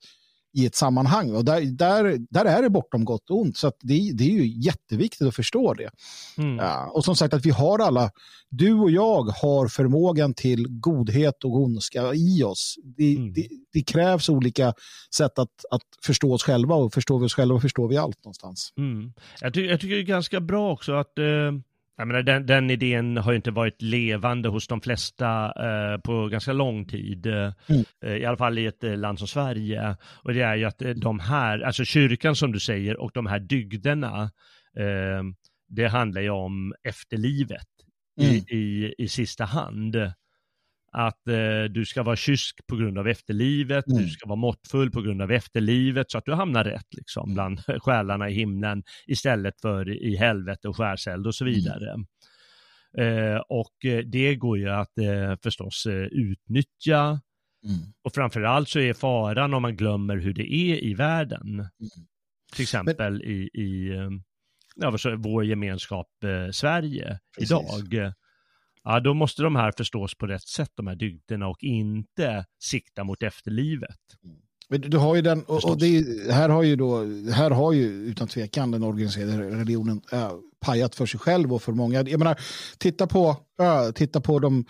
i 0.54 0.66
ett 0.66 0.76
sammanhang. 0.76 1.36
Och 1.36 1.46
där, 1.46 1.62
där, 1.62 2.18
där 2.30 2.46
är 2.46 2.62
det 2.62 2.70
bortom 2.70 3.06
gott 3.06 3.30
och 3.30 3.42
ont. 3.42 3.58
Så 3.58 3.72
det, 3.82 4.12
det 4.14 4.24
är 4.24 4.32
ju 4.32 4.48
jätteviktigt 4.48 5.28
att 5.28 5.36
förstå 5.36 5.74
det. 5.74 5.90
Mm. 6.38 6.58
Ja, 6.58 6.92
och 6.94 7.06
som 7.06 7.16
sagt 7.16 7.34
att 7.34 7.46
vi 7.46 7.50
har 7.50 7.80
alla, 7.80 8.12
du 8.50 8.74
och 8.74 8.92
jag 8.92 9.24
har 9.24 9.68
förmågan 9.68 10.34
till 10.34 10.68
godhet 10.70 11.44
och 11.44 11.56
ondska 11.56 12.14
i 12.14 12.44
oss. 12.44 12.76
Det, 12.98 13.16
mm. 13.16 13.34
det, 13.34 13.48
det, 13.74 13.82
krävs 13.82 14.30
olika 14.30 14.74
sätt 15.16 15.40
att, 15.40 15.66
att 15.72 15.82
förstå 16.06 16.34
oss 16.34 16.44
själva 16.44 16.76
och 16.76 16.94
förstår 16.94 17.20
vi 17.20 17.26
oss 17.26 17.34
själva 17.34 17.56
och 17.56 17.62
förstår 17.62 17.88
vi 17.88 17.98
allt 17.98 18.24
någonstans. 18.26 18.74
Mm. 18.78 19.14
Jag, 19.42 19.54
ty 19.54 19.66
jag 19.66 19.80
tycker 19.80 19.96
det 19.96 20.02
är 20.02 20.06
ganska 20.06 20.40
bra 20.40 20.72
också 20.72 20.94
att 20.94 21.18
eh 21.18 21.52
jag 21.98 22.08
menar, 22.08 22.24
den, 22.24 22.46
den, 22.46 22.70
idén 22.70 23.18
har 23.18 23.32
ju 23.32 23.36
inte 23.36 23.52
varit 23.52 23.82
levande 23.82 24.50
hos 24.50 24.68
de 24.68 24.82
flesta 24.82 25.46
eh, 25.46 26.00
på 26.02 26.28
ganska 26.28 26.54
lång 26.54 26.86
tid. 26.86 27.26
Eh, 27.26 27.54
mm. 27.68 27.84
Eh, 28.06 28.16
I 28.16 28.26
alla 28.26 28.38
fall 28.38 28.58
i 28.58 28.66
ett 28.66 28.84
eh, 28.84 28.98
land 28.98 29.20
som 29.20 29.28
Sverige. 29.28 29.96
Och 30.24 30.34
det 30.34 30.42
är 30.42 30.56
ju 30.56 30.66
att 30.66 30.82
eh, 30.82 30.90
de 30.90 31.20
här, 31.20 31.60
alltså 31.60 31.86
kyrkan 31.86 32.36
som 32.36 32.52
du 32.52 32.60
säger 32.60 32.98
och 32.98 33.12
de 33.14 33.26
här 33.26 33.40
dygderna, 33.40 34.32
det 35.70 35.88
handlar 35.88 36.22
ju 36.22 36.30
om 36.30 36.74
efterlivet 36.84 37.68
mm. 38.22 38.32
i, 38.32 38.38
i, 38.38 38.96
i 38.98 39.08
sista 39.08 39.46
hand 39.46 39.96
att 40.98 41.28
eh, 41.28 41.64
du 41.70 41.86
ska 41.86 42.04
vara 42.04 42.16
kysk 42.16 42.68
på 42.68 42.76
grund 42.76 42.98
av 42.98 43.08
efterlivet, 43.08 43.88
mm. 43.88 44.04
du 44.04 44.10
ska 44.10 44.28
vara 44.28 44.40
måttfull 44.40 44.92
på 44.92 45.02
grund 45.02 45.22
av 45.22 45.32
efterlivet 45.32 46.12
så 46.12 46.18
att 46.18 46.26
du 46.26 46.34
hamnar 46.34 46.64
rätt 46.64 46.94
liksom 46.94 47.24
mm. 47.24 47.34
bland 47.34 47.60
själarna 47.84 48.30
i 48.30 48.34
himlen 48.34 48.84
istället 49.08 49.62
för 49.62 49.90
i 49.90 50.16
helvete 50.16 50.68
och 50.68 50.78
skärseld 50.78 51.28
och 51.28 51.36
så 51.36 51.44
mm. 51.44 51.54
vidare. 51.54 51.94
Mm. 51.94 52.06
Eh, 52.98 53.42
och 53.50 53.86
eh, 53.86 54.00
det 54.00 54.36
går 54.36 54.58
ju 54.58 54.70
att 54.70 54.98
eh, 54.98 55.36
förstås 55.44 55.86
eh, 55.86 56.06
utnyttja 56.12 57.00
mm. 57.66 57.80
och 58.04 58.14
framförallt 58.14 58.70
så 58.70 58.80
är 58.80 58.94
faran 58.94 59.54
om 59.54 59.62
man 59.62 59.76
glömmer 59.76 60.18
hur 60.18 60.34
det 60.34 60.54
är 60.54 60.84
i 60.84 60.94
världen. 60.94 61.54
Mm. 61.54 62.08
Till 62.54 62.64
exempel 62.64 63.14
Men... 63.14 63.22
i, 63.22 63.50
i 63.54 63.90
eh, 63.96 64.10
ja, 64.76 64.98
vår 65.18 65.46
gemenskap 65.46 66.08
Sverige 66.52 67.20
Precis. 67.38 67.52
idag 67.52 68.14
ja, 68.88 69.00
då 69.00 69.14
måste 69.14 69.44
de 69.44 69.56
här 69.56 69.72
förstås 69.78 70.16
på 70.16 70.28
rätt 70.28 70.48
sätt, 70.48 70.72
de 70.76 70.88
här 70.88 70.96
dygderna, 70.96 71.48
och 71.48 71.64
inte 71.64 72.46
sikta 72.60 73.04
mot 73.04 73.24
efterlivet. 73.24 74.00
Men 74.70 74.82
du 74.82 74.98
har 74.98 75.16
ju 75.16 75.22
den, 75.22 75.44
och, 75.44 75.66
och 75.66 75.78
det, 75.78 76.06
här 76.32 76.50
har 76.50 76.64
ju 76.64 76.76
då, 76.76 76.98
här 77.32 77.52
har 77.52 77.74
ju 77.74 77.86
utan 77.86 78.28
tvekan 78.28 78.72
den 78.72 78.84
organiserade 78.84 79.50
religionen 79.60 80.02
äh, 80.12 80.32
pajat 80.60 80.96
för 80.96 81.06
sig 81.06 81.20
själv 81.20 81.54
och 81.54 81.62
för 81.62 81.72
många. 81.72 82.04
Jag 82.04 82.20
menar, 82.20 82.40
titta 82.78 83.08
på, 83.08 83.38
äh, 83.60 83.92
titta 83.92 84.22
på 84.22 84.40
de, 84.40 84.66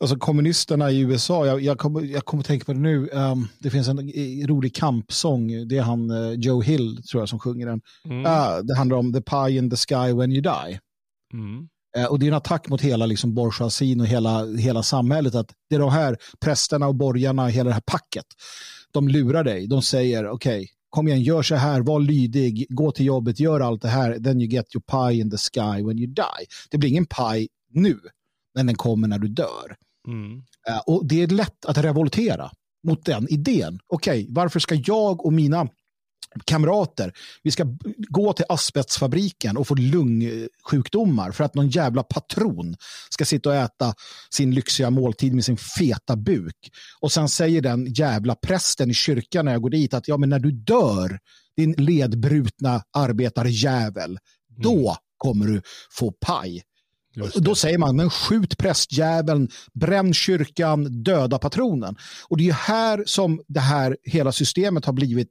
alltså 0.00 0.16
kommunisterna 0.16 0.90
i 0.90 1.00
USA, 1.00 1.46
jag, 1.46 1.60
jag 1.60 1.78
kommer 1.78 2.02
jag 2.02 2.24
kom 2.24 2.40
att 2.40 2.46
tänka 2.46 2.64
på 2.64 2.72
det 2.72 2.78
nu, 2.78 3.08
um, 3.08 3.48
det 3.58 3.70
finns 3.70 3.88
en 3.88 3.98
rolig 4.46 4.74
kampsång, 4.74 5.68
det 5.68 5.78
är 5.78 5.82
han 5.82 6.10
uh, 6.10 6.32
Joe 6.32 6.62
Hill 6.62 7.02
tror 7.10 7.22
jag 7.22 7.28
som 7.28 7.38
sjunger 7.38 7.66
den. 7.66 7.80
Mm. 8.04 8.18
Uh, 8.18 8.64
det 8.64 8.76
handlar 8.76 8.96
om 8.96 9.12
the 9.12 9.22
pie 9.22 9.58
in 9.58 9.70
the 9.70 9.76
sky 9.76 10.12
when 10.12 10.32
you 10.32 10.42
die. 10.42 10.80
Mm. 11.32 11.68
Eh, 11.96 12.04
och 12.06 12.18
det 12.18 12.26
är 12.26 12.28
en 12.28 12.34
attack 12.34 12.68
mot 12.68 12.80
hela 12.80 13.06
liksom, 13.06 13.34
bourgeoisien 13.34 14.00
och 14.00 14.06
hela, 14.06 14.46
hela 14.46 14.82
samhället. 14.82 15.34
Att 15.34 15.52
det 15.68 15.74
är 15.74 15.80
de 15.80 15.90
här 15.90 16.16
prästerna 16.40 16.86
och 16.86 16.94
borgarna, 16.94 17.46
hela 17.46 17.68
det 17.68 17.74
här 17.74 17.82
packet. 17.86 18.26
De 18.92 19.08
lurar 19.08 19.44
dig. 19.44 19.66
De 19.66 19.82
säger 19.82 20.28
okej, 20.28 20.60
okay, 20.60 20.68
kom 20.90 21.08
igen, 21.08 21.22
gör 21.22 21.42
så 21.42 21.54
här, 21.54 21.80
var 21.80 22.00
lydig, 22.00 22.66
gå 22.68 22.90
till 22.90 23.06
jobbet, 23.06 23.40
gör 23.40 23.60
allt 23.60 23.82
det 23.82 23.88
här. 23.88 24.18
Then 24.18 24.40
you 24.40 24.50
get 24.50 24.66
your 24.74 24.82
pie 24.82 25.20
in 25.20 25.30
the 25.30 25.36
sky 25.36 25.82
when 25.82 25.98
you 25.98 26.06
die. 26.06 26.46
Det 26.70 26.78
blir 26.78 26.90
ingen 26.90 27.06
pie 27.06 27.48
nu, 27.70 27.98
men 28.54 28.66
den 28.66 28.76
kommer 28.76 29.08
när 29.08 29.18
du 29.18 29.28
dör. 29.28 29.76
Mm. 30.08 30.32
Uh, 30.68 30.78
och 30.86 31.06
det 31.06 31.22
är 31.22 31.26
lätt 31.26 31.64
att 31.64 31.78
revoltera 31.78 32.50
mot 32.86 33.04
den 33.04 33.26
idén. 33.30 33.78
Okej, 33.86 34.22
okay, 34.22 34.34
varför 34.34 34.60
ska 34.60 34.74
jag 34.74 35.26
och 35.26 35.32
mina 35.32 35.68
kamrater. 36.44 37.12
Vi 37.42 37.50
ska 37.50 37.64
gå 38.08 38.32
till 38.32 38.44
asbestfabriken 38.48 39.56
och 39.56 39.68
få 39.68 39.74
lungsjukdomar 39.74 41.32
för 41.32 41.44
att 41.44 41.54
någon 41.54 41.68
jävla 41.68 42.02
patron 42.02 42.76
ska 43.10 43.24
sitta 43.24 43.48
och 43.48 43.54
äta 43.54 43.94
sin 44.30 44.54
lyxiga 44.54 44.90
måltid 44.90 45.34
med 45.34 45.44
sin 45.44 45.56
feta 45.56 46.16
buk. 46.16 46.70
Och 47.00 47.12
sen 47.12 47.28
säger 47.28 47.60
den 47.60 47.86
jävla 47.92 48.34
prästen 48.34 48.90
i 48.90 48.94
kyrkan 48.94 49.44
när 49.44 49.52
jag 49.52 49.62
går 49.62 49.70
dit 49.70 49.94
att 49.94 50.08
ja, 50.08 50.16
men 50.16 50.28
när 50.28 50.38
du 50.38 50.50
dör, 50.50 51.18
din 51.56 51.72
ledbrutna 51.72 52.82
arbetarjävel, 52.92 54.10
mm. 54.10 54.20
då 54.62 54.96
kommer 55.18 55.46
du 55.46 55.62
få 55.90 56.12
paj. 56.12 56.62
Då 57.34 57.54
säger 57.54 57.78
man, 57.78 57.96
men 57.96 58.10
skjut 58.10 58.58
prästjäveln, 58.58 59.48
bränn 59.74 60.14
kyrkan, 60.14 61.02
döda 61.02 61.38
patronen. 61.38 61.96
Och 62.28 62.36
det 62.36 62.48
är 62.48 62.52
här 62.52 63.04
som 63.06 63.40
det 63.48 63.60
här 63.60 63.96
hela 64.02 64.32
systemet 64.32 64.84
har 64.84 64.92
blivit 64.92 65.28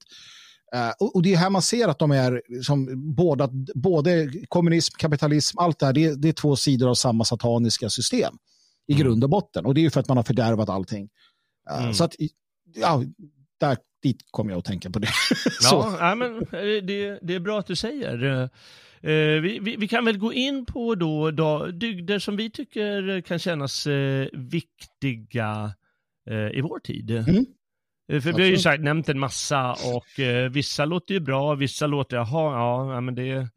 och, 0.99 1.21
det 1.23 1.34
är 1.34 1.38
här 1.38 1.49
man 1.49 1.61
ser 1.61 1.88
att 1.88 1.99
de 1.99 2.11
är 2.11 2.41
som 2.63 2.88
båda, 3.15 3.49
både 3.76 4.32
kommunism, 4.47 4.93
kapitalism, 4.97 5.59
allt 5.59 5.80
det 5.80 5.86
här, 5.86 5.93
det, 5.93 6.21
det 6.21 6.28
är 6.30 6.34
två 6.34 6.55
sidor 6.55 6.89
av 6.89 6.93
samma 6.93 7.26
sataniska 7.26 7.89
system 7.89 8.34
i 8.88 8.93
mm. 8.93 9.03
grund 9.03 9.23
och 9.23 9.30
botten. 9.30 9.65
Och 9.65 9.73
det 9.73 9.80
är 9.80 9.84
ju 9.84 9.89
för 9.89 9.99
att 9.99 10.07
man 10.07 10.17
har 10.17 10.23
fördärvat 10.23 10.69
allting. 10.69 11.09
Uh, 11.71 11.84
mm. 11.84 11.93
Så 11.93 12.03
att, 12.03 12.15
ja, 12.76 13.03
där, 13.59 13.78
dit 14.03 14.17
kommer 14.32 14.51
jag 14.51 14.59
att 14.59 14.65
tänka 14.65 14.89
på 14.89 14.99
det. 14.99 15.09
ja, 15.61 15.97
ja, 15.99 16.15
men 16.15 16.39
det, 16.88 17.19
det 17.21 17.36
är 17.36 17.39
bra 17.39 17.59
att 17.59 17.67
du 17.67 17.76
säger. 17.76 18.49
Vi, 19.41 19.59
vi, 19.59 19.76
vi, 19.76 19.88
kan 19.88 20.05
väl 20.05 20.17
gå 20.17 20.34
in 20.34 20.65
på 20.65 20.95
då, 20.95 21.32
då 21.32 21.67
dygder 21.67 22.19
som 22.19 22.38
vi 22.38 22.49
tycker 22.49 23.21
kan 23.21 23.39
kännas 23.39 23.88
viktiga 24.34 25.73
i 26.53 26.61
vår 26.61 26.80
tid. 26.80 27.11
Mm. 27.11 27.45
Eh, 28.07 28.21
för 28.21 28.33
vi 28.33 28.41
har 28.41 28.49
ju 28.49 28.57
sagt, 28.57 28.83
nämnt 28.83 29.09
en 29.09 29.19
massa 29.19 29.71
och 29.71 30.19
eh, 30.19 30.49
vissa 30.49 30.85
låter 30.85 31.13
ju 31.13 31.19
bra, 31.19 31.55
vissa 31.55 31.87
låter, 31.87 32.17
jaha, 32.17 32.53
ja, 32.93 33.01
men 33.01 33.15
det, 33.15 33.31
mm. 33.31 33.47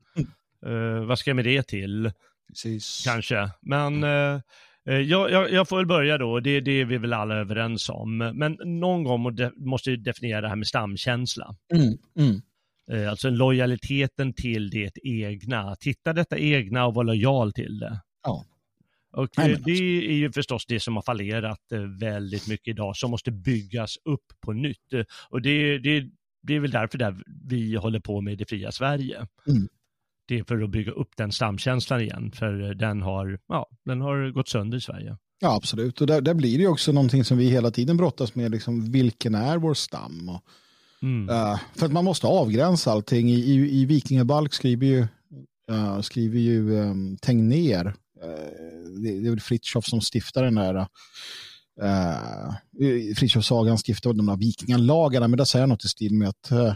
eh, 0.67 1.05
vad 1.07 1.19
ska 1.19 1.31
jag 1.31 1.37
med 1.37 1.45
det 1.45 1.63
till? 1.63 2.13
Precis. 2.49 3.03
Kanske, 3.05 3.51
men 3.61 4.05
eh, 4.05 4.41
eh 4.89 4.99
jag, 4.99 5.31
jag, 5.31 5.53
jag, 5.53 5.69
får 5.69 5.77
väl 5.77 5.87
börja 5.87 6.19
då, 6.19 6.41
det, 6.41 6.61
det 6.61 6.81
är 6.81 6.85
vi 6.85 6.99
väl 6.99 7.13
alla 7.13 7.35
överens 7.35 7.89
om. 7.89 8.19
Men 8.19 8.59
någon 8.65 9.05
gång 9.05 9.23
måste 9.57 9.91
vi 9.91 9.97
definiera 9.97 10.41
det 10.41 10.49
här 10.49 10.57
med 10.57 10.67
stamkänsla. 10.67 11.57
Mm. 11.75 11.99
Mm. 12.19 12.41
Eh, 12.91 13.11
alltså 13.11 13.31
lojaliteten 13.31 14.33
till 14.33 14.71
det 14.71 14.93
egna. 15.03 15.77
Titta 15.77 16.13
detta 16.13 16.39
egna 16.39 16.87
och 16.87 16.95
vara 16.95 17.07
lojal 17.07 17.53
till 17.53 17.79
det. 17.79 18.01
Ja. 18.23 18.45
Och 19.19 19.29
Nej, 19.37 19.57
det 19.65 19.73
är 19.73 20.13
ju 20.13 20.33
förstås 20.33 20.67
det 20.67 20.81
som 20.81 20.95
har 20.95 21.03
fallerat 21.03 21.73
eh, 21.73 21.81
väldigt 21.81 22.49
mycket 22.49 22.69
idag, 22.69 22.97
som 22.97 23.11
måste 23.11 23.31
byggas 23.31 23.97
upp 24.05 24.27
på 24.41 24.53
nytt. 24.53 24.93
Och 25.31 25.43
det, 25.43 25.79
det, 25.79 26.05
det 26.43 26.55
är 26.55 26.61
väl 26.61 26.71
därför 26.71 26.99
där 26.99 27.23
vi 27.45 27.75
håller 27.75 28.01
på 28.01 28.21
med 28.21 28.39
det 28.39 28.49
fria 28.49 28.73
Sverige. 28.73 29.27
Mm. 29.49 29.69
Det 30.29 30.39
är 30.39 30.45
för 30.45 30.63
att 30.63 30.71
bygga 30.71 30.93
upp 30.93 31.09
den 31.17 31.33
stamkänslan 31.33 32.01
igen, 32.01 32.33
för 32.35 32.75
den 32.75 33.03
har, 33.03 33.39
ja, 33.49 33.67
den 33.85 34.01
har 34.01 34.31
gått 34.31 34.49
sönder 34.49 34.79
i 34.79 34.81
Sverige. 34.81 35.17
Ja, 35.41 35.57
absolut. 35.57 36.01
Och 36.01 36.07
där, 36.07 36.21
där 36.21 36.35
blir 36.35 36.59
det 36.59 36.67
också 36.67 36.93
någonting 36.93 37.25
som 37.25 37.39
vi 37.39 37.51
hela 37.51 37.71
tiden 37.71 37.97
brottas 37.97 38.35
med, 38.35 38.51
liksom, 38.51 38.93
vilken 38.93 39.35
är 39.35 39.59
vår 39.59 39.75
stam? 39.75 40.29
Och, 40.29 40.43
mm. 41.03 41.29
uh, 41.29 41.61
för 41.77 41.87
att 41.87 41.93
man 41.93 42.05
måste 42.05 42.27
avgränsa 42.27 42.93
allting. 42.93 43.31
I, 43.31 43.35
i, 43.35 43.81
i 43.81 43.85
Vikingabalk 43.85 44.55
skriver 44.55 44.87
ju, 44.87 45.07
uh, 45.71 46.01
skriver 46.01 46.39
ju 46.39 46.71
um, 46.71 47.17
Tegnér 47.17 47.95
Eh, 48.08 48.08
det, 49.03 49.21
det 49.21 49.27
är 49.27 49.31
väl 49.31 49.41
Fritjof 49.41 49.85
som 49.85 50.01
stiftar 50.01 50.43
den 50.43 50.55
där 50.55 50.87
uh, 51.83 53.15
Fritjof-sagan 53.17 53.79
stiftade 53.79 54.17
de 54.17 54.27
där 54.27 54.37
vikingalagarna, 54.37 55.29
men 55.29 55.39
där 55.39 55.45
säger 55.45 55.63
han 55.63 55.69
något 55.69 55.85
i 55.85 55.89
stil 55.89 56.15
med 56.15 56.29
att 56.29 56.53
uh, 56.53 56.75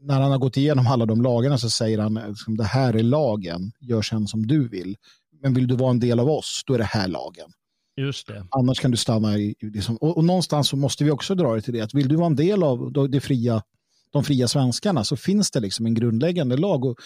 när 0.00 0.20
han 0.20 0.30
har 0.30 0.38
gått 0.38 0.56
igenom 0.56 0.86
alla 0.86 1.06
de 1.06 1.22
lagarna 1.22 1.58
så 1.58 1.70
säger 1.70 1.98
han 1.98 2.16
att 2.16 2.36
det 2.58 2.64
här 2.64 2.96
är 2.96 3.02
lagen, 3.02 3.72
gör 3.80 4.02
sen 4.02 4.26
som 4.26 4.46
du 4.46 4.68
vill. 4.68 4.96
Men 5.42 5.54
vill 5.54 5.66
du 5.66 5.76
vara 5.76 5.90
en 5.90 6.00
del 6.00 6.20
av 6.20 6.30
oss, 6.30 6.62
då 6.66 6.74
är 6.74 6.78
det 6.78 6.84
här 6.84 7.08
lagen. 7.08 7.50
Just 7.96 8.26
det. 8.26 8.46
Annars 8.50 8.80
kan 8.80 8.90
du 8.90 8.96
stanna 8.96 9.38
i, 9.38 9.54
liksom, 9.60 9.96
och, 9.96 10.16
och, 10.16 10.24
någonstans 10.24 10.68
så 10.68 10.76
måste 10.76 11.04
vi 11.04 11.10
också 11.10 11.34
dra 11.34 11.54
det 11.54 11.62
till 11.62 11.74
det, 11.74 11.80
att 11.80 11.94
vill 11.94 12.08
du 12.08 12.16
vara 12.16 12.26
en 12.26 12.36
del 12.36 12.62
av 12.62 13.10
det 13.10 13.20
fria, 13.20 13.62
de 14.12 14.24
fria 14.24 14.48
svenskarna 14.48 15.04
så 15.04 15.16
finns 15.16 15.50
det 15.50 15.60
liksom 15.60 15.86
en 15.86 15.94
grundläggande 15.94 16.56
lag 16.56 16.84
och 16.84 16.98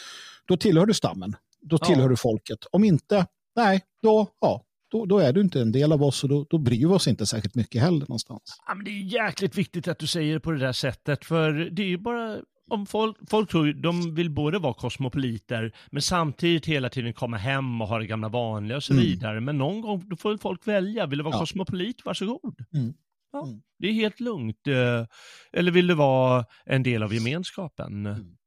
då 0.47 0.57
tillhör 0.57 0.87
du 0.87 0.95
stammen. 0.95 1.37
Då 1.61 1.79
tillhör 1.79 2.03
ja. 2.03 2.09
du 2.09 2.17
folket. 2.17 2.59
Om 2.73 2.85
inte, 2.85 3.27
nej, 3.59 3.81
då, 4.03 4.29
ja, 4.41 4.65
då, 4.91 5.07
då, 5.07 5.19
är 5.19 5.33
du 5.33 5.41
inte 5.41 5.61
en 5.61 5.73
del 5.73 5.93
av 5.93 6.03
oss 6.03 6.23
och 6.23 6.29
då, 6.29 6.47
då 6.51 6.59
bryr 6.59 6.79
vi 6.79 6.95
oss 6.95 7.09
inte 7.09 7.27
särskilt 7.27 7.55
mycket 7.55 7.83
heller 7.83 8.01
någonstans. 8.01 8.43
Ja, 8.67 8.75
men 8.75 8.85
det 8.85 8.91
är 8.91 9.25
jäkligt 9.25 9.59
viktigt 9.59 9.89
att 9.89 9.99
du 9.99 10.07
säger 10.07 10.35
det 10.35 10.41
på 10.41 10.51
det 10.51 10.59
där 10.59 10.73
sättet, 10.73 11.25
för 11.25 11.53
det 11.53 11.83
är 11.83 11.87
ju 11.87 11.99
bara 11.99 12.39
om 12.71 12.87
folk, 12.87 13.17
folk 13.31 13.51
tror 13.51 13.73
de 13.73 14.15
vill 14.15 14.31
både 14.31 14.59
vara 14.59 14.75
kosmopoliter, 14.75 15.73
men 15.91 16.03
samtidigt 16.03 16.67
hela 16.67 16.89
tiden 16.89 17.13
komma 17.13 17.37
hem 17.37 17.83
och 17.83 17.89
ha 17.89 17.99
det 17.99 18.07
gamla 18.07 18.29
vanliga 18.29 18.77
och 18.77 18.85
så 18.85 18.93
mm. 18.93 19.05
vidare. 19.05 19.41
Men 19.41 19.59
någon 19.59 19.81
gång 19.81 20.09
då 20.09 20.17
får 20.17 20.37
folk 20.37 20.67
välja, 20.67 21.07
vill 21.07 21.19
du 21.19 21.25
vara 21.25 21.35
ja. 21.35 21.41
kosmopolit, 21.41 22.05
varsågod. 22.05 22.57
Mm. 22.75 22.95
Ja, 23.33 23.45
mm. 23.45 23.61
Det 23.79 23.89
är 23.89 23.93
helt 23.93 24.21
lugnt. 24.21 24.67
Eh, 24.67 25.07
eller 25.53 25.71
vill 25.71 25.87
du 25.87 25.95
vara 25.95 26.45
en 26.65 26.83
del 26.83 27.03
av 27.03 27.15
gemenskapen? 27.15 28.07
Mm. 28.07 28.38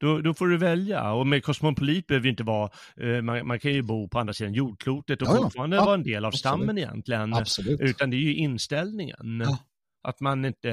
Då, 0.00 0.20
då, 0.20 0.34
får 0.34 0.46
du 0.46 0.58
välja. 0.58 1.12
Och 1.12 1.26
med 1.26 1.44
kosmopolit 1.44 2.06
behöver 2.06 2.28
inte 2.28 2.42
vara, 2.42 2.70
eh, 2.96 3.22
man, 3.22 3.46
man, 3.46 3.60
kan 3.60 3.72
ju 3.72 3.82
bo 3.82 4.08
på 4.08 4.18
andra 4.18 4.32
sidan 4.32 4.52
jordklotet 4.52 5.22
och 5.22 5.28
ja, 5.28 5.36
fortfarande 5.36 5.76
ja, 5.76 5.84
vara 5.84 5.94
en 5.94 6.02
del 6.02 6.24
av 6.24 6.28
absolut. 6.28 6.40
stammen 6.40 6.78
egentligen. 6.78 7.34
Absolut. 7.34 7.80
Utan 7.80 8.10
det 8.10 8.16
är 8.16 8.20
ju 8.20 8.34
inställningen. 8.34 9.42
Ja. 9.44 9.58
Att 10.02 10.20
man 10.20 10.44
inte, 10.44 10.70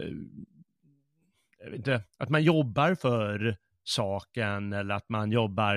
eh, 0.00 1.74
inte, 1.74 2.02
att 2.18 2.28
man 2.28 2.42
jobbar 2.42 2.94
för 2.94 3.56
saken 3.84 4.72
eller 4.72 4.94
att 4.94 5.08
man 5.08 5.32
jobbar 5.32 5.76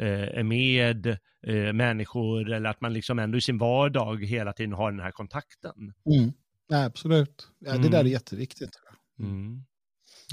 eh, 0.00 0.44
med 0.44 1.06
eh, 1.46 1.72
människor 1.72 2.52
eller 2.52 2.70
att 2.70 2.80
man 2.80 2.92
liksom 2.92 3.18
ändå 3.18 3.38
i 3.38 3.40
sin 3.40 3.58
vardag 3.58 4.24
hela 4.24 4.52
tiden 4.52 4.72
har 4.72 4.90
den 4.90 5.00
här 5.00 5.10
kontakten. 5.10 5.92
Mm. 6.14 6.32
Absolut. 6.72 7.48
Ja, 7.58 7.72
det 7.72 7.88
där 7.88 7.98
är 7.98 8.00
Mm. 8.00 8.12
jätteviktigt. 8.12 8.70
Mm. 9.18 9.64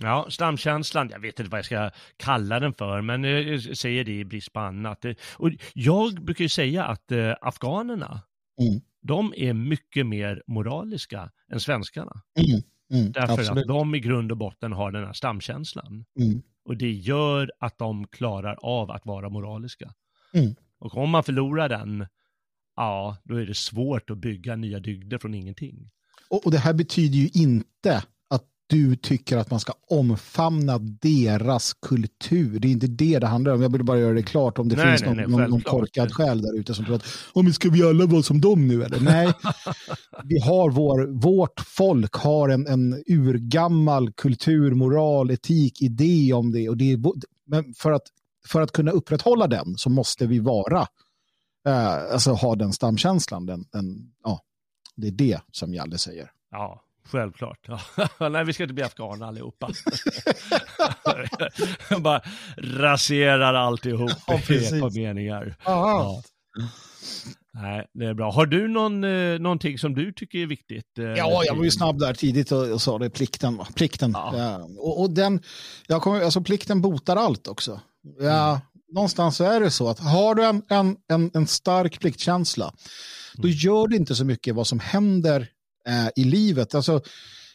Ja, 0.02 0.26
stamkänslan, 0.30 1.10
jag 1.10 1.20
vet 1.20 1.40
inte 1.40 1.50
vad 1.52 1.58
jag 1.58 1.66
ska 1.66 1.90
kalla 2.18 2.60
den 2.60 2.74
för, 2.74 3.02
men 3.02 3.26
eh, 3.26 3.32
jag 3.32 3.78
säger 3.78 4.04
det 4.04 4.20
i 4.20 4.26
brist 4.26 4.54
på 4.54 4.60
annat. 4.60 5.06
Eh, 5.06 5.14
Och 5.38 5.52
jag 5.74 6.24
brukar 6.24 6.44
ju 6.44 6.50
säga 6.50 6.86
att 6.86 7.12
eh, 7.12 7.34
afghanerna, 7.42 8.22
Mm. 8.62 8.82
de 9.02 9.34
är 9.38 9.54
mycket 9.54 10.06
mer 10.06 10.44
moraliska 10.48 11.32
än 11.52 11.60
svenskarna. 11.60 12.22
Mm. 12.40 12.62
Mm. 12.94 13.12
Därför 13.12 13.34
absolut. 13.34 13.62
att 13.62 13.68
de 13.68 13.96
i 13.96 14.00
grund 14.00 14.32
och 14.32 14.38
botten 14.38 14.72
har 14.74 14.92
den 14.92 15.06
här 15.06 15.14
stamkänslan. 15.14 16.06
Mm. 16.20 16.42
Och 16.66 16.78
det 16.78 16.92
gör 16.92 17.52
att 17.60 17.78
de 17.78 18.08
klarar 18.08 18.58
av 18.62 18.92
att 18.92 19.06
vara 19.06 19.30
moraliska. 19.30 19.94
Mm. 20.34 20.56
Och 20.80 20.98
om 20.98 21.10
man 21.10 21.24
förlorar 21.24 21.70
den, 21.70 22.08
ja, 22.76 23.18
då 23.24 23.36
är 23.36 23.46
det 23.46 23.58
svårt 23.58 24.10
att 24.10 24.18
bygga 24.18 24.56
nya 24.56 24.80
dygder 24.80 25.18
från 25.18 25.34
ingenting. 25.34 25.90
Och, 26.30 26.46
och 26.46 26.52
det 26.52 26.58
här 26.60 26.74
betyder 26.74 27.18
ju 27.18 27.28
inte 27.34 28.04
du 28.68 28.96
tycker 28.96 29.38
att 29.38 29.52
man 29.52 29.60
ska 29.60 29.74
omfamna 29.90 30.78
deras 30.78 31.74
kultur. 31.74 32.60
Det 32.60 32.68
är 32.68 32.72
inte 32.72 32.88
det 32.88 33.20
det 33.20 33.28
handlar 33.28 33.54
om. 33.54 33.62
Jag 33.62 33.72
vill 33.72 33.84
bara 33.84 34.00
göra 34.00 34.14
det 34.14 34.24
klart 34.24 34.60
om 34.60 34.70
det 34.70 34.76
Nej, 34.76 34.86
finns 34.88 35.02
nej, 35.02 35.28
någon, 35.28 35.40
nej, 35.40 35.50
någon, 35.50 35.62
korkad 35.62 36.14
själ 36.14 36.42
där 36.42 36.60
ute 36.60 36.74
som 36.74 36.86
tror 36.86 36.96
att 36.96 37.06
men 37.36 37.54
ska 37.54 37.70
vi 37.70 37.84
alla 37.84 38.06
vara 38.06 38.24
som 38.24 38.42
dem 38.42 38.68
nu 38.68 38.84
eller? 38.84 39.00
Nej, 39.00 39.34
vi 40.24 40.40
har 40.40 40.72
vår, 40.72 41.08
vårt 41.08 41.60
folk 41.60 42.14
har 42.14 42.50
en, 42.50 42.68
en 42.68 43.04
urgammal 43.08 44.12
kultur, 44.12 44.72
moral, 44.72 45.32
etik, 45.32 45.82
idé 45.82 46.34
om 46.34 46.52
det. 46.52 46.70
Och 46.70 46.78
det 46.78 46.92
är, 46.92 47.00
men 47.46 47.74
för 47.74 47.92
att, 47.92 48.04
för 48.48 48.62
att 48.62 48.72
kunna 48.72 48.92
upprätthålla 48.92 49.48
den 49.48 49.78
så 49.78 49.90
måste 49.90 50.28
vi 50.28 50.40
vara, 50.40 50.88
eh, 51.68 52.14
alltså 52.14 52.32
ha 52.32 52.56
den 52.56 52.74
stamkänslan. 52.74 53.46
Den, 53.46 53.66
den, 53.72 54.12
ja, 54.24 54.42
det 54.96 55.08
är 55.08 55.12
det 55.12 55.42
som 55.52 55.74
Jalle 55.74 55.98
säger. 55.98 56.32
Ja, 56.52 56.84
självklart. 57.08 57.60
Ja. 57.68 57.80
Nej, 58.30 58.46
vi 58.46 58.54
ska 58.54 58.64
inte 58.64 58.74
bli 58.74 58.84
afghaner 58.84 59.26
allihopa. 59.26 59.70
Bara 62.00 62.22
raserar 62.58 63.54
alltihop 63.54 64.12
Ja, 64.28 64.34
i 64.50 64.56
ett 64.66 64.80
par 64.82 64.96
meningar. 65.00 65.56
Ja. 65.66 66.22
Nej, 67.54 67.86
det 67.94 68.06
är 68.06 68.14
bra. 68.14 68.32
Har 68.32 68.46
du 68.46 68.68
någon, 68.68 69.04
eh, 69.04 69.40
någonting 69.40 69.78
som 69.78 69.96
du 69.96 70.14
tycker 70.14 70.40
är 70.40 70.46
viktigt? 70.46 70.98
eh, 71.00 71.06
Ja, 71.06 71.42
jag 71.46 71.56
var 71.56 71.64
ju 71.64 71.72
snabb 71.72 72.00
där 72.00 72.14
tidigt 72.14 72.52
och, 72.52 72.72
och 72.72 72.82
sa 72.82 72.98
det, 72.98 73.10
plikten. 73.10 73.60
plikten. 73.76 74.12
Ja. 74.14 74.34
Ja. 74.38 74.70
Och, 74.78 75.02
och 75.02 75.10
den, 75.10 75.42
jag 75.88 76.02
kommer, 76.02 76.22
alltså 76.22 76.42
plikten 76.42 76.82
botar 76.82 77.16
allt 77.16 77.48
också. 77.48 77.82
Ja, 78.20 78.62
Någonstans 78.94 79.38
så 79.38 79.44
är 79.44 79.60
det 79.60 79.72
så 79.72 79.90
att 79.90 80.00
har 80.00 80.36
du 80.36 80.46
en, 80.46 80.62
en, 80.70 80.98
en, 81.08 81.32
en 81.34 81.48
stark 81.48 82.00
pliktkänsla, 82.00 82.74
då 83.34 83.48
gör 83.48 83.88
det 83.88 83.96
inte 83.96 84.16
så 84.16 84.26
mycket 84.26 84.56
vad 84.56 84.68
som 84.68 84.80
händer 84.80 85.48
eh, 85.88 86.08
i 86.16 86.24
livet. 86.24 86.76
Alltså, 86.76 87.02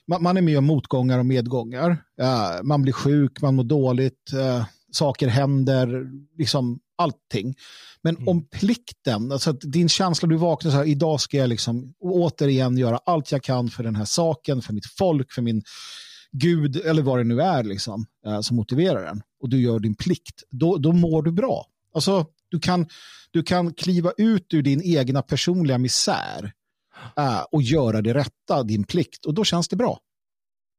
man, 0.06 0.22
man 0.22 0.36
är 0.36 0.42
med 0.42 0.58
om 0.58 0.64
motgångar 0.64 1.18
och 1.18 1.26
medgångar. 1.26 2.04
Ja, 2.16 2.60
man 2.62 2.82
blir 2.82 2.92
sjuk, 2.92 3.42
man 3.42 3.54
mår 3.54 3.64
dåligt, 3.64 4.32
eh, 4.32 4.64
saker 4.92 5.28
händer, 5.28 6.06
liksom 6.38 6.78
allting. 6.98 7.54
Men 8.02 8.16
Mm. 8.16 8.28
om 8.28 8.48
plikten, 8.48 9.32
alltså 9.32 9.50
att 9.50 9.60
din 9.60 9.88
känsla, 9.88 10.28
du 10.28 10.36
vaknar 10.36 10.70
så 10.70 10.76
här, 10.76 10.84
idag 10.84 11.20
ska 11.20 11.36
jag 11.36 11.48
liksom 11.48 11.94
återigen 12.00 12.78
göra 12.78 12.98
allt 13.06 13.32
jag 13.32 13.42
kan 13.42 13.70
för 13.70 13.82
den 13.82 13.96
här 13.96 14.04
saken, 14.04 14.62
för 14.62 14.72
mitt 14.72 14.86
folk, 14.86 15.32
för 15.32 15.42
min 15.42 15.62
gud, 16.32 16.76
eller 16.76 17.02
vad 17.02 17.18
det 17.18 17.24
nu 17.24 17.40
är 17.42 17.62
liksom, 17.64 18.06
eh, 18.26 18.40
som 18.40 18.56
motiverar 18.56 19.04
den. 19.04 19.22
Och 19.42 19.48
du 19.48 19.60
gör 19.60 19.78
din 19.78 19.94
plikt, 19.94 20.42
då, 20.50 20.76
då 20.76 20.92
mår 20.92 21.22
du 21.22 21.32
bra. 21.32 21.66
Alltså, 21.94 22.26
du 22.50 22.60
kan, 22.60 22.88
du 23.30 23.42
kan 23.42 23.74
kliva 23.74 24.12
ut 24.16 24.54
ur 24.54 24.62
din 24.62 24.82
egna 24.84 25.22
personliga 25.22 25.78
misär 25.78 26.52
eh, 27.16 27.40
och 27.52 27.62
göra 27.62 28.02
det 28.02 28.14
rätta, 28.14 28.62
din 28.62 28.84
plikt, 28.84 29.24
och 29.24 29.34
då 29.34 29.44
känns 29.44 29.68
det 29.68 29.76
bra. 29.76 29.98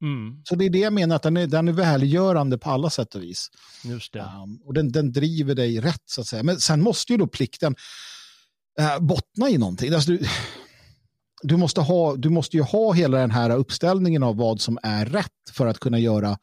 Mm, 0.01 0.41
Så 0.43 0.55
det 0.55 0.65
är 0.65 0.69
det 0.69 0.79
jag 0.79 0.93
menar, 0.93 1.15
att 1.15 1.23
den 1.23 1.37
är, 1.37 1.47
den 1.47 1.67
är 1.67 1.71
välgörande 1.71 2.57
på 2.57 2.69
alla 2.69 2.89
sätt 2.89 3.15
och 3.15 3.23
vis. 3.23 3.49
just 3.83 4.13
det. 4.13 4.19
Um, 4.19 4.61
och 4.65 4.73
den, 4.73 4.91
den 4.91 5.11
driver 5.11 5.55
dig 5.55 5.79
rätt 5.79 6.03
så 6.05 6.21
att 6.21 6.27
säga. 6.27 6.43
Men 6.43 6.59
sen 6.59 6.81
måste 6.81 7.13
ju 7.13 7.17
då 7.17 7.27
plikten 7.27 7.75
uh, 8.81 8.99
bottna 8.99 9.49
i 9.49 9.57
någonting. 9.57 9.93
Alltså, 9.93 10.11
du, 10.11 10.25
du, 11.41 11.57
måste 11.57 11.81
ha, 11.81 12.15
du 12.15 12.29
måste 12.29 12.57
ju 12.57 12.63
ha 12.63 12.93
hela 12.93 13.17
den 13.17 13.31
här 13.31 13.49
uppställningen 13.49 14.23
av 14.23 14.35
vad 14.37 14.61
som 14.61 14.79
är 14.83 15.05
rätt 15.05 15.29
för 15.51 15.67
att 15.67 15.79
kunna 15.79 15.99
göra 15.99 16.37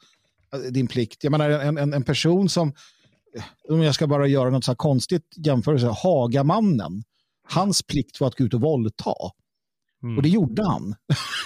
din 0.70 0.87
plikt. 0.87 1.24
Jag 1.24 1.31
menar 1.31 1.51
en, 1.51 1.78
en, 1.78 1.93
en 1.95 2.03
person 2.03 2.49
som, 2.49 2.72
om 3.68 3.83
jag 3.83 3.95
ska 3.95 4.07
bara 4.07 4.26
göra 4.26 4.51
något 4.51 4.64
så 4.64 4.70
här 4.70 4.76
konstigt 4.76 5.26
jämförelse, 5.37 5.87
Hagamannen, 5.87 7.03
hans 7.49 7.83
plikt 7.83 8.20
var 8.20 8.28
att 8.28 8.37
gå 8.37 8.45
ut 8.45 8.55
och 8.55 8.61
våldta. 8.61 9.14
Mm. 10.03 10.16
Och 10.16 10.22
det 10.22 10.28
gjorde 10.28 10.64
han. 10.64 10.94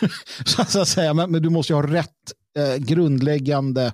så, 0.46 0.62
att 0.80 0.88
säga, 0.88 1.14
men, 1.14 1.30
men 1.30 1.42
du 1.42 1.50
måste 1.50 1.72
ju 1.72 1.76
ha 1.76 1.86
rätt 1.86 2.11
eh, 2.59 2.76
grundläggande 2.84 3.92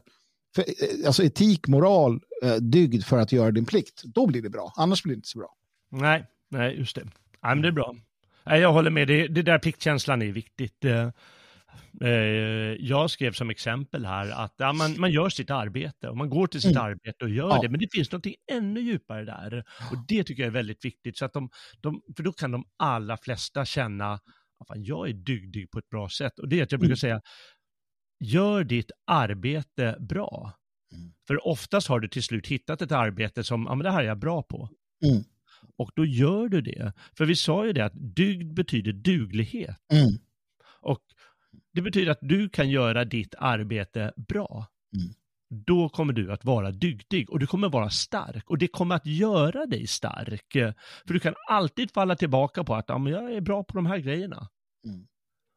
för, 0.55 0.63
eh, 0.63 1.07
alltså 1.07 1.23
etik, 1.23 1.69
moral, 1.69 2.21
eh, 2.45 2.55
dygd 2.55 3.05
för 3.05 3.19
att 3.19 3.33
göra 3.33 3.51
din 3.51 3.65
plikt. 3.67 4.03
Då 4.05 4.27
blir 4.27 4.43
det 4.43 4.51
bra, 4.51 4.73
annars 4.77 5.03
blir 5.03 5.15
det 5.15 5.19
inte 5.19 5.29
så 5.29 5.39
bra. 5.39 5.49
Nej, 5.91 6.27
nej, 6.51 6.79
just 6.79 6.97
det. 6.97 7.05
Nej, 7.05 7.13
men 7.43 7.63
det 7.63 7.69
är 7.69 7.73
bra. 7.73 7.95
Nej, 8.47 8.61
jag 8.61 8.73
håller 8.73 8.91
med, 8.91 9.09
det, 9.09 9.29
det 9.29 9.43
där 9.43 9.59
pliktkänslan 9.59 10.23
är 10.23 10.33
viktigt. 10.33 10.85
Eh, 10.85 11.09
eh, 12.03 12.11
Jag 12.79 13.11
skrev 13.11 13.33
som 13.33 13.51
exempel 13.51 14.07
här 14.07 14.31
att 14.31 14.55
ja, 14.57 14.73
man, 14.73 15.01
man 15.01 15.11
gör 15.11 15.29
sitt 15.29 15.51
arbete 15.51 16.09
och 16.09 16.17
man 16.17 16.31
går 16.31 16.47
till 16.47 16.61
sitt 16.63 16.71
Mm. 16.71 16.83
arbete 16.85 17.25
och 17.25 17.31
gör 17.31 17.49
Ja. 17.49 17.61
det, 17.63 17.69
men 17.69 17.81
det 17.81 17.89
finns 17.93 18.13
något 18.13 18.27
ännu 18.53 18.81
djupare 18.81 19.25
där. 19.25 19.65
Och 19.91 19.97
det 20.09 20.25
tycker 20.25 20.43
jag 20.43 20.47
är 20.49 20.53
väldigt 20.53 20.85
viktigt, 20.85 21.19
så 21.19 21.25
att 21.25 21.33
de, 21.33 21.51
de, 21.81 22.03
för 22.17 22.23
då 22.23 22.33
kan 22.33 22.51
de 22.51 22.65
allra 22.77 23.17
flesta 23.17 23.65
känna 23.65 24.21
fan, 24.69 24.85
jag 24.85 25.09
är 25.09 25.13
dygdig 25.13 25.71
på 25.71 25.79
ett 25.79 25.89
bra 25.89 26.09
sätt. 26.09 26.39
Och 26.39 26.49
det 26.49 26.59
är 26.59 26.63
att 26.63 26.73
jag 26.73 26.81
brukar 26.81 26.91
Mm. 26.93 26.97
säga, 26.97 27.21
gör 28.21 28.65
ditt 28.65 28.91
arbete 29.07 29.97
bra. 30.01 30.53
Mm. 30.93 31.13
För 31.27 31.47
oftast 31.47 31.89
har 31.89 32.01
du 32.01 32.09
till 32.09 32.23
slut 32.23 32.47
hittat 32.47 32.83
ett 32.83 32.93
arbete 32.93 33.45
som, 33.45 33.63
ja 33.69 33.75
men 33.75 33.85
det 33.85 33.91
här 33.91 34.01
är 34.03 34.07
jag 34.07 34.19
bra 34.19 34.43
på. 34.43 34.69
Mm. 35.05 35.25
Och 35.77 35.91
då 35.97 36.05
gör 36.05 36.49
du 36.49 36.61
det. 36.61 36.93
För 37.17 37.25
vi 37.25 37.37
sa 37.37 37.67
ju 37.67 37.73
det 37.73 37.85
att 37.85 37.93
dygd 38.17 38.55
betyder 38.55 38.93
duglighet. 38.93 39.77
Mm. 39.93 40.19
Och 40.81 41.01
det 41.73 41.83
betyder 41.83 42.13
att 42.13 42.19
du 42.23 42.49
kan 42.49 42.71
göra 42.71 43.05
ditt 43.05 43.35
arbete 43.39 44.13
bra. 44.17 44.67
Mm. 44.97 45.15
Då 45.53 45.89
kommer 45.89 46.13
du 46.13 46.33
att 46.33 46.45
vara 46.45 46.71
dygdig 46.71 47.31
och 47.31 47.39
du 47.39 47.47
kommer 47.47 47.69
vara 47.69 47.91
stark 47.91 48.51
och 48.51 48.59
det 48.59 48.69
kommer 48.69 48.95
att 48.95 49.07
göra 49.07 49.67
dig 49.67 49.87
stark. 49.87 50.53
För 51.07 51.13
du 51.15 51.21
kan 51.21 51.35
alltid 51.49 51.91
falla 51.91 52.17
tillbaka 52.17 52.65
på 52.65 52.75
att 52.75 52.85
ja, 52.89 52.99
men 52.99 53.13
jag 53.13 53.33
är 53.33 53.41
bra 53.41 53.65
på 53.65 53.75
de 53.75 53.87
här 53.87 53.99
grejerna. 53.99 54.49
Mm. 54.87 55.07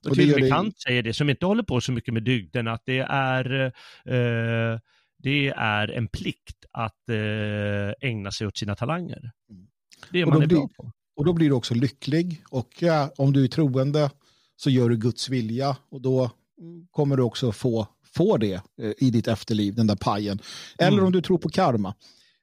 Och, 0.06 0.12
Och 0.12 0.18
till 0.18 0.34
och 0.34 0.39
med 0.39 0.50
Kant 0.52 0.82
säger 0.82 1.04
det, 1.04 1.14
som 1.14 1.30
inte 1.30 1.46
håller 1.46 1.64
på 1.64 1.82
så 1.82 1.91
mycket 1.91 2.14
med 2.14 2.24
dygden, 2.24 2.68
att 2.68 2.82
det 2.86 3.00
är, 3.10 3.66
eh, 4.06 4.80
det 5.18 5.50
är 5.58 5.88
en 5.88 6.08
plikt 6.08 6.66
att 6.72 7.10
eh, 7.10 8.10
ägna 8.10 8.32
sig 8.32 8.48
åt 8.48 8.58
sina 8.58 8.76
talanger. 8.76 9.32
Mm. 9.50 9.68
Det 10.12 10.24
Och 10.24 10.30
man 10.30 10.38
då 10.39 10.44
är 10.44 10.48
blir- 10.48 10.58
bra 10.58 10.70
på. 10.78 10.91
Och 11.16 11.26
då 11.26 11.34
blir 11.34 11.50
du 11.50 11.56
också 11.56 11.74
lycklig. 11.74 12.44
Och 12.50 12.70
ja, 12.80 13.12
om 13.18 13.34
du 13.34 13.44
är 13.44 13.48
troende 13.48 14.10
så 14.56 14.70
gör 14.70 14.89
du 14.89 14.98
Guds 14.98 15.30
vilja 15.30 15.78
och 15.89 16.02
då 16.02 16.32
mm, 16.62 16.88
kommer 16.91 17.18
du 17.18 17.24
också 17.24 17.52
få, 17.52 17.88
få 18.16 18.38
det 18.38 18.53
eh, 18.53 18.91
i 18.97 19.11
ditt 19.11 19.28
efterliv, 19.28 19.76
den 19.76 19.88
där 19.88 19.95
pajen. 19.95 20.39
Eller 20.80 20.97
Mm. 20.97 21.05
om 21.05 21.11
du 21.11 21.22
tror 21.22 21.38
på 21.38 21.49
karma 21.49 21.95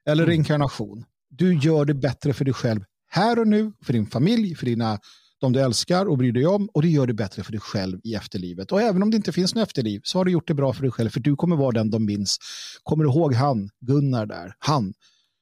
eller 0.05 0.23
Mm. 0.23 0.29
reinkarnation. 0.29 1.05
Du 1.29 1.53
gör 1.59 1.85
det 1.85 1.93
bättre 1.93 2.33
för 2.33 2.45
dig 2.45 2.53
själv 2.53 2.81
här 3.09 3.39
och 3.39 3.47
nu, 3.47 3.71
för 3.83 3.93
din 3.93 4.05
familj, 4.05 4.55
för 4.55 4.65
dina, 4.65 4.99
de 5.41 5.53
du 5.53 5.59
älskar 5.59 6.05
och 6.05 6.17
bryr 6.17 6.31
dig 6.31 6.45
om 6.47 6.69
och 6.73 6.81
du 6.81 6.89
gör 6.89 7.07
det 7.07 7.13
bättre 7.13 7.43
för 7.43 7.51
dig 7.51 7.61
själv 7.61 7.99
i 8.03 8.13
efterlivet. 8.15 8.71
Och 8.71 8.81
även 8.81 9.03
om 9.03 9.11
det 9.11 9.17
inte 9.17 9.31
finns 9.31 9.55
något 9.55 9.67
efterliv 9.67 10.01
så 10.03 10.17
har 10.17 10.25
du 10.25 10.31
gjort 10.31 10.47
det 10.47 10.53
bra 10.53 10.73
för 10.73 10.81
dig 10.81 10.91
själv 10.91 11.09
för 11.09 11.19
du 11.19 11.35
kommer 11.35 11.55
vara 11.55 11.71
den 11.71 11.89
de 11.89 12.05
minns. 12.05 12.37
Kommer 12.83 13.03
du 13.03 13.09
ihåg 13.09 13.33
han, 13.33 13.69
Gunnar 13.81 14.25
där, 14.25 14.53
han, 14.59 14.93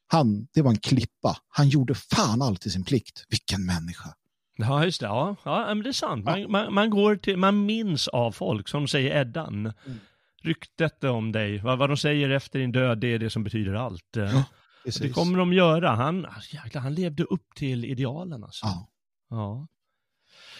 han, 0.08 0.48
det 0.54 0.62
var 0.62 0.72
en 0.72 0.78
klippa. 0.80 1.38
Han 1.50 1.70
gjorde 1.70 1.96
fan 1.96 2.42
alltid 2.42 2.72
sin 2.72 2.84
plikt. 2.84 3.26
Vilken 3.30 3.66
människa. 3.66 4.10
Ja, 4.58 4.86
just 4.86 5.00
det. 5.00 5.06
Ja, 5.08 5.36
ja 5.46 5.66
men 5.68 5.84
det 5.84 5.90
är 5.90 5.94
sant. 5.94 6.26
Man, 6.26 6.52
man, 6.52 6.74
man, 6.74 6.90
går 6.90 7.16
till, 7.16 7.38
man 7.38 7.66
minns 7.66 8.08
av 8.08 8.32
folk, 8.32 8.68
som 8.68 8.88
säger 8.88 9.22
Eddan. 9.22 9.54
Mm. 9.86 10.00
Ryktet 10.42 11.04
om 11.04 11.32
dig, 11.32 11.58
vad, 11.58 11.78
vad 11.80 11.90
de 11.90 11.98
säger 11.98 12.30
efter 12.30 12.60
din 12.60 12.72
död, 12.72 13.00
det 13.00 13.08
är 13.08 13.20
det 13.20 13.30
som 13.30 13.44
betyder 13.44 13.74
allt. 13.74 14.04
Ja, 14.16 14.22
det 14.24 14.46
Precis. 14.86 15.14
kommer 15.14 15.38
de 15.38 15.54
göra. 15.54 15.90
Han, 15.90 16.28
jäklar, 16.52 16.82
han 16.82 16.94
levde 16.96 17.24
upp 17.24 17.46
till 17.56 17.86
idealen 17.86 18.44
alltså. 18.44 18.66
Ja. 18.66 18.90
Ja. 19.30 19.68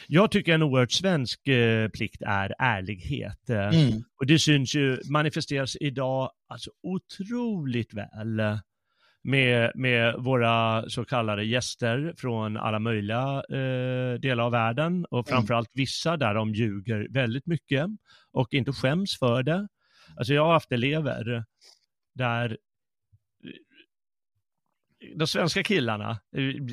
Jag 0.08 0.32
tycker 0.32 0.54
en 0.54 0.64
oerhört 0.64 0.92
svensk 0.92 1.48
eh, 1.48 1.90
plikt 1.90 2.22
är 2.22 2.56
ärlighet. 2.60 3.50
Eh, 3.50 3.68
Mm. 3.70 4.04
Och 4.20 4.26
det 4.26 4.40
syns 4.40 4.76
ju, 4.76 5.02
manifesteras 5.10 5.76
idag 5.80 6.32
alltså 6.48 6.72
otroligt 6.84 7.94
väl 7.94 8.40
eh, 8.40 8.58
med, 9.24 9.72
med 9.76 10.16
våra 10.18 10.90
så 10.90 11.06
kallade 11.06 11.44
gäster 11.44 12.14
från 12.18 12.58
alla 12.58 12.80
möjliga 12.80 13.44
eh, 13.50 14.20
delar 14.20 14.44
av 14.44 14.52
världen 14.52 15.06
och 15.12 15.28
framförallt 15.28 15.70
vissa 15.74 16.18
där 16.18 16.34
de 16.34 16.54
ljuger 16.54 17.08
väldigt 17.10 17.46
mycket 17.46 17.86
och 18.32 18.54
inte 18.54 18.72
skäms 18.72 19.20
för 19.20 19.44
det. 19.44 19.68
Alltså 20.18 20.34
jag 20.34 20.46
har 20.46 20.54
haft 20.54 20.72
elever 20.72 21.44
där 22.16 22.58
de 25.16 25.28
svenska 25.28 25.64
killarna, 25.64 26.20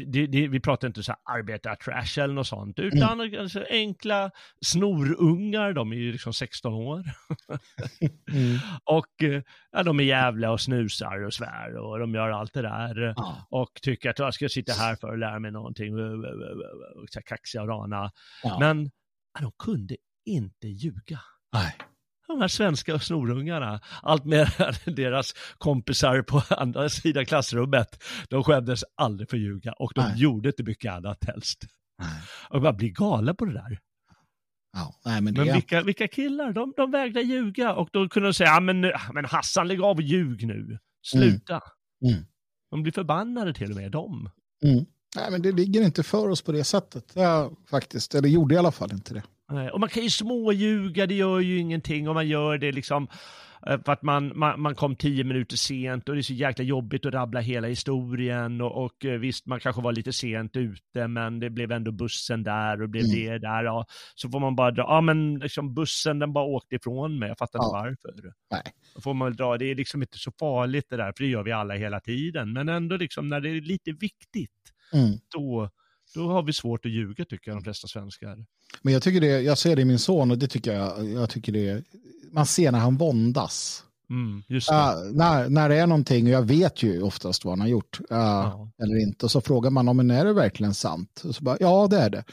det, 0.07 0.27
det, 0.27 0.49
vi 0.49 0.61
pratar 0.61 0.89
inte 0.89 1.03
så 1.03 1.13
här 1.13 1.39
arbetartrash 1.39 2.19
eller 2.19 2.35
något 2.35 2.47
sånt, 2.47 2.79
utan 2.79 3.21
mm. 3.21 3.41
alltså 3.41 3.65
enkla 3.71 4.31
snorungar, 4.65 5.73
de 5.73 5.93
är 5.93 5.97
ju 5.97 6.13
liksom 6.13 6.33
16 6.33 6.75
år. 6.75 6.99
mm. 8.33 8.59
Och 8.85 9.43
ja, 9.71 9.83
de 9.83 10.01
är 10.01 10.05
jävla 10.05 10.51
och 10.51 10.61
snusar 10.61 11.25
och 11.25 11.35
svär 11.35 11.77
och 11.77 11.99
de 11.99 12.15
gör 12.15 12.31
allt 12.31 12.53
det 12.53 12.63
där. 12.63 13.15
Ja. 13.17 13.47
Och 13.51 13.71
tycker 13.83 14.11
att 14.11 14.19
jag 14.19 14.35
ska 14.35 14.49
sitta 14.49 14.73
här 14.73 14.97
för 14.97 15.13
att 15.13 15.19
lära 15.19 15.39
mig 15.39 15.51
någonting, 15.51 15.95
och 15.95 17.09
så 17.11 17.23
kaxiga 17.23 17.63
och 17.63 17.69
rana. 17.69 18.11
Ja. 18.43 18.59
Men 18.59 18.91
ja, 19.35 19.41
de 19.41 19.53
kunde 19.59 19.97
inte 20.25 20.69
ljuga. 20.69 21.21
Nej 21.53 21.77
de 22.27 22.41
här 22.41 22.49
svenska 22.49 22.99
snorungarna, 22.99 23.81
allt 24.03 24.25
mer 24.25 24.91
deras 24.97 25.35
kompisar 25.59 26.23
på 26.23 26.43
andra 26.55 26.89
sidan 26.89 27.27
klassrummet, 27.27 28.03
de 28.29 28.45
skämdes 28.45 28.85
aldrig 28.95 29.31
för 29.31 29.37
att 29.37 29.43
ljuga 29.43 29.73
och 29.73 29.93
de 29.95 30.01
nej. 30.01 30.21
gjorde 30.21 30.49
inte 30.49 30.63
mycket 30.63 30.93
annat 30.93 31.25
helst. 31.25 31.65
Nej. 31.99 32.23
Och 32.51 32.63
man 32.63 32.77
blir 32.77 32.91
galen 32.91 33.37
på 33.37 33.45
det 33.45 33.53
där. 33.53 33.79
Ja, 34.73 34.95
nej, 35.05 35.21
men 35.21 35.35
det 35.35 35.45
men 35.45 35.55
vilka, 35.55 35.83
vilka 35.83 36.09
killar, 36.09 36.53
de, 36.53 36.73
de 36.77 36.91
vägrade 36.91 37.27
ljuga 37.27 37.75
och 37.75 37.89
då 37.93 38.09
kunde 38.09 38.29
de 38.29 38.35
säga, 38.35 38.51
ja, 38.51 38.61
men, 38.61 38.81
men 39.13 39.25
Hassan 39.25 39.69
lägg 39.69 39.83
av 39.83 39.97
och 39.97 40.03
ljug 40.03 40.47
nu, 40.47 40.79
sluta. 41.03 41.61
Mm. 42.05 42.15
Mm. 42.15 42.27
De 42.71 42.83
blir 42.83 42.93
förbannade 42.93 43.55
till 43.55 43.71
och 43.71 43.77
med, 43.77 43.91
de. 43.93 44.31
Mm. 44.65 44.85
Nej, 45.17 45.31
men 45.31 45.43
det 45.43 45.53
ligger 45.53 45.83
inte 45.83 46.03
för 46.03 46.29
oss 46.29 46.43
på 46.43 46.53
det 46.53 46.65
sättet, 46.65 47.13
ja, 47.15 47.53
faktiskt. 47.71 48.15
Eller 48.15 48.29
gjorde 48.29 48.55
i 48.55 48.59
alla 48.59 48.73
fall 48.73 48.93
inte 48.93 49.15
det. 49.15 49.23
Och 49.73 49.81
man 49.81 49.89
kan 49.89 50.03
ju 50.03 50.11
småljuga, 50.11 51.07
det 51.07 51.15
gör 51.15 51.41
ju 51.41 51.59
ingenting 51.59 52.09
om 52.09 52.15
man 52.15 52.29
gör 52.29 52.59
det 52.59 52.73
liksom 52.73 53.09
eh, 53.67 53.81
för 53.85 53.93
att 53.93 54.03
man, 54.03 54.39
man, 54.39 54.61
man 54.61 54.75
kom 54.75 54.97
tio 54.97 55.25
minuter 55.25 55.57
sent 55.57 56.09
och 56.09 56.15
det 56.15 56.21
är 56.21 56.23
så 56.23 56.33
jäkla 56.33 56.65
jobbigt 56.65 57.07
att 57.07 57.15
rabbla 57.15 57.41
hela 57.41 57.69
historien 57.69 58.61
och, 58.61 58.85
och 58.85 59.05
eh, 59.05 59.19
visst, 59.19 59.47
man 59.47 59.61
kanske 59.61 59.83
var 59.83 59.93
lite 59.93 60.13
sent 60.13 60.57
ute 60.57 61.09
men 61.09 61.41
det 61.41 61.51
blev 61.51 61.73
ändå 61.73 61.93
bussen 61.93 62.43
där 62.43 62.83
och 62.83 62.89
blev 62.89 63.05
mm. 63.05 63.17
det 63.17 63.39
där. 63.39 63.65
Ja. 63.65 63.87
Så 64.15 64.31
får 64.31 64.41
man 64.41 64.57
bara 64.57 64.71
dra, 64.71 64.83
ja 64.83 65.01
men 65.01 65.39
liksom 65.39 65.75
bussen 65.75 66.19
den 66.19 66.33
bara 66.33 66.45
åkte 66.45 66.77
ifrån 66.77 67.19
mig, 67.19 67.29
jag 67.29 67.39
fattar 67.39 67.59
inte 67.59 67.77
ja. 67.77 67.83
varför. 67.83 68.33
Nej. 68.51 68.63
Då 68.95 69.01
får 69.01 69.15
man 69.15 69.29
väl 69.29 69.37
dra, 69.37 69.57
det 69.57 69.71
är 69.71 69.75
liksom 69.75 70.03
inte 70.03 70.19
så 70.19 70.33
farligt 70.39 70.87
det 70.89 70.97
där, 70.97 71.13
för 71.17 71.25
det 71.25 71.31
gör 71.31 71.43
vi 71.43 71.53
alla 71.53 71.75
hela 71.75 72.01
tiden, 72.01 72.53
men 72.53 72.69
ändå 72.69 72.97
liksom 72.97 73.29
när 73.29 73.41
det 73.41 73.51
är 73.51 73.61
lite 73.61 73.93
viktigt, 73.93 74.73
mm. 74.93 75.19
då 75.35 75.71
då 76.17 76.29
har 76.29 76.43
vi 76.43 76.53
svårt 76.53 76.87
att 76.87 76.93
ljuga 76.93 77.25
tycker 77.25 77.51
jag, 77.51 77.57
de 77.57 77.65
flesta 77.65 77.89
svenskar. 77.89 78.45
Men 78.83 78.93
jag 78.93 79.03
tycker 79.03 79.21
det, 79.21 79.41
jag 79.41 79.59
ser 79.59 79.77
det 79.77 79.83
i 79.83 79.85
min 79.85 79.99
son 79.99 80.31
och 80.31 80.39
det 80.39 80.49
tycker 80.49 80.73
jag, 80.73 81.09
jag 81.11 81.31
tycker 81.31 81.53
det, 81.53 81.85
man 82.33 82.47
ser 82.47 82.73
när 82.73 82.79
han 82.79 82.97
våndas. 82.97 83.83
Mm, 84.11 84.43
uh, 84.51 85.13
när, 85.13 85.49
när 85.49 85.69
det 85.69 85.77
är 85.77 85.87
någonting, 85.87 86.25
och 86.27 86.33
jag 86.33 86.43
vet 86.43 86.83
ju 86.83 87.03
oftast 87.03 87.45
vad 87.45 87.53
han 87.53 87.61
har 87.61 87.69
gjort, 87.69 88.01
uh, 88.01 88.07
ja. 88.11 88.71
eller 88.83 89.03
inte, 89.03 89.27
och 89.27 89.31
så 89.31 89.41
frågar 89.41 89.71
man 89.71 89.89
om 89.89 90.11
är 90.11 90.25
det 90.25 90.33
verkligen 90.33 90.75
sant? 90.75 91.23
Och 91.25 91.35
så 91.35 91.45
bara, 91.45 91.57
ja 91.61 91.87
det 91.91 91.97
är 91.97 92.11
det. 92.11 92.25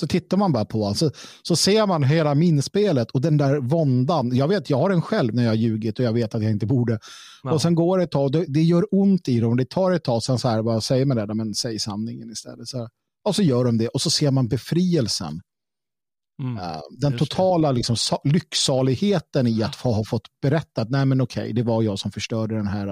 Så 0.00 0.06
tittar 0.06 0.36
man 0.36 0.52
bara 0.52 0.64
på 0.64 0.78
honom, 0.78 0.94
så, 0.94 1.10
så 1.42 1.56
ser 1.56 1.86
man 1.86 2.02
hela 2.02 2.34
minspelet 2.34 3.10
och 3.10 3.20
den 3.20 3.36
där 3.36 3.58
våndan. 3.58 4.36
Jag 4.36 4.48
vet, 4.48 4.70
jag 4.70 4.78
har 4.78 4.90
den 4.90 5.02
själv 5.02 5.34
när 5.34 5.42
jag 5.42 5.50
har 5.50 5.56
ljugit 5.56 5.98
och 5.98 6.04
jag 6.04 6.12
vet 6.12 6.34
att 6.34 6.42
jag 6.42 6.50
inte 6.50 6.66
borde. 6.66 6.98
Ja. 7.42 7.52
Och 7.52 7.62
sen 7.62 7.74
går 7.74 7.98
det 7.98 8.04
ett 8.04 8.10
tag, 8.10 8.32
det, 8.32 8.44
det 8.48 8.62
gör 8.62 8.86
ont 8.90 9.28
i 9.28 9.40
dem, 9.40 9.56
det 9.56 9.70
tar 9.70 9.92
ett 9.92 10.04
tag, 10.04 10.22
sen 10.22 10.38
så 10.38 10.48
här, 10.48 10.62
bara 10.62 10.80
säger 10.80 11.04
man 11.06 11.16
det, 11.16 11.34
men 11.34 11.54
säg 11.54 11.78
sanningen 11.78 12.30
istället. 12.30 12.68
Så 12.68 12.78
här. 12.78 12.88
Och 13.24 13.36
så 13.36 13.42
gör 13.42 13.64
de 13.64 13.78
det 13.78 13.88
och 13.88 14.02
så 14.02 14.10
ser 14.10 14.30
man 14.30 14.48
befrielsen. 14.48 15.40
Mm, 16.42 16.56
uh, 16.56 16.80
den 16.90 17.18
totala 17.18 17.72
liksom, 17.72 17.96
lycksaligheten 18.24 19.46
i 19.46 19.62
att 19.62 19.76
få 19.76 19.92
ha 19.92 20.04
fått 20.04 20.28
berättat, 20.42 20.90
nej 20.90 21.06
men 21.06 21.20
okej, 21.20 21.52
det 21.52 21.62
var 21.62 21.82
jag 21.82 21.98
som 21.98 22.12
förstörde 22.12 22.54
den 22.54 22.66
här 22.66 22.88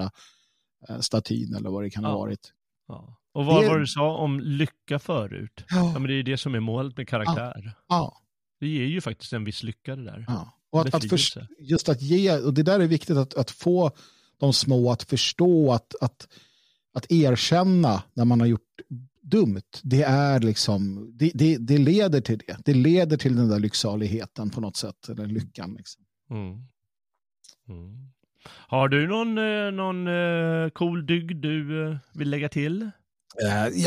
uh, 0.89 0.99
statyn 0.99 1.55
eller 1.55 1.69
vad 1.69 1.83
det 1.83 1.89
kan 1.89 2.03
ja. 2.03 2.09
ha 2.09 2.17
varit. 2.17 2.53
Ja. 2.87 3.19
Och 3.33 3.45
vad 3.45 3.55
var 3.55 3.73
det 3.73 3.79
du 3.79 3.87
sa 3.87 4.17
om 4.17 4.39
lycka 4.39 4.99
förut? 4.99 5.65
Ja. 5.69 5.91
ja. 5.93 5.99
men 5.99 6.03
det 6.03 6.13
är 6.13 6.23
det 6.23 6.37
som 6.37 6.55
är 6.55 6.59
målet 6.59 6.97
med 6.97 7.07
karaktär. 7.07 7.73
Ja. 7.87 8.17
Det 8.59 8.67
ger 8.67 8.85
ju 8.85 9.01
faktiskt 9.01 9.33
en 9.33 9.43
viss 9.43 9.63
lycka 9.63 9.95
det 9.95 10.03
där. 10.03 10.25
Ja. 10.27 10.53
Och 10.71 10.81
att, 10.81 10.93
att 10.93 11.09
för, 11.09 11.47
just 11.59 11.89
att 11.89 12.01
ge, 12.01 12.37
och 12.37 12.53
det 12.53 12.63
där 12.63 12.79
är 12.79 12.87
viktigt 12.87 13.17
att, 13.17 13.33
att 13.33 13.51
få 13.51 13.91
de 14.39 14.53
små 14.53 14.91
att 14.91 15.03
förstå 15.03 15.71
att, 15.71 15.95
att, 16.01 16.27
att 16.93 17.11
erkänna 17.11 18.03
när 18.13 18.25
man 18.25 18.39
har 18.39 18.47
gjort 18.47 18.81
dumt, 19.21 19.61
det 19.83 20.03
är 20.03 20.39
liksom, 20.39 21.11
det, 21.13 21.31
det, 21.33 21.57
det, 21.57 21.77
leder 21.77 22.21
till 22.21 22.37
det. 22.47 22.57
Det 22.65 22.73
leder 22.73 23.17
till 23.17 23.35
den 23.35 23.49
där 23.49 23.59
lycksaligheten 23.59 24.49
på 24.49 24.61
något 24.61 24.77
sätt, 24.77 25.09
eller 25.09 25.25
lyckan. 25.25 25.73
Liksom. 25.77 26.03
Mm. 26.31 26.51
Mm. 27.69 28.11
Har 28.45 28.87
du 28.87 29.07
någon, 29.07 29.37
eh, 29.37 29.71
någon 29.71 30.07
uh, 30.07 30.69
cool 30.69 31.05
dygd 31.05 31.35
du 31.35 31.71
uh, 31.71 31.97
vill 32.13 32.29
lägga 32.29 32.49
till? 32.49 32.91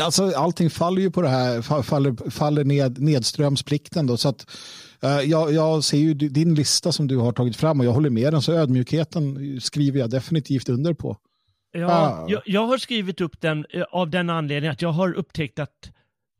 Alltså, 0.03 0.33
allting 0.37 0.71
faller 0.71 1.03
ju 1.03 1.11
på 1.11 1.23
det 1.23 1.29
här, 1.29 1.83
faller, 1.83 2.31
faller 2.31 2.65
ned, 2.65 2.99
nedströmsplikten 2.99 4.07
då, 4.07 4.17
så 4.17 4.29
att 4.29 4.47
jag, 5.25 5.53
jag 5.53 5.85
ser 5.85 5.99
ju 5.99 6.15
din 6.15 6.55
lista 6.55 6.93
som 6.93 7.09
du 7.09 7.17
har 7.17 7.33
tagit 7.33 7.57
fram 7.57 7.81
och 7.81 7.87
jag 7.87 7.93
håller 7.93 8.11
med 8.11 8.33
den, 8.33 8.43
så 8.43 8.53
ödmjukheten 8.53 9.61
skriver 9.61 9.99
jag 9.99 10.11
definitivt 10.11 10.69
under 10.69 10.95
på. 10.95 11.19
Ja, 11.73 12.27
jag, 12.29 12.43
jag, 12.47 12.67
har 12.67 12.79
skrivit 12.79 13.21
upp 13.21 13.41
den 13.41 13.67
eh, 13.71 13.83
av 13.83 14.11
den 14.11 14.31
anledningen 14.31 14.73
att 14.73 14.83
jag 14.83 14.93
har 14.93 15.13
upptäckt 15.15 15.59
att 15.59 15.93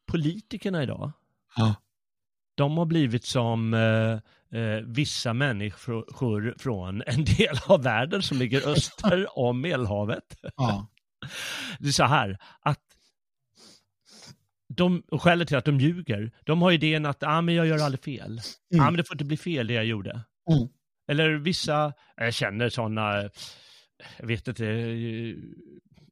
politikerna 0.07 0.83
idag, 0.83 1.13
ah. 1.57 1.75
de 2.55 2.77
har 2.77 2.85
blivit 2.85 3.25
som 3.25 3.75
eh, 3.75 4.13
eh, 4.61 4.81
vissa 4.85 5.33
människor 5.33 6.55
från 6.59 7.03
en 7.07 7.25
del 7.25 7.57
av 7.67 7.83
världen 7.83 8.23
som 8.23 8.39
ligger 8.39 8.69
öster 8.69 9.27
om 9.39 9.61
Medelhavet. 9.61 10.37
Ah. 10.57 10.81
Det 11.79 11.89
är 11.89 11.93
så 11.93 12.05
här, 12.05 12.39
att 12.61 12.81
de, 14.69 15.03
och 15.11 15.23
skälet 15.23 15.49
till 15.49 15.57
att 15.57 15.65
de 15.65 15.81
ljuger, 15.81 16.33
de 16.45 16.63
har 16.63 16.73
idén 16.73 17.07
att 17.07 17.23
ah, 17.23 17.41
men 17.41 17.55
jag 17.55 17.67
gör 17.67 17.79
aldrig 17.79 18.05
fel. 18.05 18.41
Mm. 18.73 18.85
Ah, 18.85 18.91
men 18.91 18.97
det 18.97 19.05
får 19.05 19.15
inte 19.15 19.25
bli 19.25 19.37
fel 19.37 19.67
det 19.67 19.75
jag 19.75 19.85
gjorde. 19.85 20.11
Mm. 20.51 20.69
Eller 21.09 21.31
vissa, 21.31 21.93
jag 22.17 22.35
känner 22.35 22.69
sådana 22.69 23.31
jag 24.19 24.27
vet 24.27 24.49
inte, 24.49 24.65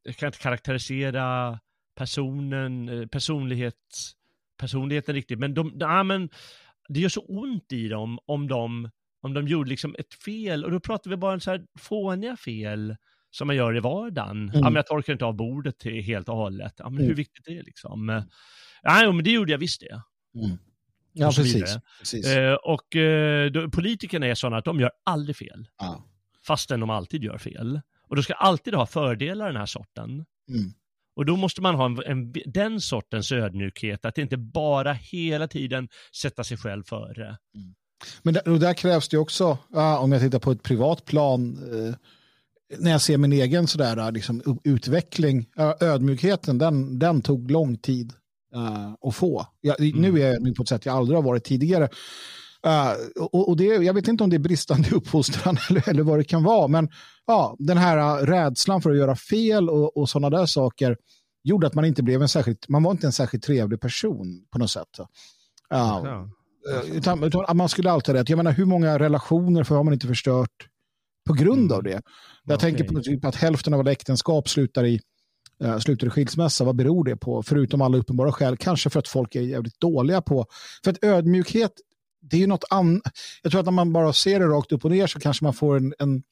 jag 0.03 0.15
kan 0.15 0.27
inte 0.27 0.39
karaktärisera 0.39 1.59
personen, 1.95 2.89
eh, 2.89 3.07
personlighets, 3.07 4.11
personligheten 4.57 5.15
riktigt, 5.15 5.39
men 5.39 5.53
de, 5.53 5.73
ja, 5.79 6.03
men 6.03 6.29
det 6.89 6.99
gör 6.99 7.09
så 7.09 7.21
ont 7.21 7.71
i 7.71 7.87
dem 7.87 8.19
om 8.25 8.47
de, 8.47 8.89
om 9.21 9.33
de 9.33 9.47
gjorde 9.47 9.69
liksom 9.69 9.95
ett 9.99 10.13
fel, 10.13 10.65
och 10.65 10.71
då 10.71 10.79
pratar 10.79 11.09
vi 11.09 11.17
bara 11.17 11.33
om 11.33 11.39
så 11.39 11.51
här 11.51 11.65
fåniga 11.79 12.37
fel 12.37 12.95
som 13.31 13.47
man 13.47 13.55
gör 13.55 13.77
i 13.77 13.79
vardagen. 13.79 14.49
Mm. 14.49 14.51
Ja, 14.53 14.63
men 14.63 14.75
jag 14.75 14.87
torkar 14.87 15.13
inte 15.13 15.25
av 15.25 15.35
bordet 15.35 15.79
till 15.79 16.03
helt 16.03 16.29
och 16.29 16.35
hållet. 16.35 16.73
Ja, 16.77 16.89
men 16.89 16.97
mm. 16.97 17.07
hur 17.07 17.15
viktigt 17.15 17.47
är 17.47 17.55
det 17.55 17.63
liksom? 17.63 18.23
Ja, 18.81 19.11
men 19.11 19.23
det 19.23 19.31
gjorde 19.31 19.51
jag 19.51 19.57
visst 19.57 19.81
det. 19.81 20.01
Mm. 20.39 20.57
Ja, 21.13 21.31
precis. 21.35 21.77
precis. 21.99 22.27
Eh, 22.27 22.53
och 22.53 22.95
eh, 22.95 23.51
då, 23.51 23.69
politikerna 23.69 24.27
är 24.27 24.35
sådana 24.35 24.57
att 24.57 24.65
de 24.65 24.79
gör 24.79 24.91
aldrig 25.05 25.35
fel. 25.35 25.67
Ja 25.77 26.10
fastän 26.47 26.79
de 26.79 26.89
alltid 26.89 27.23
gör 27.23 27.37
fel. 27.37 27.81
Och 28.07 28.15
de 28.15 28.23
ska 28.23 28.33
alltid 28.33 28.73
ha 28.73 28.85
fördelar 28.85 29.47
den 29.47 29.55
här 29.55 29.65
sorten. 29.65 30.09
Mm. 30.49 30.73
Och 31.15 31.25
då 31.25 31.35
måste 31.35 31.61
man 31.61 31.75
ha 31.75 31.85
en, 31.85 32.03
en, 32.05 32.33
den 32.45 32.81
sortens 32.81 33.31
ödmjukhet, 33.31 34.05
att 34.05 34.17
inte 34.17 34.37
bara 34.37 34.93
hela 34.93 35.47
tiden 35.47 35.89
sätta 36.21 36.43
sig 36.43 36.57
själv 36.57 36.83
före. 36.83 37.25
Mm. 37.25 37.75
Men 38.21 38.33
där, 38.33 38.59
där 38.59 38.73
krävs 38.73 39.09
det 39.09 39.17
också, 39.17 39.57
ja, 39.69 39.99
om 39.99 40.11
jag 40.11 40.21
tittar 40.21 40.39
på 40.39 40.51
ett 40.51 40.63
privat 40.63 41.05
plan, 41.05 41.57
eh, 41.73 41.95
när 42.79 42.91
jag 42.91 43.01
ser 43.01 43.17
min 43.17 43.33
egen 43.33 43.67
sådär, 43.67 44.11
liksom, 44.11 44.59
utveckling, 44.63 45.45
ödmjukheten, 45.79 46.57
den, 46.57 46.99
den 46.99 47.21
tog 47.21 47.51
lång 47.51 47.77
tid 47.77 48.13
uh, 48.55 48.93
att 49.01 49.15
få. 49.15 49.47
Jag, 49.61 49.79
mm. 49.79 50.01
Nu 50.01 50.21
är 50.21 50.25
jag 50.25 50.35
ödmjuk 50.35 50.57
på 50.57 50.63
ett 50.63 50.69
sätt 50.69 50.85
jag 50.85 50.95
aldrig 50.95 51.17
har 51.17 51.23
varit 51.23 51.43
tidigare. 51.43 51.89
Uh, 52.67 53.23
och, 53.23 53.49
och 53.49 53.57
det, 53.57 53.65
jag 53.65 53.93
vet 53.93 54.07
inte 54.07 54.23
om 54.23 54.29
det 54.29 54.35
är 54.35 54.39
bristande 54.39 54.89
uppfostran 54.95 55.57
eller, 55.69 55.89
eller 55.89 56.03
vad 56.03 56.19
det 56.19 56.23
kan 56.23 56.43
vara, 56.43 56.67
men 56.67 56.89
ja, 57.27 57.55
den 57.59 57.77
här 57.77 58.21
uh, 58.21 58.25
rädslan 58.25 58.81
för 58.81 58.91
att 58.91 58.97
göra 58.97 59.15
fel 59.15 59.69
och, 59.69 59.97
och 59.97 60.09
sådana 60.09 60.37
där 60.37 60.45
saker 60.45 60.97
gjorde 61.43 61.67
att 61.67 61.73
man 61.73 61.85
inte 61.85 62.03
blev 62.03 62.21
en 62.21 62.29
särskilt, 62.29 62.69
man 62.69 62.83
var 62.83 62.91
inte 62.91 63.07
en 63.07 63.13
särskilt 63.13 63.43
trevlig 63.43 63.81
person 63.81 64.45
på 64.51 64.59
något 64.59 64.71
sätt. 64.71 64.99
Uh, 64.99 65.05
ja. 65.69 66.29
utan, 66.85 67.23
utan, 67.23 67.57
man 67.57 67.69
skulle 67.69 67.91
alltid 67.91 68.15
ha 68.15 68.21
rätt. 68.21 68.29
Jag 68.29 68.37
menar, 68.37 68.51
hur 68.51 68.65
många 68.65 68.99
relationer 68.99 69.63
har 69.63 69.83
man 69.83 69.93
inte 69.93 70.07
förstört 70.07 70.67
på 71.27 71.33
grund 71.33 71.71
mm. 71.71 71.77
av 71.77 71.83
det? 71.83 72.01
Jag 72.43 72.55
okay. 72.55 72.71
tänker 72.71 72.93
på 72.93 73.01
typ 73.01 73.25
att 73.25 73.35
hälften 73.35 73.73
av 73.73 73.79
alla 73.79 73.91
äktenskap 73.91 74.49
slutar 74.49 74.85
i 74.85 74.99
uh, 75.63 75.77
slutar 75.77 76.07
i 76.07 76.09
skilsmässa. 76.09 76.63
Vad 76.63 76.75
beror 76.75 77.03
det 77.03 77.15
på? 77.17 77.43
Förutom 77.43 77.81
alla 77.81 77.97
uppenbara 77.97 78.31
skäl. 78.31 78.57
Kanske 78.57 78.89
för 78.89 78.99
att 78.99 79.07
folk 79.07 79.35
är 79.35 79.41
jävligt 79.41 79.79
dåliga 79.79 80.21
på... 80.21 80.45
För 80.83 80.91
att 80.91 81.03
ödmjukhet 81.03 81.71
det 82.21 82.35
är 82.35 82.39
ju 82.41 82.47
något 82.47 82.63
annat. 82.69 83.01
Jag 83.41 83.51
tror 83.51 83.59
att 83.59 83.65
när 83.65 83.71
man 83.71 83.93
bara 83.93 84.13
ser 84.13 84.39
det 84.39 84.45
rakt 84.45 84.71
upp 84.71 84.85
och 84.85 84.91
ner 84.91 85.07
så 85.07 85.19
kanske 85.19 85.43
man 85.45 85.53
får 85.53 85.77
en, 85.77 85.93
en 85.99 86.23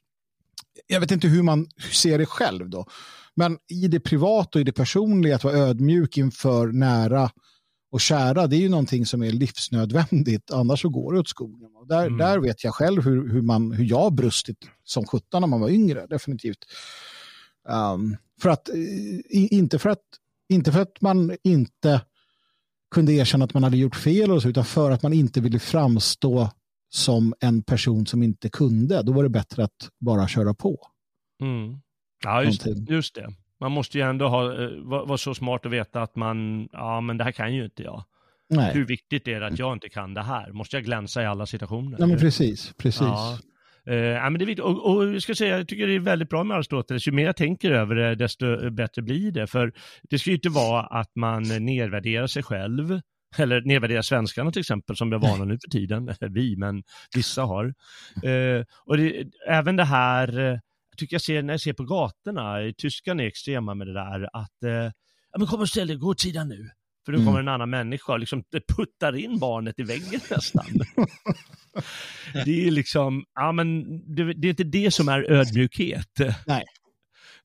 jag 0.88 0.99
vet 0.99 1.11
inte 1.11 1.28
hur 1.28 1.44
man 1.44 1.68
ser 1.91 2.18
det 2.18 2.26
själv 2.26 2.70
då. 2.70 2.86
Men 3.36 3.57
i 3.68 3.88
det 3.88 3.99
privata 3.99 4.60
och 4.60 4.61
i 4.61 4.64
det 4.64 4.72
personliga 4.72 5.36
att 5.36 5.44
vara 5.44 5.53
ödmjuk 5.57 6.18
inför 6.18 6.68
nära 6.68 7.32
och 7.91 8.02
kära, 8.02 8.48
det 8.48 8.56
är 8.56 8.60
ju 8.60 8.70
någonting 8.70 9.06
som 9.06 9.24
är 9.24 9.32
livsnödvändigt, 9.32 10.52
annars 10.52 10.82
så 10.82 10.90
går 10.90 11.14
det 11.14 11.20
åt 11.20 11.28
skogen. 11.30 11.76
Och 11.76 11.88
där, 11.88 12.06
Mm. 12.06 12.18
där 12.18 12.40
vet 12.40 12.64
jag 12.64 12.74
själv 12.76 13.03
hur, 13.03 13.30
hur, 13.30 13.41
man, 13.41 13.72
hur 13.72 13.86
jag 13.86 13.98
har 13.99 14.11
brustit 14.11 14.57
som 14.84 15.06
sjutton 15.06 15.41
när 15.41 15.48
man 15.48 15.60
var 15.61 15.70
yngre, 15.70 16.07
definitivt. 16.07 16.57
Um, 17.70 18.18
för 18.41 18.49
att, 18.49 18.70
i- 18.70 19.48
inte, 19.52 19.80
för 19.80 19.90
att, 19.90 20.03
inte 20.49 20.72
för 20.72 20.82
att 20.82 21.02
man 21.02 21.38
inte 21.44 22.02
kunde 22.91 23.14
erkänna 23.14 23.45
att 23.45 23.53
man 23.53 23.64
hade 23.64 23.78
gjort 23.78 23.95
fel, 23.95 24.32
och 24.32 24.41
så, 24.41 24.49
utan 24.49 24.66
för 24.66 24.91
att 24.91 25.03
man 25.03 25.14
inte 25.14 25.41
ville 25.41 25.60
framstå 25.60 26.49
som 26.90 27.34
en 27.40 27.61
person 27.64 28.06
som 28.06 28.24
inte 28.24 28.49
kunde. 28.49 29.03
Då 29.03 29.11
var 29.11 29.24
det 29.24 29.30
bättre 29.30 29.64
att 29.64 29.90
bara 29.99 30.28
köra 30.28 30.53
på. 30.53 30.78
Mm. 31.41 31.80
Ja, 32.24 32.44
just, 32.44 32.68
just 32.90 33.16
det. 33.16 33.34
Man 33.60 33.72
måste 33.72 33.98
ju 33.98 34.03
ändå 34.03 34.28
ha, 34.28 34.64
eh, 34.64 34.70
vara 34.84 35.18
så 35.18 35.36
smart 35.36 35.66
att 35.66 35.72
veta 35.72 36.02
att 36.02 36.16
man, 36.16 36.70
ja 36.72 37.02
men 37.02 37.18
det 37.18 37.24
här 37.24 37.32
kan 37.32 37.56
ju 37.56 37.66
inte 37.66 37.84
jag. 37.84 38.03
Nej, 38.49 38.74
Hur 38.74 38.86
viktigt 38.86 39.28
är 39.28 39.40
det 39.40 39.48
att 39.48 39.60
jag 39.60 39.74
inte 39.74 39.90
kan 39.90 40.14
det 40.14 40.22
här? 40.22 40.52
Måste 40.52 40.76
jag 40.76 40.86
glänsa 40.86 41.24
i 41.24 41.26
alla 41.26 41.45
situationer? 41.45 41.98
ja, 41.99 42.07
men 42.07 42.20
precis. 42.20 42.74
precis. 42.78 43.02
Ja. 43.02 43.38
Eh, 43.90 43.95
ja, 43.95 44.30
men 44.30 44.40
det 44.40 44.44
är 44.44 44.48
viktigt. 44.48 44.66
Och, 44.66 44.95
och 44.95 45.14
jag 45.14 45.22
ska 45.22 45.36
säga, 45.36 45.57
jag 45.57 45.68
tycker 45.68 45.88
det 45.88 45.95
är 45.95 45.99
väldigt 45.99 46.30
bra 46.30 46.44
med 46.44 46.57
Aristoteles. 46.57 47.07
Ju 47.07 47.11
mer 47.11 47.26
jag 47.26 47.36
tänker 47.36 47.72
över 47.72 47.95
det, 47.95 48.16
desto 48.16 48.70
bättre 48.72 49.02
blir 49.02 49.32
det. 49.32 49.48
För 49.48 49.74
det 50.10 50.20
ska 50.20 50.30
ju 50.30 50.36
inte 50.36 50.49
vara 50.49 50.82
att 50.82 51.11
man 51.16 51.44
nedvärderar 51.44 52.28
sig 52.28 52.44
själv, 52.44 53.02
eller 53.38 53.61
nedvärderar 53.61 54.02
svenskarna 54.02 54.52
till 54.52 54.60
exempel, 54.60 54.95
som 54.95 55.11
jag 55.11 55.20
varnar 55.20 55.45
nu 55.45 55.57
för 55.64 55.70
tiden. 55.70 56.16
Vi, 56.34 56.56
men 56.57 56.84
vissa 57.16 57.41
har. 57.41 57.66
Eh, 58.24 58.66
och 58.86 58.98
det, 58.98 59.28
även 59.48 59.76
det 59.76 59.86
här, 59.86 60.40
eh, 60.40 60.45
jag 60.90 60.98
tycker 60.98 61.14
jag 61.14 61.22
ser 61.22 61.41
när 61.44 61.53
jag 61.53 61.61
ser 61.61 61.74
på 61.74 61.84
gatorna, 61.84 62.74
tyskarna 62.78 63.24
är 63.24 63.28
extrema 63.28 63.74
med 63.74 63.88
det 63.88 63.94
där, 63.94 64.30
att 64.34 64.64
eh, 64.64 64.91
ja, 65.32 65.38
men 65.38 65.48
kom 65.48 65.61
och 65.61 65.70
ställ 65.70 65.88
dig, 65.88 65.95
gå 65.95 66.07
åt 66.07 66.20
sidan 66.20 66.48
nu. 66.48 66.70
För 67.10 67.14
nu 67.14 67.18
Mm. 67.18 67.26
kommer 67.27 67.40
en 67.40 67.48
annan 67.48 67.69
människa 67.69 68.14
och 68.14 68.19
liksom 68.19 68.44
puttar 68.77 69.15
in 69.15 69.40
barnet 69.40 69.80
i 69.80 69.84
väggen 69.84 70.19
nästan. 70.31 70.65
Det 72.45 72.68
är 72.68 72.72
liksom, 72.72 73.23
ja 73.36 73.52
men 73.52 73.84
det, 74.15 74.34
det 74.34 74.48
är 74.48 74.49
inte 74.49 74.64
det 74.64 74.91
som 74.94 75.10
är 75.10 75.31
ödmjukhet. 75.31 76.10
Nej. 76.48 76.64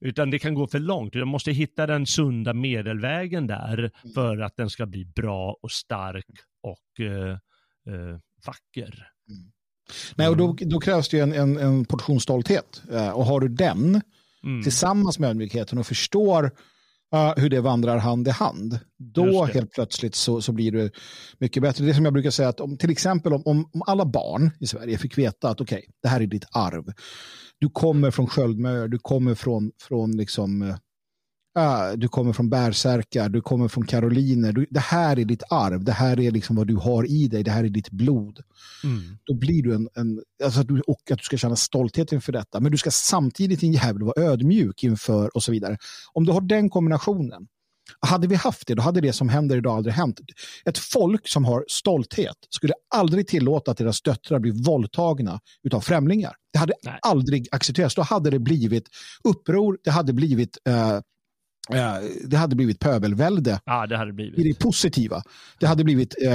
Utan 0.01 0.31
det 0.31 0.39
kan 0.39 0.55
gå 0.55 0.67
för 0.67 0.79
långt. 0.79 1.13
Du 1.13 1.25
måste 1.25 1.53
hitta 1.53 1.87
den 1.87 2.07
sunda 2.07 2.55
medelvägen 2.55 3.47
där 3.47 3.79
Mm. 3.79 3.91
för 4.15 4.39
att 4.39 4.57
den 4.57 4.71
ska 4.71 4.87
bli 4.87 5.05
bra 5.05 5.57
och 5.63 5.71
stark 5.71 6.27
och 6.63 7.05
eh, 7.07 7.31
eh, 7.95 8.19
vacker. 8.47 9.07
Nej, 10.15 10.29
och 10.29 10.37
då, 10.37 10.57
då 10.61 10.81
krävs 10.81 11.09
det 11.09 11.21
en, 11.21 11.33
en, 11.33 11.57
en 11.59 11.85
portion 11.85 12.21
stolthet. 12.21 12.83
Eh, 12.93 13.11
och 13.11 13.25
har 13.25 13.41
du 13.41 13.49
den 13.49 14.01
Mm. 14.45 14.63
tillsammans 14.63 15.19
med 15.19 15.31
ödmjukheten 15.31 15.79
och 15.79 15.87
förstår 15.87 16.51
eh, 17.15 17.33
hur 17.37 17.51
det 17.51 17.61
vandrar 17.61 17.99
hand 17.99 18.29
i 18.29 18.31
hand, 18.31 18.79
då 18.99 19.45
helt 19.45 19.73
plötsligt 19.73 20.15
så, 20.15 20.41
så 20.43 20.53
blir 20.53 20.73
det 20.73 20.91
mycket 21.39 21.63
bättre. 21.63 21.85
Det 21.85 21.91
är 21.91 21.95
som 21.95 22.05
jag 22.05 22.15
brukar 22.15 22.31
säga 22.31 22.49
att 22.49 22.61
om 22.61 22.77
till 22.77 22.91
exempel 22.91 23.33
om, 23.33 23.43
om, 23.45 23.71
om 23.73 23.83
alla 23.87 24.07
barn 24.07 24.51
i 24.61 24.67
Sverige 24.67 24.99
fick 24.99 25.19
veta 25.19 25.49
att 25.49 25.61
okej, 25.61 25.91
det 26.03 26.09
här 26.09 26.21
är 26.21 26.27
ditt 26.27 26.47
arv. 26.53 26.85
Du 27.59 27.71
kommer 27.71 28.11
från 28.11 28.27
sköldmöer, 28.27 28.89
du 28.89 28.99
kommer 28.99 29.35
från, 29.35 29.73
från 29.83 30.17
liksom, 30.17 30.77
ah, 31.55 31.97
du 31.97 32.09
kommer 32.09 32.33
från 32.33 32.51
bärsärkar, 32.51 33.29
du 33.29 33.41
kommer 33.41 33.69
från 33.69 33.87
karoliner. 33.87 34.53
Du, 34.53 34.67
det 34.71 34.81
här 34.81 35.19
är 35.19 35.25
ditt 35.25 35.43
arv, 35.51 35.85
det 35.85 35.93
här 35.93 36.21
är 36.21 36.31
liksom 36.31 36.57
vad 36.57 36.67
du 36.67 36.77
har 36.77 37.11
i 37.11 37.29
dig, 37.29 37.43
det 37.43 37.51
här 37.51 37.65
är 37.65 37.69
ditt 37.69 37.91
blod 37.91 38.41
Mm. 38.85 39.19
då 39.25 39.35
blir 39.35 39.63
du 39.63 39.75
en, 39.75 39.89
en 39.95 40.23
alltså 40.45 40.61
att 40.61 40.69
du, 40.69 40.81
och 40.81 41.11
att 41.11 41.19
du 41.19 41.25
ska 41.25 41.37
känna 41.37 41.57
stolthet 41.57 42.13
inför 42.13 42.33
detta. 42.33 42.61
Men 42.61 42.73
du 42.73 42.79
ska 42.79 42.91
samtidigt 42.91 43.61
din 43.61 43.73
jävel 43.73 44.03
vara 44.03 44.23
ödmjuk 44.23 44.83
inför 44.85 45.37
och 45.37 45.43
så 45.43 45.53
vidare. 45.53 45.79
Om 46.13 46.27
du 46.27 46.33
har 46.33 46.41
den 46.41 46.71
kombinationen, 46.71 47.47
hade 48.01 48.27
vi 48.27 48.35
haft 48.35 48.67
det, 48.67 48.75
då 48.75 48.83
hade 48.83 49.01
det 49.01 49.13
som 49.13 49.29
händer 49.29 49.57
idag 49.57 49.77
aldrig 49.77 49.95
hänt. 49.95 50.21
Ett 50.65 50.79
folk 50.79 51.29
som 51.29 51.45
har 51.45 51.65
stolthet 51.69 52.37
skulle 52.51 52.75
aldrig 52.95 53.29
tillåta 53.29 53.71
att 53.71 53.79
deras 53.79 54.03
döttrar 54.03 54.39
blir 54.39 54.53
våldtagna 54.65 55.41
utav 55.63 55.81
främlingar. 55.81 56.33
Det 56.53 56.59
hade 56.59 56.73
Nej. 56.85 56.99
aldrig 57.03 57.49
accepterats. 57.53 57.95
Då 57.95 58.03
hade 58.03 58.31
det 58.31 58.39
blivit 58.39 58.89
uppror, 59.25 59.79
det 59.85 59.91
hade 59.91 60.13
blivit 60.13 60.59
eh, 60.69 61.01
det 62.25 62.37
hade 62.37 62.57
blivit 62.57 62.79
pöbelvälde 62.81 63.61
Ja, 63.65 63.87
det 63.87 63.97
hade 63.97 64.13
det 64.13 64.23
i 64.23 64.31
det 64.31 64.35
blivit. 64.37 64.59
positiva. 64.59 65.23
Det 65.59 65.67
hade 65.67 65.85
blivit, 65.85 66.15
eh, 66.23 66.33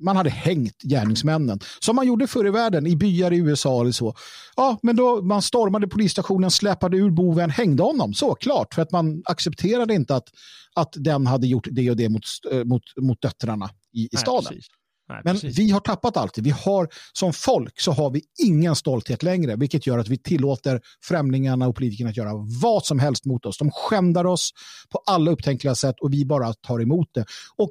man 0.00 0.16
hade 0.16 0.30
hängt 0.30 0.82
gärningsmännen. 0.82 1.60
Som 1.80 1.96
man 1.96 2.06
gjorde 2.06 2.26
förr 2.26 2.46
i 2.46 2.50
världen 2.50 2.86
i 2.86 2.96
byar 2.96 3.32
i 3.32 3.36
USA 3.38 3.80
eller 3.80 3.92
så. 3.92 4.14
Ja, 4.56 4.78
men 4.82 4.96
då 4.96 5.22
man 5.22 5.42
stormade 5.42 5.88
polisstationen, 5.88 6.50
släpade 6.50 6.96
ur 6.96 7.10
boven, 7.10 7.50
hängde 7.50 7.82
honom. 7.82 8.14
Såklart, 8.14 8.74
för 8.74 8.82
att 8.82 8.92
man 8.92 9.22
accepterade 9.24 9.94
inte 9.94 10.16
att, 10.16 10.28
att 10.74 10.92
den 10.96 11.26
hade 11.26 11.46
gjort 11.46 11.66
det 11.70 11.90
och 11.90 11.96
det 11.96 12.08
mot, 12.08 12.22
eh, 12.52 12.64
mot, 12.64 12.82
mot 13.00 13.22
döttrarna 13.22 13.70
i, 13.92 14.00
i 14.04 14.08
Nej, 14.12 14.20
staden. 14.20 14.44
precis. 14.48 14.66
Nej, 15.12 15.20
Men 15.24 15.34
precis. 15.34 15.58
vi 15.58 15.70
har 15.70 15.80
tappat 15.80 16.16
allt. 16.16 16.38
Vi 16.38 16.50
har, 16.50 16.88
som 17.12 17.32
folk 17.32 17.80
så 17.80 17.92
har 17.92 18.10
vi 18.10 18.22
ingen 18.38 18.76
stolthet 18.76 19.22
längre, 19.22 19.56
vilket 19.56 19.86
gör 19.86 19.98
att 19.98 20.08
vi 20.08 20.18
tillåter 20.18 20.80
främlingarna 21.04 21.68
och 21.68 21.76
politikerna 21.76 22.10
att 22.10 22.16
göra 22.16 22.32
vad 22.62 22.84
som 22.84 22.98
helst 22.98 23.24
mot 23.24 23.46
oss. 23.46 23.58
De 23.58 23.70
skändar 23.70 24.24
oss 24.24 24.50
på 24.90 25.02
alla 25.06 25.30
upptänkliga 25.30 25.74
sätt 25.74 26.00
och 26.00 26.12
vi 26.12 26.24
bara 26.24 26.52
tar 26.52 26.80
emot 26.80 27.08
det. 27.14 27.24
Och 27.56 27.70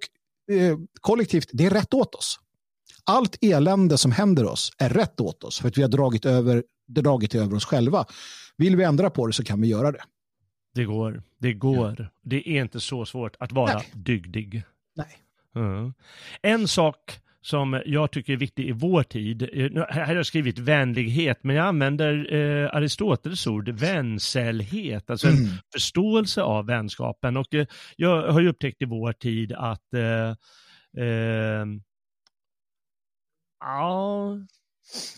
eh, 0.55 0.77
kollektivt, 1.01 1.49
det 1.53 1.65
är 1.65 1.69
rätt 1.69 1.93
åt 1.93 2.15
oss. 2.15 2.39
Allt 3.03 3.37
elände 3.41 3.97
som 3.97 4.11
händer 4.11 4.45
oss 4.45 4.71
är 4.77 4.89
rätt 4.89 5.19
åt 5.19 5.43
oss 5.43 5.59
för 5.59 5.67
att 5.67 5.77
vi 5.77 5.81
har 5.81 5.89
dragit 5.89 6.25
över, 6.25 6.63
dragit 6.87 7.35
över 7.35 7.55
oss 7.55 7.65
själva. 7.65 8.05
Vill 8.57 8.75
vi 8.75 8.83
ändra 8.83 9.09
på 9.09 9.27
det 9.27 9.33
så 9.33 9.43
kan 9.43 9.61
vi 9.61 9.67
göra 9.67 9.91
det. 9.91 10.03
Det 10.73 10.85
går. 10.85 11.23
Det 11.37 11.53
går. 11.53 12.09
Det 12.23 12.49
är 12.49 12.61
inte 12.61 12.79
så 12.79 13.05
svårt 13.05 13.35
att 13.39 13.51
vara 13.51 13.73
Nej. 13.73 13.91
dygdig. 13.93 14.63
Nej. 14.95 15.17
Mm. 15.55 15.93
En 16.41 16.67
sak 16.67 17.19
som 17.43 17.81
jag 17.85 18.11
tycker 18.11 18.33
är 18.33 18.37
viktig 18.37 18.67
i 18.69 18.71
vår 18.71 19.03
tid, 19.03 19.41
eh, 19.41 19.85
här 19.89 20.05
har 20.05 20.15
jag 20.15 20.25
skrivit 20.25 20.59
vänlighet, 20.59 21.43
men 21.43 21.55
jag 21.55 21.65
använder 21.67 22.33
eh, 22.33 22.75
Aristoteles 22.75 23.47
ord 23.47 23.69
vänsällhet, 23.69 25.09
alltså 25.09 25.27
en 25.27 25.33
Mm. 25.37 25.47
förståelse 25.73 26.41
av 26.41 26.65
vänskapen. 26.65 27.37
Och 27.37 27.53
eh, 27.53 27.65
jag 27.95 28.31
har 28.31 28.41
ju 28.41 28.49
upptäckt 28.49 28.81
i 28.81 28.85
vår 28.85 29.13
tid 29.13 29.53
att 29.53 29.93
eh, 29.93 30.29
eh, 31.05 31.65
ja, 33.59 34.37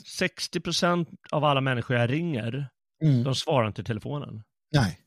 60 0.05 0.59
procent 0.59 1.09
av 1.31 1.43
alla 1.43 1.61
människor 1.61 1.97
jag 1.97 2.11
ringer, 2.11 2.69
Mm. 3.03 3.23
de 3.23 3.35
svarar 3.35 3.67
inte 3.67 3.81
i 3.81 3.85
telefonen. 3.85 4.43
Nej. 4.71 4.99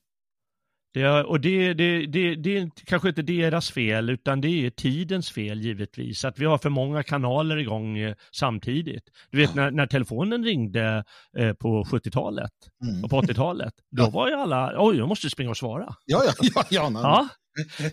Det 0.95 1.03
är, 1.03 1.27
och 1.27 1.41
det, 1.41 1.75
det, 1.75 2.07
det, 2.07 2.35
det 2.35 2.57
är 2.59 2.71
kanske 2.87 3.09
inte 3.09 3.23
deras 3.23 3.71
fel, 3.71 4.11
utan 4.11 4.41
det 4.41 4.49
är 4.67 4.71
tidens 4.71 5.31
fel 5.31 5.61
givetvis. 5.61 6.25
Att 6.25 6.39
vi 6.39 6.45
har 6.45 6.59
för 6.59 6.71
många 6.71 7.03
kanaler 7.03 7.57
igång 7.57 7.99
eh, 7.99 8.15
samtidigt. 8.33 9.05
Du 9.31 9.39
vet 9.39 9.55
när, 9.55 9.71
när 9.71 9.87
telefonen 9.87 10.45
ringde 10.45 11.05
eh, 11.39 11.53
på 11.53 11.85
70-talet 11.85 12.51
Mm. 12.85 13.05
och 13.05 13.11
på 13.11 13.21
80-talet, 13.23 13.75
då 13.91 14.11
var 14.11 14.29
ju 14.29 14.35
alla, 14.35 14.75
oj, 14.79 14.97
jag 14.97 15.09
måste 15.09 15.31
springa 15.31 15.51
och 15.51 15.57
svara. 15.57 15.95
Ja, 16.05 16.23
ja, 16.27 16.33
ja. 16.55 16.65
ja. 16.71 16.91
Ja. 17.03 17.29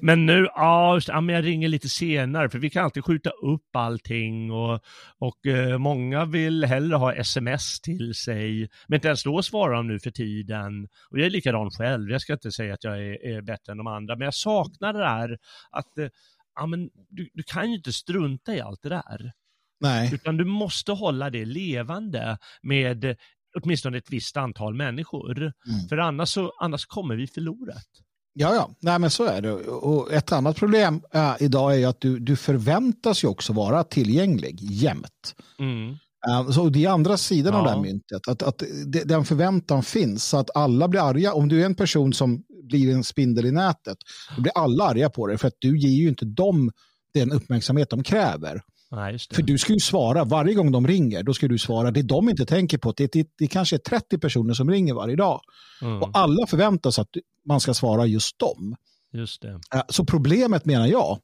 Men 0.01 0.25
nu, 0.25 0.47
ja, 0.55 0.95
just 0.95 1.07
ja, 1.07 1.21
men 1.21 1.35
jag 1.35 1.45
ringer 1.45 1.67
lite 1.67 1.89
senare, 1.89 2.49
för 2.49 2.59
vi 2.59 2.69
kan 2.69 2.83
alltid 2.83 3.05
skjuta 3.05 3.29
upp 3.29 3.75
allting 3.75 4.51
och, 4.51 4.79
och 5.17 5.45
eh, 5.45 5.77
många 5.77 6.25
vill 6.25 6.65
hellre 6.65 6.95
ha 6.95 7.13
sms 7.13 7.81
till 7.81 8.13
sig, 8.13 8.69
men 8.87 8.95
inte 8.97 9.07
ens 9.07 9.23
då 9.23 9.43
svarar 9.43 9.75
de 9.75 9.87
nu 9.87 9.99
för 9.99 10.11
tiden. 10.11 10.87
Och 11.09 11.19
jag 11.19 11.25
är 11.25 11.29
likadan 11.29 11.69
själv, 11.71 12.09
jag 12.11 12.21
ska 12.21 12.33
inte 12.33 12.51
säga 12.51 12.73
att 12.73 12.83
jag 12.83 12.97
är, 12.97 13.25
är 13.25 13.41
bättre 13.41 13.71
än 13.71 13.77
de 13.77 13.87
andra, 13.87 14.15
men 14.15 14.25
jag 14.25 14.33
saknar 14.35 14.93
det 14.93 14.99
där 14.99 15.37
att 15.71 15.97
eh, 15.97 16.07
ja, 16.55 16.65
men 16.65 16.89
du, 17.09 17.29
du 17.33 17.43
kan 17.43 17.69
ju 17.69 17.75
inte 17.77 17.93
strunta 17.93 18.55
i 18.55 18.61
allt 18.61 18.81
det 18.81 18.89
där, 18.89 19.31
nej. 19.79 20.13
utan 20.13 20.37
du 20.37 20.45
måste 20.45 20.91
hålla 20.91 21.29
det 21.29 21.45
levande 21.45 22.37
med 22.61 23.15
åtminstone 23.61 23.97
ett 23.97 24.11
visst 24.11 24.37
antal 24.37 24.73
människor, 24.73 25.39
Mm. 25.41 25.87
för 25.89 25.97
annars, 25.97 26.29
så, 26.29 26.53
annars 26.59 26.85
kommer 26.85 27.15
vi 27.15 27.27
förlorat. 27.27 27.87
Ja, 28.33 28.55
ja. 28.55 28.69
Nej, 28.79 28.99
men 28.99 29.09
så 29.09 29.23
är 29.25 29.41
det. 29.41 29.51
Och 29.67 30.13
ett 30.13 30.31
annat 30.31 30.55
problem 30.55 31.01
äh, 31.13 31.33
idag 31.39 31.81
är 31.81 31.87
att 31.87 32.01
du, 32.01 32.19
du 32.19 32.35
förväntas 32.35 33.23
ju 33.23 33.27
också 33.27 33.53
vara 33.53 33.83
tillgänglig 33.83 34.57
jämt. 34.61 35.35
Mm. 35.59 35.89
Äh, 36.29 36.49
så 36.51 36.69
det 36.69 36.85
är 36.85 36.89
andra 36.89 37.17
sidan 37.17 37.53
av 37.53 37.59
Ja. 37.59 37.63
det 37.69 37.75
här 37.75 37.81
myntet. 37.81 38.27
Att, 38.27 38.43
att 38.43 38.63
det, 38.85 39.03
den 39.03 39.25
förväntan 39.25 39.83
finns. 39.83 40.23
Så 40.25 40.37
att 40.37 40.55
alla 40.55 40.87
blir 40.87 41.09
arga. 41.09 41.33
Om 41.33 41.49
du 41.49 41.61
är 41.61 41.65
en 41.65 41.75
person 41.75 42.13
som 42.13 42.43
blir 42.63 42.93
en 42.93 43.03
spindel 43.03 43.45
i 43.45 43.51
nätet, 43.51 43.97
då 44.35 44.41
blir 44.41 44.51
alla 44.55 44.83
arga 44.85 45.09
på 45.09 45.27
dig. 45.27 45.37
För 45.37 45.47
att 45.47 45.57
du 45.59 45.79
ger 45.79 46.01
ju 46.03 46.09
inte 46.09 46.25
dem 46.25 46.71
den 47.13 47.31
uppmärksamhet 47.31 47.89
de 47.89 48.03
kräver. 48.03 48.61
Nej. 48.95 49.19
För 49.31 49.41
du 49.41 49.57
ska 49.57 49.73
ju 49.73 49.79
svara, 49.79 50.23
varje 50.23 50.53
gång 50.53 50.71
de 50.71 50.87
ringer, 50.87 51.23
då 51.23 51.33
ska 51.33 51.47
du 51.47 51.57
svara. 51.57 51.91
Det 51.91 52.01
de 52.01 52.29
inte 52.29 52.45
tänker 52.45 52.77
på, 52.77 52.91
det, 52.91 53.11
det, 53.11 53.27
det 53.37 53.47
kanske 53.47 53.75
är 53.75 53.77
30 53.77 54.17
personer 54.17 54.53
som 54.53 54.69
ringer 54.69 54.93
varje 54.93 55.15
dag. 55.15 55.41
Mm. 55.81 56.01
Och 56.01 56.09
alla 56.13 56.47
förväntar 56.47 56.91
sig 56.91 57.01
att 57.01 57.09
man 57.47 57.59
ska 57.59 57.73
svara 57.73 58.05
just 58.05 58.39
dem. 58.39 58.75
Just 59.13 59.41
det. 59.41 59.59
Eh, 59.75 59.81
Så 59.89 60.05
problemet 60.05 60.65
menar 60.65 60.87
jag, 60.87 61.19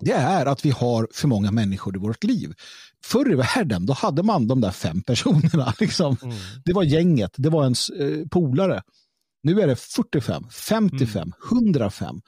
det 0.00 0.12
är 0.12 0.46
att 0.46 0.64
vi 0.64 0.70
har 0.70 1.08
för 1.14 1.28
många 1.28 1.50
människor 1.50 1.96
i 1.96 1.98
vårt 1.98 2.24
liv. 2.24 2.52
Förr 3.04 3.32
i 3.32 3.34
världen, 3.34 3.86
då 3.86 3.92
hade 3.92 4.22
man 4.22 4.48
de 4.48 4.60
där 4.60 4.70
fem 4.70 5.02
personerna. 5.02 5.74
Liksom. 5.80 6.16
Mm. 6.22 6.36
Det 6.64 6.72
var 6.72 6.82
gänget, 6.82 7.30
det 7.36 7.50
var 7.50 7.62
ens 7.62 7.88
eh, 7.90 8.26
polare. 8.30 8.82
Nu 9.42 9.60
är 9.60 9.66
det 9.66 9.76
45, 9.76 10.44
55, 10.50 11.32
105. 11.50 12.20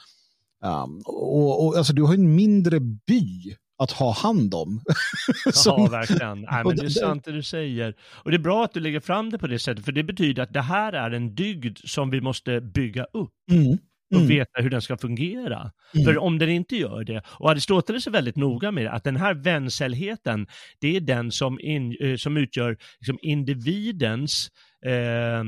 Um, 0.64 1.02
och, 1.04 1.66
och, 1.66 1.76
alltså, 1.76 1.92
du 1.92 2.02
har 2.02 2.14
en 2.14 2.34
mindre 2.34 2.80
by 2.80 3.56
att 3.80 3.90
ha 3.90 4.12
hand 4.12 4.54
om. 4.54 4.80
ja, 5.64 5.88
verkligen. 5.90 6.40
Nej, 6.40 6.64
men 6.64 6.76
det 6.76 6.84
är 6.84 6.88
sant 6.88 7.24
det 7.24 7.32
du 7.32 7.42
säger. 7.42 7.94
Och 8.24 8.30
det 8.30 8.36
är 8.36 8.38
bra 8.38 8.64
att 8.64 8.72
du 8.72 8.80
lägger 8.80 9.00
fram 9.00 9.30
det 9.30 9.38
på 9.38 9.46
det 9.46 9.58
sättet, 9.58 9.84
för 9.84 9.92
det 9.92 10.02
betyder 10.02 10.42
att 10.42 10.52
det 10.52 10.60
här 10.60 10.92
är 10.92 11.10
en 11.10 11.34
dygd 11.34 11.78
som 11.84 12.10
vi 12.10 12.20
måste 12.20 12.60
bygga 12.60 13.04
upp. 13.04 13.34
Mm. 13.50 13.72
och 14.14 14.16
Mm. 14.16 14.28
veta 14.28 14.62
hur 14.62 14.70
den 14.70 14.82
ska 14.82 14.96
fungera. 14.96 15.72
Mm. 15.94 16.04
För 16.04 16.18
om 16.18 16.38
den 16.38 16.48
inte 16.48 16.76
gör 16.76 17.04
det, 17.04 17.22
och 17.26 17.50
Aristoteles 17.50 18.06
är 18.06 18.10
väldigt 18.10 18.36
noga 18.36 18.70
med 18.70 18.84
det, 18.84 18.90
att 18.90 19.04
den 19.04 19.16
här 19.16 19.34
vänsällheten, 19.34 20.46
det 20.80 20.96
är 20.96 21.00
den 21.00 21.32
som, 21.32 21.60
in, 21.60 21.96
eh, 22.00 22.16
som 22.16 22.36
utgör 22.36 22.76
liksom 23.00 23.18
individens 23.22 24.48
eh, 24.86 25.44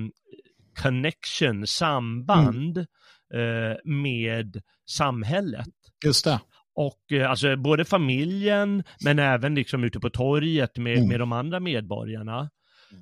connection, 0.83 1.67
samband 1.67 2.79
eh, 2.79 3.77
med 3.85 4.63
samhället. 4.91 5.67
Just 6.05 6.25
det. 6.25 6.41
Och 6.74 7.12
eh, 7.12 7.31
alltså 7.31 7.57
både 7.57 7.85
familjen, 7.85 8.85
men 9.05 9.19
även 9.19 9.55
liksom 9.55 9.85
ute 9.85 10.01
på 10.01 10.11
torget 10.11 10.78
med, 10.78 10.97
Mm. 10.97 11.09
med 11.09 11.20
de 11.20 11.32
andra 11.32 11.61
medborgarna. 11.61 12.51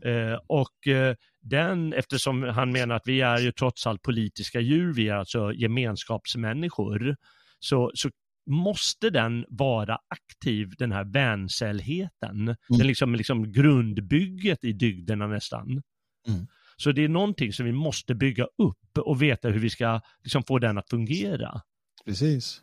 Eh, 0.05 0.39
och 0.47 0.87
eh, 0.87 1.15
den, 1.43 1.93
eftersom 1.93 2.43
han 2.43 2.73
menar 2.73 2.95
att 2.95 3.03
vi 3.07 3.21
är 3.21 3.39
ju 3.39 3.53
trots 3.53 3.87
allt 3.87 4.03
politiska 4.03 4.61
djur, 4.61 4.93
vi 4.95 5.09
är 5.09 5.15
alltså 5.15 5.53
gemenskapsmänniskor, 5.53 7.17
så, 7.59 7.91
så 7.95 8.11
måste 8.51 9.11
den 9.11 9.45
vara 9.49 9.99
aktiv, 10.09 10.69
den 10.79 10.93
här 10.93 11.05
vänsällheten. 11.05 12.57
Den 12.69 12.87
liksom, 12.87 13.15
liksom 13.15 13.53
grundbygget 13.53 14.65
i 14.65 14.73
dygderna 14.73 15.27
nästan. 15.27 15.69
Mm. 16.29 16.47
Så 16.77 16.93
det 16.93 17.05
är 17.05 17.09
någonting 17.09 17.53
som 17.53 17.67
vi 17.67 17.73
måste 17.73 18.15
bygga 18.15 18.45
upp 18.45 18.99
och 18.99 19.23
veta 19.23 19.49
hur 19.49 19.61
vi 19.61 19.71
ska 19.71 20.01
liksom, 20.25 20.43
få 20.43 20.59
den 20.59 20.79
att 20.79 20.91
fungera. 20.91 21.61
Precis. 22.07 22.61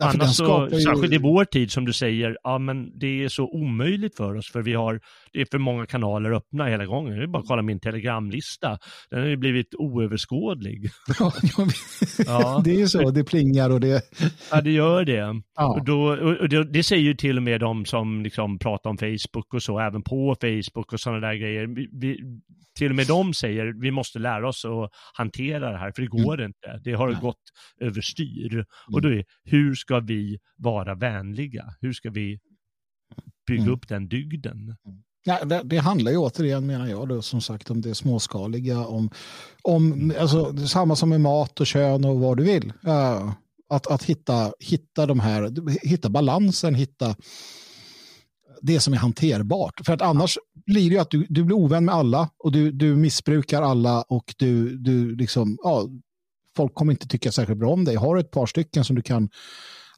Annars 0.00 0.36
så, 0.36 0.68
ju- 0.72 0.80
särskilt 0.80 1.14
i 1.14 1.18
vår 1.18 1.44
tid 1.44 1.70
som 1.72 1.84
du 1.84 1.92
säger, 1.92 2.36
ja 2.42 2.58
men 2.58 2.98
det 2.98 3.24
är 3.24 3.28
så 3.28 3.44
omöjligt 3.44 4.16
för 4.16 4.34
oss 4.36 4.52
för 4.52 4.62
vi 4.62 4.74
har, 4.74 5.00
det 5.32 5.40
är 5.40 5.46
för 5.50 5.58
många 5.58 5.86
kanaler 5.86 6.32
öppna 6.32 6.66
hela 6.66 6.86
gången. 6.86 7.16
Det 7.18 7.22
är 7.22 7.26
bara 7.26 7.38
att 7.42 7.48
kolla 7.48 7.62
min 7.62 7.80
telegramlista. 7.80 8.78
Den 9.10 9.20
har 9.20 9.26
ju 9.28 9.36
blivit 9.36 9.74
oöverskådlig. 9.78 10.90
Ja, 11.18 11.32
Ja. 12.26 12.60
det 12.64 12.70
är 12.70 12.78
ju 12.78 12.86
så, 12.88 13.10
det 13.10 13.24
plingar 13.24 13.70
och 13.70 13.80
det... 13.80 14.02
Ja, 14.50 14.60
det 14.60 14.70
gör 14.70 15.04
det. 15.04 15.24
Och 15.24 15.36
Ja, 15.54 15.82
då, 15.86 16.02
och 16.40 16.48
det, 16.48 16.64
det 16.72 16.82
säger 16.82 17.02
ju 17.02 17.14
till 17.14 17.36
och 17.36 17.42
med 17.42 17.60
de 17.60 17.84
som 17.84 18.22
liksom 18.22 18.58
pratar 18.58 18.90
om 18.90 18.98
Facebook 18.98 19.54
och 19.54 19.62
så, 19.62 19.78
även 19.80 20.02
på 20.02 20.36
Facebook 20.40 20.92
och 20.92 21.00
sådana 21.00 21.26
där 21.26 21.34
grejer. 21.34 21.66
Vi, 21.66 21.88
vi, 22.00 22.18
till 22.78 22.90
och 22.90 22.96
med 22.96 23.06
de 23.06 23.34
säger 23.34 23.82
vi 23.82 23.90
måste 23.90 24.18
lära 24.18 24.48
oss 24.48 24.64
att 24.64 24.90
hantera 25.14 25.70
det 25.70 25.78
här, 25.78 25.92
för 25.96 26.02
det 26.02 26.08
går 26.08 26.42
inte. 26.44 26.80
Det 26.84 26.92
har 26.92 27.04
Mm. 27.10 27.10
Mm. 27.18 27.22
gått 27.26 27.36
överstyr. 27.80 28.64
Och 28.92 29.02
då 29.02 29.08
är 29.08 29.24
hur 29.44 29.74
ska 29.74 29.89
vi 30.00 30.38
vara 30.56 30.94
vänliga? 30.94 31.74
Hur 31.80 31.92
ska 31.92 32.10
vi 32.10 32.38
bygga 33.46 33.62
Mm. 33.62 33.74
upp 33.74 33.88
den 33.88 34.08
dygden? 34.08 34.76
Ja, 35.24 35.44
det, 35.44 35.62
det 35.64 35.78
handlar 35.78 36.12
ju 36.12 36.18
återigen, 36.18 36.66
menar 36.66 36.86
jag, 36.86 37.08
då, 37.08 37.22
som 37.22 37.40
sagt 37.40 37.70
om 37.70 37.80
det 37.80 37.94
småskaliga, 37.94 38.86
om, 38.86 39.10
om 39.62 40.12
alltså, 40.18 40.66
samma 40.66 40.96
som 40.96 41.08
med 41.08 41.20
mat 41.20 41.60
och 41.60 41.66
kön 41.66 42.04
och 42.04 42.20
vad 42.20 42.36
du 42.36 42.44
vill. 42.44 42.72
Ja, 42.82 43.34
att 43.68 43.86
att 43.86 44.02
hitta, 44.04 44.52
hitta 44.58 45.06
de 45.06 45.20
här, 45.20 45.52
hitta 45.88 46.08
balansen, 46.08 46.74
hitta 46.74 47.16
det 48.62 48.80
som 48.80 48.94
är 48.94 48.98
hanterbart. 48.98 49.80
För 49.86 49.92
att 49.92 50.02
annars 50.02 50.38
blir 50.66 50.90
det 50.90 50.94
ju 50.94 50.98
att 50.98 51.10
du, 51.10 51.26
du 51.28 51.44
blir 51.44 51.56
ovän 51.56 51.84
med 51.84 51.94
alla 51.94 52.30
och 52.38 52.52
du, 52.52 52.72
du 52.72 52.96
missbrukar 52.96 53.62
alla 53.62 54.02
och 54.02 54.34
du, 54.38 54.78
du 54.78 55.16
liksom, 55.16 55.58
ja, 55.62 55.88
folk 56.56 56.74
kommer 56.74 56.92
inte 56.92 57.08
tycka 57.08 57.32
särskilt 57.32 57.58
bra 57.58 57.72
om 57.72 57.84
dig. 57.84 57.96
Har 57.96 58.14
du 58.14 58.20
ett 58.20 58.30
par 58.30 58.46
stycken 58.46 58.84
som 58.84 58.96
du 58.96 59.02
kan 59.02 59.28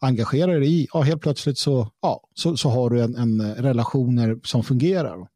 engagera 0.06 0.58
dig 0.58 0.82
i, 0.82 0.88
ja, 0.92 1.02
helt 1.02 1.22
plötsligt 1.22 1.58
så, 1.58 1.90
ja, 2.02 2.28
så, 2.34 2.56
så 2.56 2.68
har 2.68 2.90
du 2.90 3.02
en, 3.02 3.14
en 3.14 3.54
relationer 3.54 4.40
som 4.42 4.64
fungerar. 4.64 5.26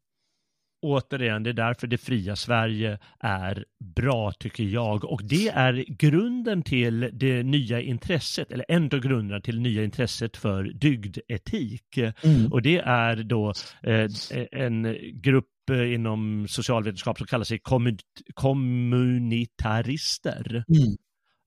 Återigen, 0.81 1.43
det 1.43 1.49
är 1.49 1.53
därför 1.53 1.87
det 1.87 1.97
fria 1.97 2.35
Sverige 2.35 2.99
är 3.19 3.65
bra 3.95 4.31
tycker 4.31 4.63
jag. 4.63 5.05
Och 5.05 5.21
det 5.23 5.47
är 5.47 5.85
grunden 5.87 6.63
till 6.63 7.09
det 7.13 7.43
nya 7.43 7.81
intresset, 7.81 8.51
eller 8.51 8.65
ändå 8.69 8.99
grunden 8.99 9.41
till 9.41 9.55
det 9.55 9.61
nya 9.61 9.83
intresset 9.83 10.37
för 10.37 10.63
dygdetik. 10.63 11.97
Mm. 11.97 12.51
Och 12.51 12.61
det 12.61 12.77
är 12.77 13.15
då 13.15 13.53
eh, 13.83 14.07
en 14.51 14.97
grupp 15.13 15.69
eh, 15.71 15.93
inom 15.93 16.47
socialvetenskap 16.49 17.17
som 17.17 17.27
kallar 17.27 17.45
sig 17.45 17.57
kommu- 17.57 17.99
kommunitarister. 18.33 20.63
Mm. 20.67 20.95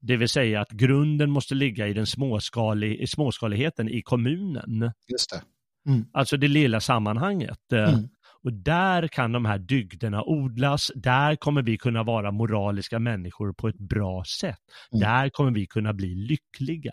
Det 0.00 0.16
vill 0.16 0.28
säga 0.28 0.60
att 0.60 0.70
grunden 0.70 1.30
måste 1.30 1.54
ligga 1.54 1.88
i 1.88 1.92
den 1.92 2.06
småskalig, 2.06 3.00
i 3.00 3.06
småskaligheten 3.06 3.88
i 3.88 4.02
kommunen. 4.02 4.92
Just 5.08 5.30
det. 5.30 5.42
Alltså 6.12 6.36
det 6.36 6.48
lilla 6.48 6.80
sammanhanget. 6.80 7.72
Eh, 7.72 7.94
Mm. 7.94 8.08
Och 8.42 8.52
där 8.52 9.08
kan 9.08 9.32
de 9.32 9.44
här 9.44 9.58
dygderna 9.58 10.22
odlas, 10.24 10.90
där 10.94 11.36
kommer 11.36 11.62
vi 11.62 11.78
kunna 11.78 12.02
vara 12.02 12.30
moraliska 12.32 12.98
människor 12.98 13.52
på 13.52 13.68
ett 13.68 13.78
bra 13.78 14.24
sätt. 14.24 14.58
Mm. 14.92 15.00
Där 15.00 15.28
kommer 15.28 15.50
vi 15.50 15.66
kunna 15.66 15.92
bli 15.92 16.14
lyckliga. 16.14 16.92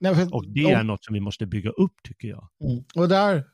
Nej, 0.00 0.14
för, 0.14 0.34
Och 0.34 0.48
det 0.48 0.70
är 0.70 0.82
något 0.82 1.04
som 1.04 1.14
vi 1.14 1.20
måste 1.20 1.46
bygga 1.46 1.70
upp 1.70 1.92
tycker 2.04 2.28
jag. 2.28 2.48
Mm. 2.64 2.84
Och 2.94 3.08
där, 3.08 3.44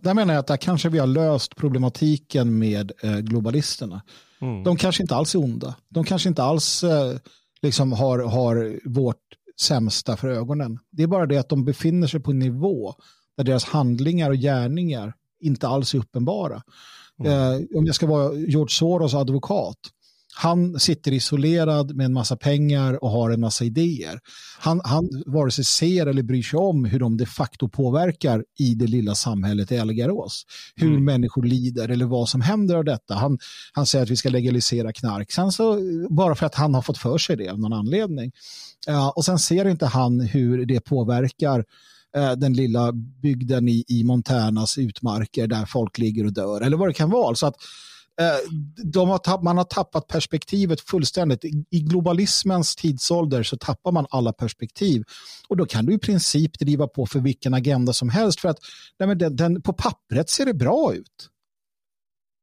där 0.00 0.14
menar 0.14 0.34
jag 0.34 0.40
att 0.40 0.46
där 0.46 0.56
kanske 0.56 0.88
vi 0.88 0.98
har 0.98 1.06
löst 1.06 1.56
problematiken 1.56 2.58
med 2.58 2.92
eh, 3.02 3.18
globalisterna. 3.18 4.02
Mm. 4.40 4.62
De 4.62 4.76
kanske 4.76 5.02
inte 5.02 5.14
alls 5.16 5.34
är 5.34 5.38
onda. 5.38 5.76
De 5.88 6.04
kanske 6.04 6.28
inte 6.28 6.42
alls 6.42 6.84
eh, 6.84 7.16
liksom 7.62 7.92
har, 7.92 8.18
har 8.18 8.80
vårt 8.84 9.22
sämsta 9.60 10.16
för 10.16 10.28
ögonen. 10.28 10.78
Det 10.90 11.02
är 11.02 11.06
bara 11.06 11.26
det 11.26 11.38
att 11.38 11.48
de 11.48 11.64
befinner 11.64 12.06
sig 12.06 12.20
på 12.20 12.30
en 12.30 12.38
nivå 12.38 12.94
där 13.36 13.44
deras 13.44 13.64
handlingar 13.64 14.30
och 14.30 14.36
gärningar 14.36 15.14
inte 15.40 15.68
alls 15.68 15.94
är 15.94 15.98
uppenbara. 15.98 16.62
Eh, 17.24 17.78
om 17.78 17.86
jag 17.86 17.94
ska 17.94 18.06
vara 18.06 18.34
George 18.34 18.70
Soros 18.70 19.14
advokat. 19.14 19.78
Han 20.38 20.80
sitter 20.80 21.12
isolerad 21.12 21.96
med 21.96 22.06
en 22.06 22.12
massa 22.12 22.36
pengar 22.36 23.04
och 23.04 23.10
har 23.10 23.30
en 23.30 23.40
massa 23.40 23.64
idéer. 23.64 24.20
Han, 24.58 24.80
han 24.84 25.08
vare 25.26 25.50
sig 25.50 25.64
ser 25.64 26.06
eller 26.06 26.22
bryr 26.22 26.42
sig 26.42 26.58
om 26.58 26.84
hur 26.84 27.00
de 27.00 27.16
de 27.16 27.26
facto 27.26 27.68
påverkar 27.68 28.44
i 28.58 28.74
det 28.74 28.86
lilla 28.86 29.14
samhället 29.14 29.72
i 29.72 29.76
Elgarås. 29.76 30.44
Hur 30.74 30.90
Mm. 30.90 31.04
människor 31.04 31.42
lider 31.42 31.88
eller 31.88 32.04
vad 32.04 32.28
som 32.28 32.40
händer 32.40 32.74
av 32.74 32.84
detta. 32.84 33.14
Han, 33.14 33.38
han 33.72 33.86
säger 33.86 34.02
att 34.04 34.10
vi 34.10 34.16
ska 34.16 34.28
legalisera 34.28 34.92
knark. 34.92 35.32
Sen 35.32 35.52
så, 35.52 35.78
bara 36.10 36.34
för 36.34 36.46
att 36.46 36.54
han 36.54 36.74
har 36.74 36.82
fått 36.82 36.98
för 36.98 37.18
sig 37.18 37.36
det 37.36 37.48
av 37.48 37.58
någon 37.60 37.72
anledning. 37.72 38.32
Ja, 38.86 39.12
och 39.16 39.24
sen 39.24 39.38
ser 39.38 39.68
inte 39.68 39.86
han 39.86 40.20
hur 40.20 40.66
det 40.66 40.80
påverkar 40.80 41.64
eh, 42.16 42.32
den 42.32 42.52
lilla 42.52 42.92
bygden 43.22 43.68
i, 43.68 43.84
i 43.88 44.04
Montanas 44.04 44.78
utmarker 44.78 45.46
där 45.46 45.66
folk 45.66 45.98
ligger 45.98 46.26
och 46.26 46.32
dör 46.32 46.60
eller 46.60 46.76
vad 46.76 46.88
det 46.88 46.94
kan 46.94 47.10
vara. 47.10 47.34
Så 47.34 47.46
att 47.46 47.54
har 48.94 49.18
tapp, 49.18 49.42
man 49.42 49.56
har 49.56 49.64
tappat 49.64 50.06
perspektivet 50.08 50.80
fullständigt. 50.80 51.44
I, 51.44 51.80
globalismens 51.80 52.76
tidsålder 52.76 53.42
så 53.42 53.56
tappar 53.56 53.92
man 53.92 54.06
alla 54.10 54.32
perspektiv 54.32 55.04
och 55.48 55.56
då 55.56 55.66
kan 55.66 55.86
du 55.86 55.94
i 55.94 55.98
princip 55.98 56.58
driva 56.58 56.86
på 56.86 57.06
för 57.06 57.20
vilken 57.20 57.54
agenda 57.54 57.92
som 57.92 58.08
helst 58.08 58.40
för 58.40 58.48
att 58.48 58.58
nej, 58.98 59.16
den, 59.16 59.36
den, 59.36 59.62
på 59.62 59.72
pappret 59.72 60.30
ser 60.30 60.44
det 60.44 60.54
bra 60.54 60.94
ut. 60.94 61.30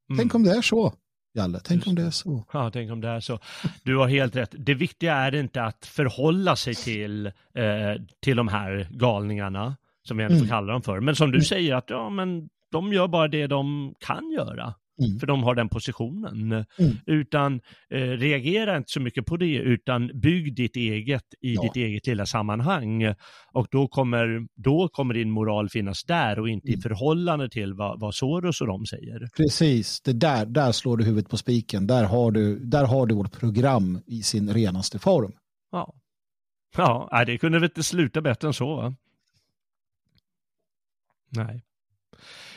Mm. 0.10 0.20
Tänk 0.20 0.36
om 0.36 0.44
det 0.44 0.52
är 0.52 0.62
så, 0.62 0.94
Jalle. 1.34 1.60
Tänk 1.64 1.88
om 1.88 1.96
det 1.96 2.02
är 2.02 2.12
så. 2.12 2.46
Ja, 2.54 2.70
tänk 2.74 2.92
om 2.92 3.02
det 3.02 3.08
är 3.08 3.20
så. 3.20 3.40
Du 3.84 3.98
har 3.98 4.08
helt 4.08 4.36
rätt. 4.36 4.56
Det 4.58 4.74
viktiga 4.74 5.16
är 5.16 5.36
inte 5.36 5.64
att 5.64 5.86
förhålla 5.86 6.56
sig 6.56 6.76
till, 6.76 7.26
eh, 7.26 7.32
till 8.20 8.38
de 8.38 8.48
här 8.48 8.88
galningarna, 8.92 9.78
som 10.08 10.18
vi 10.18 10.24
ändå 10.24 10.36
får 10.36 10.40
Mm. 10.40 10.50
kalla 10.50 10.74
dem 10.74 10.82
för. 10.82 11.00
Men 11.00 11.16
som 11.16 11.32
du 11.32 11.42
säger, 11.42 11.76
att 11.76 11.90
ja, 11.90 12.10
men 12.10 12.50
de 12.72 12.94
gör 12.94 13.08
bara 13.08 13.28
det 13.28 13.48
de 13.48 13.96
kan 14.00 14.32
göra. 14.32 14.74
Mm. 15.00 15.20
För 15.20 15.28
de 15.28 15.44
har 15.44 15.56
den 15.56 15.70
positionen. 15.70 16.52
Mm. 16.52 16.66
Utan 17.06 17.62
eh, 17.90 17.98
reagera 18.00 18.78
inte 18.78 18.90
så 18.92 19.00
mycket 19.00 19.26
på 19.26 19.38
det, 19.38 19.56
utan 19.56 20.12
bygg 20.20 20.56
ditt 20.56 20.76
eget 20.76 21.24
i 21.42 21.54
Ja. 21.54 21.62
ditt 21.62 21.76
eget 21.76 22.08
lilla 22.08 22.26
sammanhang. 22.26 23.04
Och 23.54 23.68
då 23.72 23.88
kommer, 23.88 24.48
då 24.56 24.88
kommer 24.88 25.14
din 25.14 25.32
moral 25.32 25.70
finnas 25.70 26.04
där 26.04 26.40
och 26.40 26.50
inte 26.50 26.68
i 26.68 26.74
Mm. 26.74 26.82
förhållande 26.82 27.50
till 27.50 27.74
vad, 27.74 28.00
vad 28.00 28.16
Soros 28.16 28.62
och 28.62 28.68
de 28.68 28.86
säger. 28.86 29.28
Precis, 29.38 30.02
det 30.02 30.14
där, 30.14 30.46
där 30.46 30.72
slår 30.72 30.98
du 30.98 31.04
huvudet 31.06 31.30
på 31.30 31.38
spiken. 31.38 31.88
Där 31.88 32.04
har, 32.04 32.32
du, 32.32 32.60
där 32.60 32.86
har 32.86 33.06
du 33.06 33.16
vårt 33.16 33.40
program 33.40 34.00
i 34.06 34.22
sin 34.24 34.54
renaste 34.54 35.00
form. 35.00 35.32
Ja, 35.72 35.94
ja 36.78 37.24
det 37.26 37.38
kunde 37.38 37.60
väl 37.60 37.70
inte 37.70 37.84
sluta 37.84 38.22
bättre 38.22 38.48
än 38.48 38.54
så. 38.54 38.76
Va? 38.76 38.96
Nej. 41.30 41.64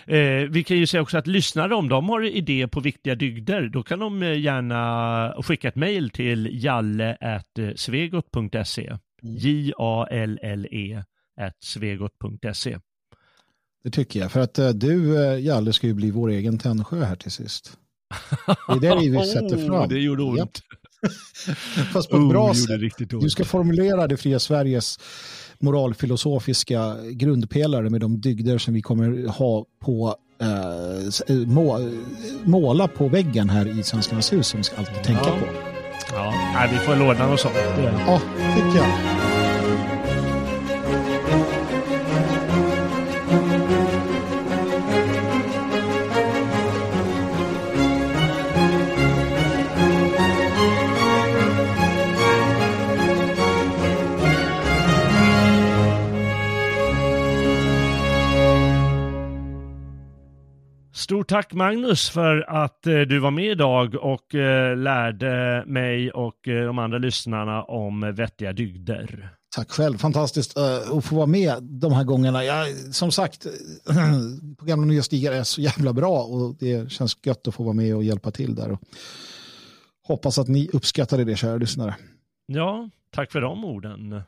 Eh, 0.07 0.43
vi 0.51 0.65
kan 0.65 0.77
ju 0.77 0.87
säga 0.87 1.03
också 1.03 1.19
att 1.19 1.27
lyssnare, 1.27 1.74
om 1.74 1.89
de 1.89 2.09
har 2.09 2.24
idé 2.24 2.69
på 2.69 2.81
viktiga 2.81 3.15
dygder, 3.15 3.69
då 3.69 3.83
kan 3.83 3.99
de 3.99 4.23
eh, 4.23 4.39
gärna 4.39 5.35
skicka 5.43 5.69
ett 5.69 5.77
mejl 5.77 6.11
till 6.11 6.49
jalle.svegot.se. 6.53 8.87
Mm. 8.87 9.01
J-A-L-L-E 9.37 11.03
svegot.se. 11.61 12.78
Det 13.85 13.91
tycker 13.91 14.20
jag. 14.20 14.33
För 14.33 14.41
att 14.41 14.59
eh, 14.59 14.69
du, 14.69 15.24
eh, 15.24 15.41
Jalle, 15.41 15.73
ska 15.73 15.87
ju 15.87 15.95
bli 15.95 16.11
vår 16.11 16.28
egen 16.28 16.59
Tännsjö 16.59 17.05
här 17.05 17.16
till 17.16 17.31
sist. 17.31 17.78
Det 18.81 18.87
är 18.87 19.01
det 19.01 19.20
vi 19.20 19.27
sätter 19.33 19.66
fram. 19.66 19.83
Oh, 19.83 19.89
det 19.89 19.99
gjorde 19.99 20.23
ont. 20.23 20.39
Japp. 20.39 20.51
Fast 21.93 22.11
på 22.11 22.16
ett 22.16 22.23
Oh, 22.23 22.28
bra 22.28 22.55
sätt. 22.55 23.09
Du 23.09 23.31
ska 23.31 23.45
formulera 23.45 24.07
det 24.07 24.16
fria 24.16 24.39
Sveriges 24.39 24.99
moralfilosofiska 25.62 26.97
grundpelare 27.12 27.91
med 27.91 28.01
de 28.01 28.20
dygder 28.20 28.59
som 28.59 28.74
vi 28.74 28.83
kommer 28.83 29.28
ha 29.28 29.65
på 29.85 30.15
uh, 30.43 31.47
må, 31.47 31.91
måla 32.45 32.89
på 32.89 33.09
väggen 33.09 33.51
här 33.51 33.78
i 33.81 33.83
Svenskarnas 33.83 34.33
hus 34.33 34.47
som 34.47 34.61
vi 34.61 34.65
ska 34.65 34.77
alltid 34.77 35.03
tänka 35.05 35.23
Ja. 35.27 35.31
på. 35.41 35.47
Ja, 36.12 36.35
nej, 36.55 36.69
vi 36.73 36.78
får 36.78 36.97
låna 36.97 37.27
något 37.27 37.41
sånt. 37.41 37.55
Ja, 38.07 38.20
tycker 38.57 38.78
jag. 38.78 39.15
Tack 61.36 61.52
Magnus 61.52 62.10
för 62.10 62.44
att 62.48 62.86
eh, 62.86 63.00
du 63.00 63.18
var 63.18 63.30
med 63.30 63.50
idag 63.50 63.94
och 63.94 64.34
eh, 64.34 64.76
lärde 64.76 65.64
mig 65.66 66.10
och 66.10 66.48
eh, 66.48 66.66
de 66.66 66.78
andra 66.78 66.98
lyssnarna 66.98 67.62
om 67.62 68.14
vettiga 68.14 68.52
dygder. 68.52 69.28
Tack 69.56 69.70
själv, 69.70 69.98
fantastiskt 69.98 70.56
att 70.56 71.04
få 71.04 71.16
vara 71.16 71.26
med 71.26 71.62
de 71.62 71.92
här 71.92 72.04
gångerna. 72.04 72.44
Jag, 72.44 72.68
som 72.94 73.12
sagt, 73.12 73.46
på 74.58 74.64
gamla 74.64 74.86
nya 74.86 75.02
stigar 75.02 75.32
är 75.32 75.42
så 75.42 75.60
jävla 75.60 75.92
bra 75.92 76.22
och 76.22 76.56
det 76.58 76.92
känns 76.92 77.18
gött 77.22 77.48
att 77.48 77.54
få 77.54 77.62
vara 77.62 77.74
med 77.74 77.96
och 77.96 78.04
hjälpa 78.04 78.30
till 78.30 78.54
där. 78.54 78.72
Och 78.72 78.80
hoppas 80.02 80.38
att 80.38 80.48
ni 80.48 80.70
uppskattade 80.72 81.24
det, 81.24 81.36
kära 81.36 81.56
lyssnare. 81.56 81.96
Ja, 82.46 82.90
tack 83.10 83.32
för 83.32 83.40
de 83.40 83.64
orden. 83.64 84.22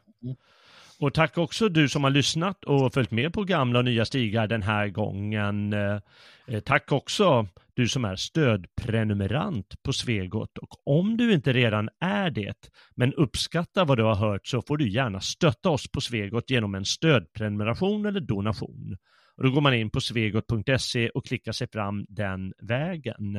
Och 1.00 1.14
tack 1.14 1.38
också 1.38 1.68
du 1.68 1.88
som 1.88 2.04
har 2.04 2.10
lyssnat 2.10 2.64
och 2.64 2.94
följt 2.94 3.10
med 3.10 3.32
på 3.32 3.44
gamla 3.44 3.78
och 3.78 3.84
nya 3.84 4.04
stigar 4.04 4.46
den 4.46 4.62
här 4.62 4.88
gången. 4.88 5.72
Eh, 5.72 6.00
eh, 6.46 6.60
tack 6.60 6.92
också 6.92 7.48
du 7.74 7.88
som 7.88 8.04
är 8.04 8.16
stödprenumerant 8.16 9.82
på 9.82 9.92
Svegot. 9.92 10.58
Och 10.58 10.86
om 10.98 11.16
du 11.16 11.32
inte 11.32 11.52
redan 11.52 11.88
är 12.00 12.30
det, 12.30 12.70
men 12.94 13.14
uppskattar 13.14 13.84
vad 13.84 13.98
du 13.98 14.02
har 14.02 14.14
hört 14.14 14.46
så 14.46 14.62
får 14.62 14.76
du 14.76 14.88
gärna 14.88 15.20
stötta 15.20 15.70
oss 15.70 15.90
på 15.90 16.00
Svegot 16.00 16.50
genom 16.50 16.74
en 16.74 16.84
stödprenumeration 16.84 18.06
eller 18.06 18.20
donation. 18.20 18.96
Och 19.36 19.44
då 19.44 19.50
går 19.50 19.60
man 19.60 19.74
in 19.74 19.90
på 19.90 20.00
svegot.se 20.00 21.08
och 21.08 21.26
klickar 21.26 21.52
sig 21.52 21.68
fram 21.72 22.06
den 22.08 22.52
vägen. 22.58 23.36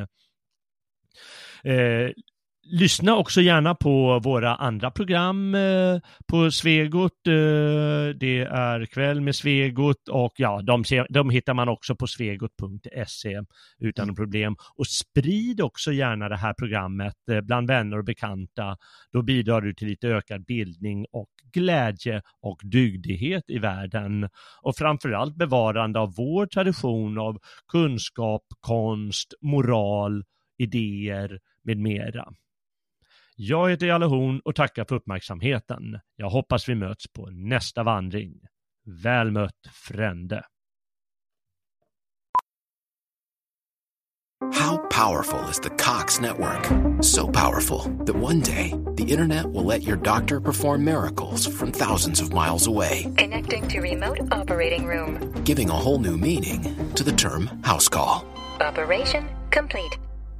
Eh, 1.63 2.09
Lyssna 2.71 3.15
också 3.15 3.41
gärna 3.41 3.75
på 3.75 4.19
våra 4.19 4.55
andra 4.55 4.91
program 4.91 5.55
eh, 5.55 5.99
på 6.27 6.51
Svegot. 6.51 7.27
Eh, 7.27 8.15
det 8.15 8.39
är 8.51 8.85
Kväll 8.85 9.21
med 9.21 9.35
Svegot 9.35 10.07
och 10.09 10.33
ja, 10.35 10.61
de, 11.09 11.29
hittar 11.29 11.53
man 11.53 11.69
också 11.69 11.95
på 11.95 12.07
svegot.se 12.07 13.41
utan 13.79 14.15
problem. 14.15 14.55
Och 14.75 14.87
sprid 14.87 15.61
också 15.61 15.91
gärna 15.91 16.29
det 16.29 16.35
här 16.37 16.53
programmet 16.53 17.15
eh, 17.31 17.41
bland 17.41 17.67
vänner 17.67 17.97
och 17.97 18.05
bekanta. 18.05 18.77
Då 19.11 19.21
bidrar 19.21 19.61
du 19.61 19.73
till 19.73 19.87
lite 19.87 20.07
ökad 20.07 20.45
bildning 20.45 21.05
och 21.11 21.29
glädje 21.53 22.21
och 22.41 22.59
dygdighet 22.63 23.43
i 23.47 23.59
världen. 23.59 24.29
Och 24.61 24.75
framförallt 24.75 25.35
bevarande 25.35 25.99
av 25.99 26.13
vår 26.17 26.45
tradition 26.45 27.17
av 27.17 27.37
kunskap, 27.71 28.43
konst, 28.59 29.33
moral, 29.41 30.23
idéer 30.57 31.39
med 31.63 31.77
mera. 31.77 32.33
Jag 33.41 33.69
heter 33.69 33.87
Jalle 33.87 34.05
Horn 34.05 34.39
och 34.45 34.55
tackar 34.55 34.85
för 34.85 34.95
uppmärksamheten. 34.95 35.99
Jag 36.15 36.29
hoppas 36.29 36.69
vi 36.69 36.75
möts 36.75 37.05
på 37.13 37.29
nästa 37.29 37.83
vandring. 37.83 38.33
Väl 39.03 39.31
mött 39.31 39.67
frände. 39.73 40.43
How 44.53 44.77
powerful 44.77 45.49
is 45.49 45.59
the 45.59 45.69
Cox 45.69 46.19
network? 46.21 46.65
So 47.03 47.27
powerful 47.27 47.79
that 48.05 48.15
one 48.15 48.39
day 48.41 48.73
the 48.97 49.03
internet 49.03 49.45
will 49.45 49.63
let 49.67 49.83
your 49.83 49.97
doctor 49.97 50.39
perform 50.41 50.83
miracles 50.83 51.47
from 51.47 51.71
thousands 51.71 52.21
of 52.21 52.33
miles 52.33 52.67
away, 52.67 53.03
Connecting 53.17 53.67
to 53.67 53.79
remote 53.81 54.19
operating 54.31 54.85
room. 54.87 55.33
giving 55.45 55.69
a 55.69 55.73
whole 55.73 55.99
new 55.99 56.17
meaning 56.17 56.61
to 56.95 57.03
the 57.03 57.11
term 57.11 57.47
house 57.63 57.87
call. 57.89 58.25
Operation 58.61 59.27
complete. 59.51 59.97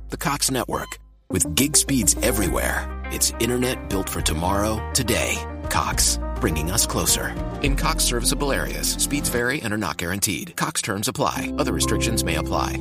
The 0.10 0.18
Cox 0.18 0.50
network, 0.52 1.00
with 1.32 1.56
gig 1.56 1.78
speeds 1.78 2.16
everywhere, 2.24 2.88
it's 3.12 3.32
internet 3.40 3.90
built 3.90 4.10
for 4.10 4.22
tomorrow, 4.22 4.92
today. 4.94 5.38
Cox, 5.70 6.20
bringing 6.42 6.72
us 6.72 6.88
closer. 6.88 7.36
In 7.62 7.76
Cox 7.76 8.04
serviceable 8.04 8.52
areas, 8.52 8.92
speeds 8.94 9.30
vary 9.30 9.62
and 9.62 9.74
are 9.74 9.78
not 9.78 9.98
guaranteed. 9.98 10.56
Cox 10.56 10.82
terms 10.82 11.08
apply, 11.08 11.54
other 11.58 11.74
restrictions 11.74 12.24
may 12.24 12.36
apply. 12.36 12.78